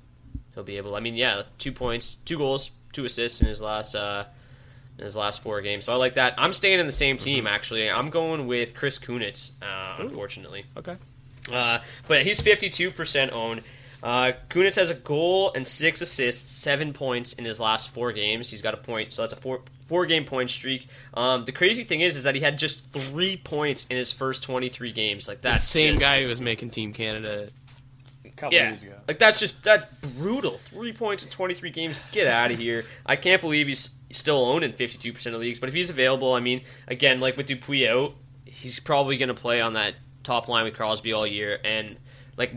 he'll 0.55 0.65
be 0.65 0.77
able. 0.77 0.95
I 0.97 1.01
mean, 1.01 1.15
yeah, 1.15 1.43
two 1.59 1.73
points, 1.73 2.17
two 2.25 2.39
goals, 2.39 2.71
two 2.93 3.05
assists 3.05 3.41
in 3.41 3.47
his 3.49 3.61
last 3.61 3.95
uh, 3.95 4.25
in 4.99 5.05
his 5.05 5.17
last 5.17 5.43
four 5.43 5.61
games. 5.61 5.85
So 5.85 5.93
I 5.93 5.97
like 5.97 6.15
that. 6.15 6.35
I'm 6.39 6.53
staying 6.53 6.81
in 6.81 6.87
the 6.87 6.93
same 6.93 7.17
team. 7.19 7.47
Actually, 7.47 7.91
I'm 7.91 8.11
going 8.11 8.47
with 8.47 8.75
Chris 8.75 8.99
Kunitz. 8.99 9.53
Uh, 9.63 9.97
unfortunately, 10.03 10.65
Okay. 10.77 10.97
uh, 11.53 11.79
but 12.07 12.25
he's 12.25 12.41
52% 12.41 13.33
owned. 13.33 13.63
Uh, 14.03 14.33
Kunitz 14.49 14.77
has 14.77 14.91
a 14.91 14.95
goal 14.95 15.53
and 15.55 15.67
six 15.67 16.01
assists, 16.01 16.51
seven 16.51 16.93
points 16.93 17.33
in 17.35 17.45
his 17.45 17.61
last 17.61 17.91
four 17.91 18.13
games. 18.13 18.51
He's 18.51 18.63
got 18.63 18.73
a 18.75 18.79
point, 18.79 19.13
so 19.13 19.23
that's 19.23 19.35
a 19.35 19.37
four 19.37 19.61
four 19.91 20.07
game 20.07 20.25
point 20.25 20.49
streak. 20.51 20.87
Um, 21.15 21.43
the 21.43 21.51
crazy 21.51 21.83
thing 21.83 22.01
is, 22.01 22.17
is 22.17 22.23
that 22.23 22.37
he 22.37 22.41
had 22.41 22.57
just 22.57 22.93
three 22.93 23.37
points 23.37 23.89
in 23.89 23.97
his 23.97 24.13
first 24.13 24.45
23 24.45 24.93
games. 24.93 25.27
Like 25.27 25.41
that 25.43 25.57
same 25.57 25.95
just- 25.95 26.03
guy 26.03 26.23
who 26.23 26.29
was 26.29 26.41
making 26.41 26.71
Team 26.71 26.93
Canada 26.93 27.49
a 28.25 28.29
couple 28.31 28.57
yeah, 28.57 28.71
years 28.71 28.85
ago. 28.85 28.95
like 29.09 29.19
that's 29.19 29.41
just 29.41 29.65
that's 29.65 29.85
brutal. 30.17 30.53
Three 30.53 30.93
points 30.93 31.25
in 31.25 31.31
23 31.31 31.71
games. 31.71 32.01
Get 32.13 32.29
out 32.29 32.53
of 32.53 32.59
here. 32.59 32.85
I 33.05 33.17
can't 33.17 33.43
believe 33.43 33.67
he's 33.67 33.91
still 34.13 34.45
owned 34.45 34.63
in 34.63 34.75
52% 34.75 35.27
of 35.27 35.41
leagues. 35.41 35.59
But 35.59 35.69
if 35.69 35.75
he's 35.75 35.91
available, 35.91 36.35
I 36.35 36.41
mean, 36.41 36.63
again, 36.87 37.19
like 37.19 37.37
with 37.37 37.47
Dupuis 37.47 37.89
out, 37.89 38.15
he's 38.45 38.79
probably 38.79 39.17
going 39.17 39.29
to 39.29 39.35
play 39.35 39.61
on 39.61 39.73
that 39.73 39.95
top 40.23 40.47
line 40.47 40.65
with 40.67 40.75
Crosby 40.75 41.13
all 41.13 41.27
year. 41.27 41.59
And 41.65 41.97
like, 42.37 42.55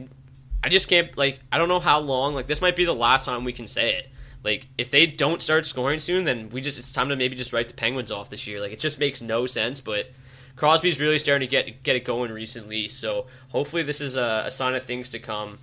I 0.63 0.69
just 0.69 0.87
can't 0.87 1.17
like 1.17 1.39
I 1.51 1.57
don't 1.57 1.67
know 1.67 1.79
how 1.79 1.99
long. 1.99 2.35
Like 2.35 2.45
this 2.45 2.61
might 2.61 2.75
be 2.75 2.85
the 2.85 2.93
last 2.93 3.25
time 3.25 3.43
we 3.43 3.53
can 3.53 3.65
say 3.65 3.95
it. 3.95 4.09
Like 4.43 4.67
if 4.77 4.91
they 4.91 5.05
don't 5.05 5.41
start 5.41 5.65
scoring 5.65 5.99
soon, 5.99 6.25
then 6.25 6.49
we 6.49 6.61
just 6.61 6.77
it's 6.77 6.91
time 6.91 7.09
to 7.09 7.15
maybe 7.15 7.35
just 7.35 7.53
write 7.53 7.69
the 7.69 7.73
Penguins 7.73 8.11
off 8.11 8.29
this 8.29 8.45
year. 8.45 8.59
Like 8.59 8.73
it 8.73 8.79
just 8.79 8.99
makes 8.99 9.21
no 9.21 9.45
sense. 9.45 9.79
But 9.79 10.11
Crosby's 10.57 10.99
really 10.99 11.17
starting 11.17 11.47
to 11.47 11.51
get 11.51 11.83
get 11.83 11.95
it 11.95 12.03
going 12.03 12.31
recently. 12.31 12.89
So 12.89 13.27
hopefully 13.49 13.83
this 13.83 14.01
is 14.01 14.17
a, 14.17 14.43
a 14.45 14.51
sign 14.51 14.75
of 14.75 14.83
things 14.83 15.09
to 15.11 15.19
come. 15.19 15.59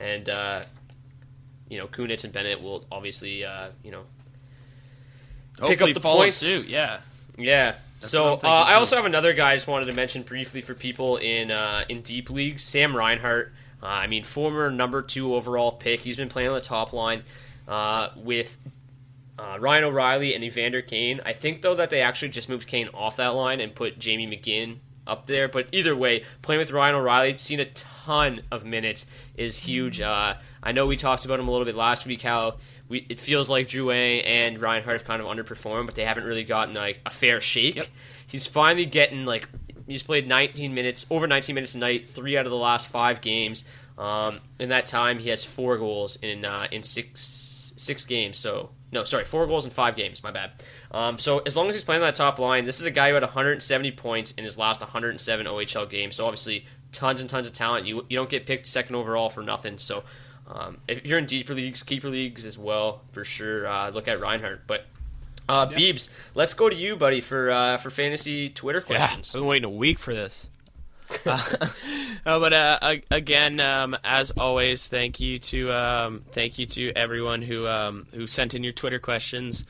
And 0.00 0.28
uh, 0.28 0.64
you 1.68 1.78
know 1.78 1.86
Kunitz 1.86 2.24
and 2.24 2.32
Bennett 2.32 2.60
will 2.60 2.84
obviously 2.90 3.44
uh, 3.44 3.68
you 3.84 3.92
know 3.92 4.02
pick 5.54 5.68
Hopefully 5.68 5.90
up 5.92 5.94
the 5.94 6.00
follow 6.00 6.22
points. 6.22 6.36
suit. 6.38 6.66
Yeah. 6.66 6.98
yeah. 7.38 7.70
what 7.70 8.04
so 8.04 8.34
uh, 8.34 8.38
I 8.48 8.74
also 8.74 8.96
have 8.96 9.04
another 9.04 9.32
guy 9.32 9.52
I 9.52 9.54
just 9.54 9.68
wanted 9.68 9.86
to 9.86 9.92
mention 9.92 10.22
briefly 10.22 10.60
for 10.60 10.74
people 10.74 11.18
in 11.18 11.52
uh, 11.52 11.84
in 11.88 12.02
deep 12.02 12.30
leagues. 12.30 12.64
Sam 12.64 12.96
Reinhart. 12.96 13.52
Uh, 13.80 13.86
I 13.86 14.06
mean, 14.08 14.24
former 14.24 14.70
number 14.70 15.02
two 15.02 15.34
overall 15.34 15.70
pick. 15.70 16.00
He's 16.00 16.16
been 16.16 16.30
playing 16.30 16.48
on 16.48 16.54
the 16.54 16.60
top 16.62 16.92
line 16.92 17.22
uh, 17.68 18.10
with 18.16 18.56
uh, 19.38 19.58
Ryan 19.60 19.84
O'Reilly 19.84 20.34
and 20.34 20.44
Evander 20.44 20.82
Kane. 20.82 21.20
I 21.24 21.32
think 21.32 21.62
though 21.62 21.74
that 21.74 21.90
they 21.90 22.00
actually 22.00 22.28
just 22.30 22.48
moved 22.48 22.68
Kane 22.68 22.88
off 22.94 23.16
that 23.16 23.28
line 23.28 23.60
and 23.60 23.74
put 23.74 23.98
Jamie 23.98 24.26
McGinn 24.26 24.78
up 25.06 25.26
there. 25.26 25.48
But 25.48 25.68
either 25.72 25.94
way, 25.94 26.24
playing 26.42 26.60
with 26.60 26.70
Ryan 26.70 26.94
O'Reilly, 26.96 27.38
seen 27.38 27.60
a 27.60 27.66
ton 27.66 28.42
of 28.50 28.64
minutes 28.64 29.06
is 29.36 29.58
huge. 29.58 30.00
Uh, 30.00 30.34
I 30.62 30.72
know 30.72 30.86
we 30.86 30.96
talked 30.96 31.24
about 31.24 31.40
him 31.40 31.48
a 31.48 31.50
little 31.50 31.66
bit 31.66 31.74
last 31.74 32.06
week. 32.06 32.22
How 32.22 32.56
we 32.88 33.06
it 33.08 33.20
feels 33.20 33.50
like 33.50 33.68
Drouin 33.68 34.22
and 34.24 34.60
Reinhart 34.60 34.98
have 34.98 35.06
kind 35.06 35.20
of 35.20 35.28
underperformed, 35.28 35.86
but 35.86 35.94
they 35.94 36.04
haven't 36.04 36.24
really 36.24 36.44
gotten 36.44 36.74
like 36.74 37.00
a 37.04 37.10
fair 37.10 37.40
shake. 37.40 37.90
He's 38.26 38.46
finally 38.46 38.86
getting 38.86 39.24
like 39.24 39.48
he's 39.86 40.02
played 40.02 40.26
19 40.26 40.74
minutes, 40.74 41.06
over 41.10 41.26
19 41.26 41.54
minutes 41.54 41.74
a 41.74 41.78
night, 41.78 42.08
three 42.08 42.36
out 42.36 42.46
of 42.46 42.50
the 42.50 42.58
last 42.58 42.88
five 42.88 43.20
games. 43.20 43.64
Um, 43.96 44.40
in 44.58 44.70
that 44.70 44.86
time, 44.86 45.18
he 45.18 45.28
has 45.28 45.44
four 45.44 45.78
goals 45.78 46.16
in 46.16 46.44
uh, 46.44 46.66
in 46.70 46.82
six 46.82 47.20
six 47.84 48.04
games. 48.04 48.36
So 48.38 48.70
no, 48.92 49.04
sorry, 49.04 49.24
four 49.24 49.46
goals 49.46 49.64
in 49.64 49.70
five 49.70 49.96
games. 49.96 50.22
My 50.22 50.30
bad. 50.30 50.52
Um, 50.90 51.18
so 51.18 51.40
as 51.40 51.56
long 51.56 51.68
as 51.68 51.74
he's 51.74 51.84
playing 51.84 52.02
on 52.02 52.08
that 52.08 52.14
top 52.14 52.38
line, 52.38 52.64
this 52.64 52.80
is 52.80 52.86
a 52.86 52.90
guy 52.90 53.08
who 53.08 53.14
had 53.14 53.22
170 53.22 53.92
points 53.92 54.32
in 54.32 54.44
his 54.44 54.56
last 54.56 54.80
107 54.80 55.46
OHL 55.46 55.88
games. 55.88 56.16
So 56.16 56.24
obviously, 56.24 56.66
tons 56.92 57.20
and 57.20 57.28
tons 57.28 57.48
of 57.48 57.54
talent. 57.54 57.86
You 57.86 58.06
you 58.08 58.16
don't 58.16 58.30
get 58.30 58.46
picked 58.46 58.66
second 58.66 58.96
overall 58.96 59.30
for 59.30 59.42
nothing. 59.42 59.78
So 59.78 60.04
um, 60.46 60.78
if 60.88 61.06
you're 61.06 61.18
in 61.18 61.26
deeper 61.26 61.54
leagues, 61.54 61.82
keeper 61.82 62.08
leagues 62.08 62.44
as 62.44 62.58
well, 62.58 63.02
for 63.12 63.24
sure, 63.24 63.66
uh, 63.66 63.90
look 63.90 64.08
at 64.08 64.20
Reinhart. 64.20 64.66
But 64.66 64.86
uh, 65.48 65.66
Beebs, 65.66 66.10
let's 66.34 66.54
go 66.54 66.68
to 66.68 66.76
you, 66.76 66.96
buddy, 66.96 67.20
for 67.20 67.50
uh, 67.50 67.76
for 67.76 67.90
fantasy 67.90 68.48
Twitter 68.48 68.80
questions. 68.80 69.00
Yeah, 69.00 69.06
questions. 69.06 69.34
I've 69.34 69.40
been 69.40 69.48
waiting 69.48 69.64
a 69.64 69.70
week 69.70 69.98
for 69.98 70.14
this. 70.14 70.48
uh, 71.26 71.38
but 72.24 72.52
uh, 72.52 72.96
again, 73.10 73.60
um, 73.60 73.96
as 74.04 74.30
always, 74.32 74.86
thank 74.86 75.20
you 75.20 75.38
to 75.38 75.72
um, 75.72 76.22
thank 76.32 76.58
you 76.58 76.66
to 76.66 76.92
everyone 76.92 77.42
who 77.42 77.66
um, 77.66 78.06
who 78.12 78.26
sent 78.26 78.54
in 78.54 78.64
your 78.64 78.72
Twitter 78.72 78.98
questions 78.98 79.64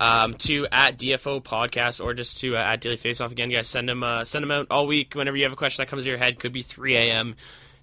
um, 0.00 0.34
to 0.34 0.66
at 0.72 0.98
DFO 0.98 1.42
podcast 1.42 2.02
or 2.02 2.14
just 2.14 2.38
to 2.38 2.56
uh, 2.56 2.60
at 2.60 2.80
Daily 2.80 2.96
Faceoff. 2.96 3.30
Again, 3.30 3.50
guys, 3.50 3.68
send 3.68 3.88
them 3.88 4.02
uh, 4.02 4.24
send 4.24 4.42
them 4.42 4.50
out 4.50 4.66
all 4.70 4.86
week. 4.86 5.14
Whenever 5.14 5.36
you 5.36 5.44
have 5.44 5.52
a 5.52 5.56
question 5.56 5.82
that 5.82 5.88
comes 5.88 6.02
to 6.02 6.08
your 6.08 6.18
head, 6.18 6.40
could 6.40 6.52
be 6.52 6.62
3 6.62 6.96
a.m. 6.96 7.36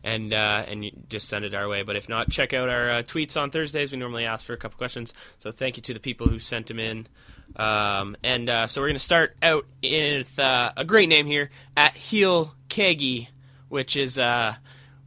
and 0.04 0.34
uh, 0.34 0.66
and 0.68 0.86
just 1.08 1.30
send 1.30 1.46
it 1.46 1.54
our 1.54 1.70
way. 1.70 1.84
But 1.84 1.96
if 1.96 2.10
not, 2.10 2.30
check 2.30 2.54
out 2.54 2.70
our 2.70 2.90
uh, 2.90 3.04
tweets 3.04 3.40
on 3.40 3.52
Thursdays. 3.52 3.92
We 3.92 4.00
normally 4.00 4.26
ask 4.26 4.46
for 4.46 4.54
a 4.54 4.58
couple 4.58 4.78
questions. 4.78 5.14
So 5.38 5.52
thank 5.52 5.78
you 5.78 5.84
to 5.84 5.94
the 5.94 6.00
people 6.00 6.28
who 6.28 6.40
sent 6.40 6.68
them 6.68 6.80
in. 6.80 7.08
Um, 7.56 8.18
and 8.24 8.50
uh, 8.50 8.68
so 8.68 8.82
we're 8.82 8.88
going 8.88 8.96
to 8.96 9.00
start 9.00 9.36
out 9.42 9.66
with 9.82 10.38
uh, 10.38 10.72
a 10.78 10.86
great 10.86 11.10
name 11.10 11.26
here 11.26 11.50
at 11.76 11.96
Heel 11.96 12.54
Keggy, 12.70 13.30
which 13.70 13.96
is 13.96 14.20
uh, 14.20 14.56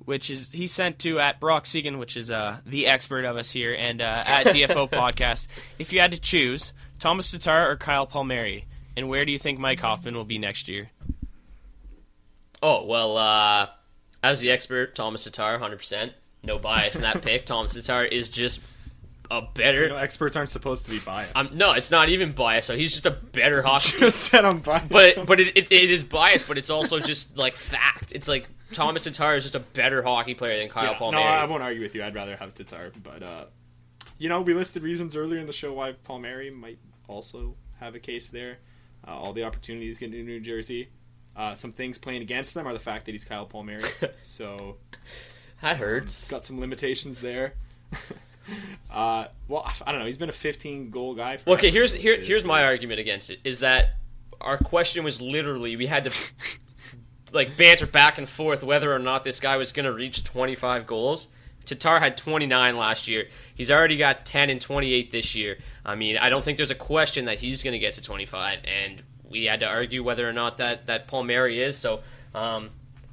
which 0.05 0.31
is 0.31 0.51
he 0.51 0.67
sent 0.67 0.99
to 1.01 1.21
at 1.21 1.39
Brock 1.39 1.65
Segan, 1.65 1.99
which 1.99 2.17
is 2.17 2.31
uh, 2.31 2.59
the 2.67 2.89
expert 2.89 3.25
of 3.25 3.37
us 3.37 3.53
here, 3.53 3.75
and 3.79 4.01
uh, 4.01 4.25
at 4.27 4.47
DFO 4.47 4.91
podcast. 4.91 5.47
If 5.79 5.93
you 5.93 6.01
had 6.01 6.11
to 6.13 6.21
choose 6.21 6.73
Thomas 6.99 7.31
Tatar 7.31 7.71
or 7.71 7.77
Kyle 7.77 8.07
Palmieri, 8.07 8.67
and 8.97 9.09
where 9.09 9.25
do 9.25 9.31
you 9.31 9.39
think 9.39 9.59
Mike 9.59 9.81
Hoffman 9.81 10.15
will 10.17 10.25
be 10.25 10.39
next 10.39 10.69
year? 10.69 10.91
Oh 12.63 12.85
well, 12.85 13.17
uh, 13.17 13.69
as 14.23 14.41
the 14.41 14.51
expert, 14.51 14.95
Thomas 14.95 15.25
Tatar, 15.25 15.53
100. 15.53 15.77
percent 15.77 16.13
No 16.43 16.59
bias 16.59 16.97
in 16.97 17.03
that 17.03 17.23
pick. 17.23 17.47
Thomas 17.47 17.75
Tatar 17.75 18.05
is 18.05 18.29
just 18.29 18.61
a 19.31 19.43
better. 19.43 19.83
You 19.83 19.89
know, 19.91 19.97
experts 19.97 20.37
aren't 20.37 20.49
supposed 20.49 20.85
to 20.87 20.91
be 20.91 20.99
biased. 20.99 21.33
I'm, 21.37 21.57
no, 21.57 21.73
it's 21.73 21.91
not 21.91 22.09
even 22.09 22.33
biased. 22.33 22.67
So 22.67 22.77
he's 22.77 22.93
just 22.93 23.07
a 23.07 23.11
better 23.11 23.63
hockey. 23.67 23.99
just 24.01 24.21
said 24.25 24.45
I'm 24.45 24.59
biased. 24.61 24.91
but 24.91 25.27
but 25.27 25.41
it, 25.41 25.57
it, 25.57 25.73
it 25.73 25.91
is 25.91 26.05
biased, 26.05 26.49
but 26.49 26.59
it's 26.59 26.71
also 26.71 26.99
just 26.99 27.37
like 27.37 27.57
fact. 27.57 28.13
It's 28.13 28.29
like 28.29 28.49
Thomas 28.73 29.05
Tatar 29.05 29.37
is 29.37 29.45
just 29.45 29.55
a 29.55 29.61
better 29.61 30.03
hockey 30.03 30.35
player 30.35 30.59
than 30.59 30.69
Kyle 30.69 30.97
Yeah, 31.01 31.11
no, 31.11 31.19
I 31.23 31.45
won't 31.45 31.63
argue 31.63 31.83
with 31.83 31.95
you. 31.95 32.03
I'd 32.03 32.15
rather 32.15 32.37
have 32.37 32.55
Tatar, 32.55 32.93
but 33.03 33.23
uh, 33.23 33.45
you 34.19 34.29
know, 34.29 34.41
we 34.41 34.55
listed 34.55 34.83
reasons 34.83 35.17
earlier 35.17 35.41
in 35.41 35.47
the 35.47 35.53
show 35.53 35.73
why 35.73 35.93
Palmieri 35.93 36.51
might 36.51 36.79
also 37.09 37.57
have 37.79 37.95
a 37.95 37.99
case 37.99 38.29
there. 38.29 38.59
Uh, 39.07 39.13
all 39.13 39.33
the 39.33 39.45
opportunities 39.45 39.99
getting 39.99 40.15
to 40.15 40.23
New 40.23 40.41
Jersey. 40.41 40.91
Uh, 41.37 41.55
some 41.55 41.73
things 41.73 41.97
playing 41.97 42.23
against 42.23 42.55
them 42.55 42.67
are 42.67 42.73
the 42.73 42.79
fact 42.79 43.07
that 43.07 43.13
he's 43.13 43.25
Kyle 43.25 43.47
Palmieri, 43.47 43.83
so 44.23 44.77
that 45.63 45.77
hurts. 45.77 46.05
it's 46.07 46.29
got 46.29 46.45
some 46.45 46.61
limitations 46.61 47.21
there. 47.21 47.55
uh, 48.93 49.27
well, 49.49 49.71
I 49.87 49.93
don't 49.93 50.01
know. 50.01 50.07
He's 50.07 50.19
been 50.19 50.29
a 50.29 50.33
15 50.33 50.91
goal 50.91 51.15
guy. 51.15 51.37
For 51.37 51.51
Okay, 51.51 51.71
here's 51.71 51.93
here, 51.93 52.21
here's 52.21 52.45
my 52.45 52.65
argument 52.65 53.01
against 53.01 53.31
it 53.31 53.41
is 53.45 53.61
that 53.61 53.97
our 54.41 54.57
question 54.57 55.05
was 55.05 55.21
literally 55.21 55.77
we 55.77 55.87
had 55.87 56.05
to 56.05 56.13
like 57.33 57.57
banter 57.57 57.87
back 57.87 58.19
and 58.19 58.29
forth 58.29 58.63
whether 58.63 58.93
or 58.93 58.99
not 58.99 59.25
this 59.25 59.41
guy 59.41 59.57
was 59.57 59.73
going 59.73 59.85
to 59.85 59.93
reach 59.93 60.25
25 60.25 60.87
goals. 60.87 61.29
Tatar 61.65 62.01
had 62.01 62.17
29 62.17 62.77
last 62.77 63.07
year. 63.07 63.29
He's 63.55 63.71
already 63.71 63.97
got 63.97 64.25
10 64.25 64.51
and 64.51 64.61
28 64.61 65.11
this 65.11 65.35
year. 65.37 65.59
I 65.85 65.95
mean, 65.95 66.17
I 66.17 66.29
don't 66.29 66.43
think 66.43 66.57
there's 66.57 66.71
a 66.71 66.77
question 66.77 67.27
that 67.27 67.39
he's 67.39 67.63
going 67.63 67.73
to 67.73 67.79
get 67.79 67.95
to 67.95 68.03
25 68.03 68.61
and 68.65 69.03
we 69.31 69.45
had 69.45 69.61
to 69.61 69.67
argue 69.67 70.03
whether 70.03 70.29
or 70.29 70.33
not 70.33 70.59
that 70.59 70.87
that 70.87 71.07
Palmieri 71.07 71.63
is. 71.63 71.77
So, 71.77 72.01
um, 72.35 72.71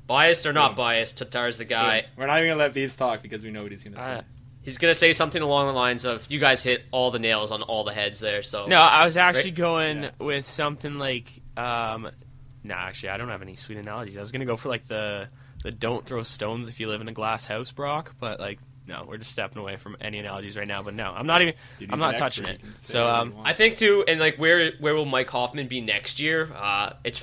biased 0.08 0.46
or 0.46 0.54
not 0.54 0.76
biased, 0.76 1.18
Tatar's 1.20 1.58
the 1.58 1.66
guy. 1.66 2.06
We're 2.18 2.26
not 2.26 2.40
even 2.40 2.50
gonna 2.50 2.60
let 2.60 2.74
Beeves 2.74 2.96
talk 2.96 3.22
because 3.22 3.44
we 3.44 3.52
know 3.52 3.64
what 3.64 3.72
he's 3.72 3.84
gonna 3.84 4.00
say. 4.00 4.14
Uh, 4.14 4.22
He's 4.68 4.78
going 4.78 4.92
to 4.92 5.00
say 5.00 5.14
something 5.14 5.42
along 5.42 5.68
the 5.68 5.74
lines 5.74 6.04
of 6.04 6.28
you 6.30 6.40
guys 6.40 6.62
hit 6.62 6.84
all 6.92 7.10
the 7.10 7.20
nails 7.20 7.52
on 7.52 7.62
all 7.62 7.86
the 7.86 7.94
heads 7.94 8.20
there. 8.20 8.44
So 8.44 8.68
No, 8.68 8.82
I 8.82 9.06
was 9.06 9.16
actually 9.16 9.46
Right? 9.52 9.56
going 9.56 10.04
Yeah. 10.04 10.10
with 10.20 10.46
something 10.46 10.96
like, 10.96 11.32
um, 11.56 12.10
no, 12.66 12.74
actually, 12.76 13.10
I 13.10 13.18
don't 13.18 13.30
have 13.30 13.42
any 13.42 13.56
sweet 13.56 13.78
analogies. 13.78 14.18
I 14.18 14.20
was 14.20 14.34
gonna 14.34 14.44
go 14.44 14.58
for 14.58 14.68
like 14.68 14.86
the 14.90 15.30
the 15.64 15.72
don't 15.72 16.06
throw 16.06 16.22
stones 16.24 16.68
if 16.68 16.82
you 16.82 16.90
live 16.90 17.00
in 17.00 17.08
a 17.08 17.14
glass 17.14 17.46
house, 17.46 17.72
Brock. 17.72 18.14
But 18.20 18.42
like, 18.42 18.60
no, 18.86 19.06
we're 19.08 19.18
just 19.18 19.32
stepping 19.32 19.58
away 19.62 19.78
from 19.78 19.96
any 20.02 20.20
analogies 20.20 20.58
right 20.58 20.68
now. 20.68 20.84
But 20.84 20.96
no, 20.96 21.14
I'm 21.16 21.28
not 21.28 21.42
even. 21.42 21.54
Dude, 21.80 21.92
I'm 21.94 22.00
not 22.00 22.18
touching 22.18 22.44
expert. 22.46 22.56
it. 22.60 22.62
He 22.62 22.68
can 22.68 22.78
say 22.78 22.94
So 22.94 23.08
um. 23.10 23.36
I 23.46 23.54
think 23.54 23.78
too, 23.78 24.04
and 24.06 24.20
like 24.20 24.36
where 24.36 24.74
where 24.80 24.94
will 24.96 25.06
Mike 25.06 25.30
Hoffman 25.30 25.68
be 25.70 25.80
next 25.80 26.20
year? 26.20 26.52
Uh, 26.54 26.92
it's 27.06 27.20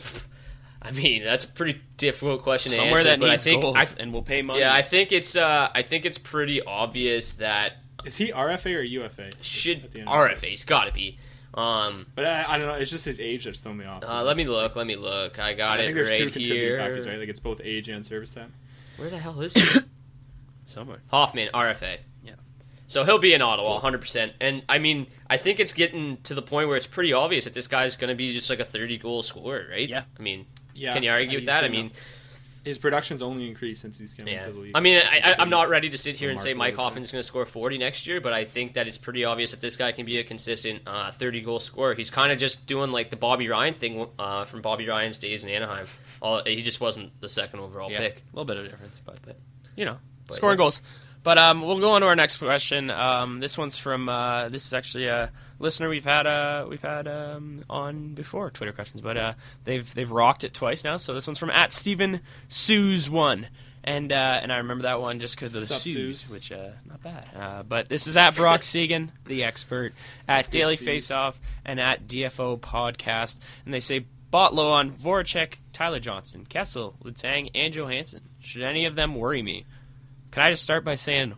I 0.85 0.91
mean, 0.91 1.25
that's 1.25 1.45
a 1.45 1.49
pretty 1.49 1.81
difficult 1.97 2.43
question 2.43 2.71
to 2.71 2.77
Somewhere 2.77 2.99
answer. 2.99 3.09
that 3.11 3.21
but 3.21 3.31
needs 3.31 3.47
I 3.47 3.51
think, 3.51 3.63
goals 3.63 3.77
I, 3.77 4.03
and 4.03 4.13
will 4.13 4.23
pay 4.23 4.43
money. 4.43 4.61
yeah, 4.61 4.75
I 4.75 4.83
think 4.83 5.13
it's 5.13 5.35
uh, 5.37 5.71
I 5.75 5.83
think 5.83 6.05
it's 6.05 6.19
pretty 6.19 6.63
obvious 6.63 7.33
that 7.35 7.79
Is 8.05 8.17
he 8.17 8.33
RFA 8.33 8.77
or 8.77 8.83
UFA? 8.83 9.31
should 9.43 9.85
At 9.85 9.93
the 9.93 10.01
end 10.01 10.09
of 10.09 10.15
the 10.31 10.35
season? 10.37 10.53
RFA's 10.57 10.65
got 10.65 10.85
to 10.87 10.93
be. 10.93 11.19
Um, 11.55 12.07
But 12.15 12.27
I, 12.27 12.45
I 12.49 12.59
don't 12.59 12.67
know. 12.67 12.75
It's 12.75 12.91
just 12.91 13.05
his 13.05 13.19
age 13.21 13.45
that's 13.45 13.61
throwing 13.61 13.79
me 13.79 13.85
off. 13.87 14.03
uh, 14.05 14.23
let 14.25 14.37
me 14.37 14.45
look. 14.45 14.77
Let 14.77 14.87
me 14.87 14.97
look. 14.97 15.39
I 15.39 15.55
got 15.55 15.79
I 15.81 15.85
it 15.85 15.95
there's 15.95 16.11
right 16.11 16.19
two 16.33 16.41
here. 16.41 16.77
factors, 16.77 17.07
right? 17.07 17.19
Like 17.19 17.29
it's 17.29 17.41
both 17.41 17.61
age 17.65 17.89
and 17.89 18.05
service 18.05 18.31
time. 18.31 18.53
Where 18.97 19.09
the 19.09 19.19
hell 19.19 19.41
is 19.41 19.55
he? 19.55 19.81
somewhere. 20.65 21.01
Hoffman, 21.11 21.49
RFA. 21.55 21.99
Yeah. 22.25 22.33
So 22.89 23.05
he'll 23.05 23.19
be 23.19 23.35
in 23.35 23.41
Ottawa, 23.43 23.81
100%. 23.81 24.33
And 24.41 24.63
I 24.69 24.79
mean, 24.79 25.07
I 25.31 25.37
think 25.37 25.61
it's 25.61 25.73
getting 25.73 26.19
to 26.25 26.35
the 26.35 26.43
point 26.43 26.69
where 26.69 26.77
it's 26.77 26.87
pretty 26.87 27.13
obvious 27.13 27.45
that 27.45 27.55
this 27.55 27.67
guy's 27.69 27.97
going 27.97 28.09
to 28.09 28.15
be 28.15 28.33
just 28.33 28.51
like 28.51 28.61
a 28.61 28.65
30 28.65 28.99
goal 28.99 29.23
scorer, 29.23 29.67
right? 29.71 29.89
Yeah. 29.89 30.05
I 30.19 30.23
mean, 30.23 30.47
Yeah, 30.75 30.93
can 30.95 31.03
you 31.03 31.11
argue 31.11 31.39
with 31.39 31.47
that? 31.47 31.65
I 31.65 31.69
been 31.69 31.73
mean, 31.73 31.91
His 32.65 32.79
production's 32.79 33.21
only 33.23 33.49
increased 33.49 33.83
since 33.83 33.99
he's 33.99 34.15
come 34.15 34.27
yeah. 34.27 34.43
into 34.43 34.53
the 34.55 34.61
league. 34.61 34.73
I 34.75 34.81
mean, 34.81 34.99
I, 34.99 35.33
I, 35.33 35.35
I'm 35.39 35.51
not 35.51 35.69
ready 35.69 35.91
to 35.91 35.99
sit 35.99 36.17
here 36.17 36.31
and 36.31 36.41
say 36.41 36.51
Remarkable, 36.51 36.59
Mike 36.59 36.73
isn't? 36.75 36.83
Hoffman's 36.85 37.13
going 37.13 37.21
to 37.21 37.27
score 37.27 37.45
40 37.47 37.79
next 37.79 38.07
year, 38.07 38.21
but 38.21 38.33
I 38.33 38.45
think 38.45 38.75
that 38.75 38.89
it's 38.89 38.99
pretty 38.99 39.25
obvious 39.25 39.51
that 39.51 39.61
this 39.61 39.77
guy 39.77 39.93
can 39.93 40.07
be 40.07 40.19
a 40.19 40.25
consistent 40.25 40.83
uh, 40.87 41.11
30 41.11 41.43
goal 41.43 41.61
scorer. 41.61 41.95
He's 41.95 42.11
kind 42.11 42.33
of 42.33 42.39
just 42.39 42.67
doing 42.67 42.91
like 42.91 43.11
the 43.11 43.17
Bobby 43.17 43.49
Ryan 43.49 43.75
thing 43.75 44.07
uh, 44.19 44.45
from 44.45 44.63
Bobby 44.63 44.89
Ryan's 44.89 45.19
days 45.19 45.45
in 45.45 45.51
Anaheim. 45.51 45.87
All, 46.23 46.43
he 46.45 46.63
just 46.63 46.81
wasn't 46.81 47.19
the 47.21 47.29
second 47.29 47.61
overall 47.61 47.91
Yeah, 47.91 47.99
pick. 47.99 48.17
a 48.17 48.37
little 48.37 48.47
bit 48.47 48.57
of 48.57 48.65
difference, 48.71 49.01
but, 49.05 49.19
you 49.77 49.85
know, 49.85 49.99
But, 50.27 50.37
scoring 50.37 50.55
yeah. 50.55 50.65
goals. 50.65 50.81
But 51.23 51.39
um, 51.39 51.63
we'll 51.63 51.81
go 51.81 51.93
on 51.93 52.03
to 52.03 52.07
our 52.07 52.17
next 52.17 52.37
question. 52.37 52.91
Um, 52.91 53.41
this 53.41 53.57
one's 53.57 53.79
from 53.79 54.09
uh, 54.11 54.51
this 54.51 54.67
is 54.67 54.75
actually 54.75 55.07
a 55.07 55.33
listener 55.65 55.89
we've 55.89 56.05
had 56.05 56.27
uh, 56.27 56.67
we've 56.69 56.83
had 56.83 57.09
um, 57.09 57.65
on 57.69 58.15
before 58.15 58.51
Twitter 58.51 58.73
questions, 58.73 59.01
but 59.01 59.17
uh, 59.17 59.33
they've 59.65 59.93
they've 59.95 60.11
rocked 60.11 60.45
it 60.45 60.55
twice 60.55 60.85
now. 60.85 60.99
So 60.99 61.15
this 61.15 61.27
one's 61.27 61.39
from 61.39 61.51
at 61.51 61.73
Stephen 61.73 62.21
Sues 62.49 63.11
one. 63.11 63.49
And 63.87 64.13
uh, 64.13 64.41
and 64.43 64.51
I 64.51 64.59
remember 64.59 64.85
that 64.85 65.01
one 65.01 65.21
just 65.21 65.37
because 65.37 65.55
of 65.55 65.61
the 65.61 65.67
Sup, 65.67 65.81
Sues, 65.81 66.31
which 66.31 66.51
uh, 66.51 66.71
not 66.89 67.03
bad. 67.03 67.27
Uh, 67.37 67.63
but 67.65 67.89
this 67.89 68.07
is 68.07 68.17
at 68.17 68.35
Brock 68.35 68.61
Segan, 68.63 69.11
the 69.27 69.45
expert, 69.45 69.93
at 70.27 70.51
Daily. 70.51 70.77
Face 70.77 71.11
Off, 71.11 71.39
and 71.67 71.79
at 71.79 72.07
DFO 72.09 72.59
Podcast, 72.59 73.39
and 73.67 73.75
they 73.75 73.81
say 73.81 74.07
bought 74.31 74.55
low 74.55 74.71
on 74.71 74.91
Voracek, 74.91 75.57
Tyler 75.75 76.01
Johnson, 76.01 76.47
Kessel, 76.49 76.97
Letang, 77.05 77.51
and 77.55 77.75
Johansson. 77.75 78.23
Should 78.41 78.63
any 78.63 78.87
of 78.87 78.95
them 78.95 79.15
worry 79.15 79.43
me? 79.43 79.67
Can 80.31 80.43
I 80.43 80.51
just 80.51 80.63
start 80.63 80.85
by 80.85 80.95
saying, 80.95 81.35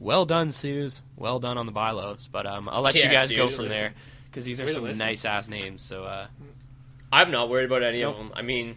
well 0.00 0.24
done, 0.24 0.52
Suze. 0.52 1.02
Well 1.16 1.38
done 1.38 1.58
on 1.58 1.66
the 1.66 1.72
buy 1.72 1.90
lows. 1.90 2.28
But 2.30 2.46
um, 2.46 2.68
I'll 2.70 2.82
let 2.82 2.94
you 2.96 3.04
guys 3.10 3.28
Suze, 3.30 3.36
go 3.38 3.44
listen. 3.44 3.56
from 3.64 3.68
there 3.70 3.94
because 4.30 4.44
these 4.44 4.60
are 4.60 4.66
Way 4.66 4.72
some 4.72 4.84
listen. 4.84 5.06
nice 5.06 5.24
ass 5.24 5.48
names. 5.48 5.82
So 5.82 6.04
uh, 6.04 6.26
I'm 7.12 7.30
not 7.30 7.48
worried 7.48 7.64
about 7.66 7.82
any 7.82 8.00
Nope. 8.02 8.12
of 8.14 8.18
them. 8.18 8.32
I 8.36 8.42
mean, 8.42 8.74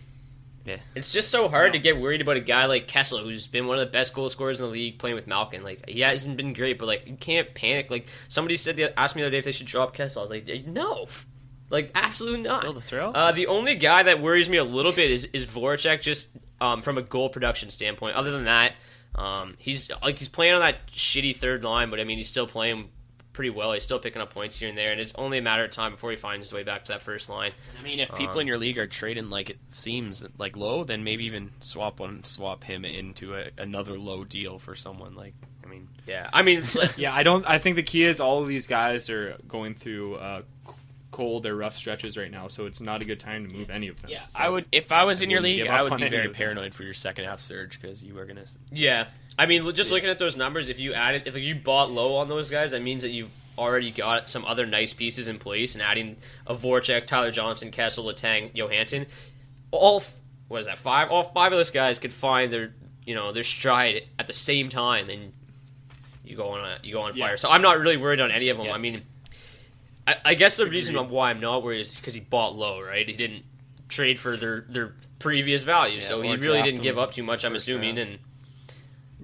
yeah, 0.66 0.78
It's 0.96 1.12
just 1.12 1.32
so 1.32 1.48
hard 1.48 1.74
to 1.74 1.80
get 1.80 2.00
worried 2.00 2.22
about 2.22 2.38
a 2.38 2.42
guy 2.42 2.66
like 2.66 2.88
Kessel, 2.88 3.18
who's 3.20 3.48
been 3.48 3.66
one 3.68 3.80
of 3.80 3.86
the 3.86 3.92
best 3.92 4.14
goal 4.14 4.30
scorers 4.30 4.60
in 4.60 4.66
the 4.68 4.72
league, 4.72 5.00
playing 5.00 5.16
with 5.16 5.26
Malkin. 5.28 5.64
Like 5.64 5.90
he 5.90 6.02
hasn't 6.02 6.38
been 6.38 6.54
great, 6.54 6.78
but 6.78 6.86
like 6.88 7.08
you 7.08 7.16
can't 7.16 7.54
panic. 7.56 7.90
Like 7.90 8.08
somebody 8.28 8.58
said, 8.58 8.76
the, 8.76 8.98
asked 9.00 9.16
me 9.16 9.22
the 9.22 9.28
other 9.28 9.32
day 9.32 9.40
if 9.40 9.46
they 9.46 9.52
should 9.52 9.68
drop 9.68 9.94
Kessel. 9.94 10.22
I 10.22 10.24
was 10.24 10.30
like, 10.32 10.68
no, 10.68 11.08
like 11.72 11.90
absolutely 11.96 12.42
not. 12.42 12.62
Feel 12.64 12.74
the 12.74 12.82
thrill? 12.82 13.12
Uh, 13.16 13.32
the 13.32 13.48
only 13.48 13.76
guy 13.76 14.04
that 14.04 14.22
worries 14.22 14.50
me 14.50 14.58
a 14.58 14.64
little 14.64 14.92
bit 14.92 15.10
is 15.10 15.26
is 15.34 15.46
Voracek, 15.46 16.02
just 16.02 16.30
um, 16.60 16.82
from 16.84 16.98
a 16.98 17.02
goal 17.02 17.30
production 17.30 17.70
standpoint. 17.72 18.16
Other 18.16 18.30
than 18.32 18.46
that, 18.46 18.74
um, 19.16 19.56
he's 19.58 19.90
like 20.02 20.20
he's 20.20 20.30
playing 20.30 20.54
on 20.54 20.60
that 20.62 20.88
shitty 20.92 21.36
third 21.36 21.64
line, 21.64 21.90
but 21.90 22.00
I 22.00 22.04
mean 22.04 22.18
he's 22.18 22.30
still 22.30 22.48
playing 22.48 22.90
pretty 23.34 23.50
well. 23.50 23.72
He's 23.74 23.84
still 23.84 24.00
picking 24.00 24.22
up 24.22 24.34
points 24.34 24.60
here 24.60 24.68
and 24.70 24.78
there, 24.78 24.92
and 24.92 25.00
it's 25.00 25.14
only 25.16 25.38
a 25.38 25.42
matter 25.42 25.64
of 25.64 25.72
time 25.72 25.92
before 25.92 26.12
he 26.12 26.18
finds 26.18 26.48
his 26.48 26.54
way 26.54 26.64
back 26.64 26.84
to 26.86 26.92
that 26.94 27.02
first 27.02 27.30
line. 27.30 27.52
I 27.80 27.84
mean, 27.84 28.00
if 28.00 28.14
people 28.16 28.40
in 28.40 28.48
your 28.48 28.58
league 28.58 28.78
are 28.78 28.88
trading 28.88 29.30
like 29.30 29.50
it 29.50 29.60
seems 29.68 30.24
like 30.38 30.56
low, 30.58 30.84
then 30.84 31.04
maybe 31.04 31.26
even 31.26 31.52
swap 31.62 32.00
one, 32.00 32.24
swap 32.24 32.64
him 32.64 32.84
into 32.86 33.36
a, 33.36 33.50
another 33.58 33.98
low 33.98 34.24
deal 34.26 34.60
for 34.60 34.76
someone. 34.76 35.16
Like, 35.16 35.34
I 35.64 35.68
mean, 35.68 35.88
Yeah, 36.08 36.30
I 36.34 36.42
mean. 36.42 36.64
Yeah, 36.98 37.14
I 37.14 37.24
don't. 37.24 37.50
I 37.50 37.58
think 37.58 37.78
the 37.78 37.84
key 37.84 38.04
is 38.04 38.20
all 38.20 38.42
of 38.42 38.48
these 38.48 38.68
guys 38.68 39.10
are 39.10 39.38
going 39.48 39.76
through 39.76 40.16
uh, 40.16 40.42
c- 40.42 40.46
cold 41.22 41.46
or 41.46 41.56
rough 41.56 41.76
stretches 41.78 42.18
right 42.18 42.32
now, 42.32 42.48
so 42.48 42.66
it's 42.66 42.82
not 42.82 43.02
a 43.02 43.06
good 43.06 43.20
time 43.20 43.48
to 43.48 43.54
move 43.56 43.70
any 43.70 43.88
of 43.88 44.02
them. 44.02 44.10
yeah, 44.12 44.26
So- 44.28 44.40
I 44.40 44.50
would 44.50 44.66
if 44.72 44.92
I 44.92 45.04
was 45.04 45.22
I 45.22 45.26
in 45.26 45.30
your 45.30 45.42
league, 45.42 45.58
give 45.64 45.68
I 45.68 45.84
would 45.84 45.96
be 45.98 46.10
very 46.10 46.30
paranoid 46.30 46.74
for 46.74 46.84
your 46.84 46.94
second 46.94 47.26
half 47.26 47.40
surge 47.40 47.80
because 47.80 48.04
you 48.04 48.14
were 48.16 48.26
gonna. 48.26 48.46
Yeah, 48.72 49.06
I 49.38 49.46
mean, 49.46 49.74
just 49.74 49.92
looking 49.92 50.10
at 50.10 50.20
those 50.20 50.36
numbers, 50.36 50.70
if 50.70 50.80
you 50.80 50.94
added, 50.94 51.24
if 51.26 51.38
you 51.38 51.56
bought 51.56 51.92
low 51.92 52.16
on 52.16 52.28
those 52.28 52.50
guys, 52.50 52.72
that 52.72 52.82
means 52.82 53.04
that 53.04 53.10
you've 53.12 53.32
already 53.58 53.92
got 53.92 54.30
some 54.30 54.44
other 54.46 54.66
nice 54.66 54.94
pieces 54.94 55.28
in 55.28 55.38
place, 55.38 55.76
and 55.76 55.82
adding 55.84 56.18
a 56.48 56.56
Voracek, 56.56 57.06
Tyler 57.06 57.32
Johnson, 57.32 57.70
Kessel, 57.70 58.06
Letang, 58.06 58.52
Johansson, 58.56 59.06
all 59.72 59.98
f- 59.98 60.20
what 60.48 60.62
is 60.62 60.66
that 60.68 60.80
five? 60.80 61.10
All 61.12 61.24
five 61.24 61.52
of 61.52 61.58
those 61.60 61.72
guys 61.72 62.00
could 62.00 62.14
find 62.14 62.52
their 62.52 62.74
you 63.06 63.14
know 63.16 63.32
their 63.32 63.44
stride 63.44 64.04
at 64.18 64.28
the 64.28 64.34
same 64.34 64.70
time, 64.70 65.10
and 65.10 65.34
you 66.26 66.36
go 66.36 66.50
on 66.50 66.62
a, 66.66 66.78
you 66.84 66.94
go 66.94 67.02
on 67.02 67.16
Yeah. 67.16 67.28
fire. 67.28 67.38
So 67.38 67.50
I'm 67.50 67.62
not 67.62 67.78
really 67.80 67.98
worried 67.98 68.22
on 68.22 68.32
any 68.32 68.50
of 68.50 68.58
them. 68.58 68.68
Yeah. 68.68 68.74
I 68.74 68.78
mean, 68.78 69.04
I, 70.12 70.32
I 70.32 70.34
guess 70.36 70.58
the 70.58 70.66
reason 70.66 70.96
why 71.10 71.30
I'm 71.30 71.40
not 71.40 71.64
worried 71.64 71.82
is 71.82 72.00
because 72.00 72.14
he 72.14 72.20
bought 72.22 72.56
low, 72.56 72.82
right? 72.82 73.08
He 73.08 73.16
didn't 73.16 73.44
trade 73.90 74.20
for 74.20 74.38
their 74.38 74.62
their 74.70 74.94
previous 75.20 75.64
value, 75.64 75.96
Yeah, 75.96 76.02
so 76.02 76.22
he 76.22 76.36
really 76.36 76.62
didn't 76.64 76.82
give 76.82 76.98
up 76.98 77.12
too 77.12 77.24
much. 77.24 77.44
I'm 77.44 77.56
assuming, 77.56 77.98
round. 77.98 78.10
and 78.10 78.20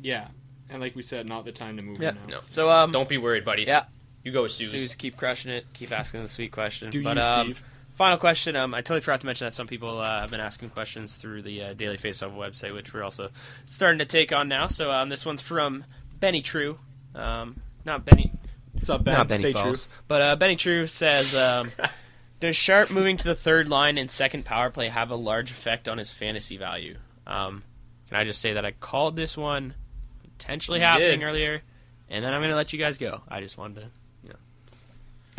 yeah, 0.01 0.27
and 0.69 0.81
like 0.81 0.95
we 0.95 1.01
said, 1.01 1.27
not 1.27 1.45
the 1.45 1.51
time 1.51 1.77
to 1.77 1.83
move 1.83 1.99
Yeah. 1.99 2.11
now. 2.11 2.19
No. 2.27 2.39
So 2.41 2.69
um, 2.69 2.91
Don't 2.91 3.09
be 3.09 3.17
worried, 3.17 3.45
buddy. 3.45 3.63
yeah, 3.63 3.85
You 4.23 4.31
go 4.31 4.43
with 4.43 4.51
Suze. 4.51 4.71
Suze, 4.71 4.95
keep 4.95 5.17
crushing 5.17 5.51
it. 5.51 5.65
Keep 5.73 5.91
asking 5.91 6.21
the 6.21 6.27
sweet 6.27 6.51
question. 6.51 6.89
Do 6.89 7.03
but 7.03 7.17
you, 7.17 7.23
um, 7.23 7.45
Steve? 7.47 7.63
final 7.93 8.17
question. 8.17 8.55
Um, 8.55 8.73
I 8.73 8.79
totally 8.81 8.99
forgot 9.01 9.21
to 9.21 9.25
mention 9.25 9.45
that 9.47 9.53
some 9.53 9.67
people 9.67 9.99
uh, 9.99 10.21
have 10.21 10.29
been 10.31 10.39
asking 10.39 10.69
questions 10.69 11.15
through 11.15 11.41
the 11.43 11.63
uh, 11.63 11.73
Daily 11.73 11.97
Faceoff 11.97 12.35
website, 12.35 12.73
which 12.73 12.93
we're 12.93 13.03
also 13.03 13.29
starting 13.65 13.99
to 13.99 14.05
take 14.05 14.31
on 14.31 14.47
now. 14.47 14.67
So 14.67 14.91
um, 14.91 15.09
this 15.09 15.25
one's 15.25 15.41
from 15.41 15.83
Benny 16.19 16.41
True. 16.41 16.77
Um, 17.15 17.55
not 17.85 18.05
Benny. 18.05 18.31
What's 18.77 18.89
up, 18.91 19.03
Ben? 19.03 19.15
not 19.15 19.27
Benny 19.27 19.51
Stay 19.51 19.51
Falls. 19.53 19.89
But 20.07 20.21
uh, 20.21 20.35
Benny 20.35 20.55
True 20.55 20.85
says, 20.85 21.35
um, 21.35 21.71
"Does 22.39 22.55
Sharp 22.55 22.91
moving 22.91 23.17
to 23.17 23.23
the 23.23 23.33
third 23.33 23.69
line 23.69 23.97
and 23.97 24.09
second 24.11 24.45
power 24.45 24.69
play 24.69 24.87
have 24.87 25.09
a 25.09 25.15
large 25.15 25.49
effect 25.49 25.89
on 25.89 25.97
his 25.97 26.13
fantasy 26.13 26.57
value?" 26.57 26.95
Um, 27.25 27.63
can 28.07 28.17
I 28.17 28.23
just 28.23 28.39
say 28.39 28.53
that 28.53 28.65
I 28.65 28.71
called 28.71 29.15
this 29.15 29.35
one 29.35 29.73
potentially 30.21 30.77
You 30.77 30.85
happening 30.85 31.21
did. 31.21 31.25
earlier, 31.25 31.61
and 32.07 32.23
then 32.23 32.35
I'm 32.35 32.39
going 32.39 32.51
to 32.51 32.55
let 32.55 32.71
you 32.71 32.77
guys 32.77 32.99
go. 32.99 33.21
I 33.27 33.41
just 33.41 33.57
wanted 33.57 33.81
to. 33.81 33.87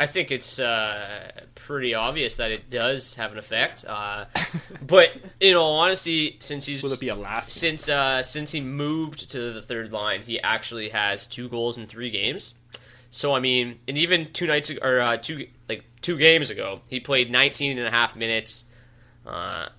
I 0.01 0.05
think 0.05 0.31
it's 0.31 0.59
uh, 0.59 1.29
pretty 1.55 1.93
obvious 1.93 2.35
that 2.35 2.51
it 2.51 2.69
does 2.69 3.15
have 3.15 3.33
an 3.33 3.37
effect. 3.37 3.83
Uh, 3.85 4.25
but 4.87 5.11
in 5.41 5.55
all 5.57 5.77
honesty, 5.79 6.37
since 6.39 6.65
he's 6.65 6.81
Will 6.81 6.93
it 6.93 7.01
be 7.01 7.09
a 7.09 7.15
last? 7.15 7.51
since 7.51 7.89
uh, 7.89 8.23
since 8.23 8.51
he 8.53 8.61
moved 8.61 9.29
to 9.31 9.51
the 9.51 9.61
third 9.61 9.91
line, 9.91 10.21
he 10.21 10.39
actually 10.41 10.87
has 10.89 11.25
two 11.25 11.49
goals 11.49 11.77
in 11.77 11.85
three 11.85 12.09
games. 12.11 12.53
So 13.11 13.33
I 13.33 13.39
mean, 13.39 13.79
and 13.87 13.97
even 13.97 14.31
two 14.33 14.47
nights 14.47 14.69
ago, 14.69 14.79
or 14.87 14.99
uh, 14.99 15.17
two 15.17 15.47
like 15.67 15.83
two 16.01 16.17
games 16.17 16.49
ago, 16.49 16.81
he 16.89 16.99
played 16.99 17.31
19 17.31 17.77
and 17.77 17.87
a 17.87 17.91
half 17.91 18.15
minutes. 18.15 18.65
Uh, 19.25 19.69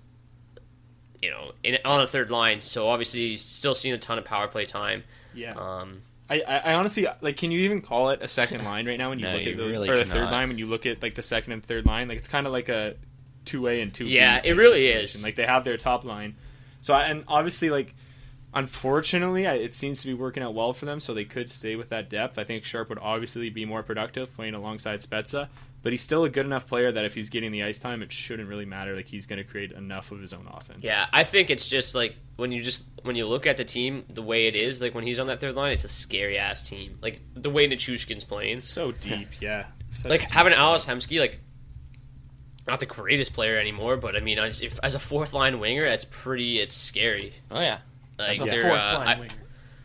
you 1.23 1.31
know, 1.31 1.53
in, 1.63 1.77
on 1.85 2.01
a 2.01 2.07
third 2.07 2.31
line. 2.31 2.61
So 2.61 2.89
obviously, 2.89 3.29
he's 3.29 3.43
still 3.43 3.75
seeing 3.75 3.95
a 3.95 3.99
ton 3.99 4.19
of 4.19 4.25
power 4.25 4.49
play 4.49 4.65
time. 4.65 5.05
Yeah. 5.35 5.53
Um, 5.55 6.03
I, 6.29 6.41
I 6.47 6.57
I 6.57 6.75
honestly 6.75 7.07
like. 7.21 7.37
Can 7.37 7.51
you 7.51 7.61
even 7.61 7.83
call 7.83 8.11
it 8.11 8.23
a 8.23 8.29
second 8.29 8.65
line 8.65 8.87
right 8.87 8.99
now 8.99 9.11
when 9.11 9.19
you 9.19 9.27
No, 9.29 9.33
look 9.35 9.45
you 9.45 9.53
at 9.53 9.57
those, 9.59 9.71
really 9.73 9.89
or 9.91 9.97
the 9.97 10.05
third 10.05 10.31
line 10.31 10.49
when 10.49 10.59
you 10.59 10.67
look 10.67 10.87
at 10.87 11.03
like 11.03 11.15
the 11.15 11.23
second 11.23 11.53
and 11.53 11.65
third 11.65 11.87
line? 11.87 12.09
Like 12.09 12.19
it's 12.19 12.29
kind 12.29 12.47
of 12.47 12.53
like 12.53 12.69
a 12.69 12.95
two 13.45 13.67
A 13.69 13.81
and 13.81 13.93
two. 13.93 14.05
B 14.07 14.13
Yeah, 14.13 14.41
it 14.43 14.53
really 14.53 14.87
situation. 14.87 15.19
is. 15.19 15.25
Like 15.25 15.35
they 15.37 15.47
have 15.47 15.65
their 15.65 15.77
top 15.77 16.05
line, 16.05 16.37
so 16.81 16.95
I- 16.95 17.05
and 17.05 17.25
obviously 17.29 17.69
like, 17.71 17.95
unfortunately, 18.55 19.45
it 19.45 19.75
seems 19.75 20.01
to 20.03 20.07
be 20.07 20.15
working 20.15 20.43
out 20.43 20.55
well 20.55 20.73
for 20.73 20.87
them. 20.87 21.01
So 21.01 21.15
they 21.15 21.25
could 21.25 21.51
stay 21.51 21.77
with 21.77 21.89
that 21.91 22.11
depth. 22.11 22.39
I 22.39 22.45
think 22.45 22.65
Sharp 22.65 22.89
would 22.89 22.99
obviously 23.01 23.51
be 23.51 23.65
more 23.65 23.83
productive 23.83 24.35
playing 24.35 24.55
alongside 24.55 25.01
Spezza, 25.01 25.49
but 25.83 25.93
he's 25.93 26.03
still 26.03 26.25
a 26.25 26.29
good 26.29 26.47
enough 26.47 26.67
player 26.67 26.93
that 26.93 27.05
if 27.05 27.15
he's 27.15 27.31
getting 27.31 27.53
the 27.53 27.63
ice 27.63 27.79
time, 27.79 28.03
it 28.03 28.13
shouldn't 28.13 28.49
really 28.49 28.67
matter. 28.67 28.95
Like 28.95 29.07
he's 29.07 29.27
going 29.27 29.39
to 29.39 29.45
create 29.45 29.73
enough 29.73 30.11
of 30.11 30.21
his 30.21 30.33
own 30.33 30.47
offense. 30.51 30.83
Yeah, 30.83 31.07
I 31.13 31.25
think 31.25 31.51
it's 31.51 31.69
just 31.69 31.95
like 31.95 32.17
when 32.37 32.53
you 32.53 32.63
just 32.63 32.85
when 33.03 33.17
you 33.17 33.27
look 33.27 33.47
at 33.47 33.57
the 33.57 33.65
team 33.65 34.05
the 34.09 34.23
way 34.23 34.47
it 34.47 34.57
is, 34.57 34.83
like 34.83 34.95
when 34.95 35.05
he's 35.05 35.19
on 35.19 35.29
that 35.29 35.41
third 35.41 35.55
line, 35.55 35.73
it's 35.73 35.85
a 35.85 35.89
scary 35.89 36.39
ass 36.39 36.63
team. 36.63 36.99
Like 37.01 37.21
the 37.35 37.51
way 37.51 37.69
Nichushkin's 37.69 38.25
playing, 38.25 38.61
so 38.61 38.93
deep. 38.93 39.29
Yeah, 39.41 39.67
Such 39.93 40.11
like 40.11 40.21
deep 40.21 40.31
having 40.31 40.53
squad. 40.53 40.71
Ales 40.71 40.87
Hemsky, 40.87 41.21
like 41.21 41.41
not 42.67 42.81
the 42.81 42.87
greatest 42.87 43.33
player 43.33 43.59
anymore, 43.59 43.97
but 43.97 44.17
I 44.17 44.21
mean, 44.21 44.39
as, 44.39 44.61
if, 44.61 44.79
as 44.83 44.95
a 44.95 44.99
fourth 44.99 45.33
line 45.33 45.59
winger, 45.61 45.85
that's 45.89 46.05
pretty. 46.05 46.61
It's 46.61 46.77
scary. 46.77 47.35
Oh 47.51 47.61
yeah, 47.61 47.79
Like 48.29 48.39
that's 48.39 48.51
a 48.51 48.63
fourth 48.63 48.75
uh, 48.81 48.95
line 48.99 49.09
I- 49.09 49.21
winger. 49.21 49.35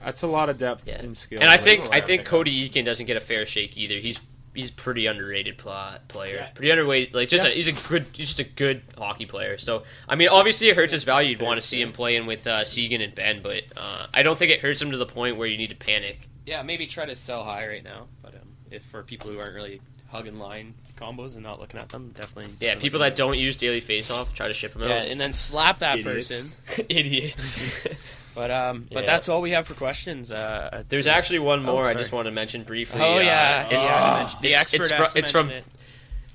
That's 0.03 0.21
a 0.21 0.27
lot 0.27 0.49
of 0.49 0.59
depth 0.59 0.87
yeah. 0.87 0.99
and 0.99 1.17
skill. 1.17 1.39
And 1.41 1.49
I 1.49 1.57
think 1.57 1.91
I 1.91 1.99
think. 1.99 2.25
Cody 2.25 2.69
Eakin 2.69 2.85
doesn't 2.85 3.07
get 3.07 3.17
a 3.17 3.19
fair 3.19 3.45
shake 3.47 3.75
either. 3.75 3.95
He's 3.95 4.19
he's 4.53 4.69
pretty 4.69 5.07
underrated 5.07 5.57
pl- 5.57 5.97
player. 6.07 6.35
Yeah. 6.35 6.47
Pretty 6.49 6.69
underrated. 6.69 7.15
Like 7.15 7.27
just 7.29 7.43
Yeah. 7.43 7.51
a, 7.51 7.55
he's 7.55 7.67
a 7.67 7.71
good 7.71 8.07
he's 8.13 8.27
just 8.27 8.39
a 8.39 8.43
good 8.43 8.83
hockey 8.97 9.25
player. 9.25 9.57
So 9.57 9.83
I 10.07 10.15
mean, 10.15 10.29
obviously 10.29 10.69
it 10.69 10.75
hurts 10.75 10.93
his 10.93 11.03
value. 11.03 11.29
You'd 11.31 11.41
want 11.41 11.59
to 11.59 11.65
see 11.65 11.81
him 11.81 11.91
playing 11.91 12.27
with 12.27 12.45
uh, 12.45 12.65
Seguin 12.65 13.01
and 13.01 13.15
Benn, 13.15 13.41
but 13.41 13.63
uh, 13.75 14.05
I 14.13 14.21
don't 14.21 14.37
think 14.37 14.51
it 14.51 14.59
hurts 14.61 14.79
him 14.79 14.91
to 14.91 14.97
the 14.97 15.07
point 15.07 15.37
where 15.37 15.47
you 15.47 15.57
need 15.57 15.71
to 15.71 15.75
panic. 15.75 16.29
Yeah, 16.45 16.61
maybe 16.61 16.85
try 16.85 17.07
to 17.07 17.15
sell 17.15 17.43
high 17.43 17.67
right 17.67 17.83
now, 17.83 18.05
but 18.21 18.35
um, 18.35 18.41
if 18.69 18.83
for 18.83 19.01
people 19.01 19.31
who 19.31 19.39
aren't 19.39 19.55
really 19.55 19.81
hugging 20.11 20.37
line 20.37 20.75
combos 20.97 21.33
and 21.33 21.43
not 21.43 21.59
looking 21.59 21.79
at 21.79 21.89
them. 21.89 22.13
Definitely. 22.15 22.53
Yeah, 22.59 22.69
definitely 22.69 22.81
people 22.87 22.99
that 22.99 23.15
don't 23.15 23.37
use 23.37 23.57
daily 23.57 23.81
face 23.81 24.11
off 24.11 24.33
try 24.35 24.47
to 24.47 24.53
ship 24.53 24.73
them 24.73 24.83
out. 24.83 24.89
Yeah, 24.89 25.01
and 25.01 25.19
then 25.19 25.33
slap 25.33 25.79
that 25.79 25.97
Idiots. 25.97 26.29
person. 26.29 26.85
Idiots. 26.89 27.87
But 28.35 28.51
um, 28.51 28.87
but 28.91 29.01
Yeah. 29.01 29.05
that's 29.05 29.29
all 29.29 29.41
we 29.41 29.51
have 29.51 29.65
for 29.65 29.73
questions. 29.73 30.31
Uh, 30.31 30.83
There's 30.89 31.07
actually 31.07 31.39
one 31.39 31.63
more 31.63 31.85
I 31.85 31.93
just 31.93 32.11
want 32.11 32.25
to 32.25 32.31
mention 32.31 32.63
briefly. 32.63 33.01
Oh 33.01 33.17
Uh, 33.17 33.21
yeah, 33.21 33.65
it- 33.67 33.71
yeah. 33.71 34.17
mention- 34.19 34.39
the 34.41 34.47
it's- 34.49 34.61
expert 34.61 34.81
it's 34.81 34.89
has 34.91 34.97
fro- 34.99 35.07
to 35.13 35.19
it's 35.19 35.31
from- 35.31 35.49
it. 35.49 35.63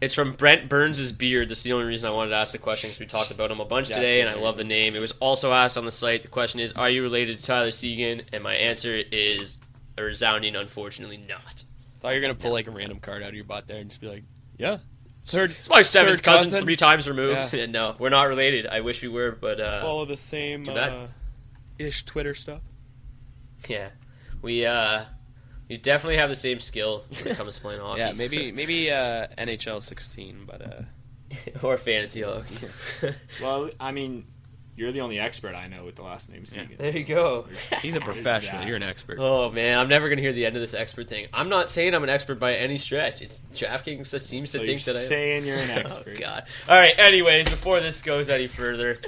It's 0.00 0.14
from 0.14 0.32
Brent 0.32 0.66
Burns' 0.70 1.12
beard. 1.12 1.50
That's 1.50 1.62
the 1.62 1.74
only 1.74 1.84
reason 1.84 2.08
I 2.10 2.14
wanted 2.14 2.30
to 2.30 2.36
ask 2.36 2.52
the 2.52 2.58
question 2.58 2.88
because 2.88 3.00
we 3.00 3.04
talked 3.06 3.30
about 3.30 3.50
him 3.50 3.60
a 3.60 3.66
bunch 3.66 3.88
That's 3.88 3.98
today, 3.98 4.22
and 4.22 4.30
I 4.30 4.34
love 4.34 4.56
the 4.56 4.64
name. 4.64 4.96
It 4.96 4.98
was 4.98 5.12
also 5.20 5.52
asked 5.52 5.76
on 5.76 5.84
the 5.84 5.90
site. 5.92 6.22
The 6.22 6.28
question 6.28 6.58
is, 6.58 6.72
are 6.72 6.88
you 6.88 7.02
related 7.02 7.38
to 7.38 7.44
Tyler 7.44 7.70
Seguin? 7.70 8.22
And 8.32 8.42
my 8.42 8.54
answer 8.54 8.94
is 9.12 9.58
a 9.98 10.02
resounding, 10.02 10.56
unfortunately, 10.56 11.18
not. 11.28 11.64
Thought 12.00 12.08
you 12.08 12.14
were 12.14 12.20
gonna 12.22 12.34
pull 12.34 12.52
like 12.52 12.66
a 12.66 12.70
random 12.70 12.98
card 12.98 13.22
out 13.22 13.28
of 13.28 13.34
your 13.34 13.44
butt 13.44 13.66
there 13.68 13.76
and 13.76 13.90
just 13.90 14.00
be 14.00 14.06
like, 14.08 14.22
yeah, 14.56 14.78
third. 15.26 15.50
It's 15.58 15.68
my 15.68 15.82
seventh 15.82 16.22
cousin, 16.22 16.46
cousin. 16.50 16.64
three 16.64 16.76
times 16.76 17.06
removed. 17.06 17.52
Yeah. 17.52 17.66
no, 17.68 17.94
we're 17.98 18.08
not 18.08 18.22
related. 18.22 18.66
I 18.66 18.80
wish 18.80 19.02
we 19.02 19.08
were, 19.08 19.32
but 19.32 19.60
uh, 19.60 19.82
Follow 19.82 20.06
the 20.06 20.16
same 20.16 20.64
Too 20.64 20.72
bad. 20.72 20.92
uh, 20.92 21.06
ish 21.80 22.04
Twitter 22.04 22.34
stuff. 22.34 22.60
yeah, 23.68 23.88
we 24.42 24.64
uh, 24.66 25.04
we 25.68 25.76
definitely 25.76 26.16
have 26.16 26.28
the 26.28 26.34
same 26.34 26.58
skill 26.60 27.04
when 27.22 27.28
it 27.32 27.36
comes 27.36 27.54
to 27.56 27.60
playing 27.60 27.80
hockey. 27.80 28.00
Yeah, 28.00 28.12
maybe 28.12 28.52
maybe 28.60 28.90
uh, 28.90 29.26
NHL 29.38 29.82
16, 29.82 30.44
but 30.46 30.62
uh, 30.62 30.82
or 31.66 31.76
fantasy 31.76 32.22
hockey. 32.22 32.56
Well, 33.42 33.70
I 33.78 33.92
mean, 33.92 34.26
you're 34.76 34.92
the 34.92 35.00
only 35.02 35.18
expert 35.18 35.54
I 35.54 35.68
know 35.68 35.84
with 35.84 35.96
the 35.96 36.02
last 36.02 36.28
name 36.30 36.44
Seguin. 36.46 36.76
there 36.78 36.90
you 36.96 37.04
go. 37.04 37.46
he's 37.82 37.96
a 37.96 38.00
professional. 38.00 38.64
You're 38.66 38.76
an 38.76 38.82
expert. 38.82 39.18
Oh 39.20 39.50
man, 39.50 39.78
I'm 39.78 39.88
never 39.88 40.08
gonna 40.08 40.20
hear 40.22 40.32
the 40.32 40.46
end 40.46 40.56
of 40.56 40.60
this 40.62 40.74
expert 40.74 41.08
thing. 41.08 41.26
I'm 41.32 41.48
not 41.48 41.70
saying 41.70 41.94
I'm 41.94 42.02
an 42.02 42.08
expert 42.10 42.38
by 42.40 42.54
any 42.54 42.78
stretch. 42.78 43.20
It's 43.22 43.40
DraftKings 43.54 44.10
that 44.10 44.20
seems 44.20 44.52
to 44.52 44.58
So 44.58 44.64
think 44.64 44.84
you're 44.86 44.94
that 44.94 45.00
I'm 45.00 45.06
saying 45.06 45.44
you're 45.46 45.56
an 45.58 45.70
expert. 45.70 46.04
Oh 46.06 46.10
expert. 46.12 46.20
god. 46.20 46.44
All 46.68 46.78
right. 46.78 46.94
Anyways, 46.98 47.48
before 47.50 47.80
this 47.80 48.00
goes 48.02 48.28
any 48.30 48.46
further, 48.46 48.98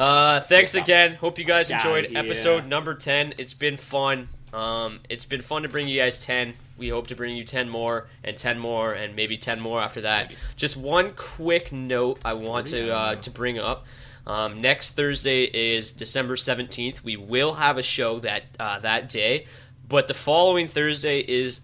uh, 0.00 0.40
thanks 0.40 0.74
again. 0.74 1.14
Hope 1.14 1.38
you 1.38 1.44
guys 1.44 1.70
enjoyed 1.70 2.10
yeah. 2.10 2.18
episode 2.18 2.66
number 2.66 2.94
ten. 2.94 3.34
It's 3.38 3.54
been 3.54 3.76
fun. 3.76 4.28
Um, 4.52 5.00
it's 5.08 5.26
been 5.26 5.42
fun 5.42 5.62
to 5.62 5.68
bring 5.68 5.88
you 5.88 6.00
guys 6.00 6.24
ten. 6.24 6.54
We 6.78 6.88
hope 6.88 7.08
to 7.08 7.14
bring 7.14 7.36
you 7.36 7.44
ten 7.44 7.68
more 7.68 8.08
and 8.24 8.36
ten 8.36 8.58
more 8.58 8.92
and 8.92 9.14
maybe 9.14 9.36
ten 9.36 9.60
more 9.60 9.80
after 9.80 10.00
that. 10.00 10.32
Just 10.56 10.76
one 10.76 11.12
quick 11.14 11.70
note 11.72 12.18
I 12.24 12.32
want 12.32 12.68
to 12.68 12.90
uh, 12.90 13.14
to 13.16 13.30
bring 13.30 13.58
up. 13.58 13.84
Um, 14.26 14.60
next 14.60 14.92
Thursday 14.92 15.44
is 15.44 15.92
December 15.92 16.36
seventeenth. 16.36 17.04
We 17.04 17.16
will 17.16 17.54
have 17.54 17.76
a 17.78 17.82
show 17.82 18.20
that 18.20 18.44
uh, 18.58 18.80
that 18.80 19.08
day, 19.08 19.46
but 19.88 20.08
the 20.08 20.14
following 20.14 20.66
Thursday 20.66 21.20
is 21.20 21.60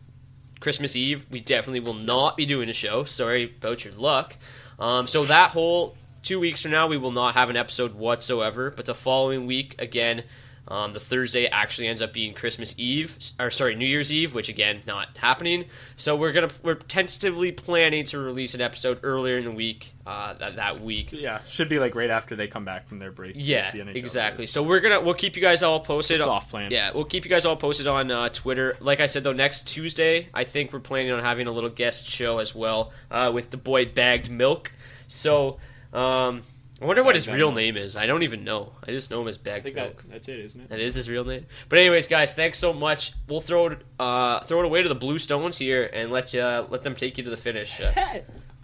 Christmas 0.61 0.95
Eve. 0.95 1.27
We 1.31 1.41
definitely 1.41 1.81
will 1.81 1.95
not 1.95 2.37
be 2.37 2.45
doing 2.45 2.69
a 2.69 2.75
show. 2.75 3.05
Sorry 3.05 3.45
about 3.45 3.85
your 3.85 3.95
luck. 3.95 4.37
Um, 4.79 5.07
so 5.07 5.25
that 5.25 5.51
whole 5.51 5.97
two 6.27 6.41
weeks 6.41 6.63
from 6.63 6.73
now, 6.73 6.89
we 6.89 6.99
will 6.99 7.13
not 7.13 7.35
have 7.35 7.51
an 7.51 7.57
episode 7.57 7.95
whatsoever. 7.95 8.71
But 8.71 8.87
the 8.87 8.95
following 8.95 9.47
week, 9.47 9.77
again, 9.79 10.25
um, 10.69 10.93
the 10.93 10.99
Thursday 10.99 11.47
actually 11.47 11.87
ends 11.87 12.03
up 12.03 12.13
being 12.13 12.35
Christmas 12.35 12.75
Eve, 12.77 13.17
or 13.39 13.53
sorry, 13.53 13.77
New 13.77 13.87
Year's 13.87 14.13
Eve, 14.13 14.35
which 14.35 14.49
again 14.49 14.83
not 14.85 15.17
happening. 15.17 15.67
So 15.97 16.17
we're 16.17 16.33
gonna 16.33 16.51
we're 16.65 16.75
tentatively 16.75 17.53
planning 17.53 18.05
to 18.07 18.19
release 18.19 18.55
an 18.55 18.61
episode 18.61 18.99
earlier 19.05 19.39
in 19.39 19.45
the 19.45 19.53
week 19.53 19.93
uh, 20.05 20.35
that 20.35 20.57
that 20.57 20.83
week. 20.83 21.13
Yeah, 21.13 21.45
should 21.47 21.69
be 21.69 21.79
like 21.79 21.95
right 21.95 22.11
after 22.11 22.35
they 22.35 22.49
come 22.49 22.65
back 22.65 22.89
from 22.89 22.99
their 22.99 23.13
break. 23.13 23.35
Yeah, 23.37 23.71
the 23.71 23.97
exactly. 23.97 24.47
So 24.47 24.65
we're 24.65 24.81
gonna 24.81 25.01
we'll 25.01 25.15
keep 25.15 25.37
you 25.37 25.43
guys 25.43 25.63
all 25.63 25.79
posted. 25.79 26.19
Soft 26.19 26.51
plan. 26.51 26.73
Yeah, 26.73 26.91
we'll 26.93 27.05
keep 27.05 27.25
you 27.25 27.31
guys 27.31 27.45
all 27.45 27.57
posted 27.57 27.87
on 27.87 28.11
uh, 28.11 28.31
Twitter. 28.31 28.77
Like 28.81 28.99
I 28.99 29.07
said 29.07 29.23
though, 29.23 29.33
next 29.33 29.69
Tuesday 29.69 30.29
I 30.35 30.43
think 30.43 30.73
we're 30.73 30.81
planning 30.81 31.13
on 31.13 31.23
having 31.23 31.47
a 31.47 31.53
little 31.53 31.71
guest 31.71 32.07
show 32.07 32.39
as 32.41 32.57
well 32.57 32.93
uh, 33.13 33.31
with 33.33 33.53
the 33.53 33.57
boy 33.57 33.85
Bagged 33.87 34.33
Milk. 34.33 34.73
So 35.07 35.59
um, 35.97 36.43
I 36.81 36.85
wonder 36.85 37.03
what 37.03 37.15
his 37.15 37.27
Bagged 37.27 37.39
real 37.39 37.53
name 37.53 37.77
is. 37.77 37.97
I 37.97 38.07
don't 38.07 38.23
even 38.23 38.45
know. 38.45 38.73
I 38.87 38.91
just 38.91 39.11
know 39.11 39.23
him 39.23 39.29
as 39.29 39.39
I 39.47 39.61
think 39.61 39.77
Milk. 39.77 40.03
that, 40.03 40.11
that's 40.11 40.29
it, 40.29 40.41
isn't 40.41 40.61
it? 40.61 40.69
That 40.69 40.79
is 40.79 40.95
his 40.95 41.09
real 41.09 41.25
name. 41.25 41.47
But 41.71 41.79
anyways, 41.79 42.07
guys, 42.07 42.35
thanks 42.35 42.59
so 42.59 42.75
much. 42.75 43.13
We'll 43.29 43.41
throw 43.41 43.69
it 43.69 43.79
uh, 43.99 44.41
throw 44.41 44.61
it 44.61 44.67
away 44.67 44.83
to 44.83 44.89
the 44.89 44.95
Blue 44.95 45.19
Stones 45.19 45.57
here 45.57 45.89
and 45.91 46.11
let 46.11 46.35
you 46.35 46.43
let 46.43 46.83
them 46.83 46.95
take 46.95 47.17
you 47.17 47.25
to 47.25 47.31
the 47.31 47.37
finish. 47.37 47.81
Uh, 47.81 48.21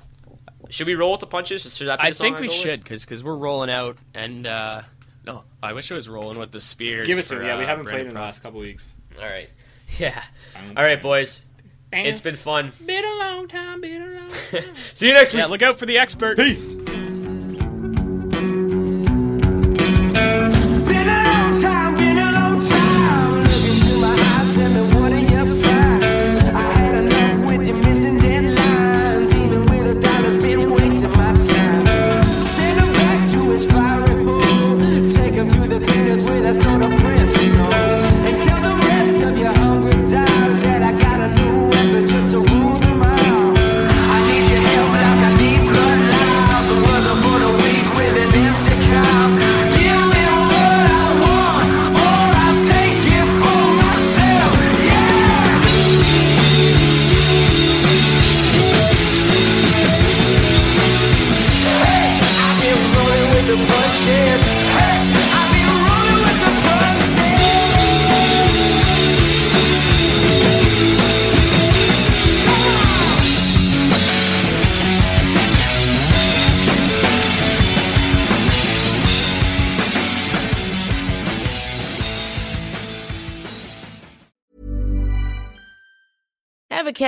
should 0.68 0.86
we 0.86 0.94
roll 0.94 1.12
with 1.12 1.20
the 1.20 1.26
punches? 1.26 1.74
Should 1.74 1.88
that 1.88 2.00
be 2.00 2.08
I 2.08 2.10
song 2.10 2.26
think 2.26 2.40
we 2.40 2.48
should 2.48 2.82
because 2.82 3.04
because 3.04 3.24
we're 3.24 3.36
rolling 3.36 3.70
out 3.70 3.96
and 4.12 4.46
uh, 4.46 4.82
no, 5.24 5.44
I 5.62 5.72
wish 5.72 5.90
it 5.90 5.94
was 5.94 6.08
rolling 6.08 6.38
with 6.38 6.52
the 6.52 6.60
spears. 6.60 7.06
Give 7.06 7.18
it 7.18 7.26
to 7.26 7.36
for, 7.36 7.40
me. 7.40 7.46
Yeah, 7.46 7.56
we 7.56 7.64
uh, 7.64 7.66
haven't 7.66 7.84
Brandon 7.84 8.06
played 8.06 8.08
in 8.08 8.14
the 8.14 8.20
last 8.20 8.42
couple 8.42 8.60
weeks. 8.60 8.94
All 9.18 9.24
right. 9.24 9.48
Yeah. 9.98 10.22
I'm- 10.56 10.72
All 10.74 10.82
right, 10.82 11.02
boys. 11.02 11.44
It's 11.92 12.22
been 12.22 12.36
fun. 12.36 12.72
Been 12.86 13.04
a 13.04 13.18
long 13.18 13.46
time, 13.46 13.82
been 13.82 14.00
a 14.00 14.06
long 14.06 14.30
time. 14.30 14.74
See 14.94 15.08
you 15.08 15.12
next 15.12 15.34
week. 15.34 15.40
Yeah, 15.40 15.46
look 15.46 15.60
out 15.60 15.78
for 15.78 15.84
the 15.84 15.98
expert. 15.98 16.38
Peace. 16.38 16.74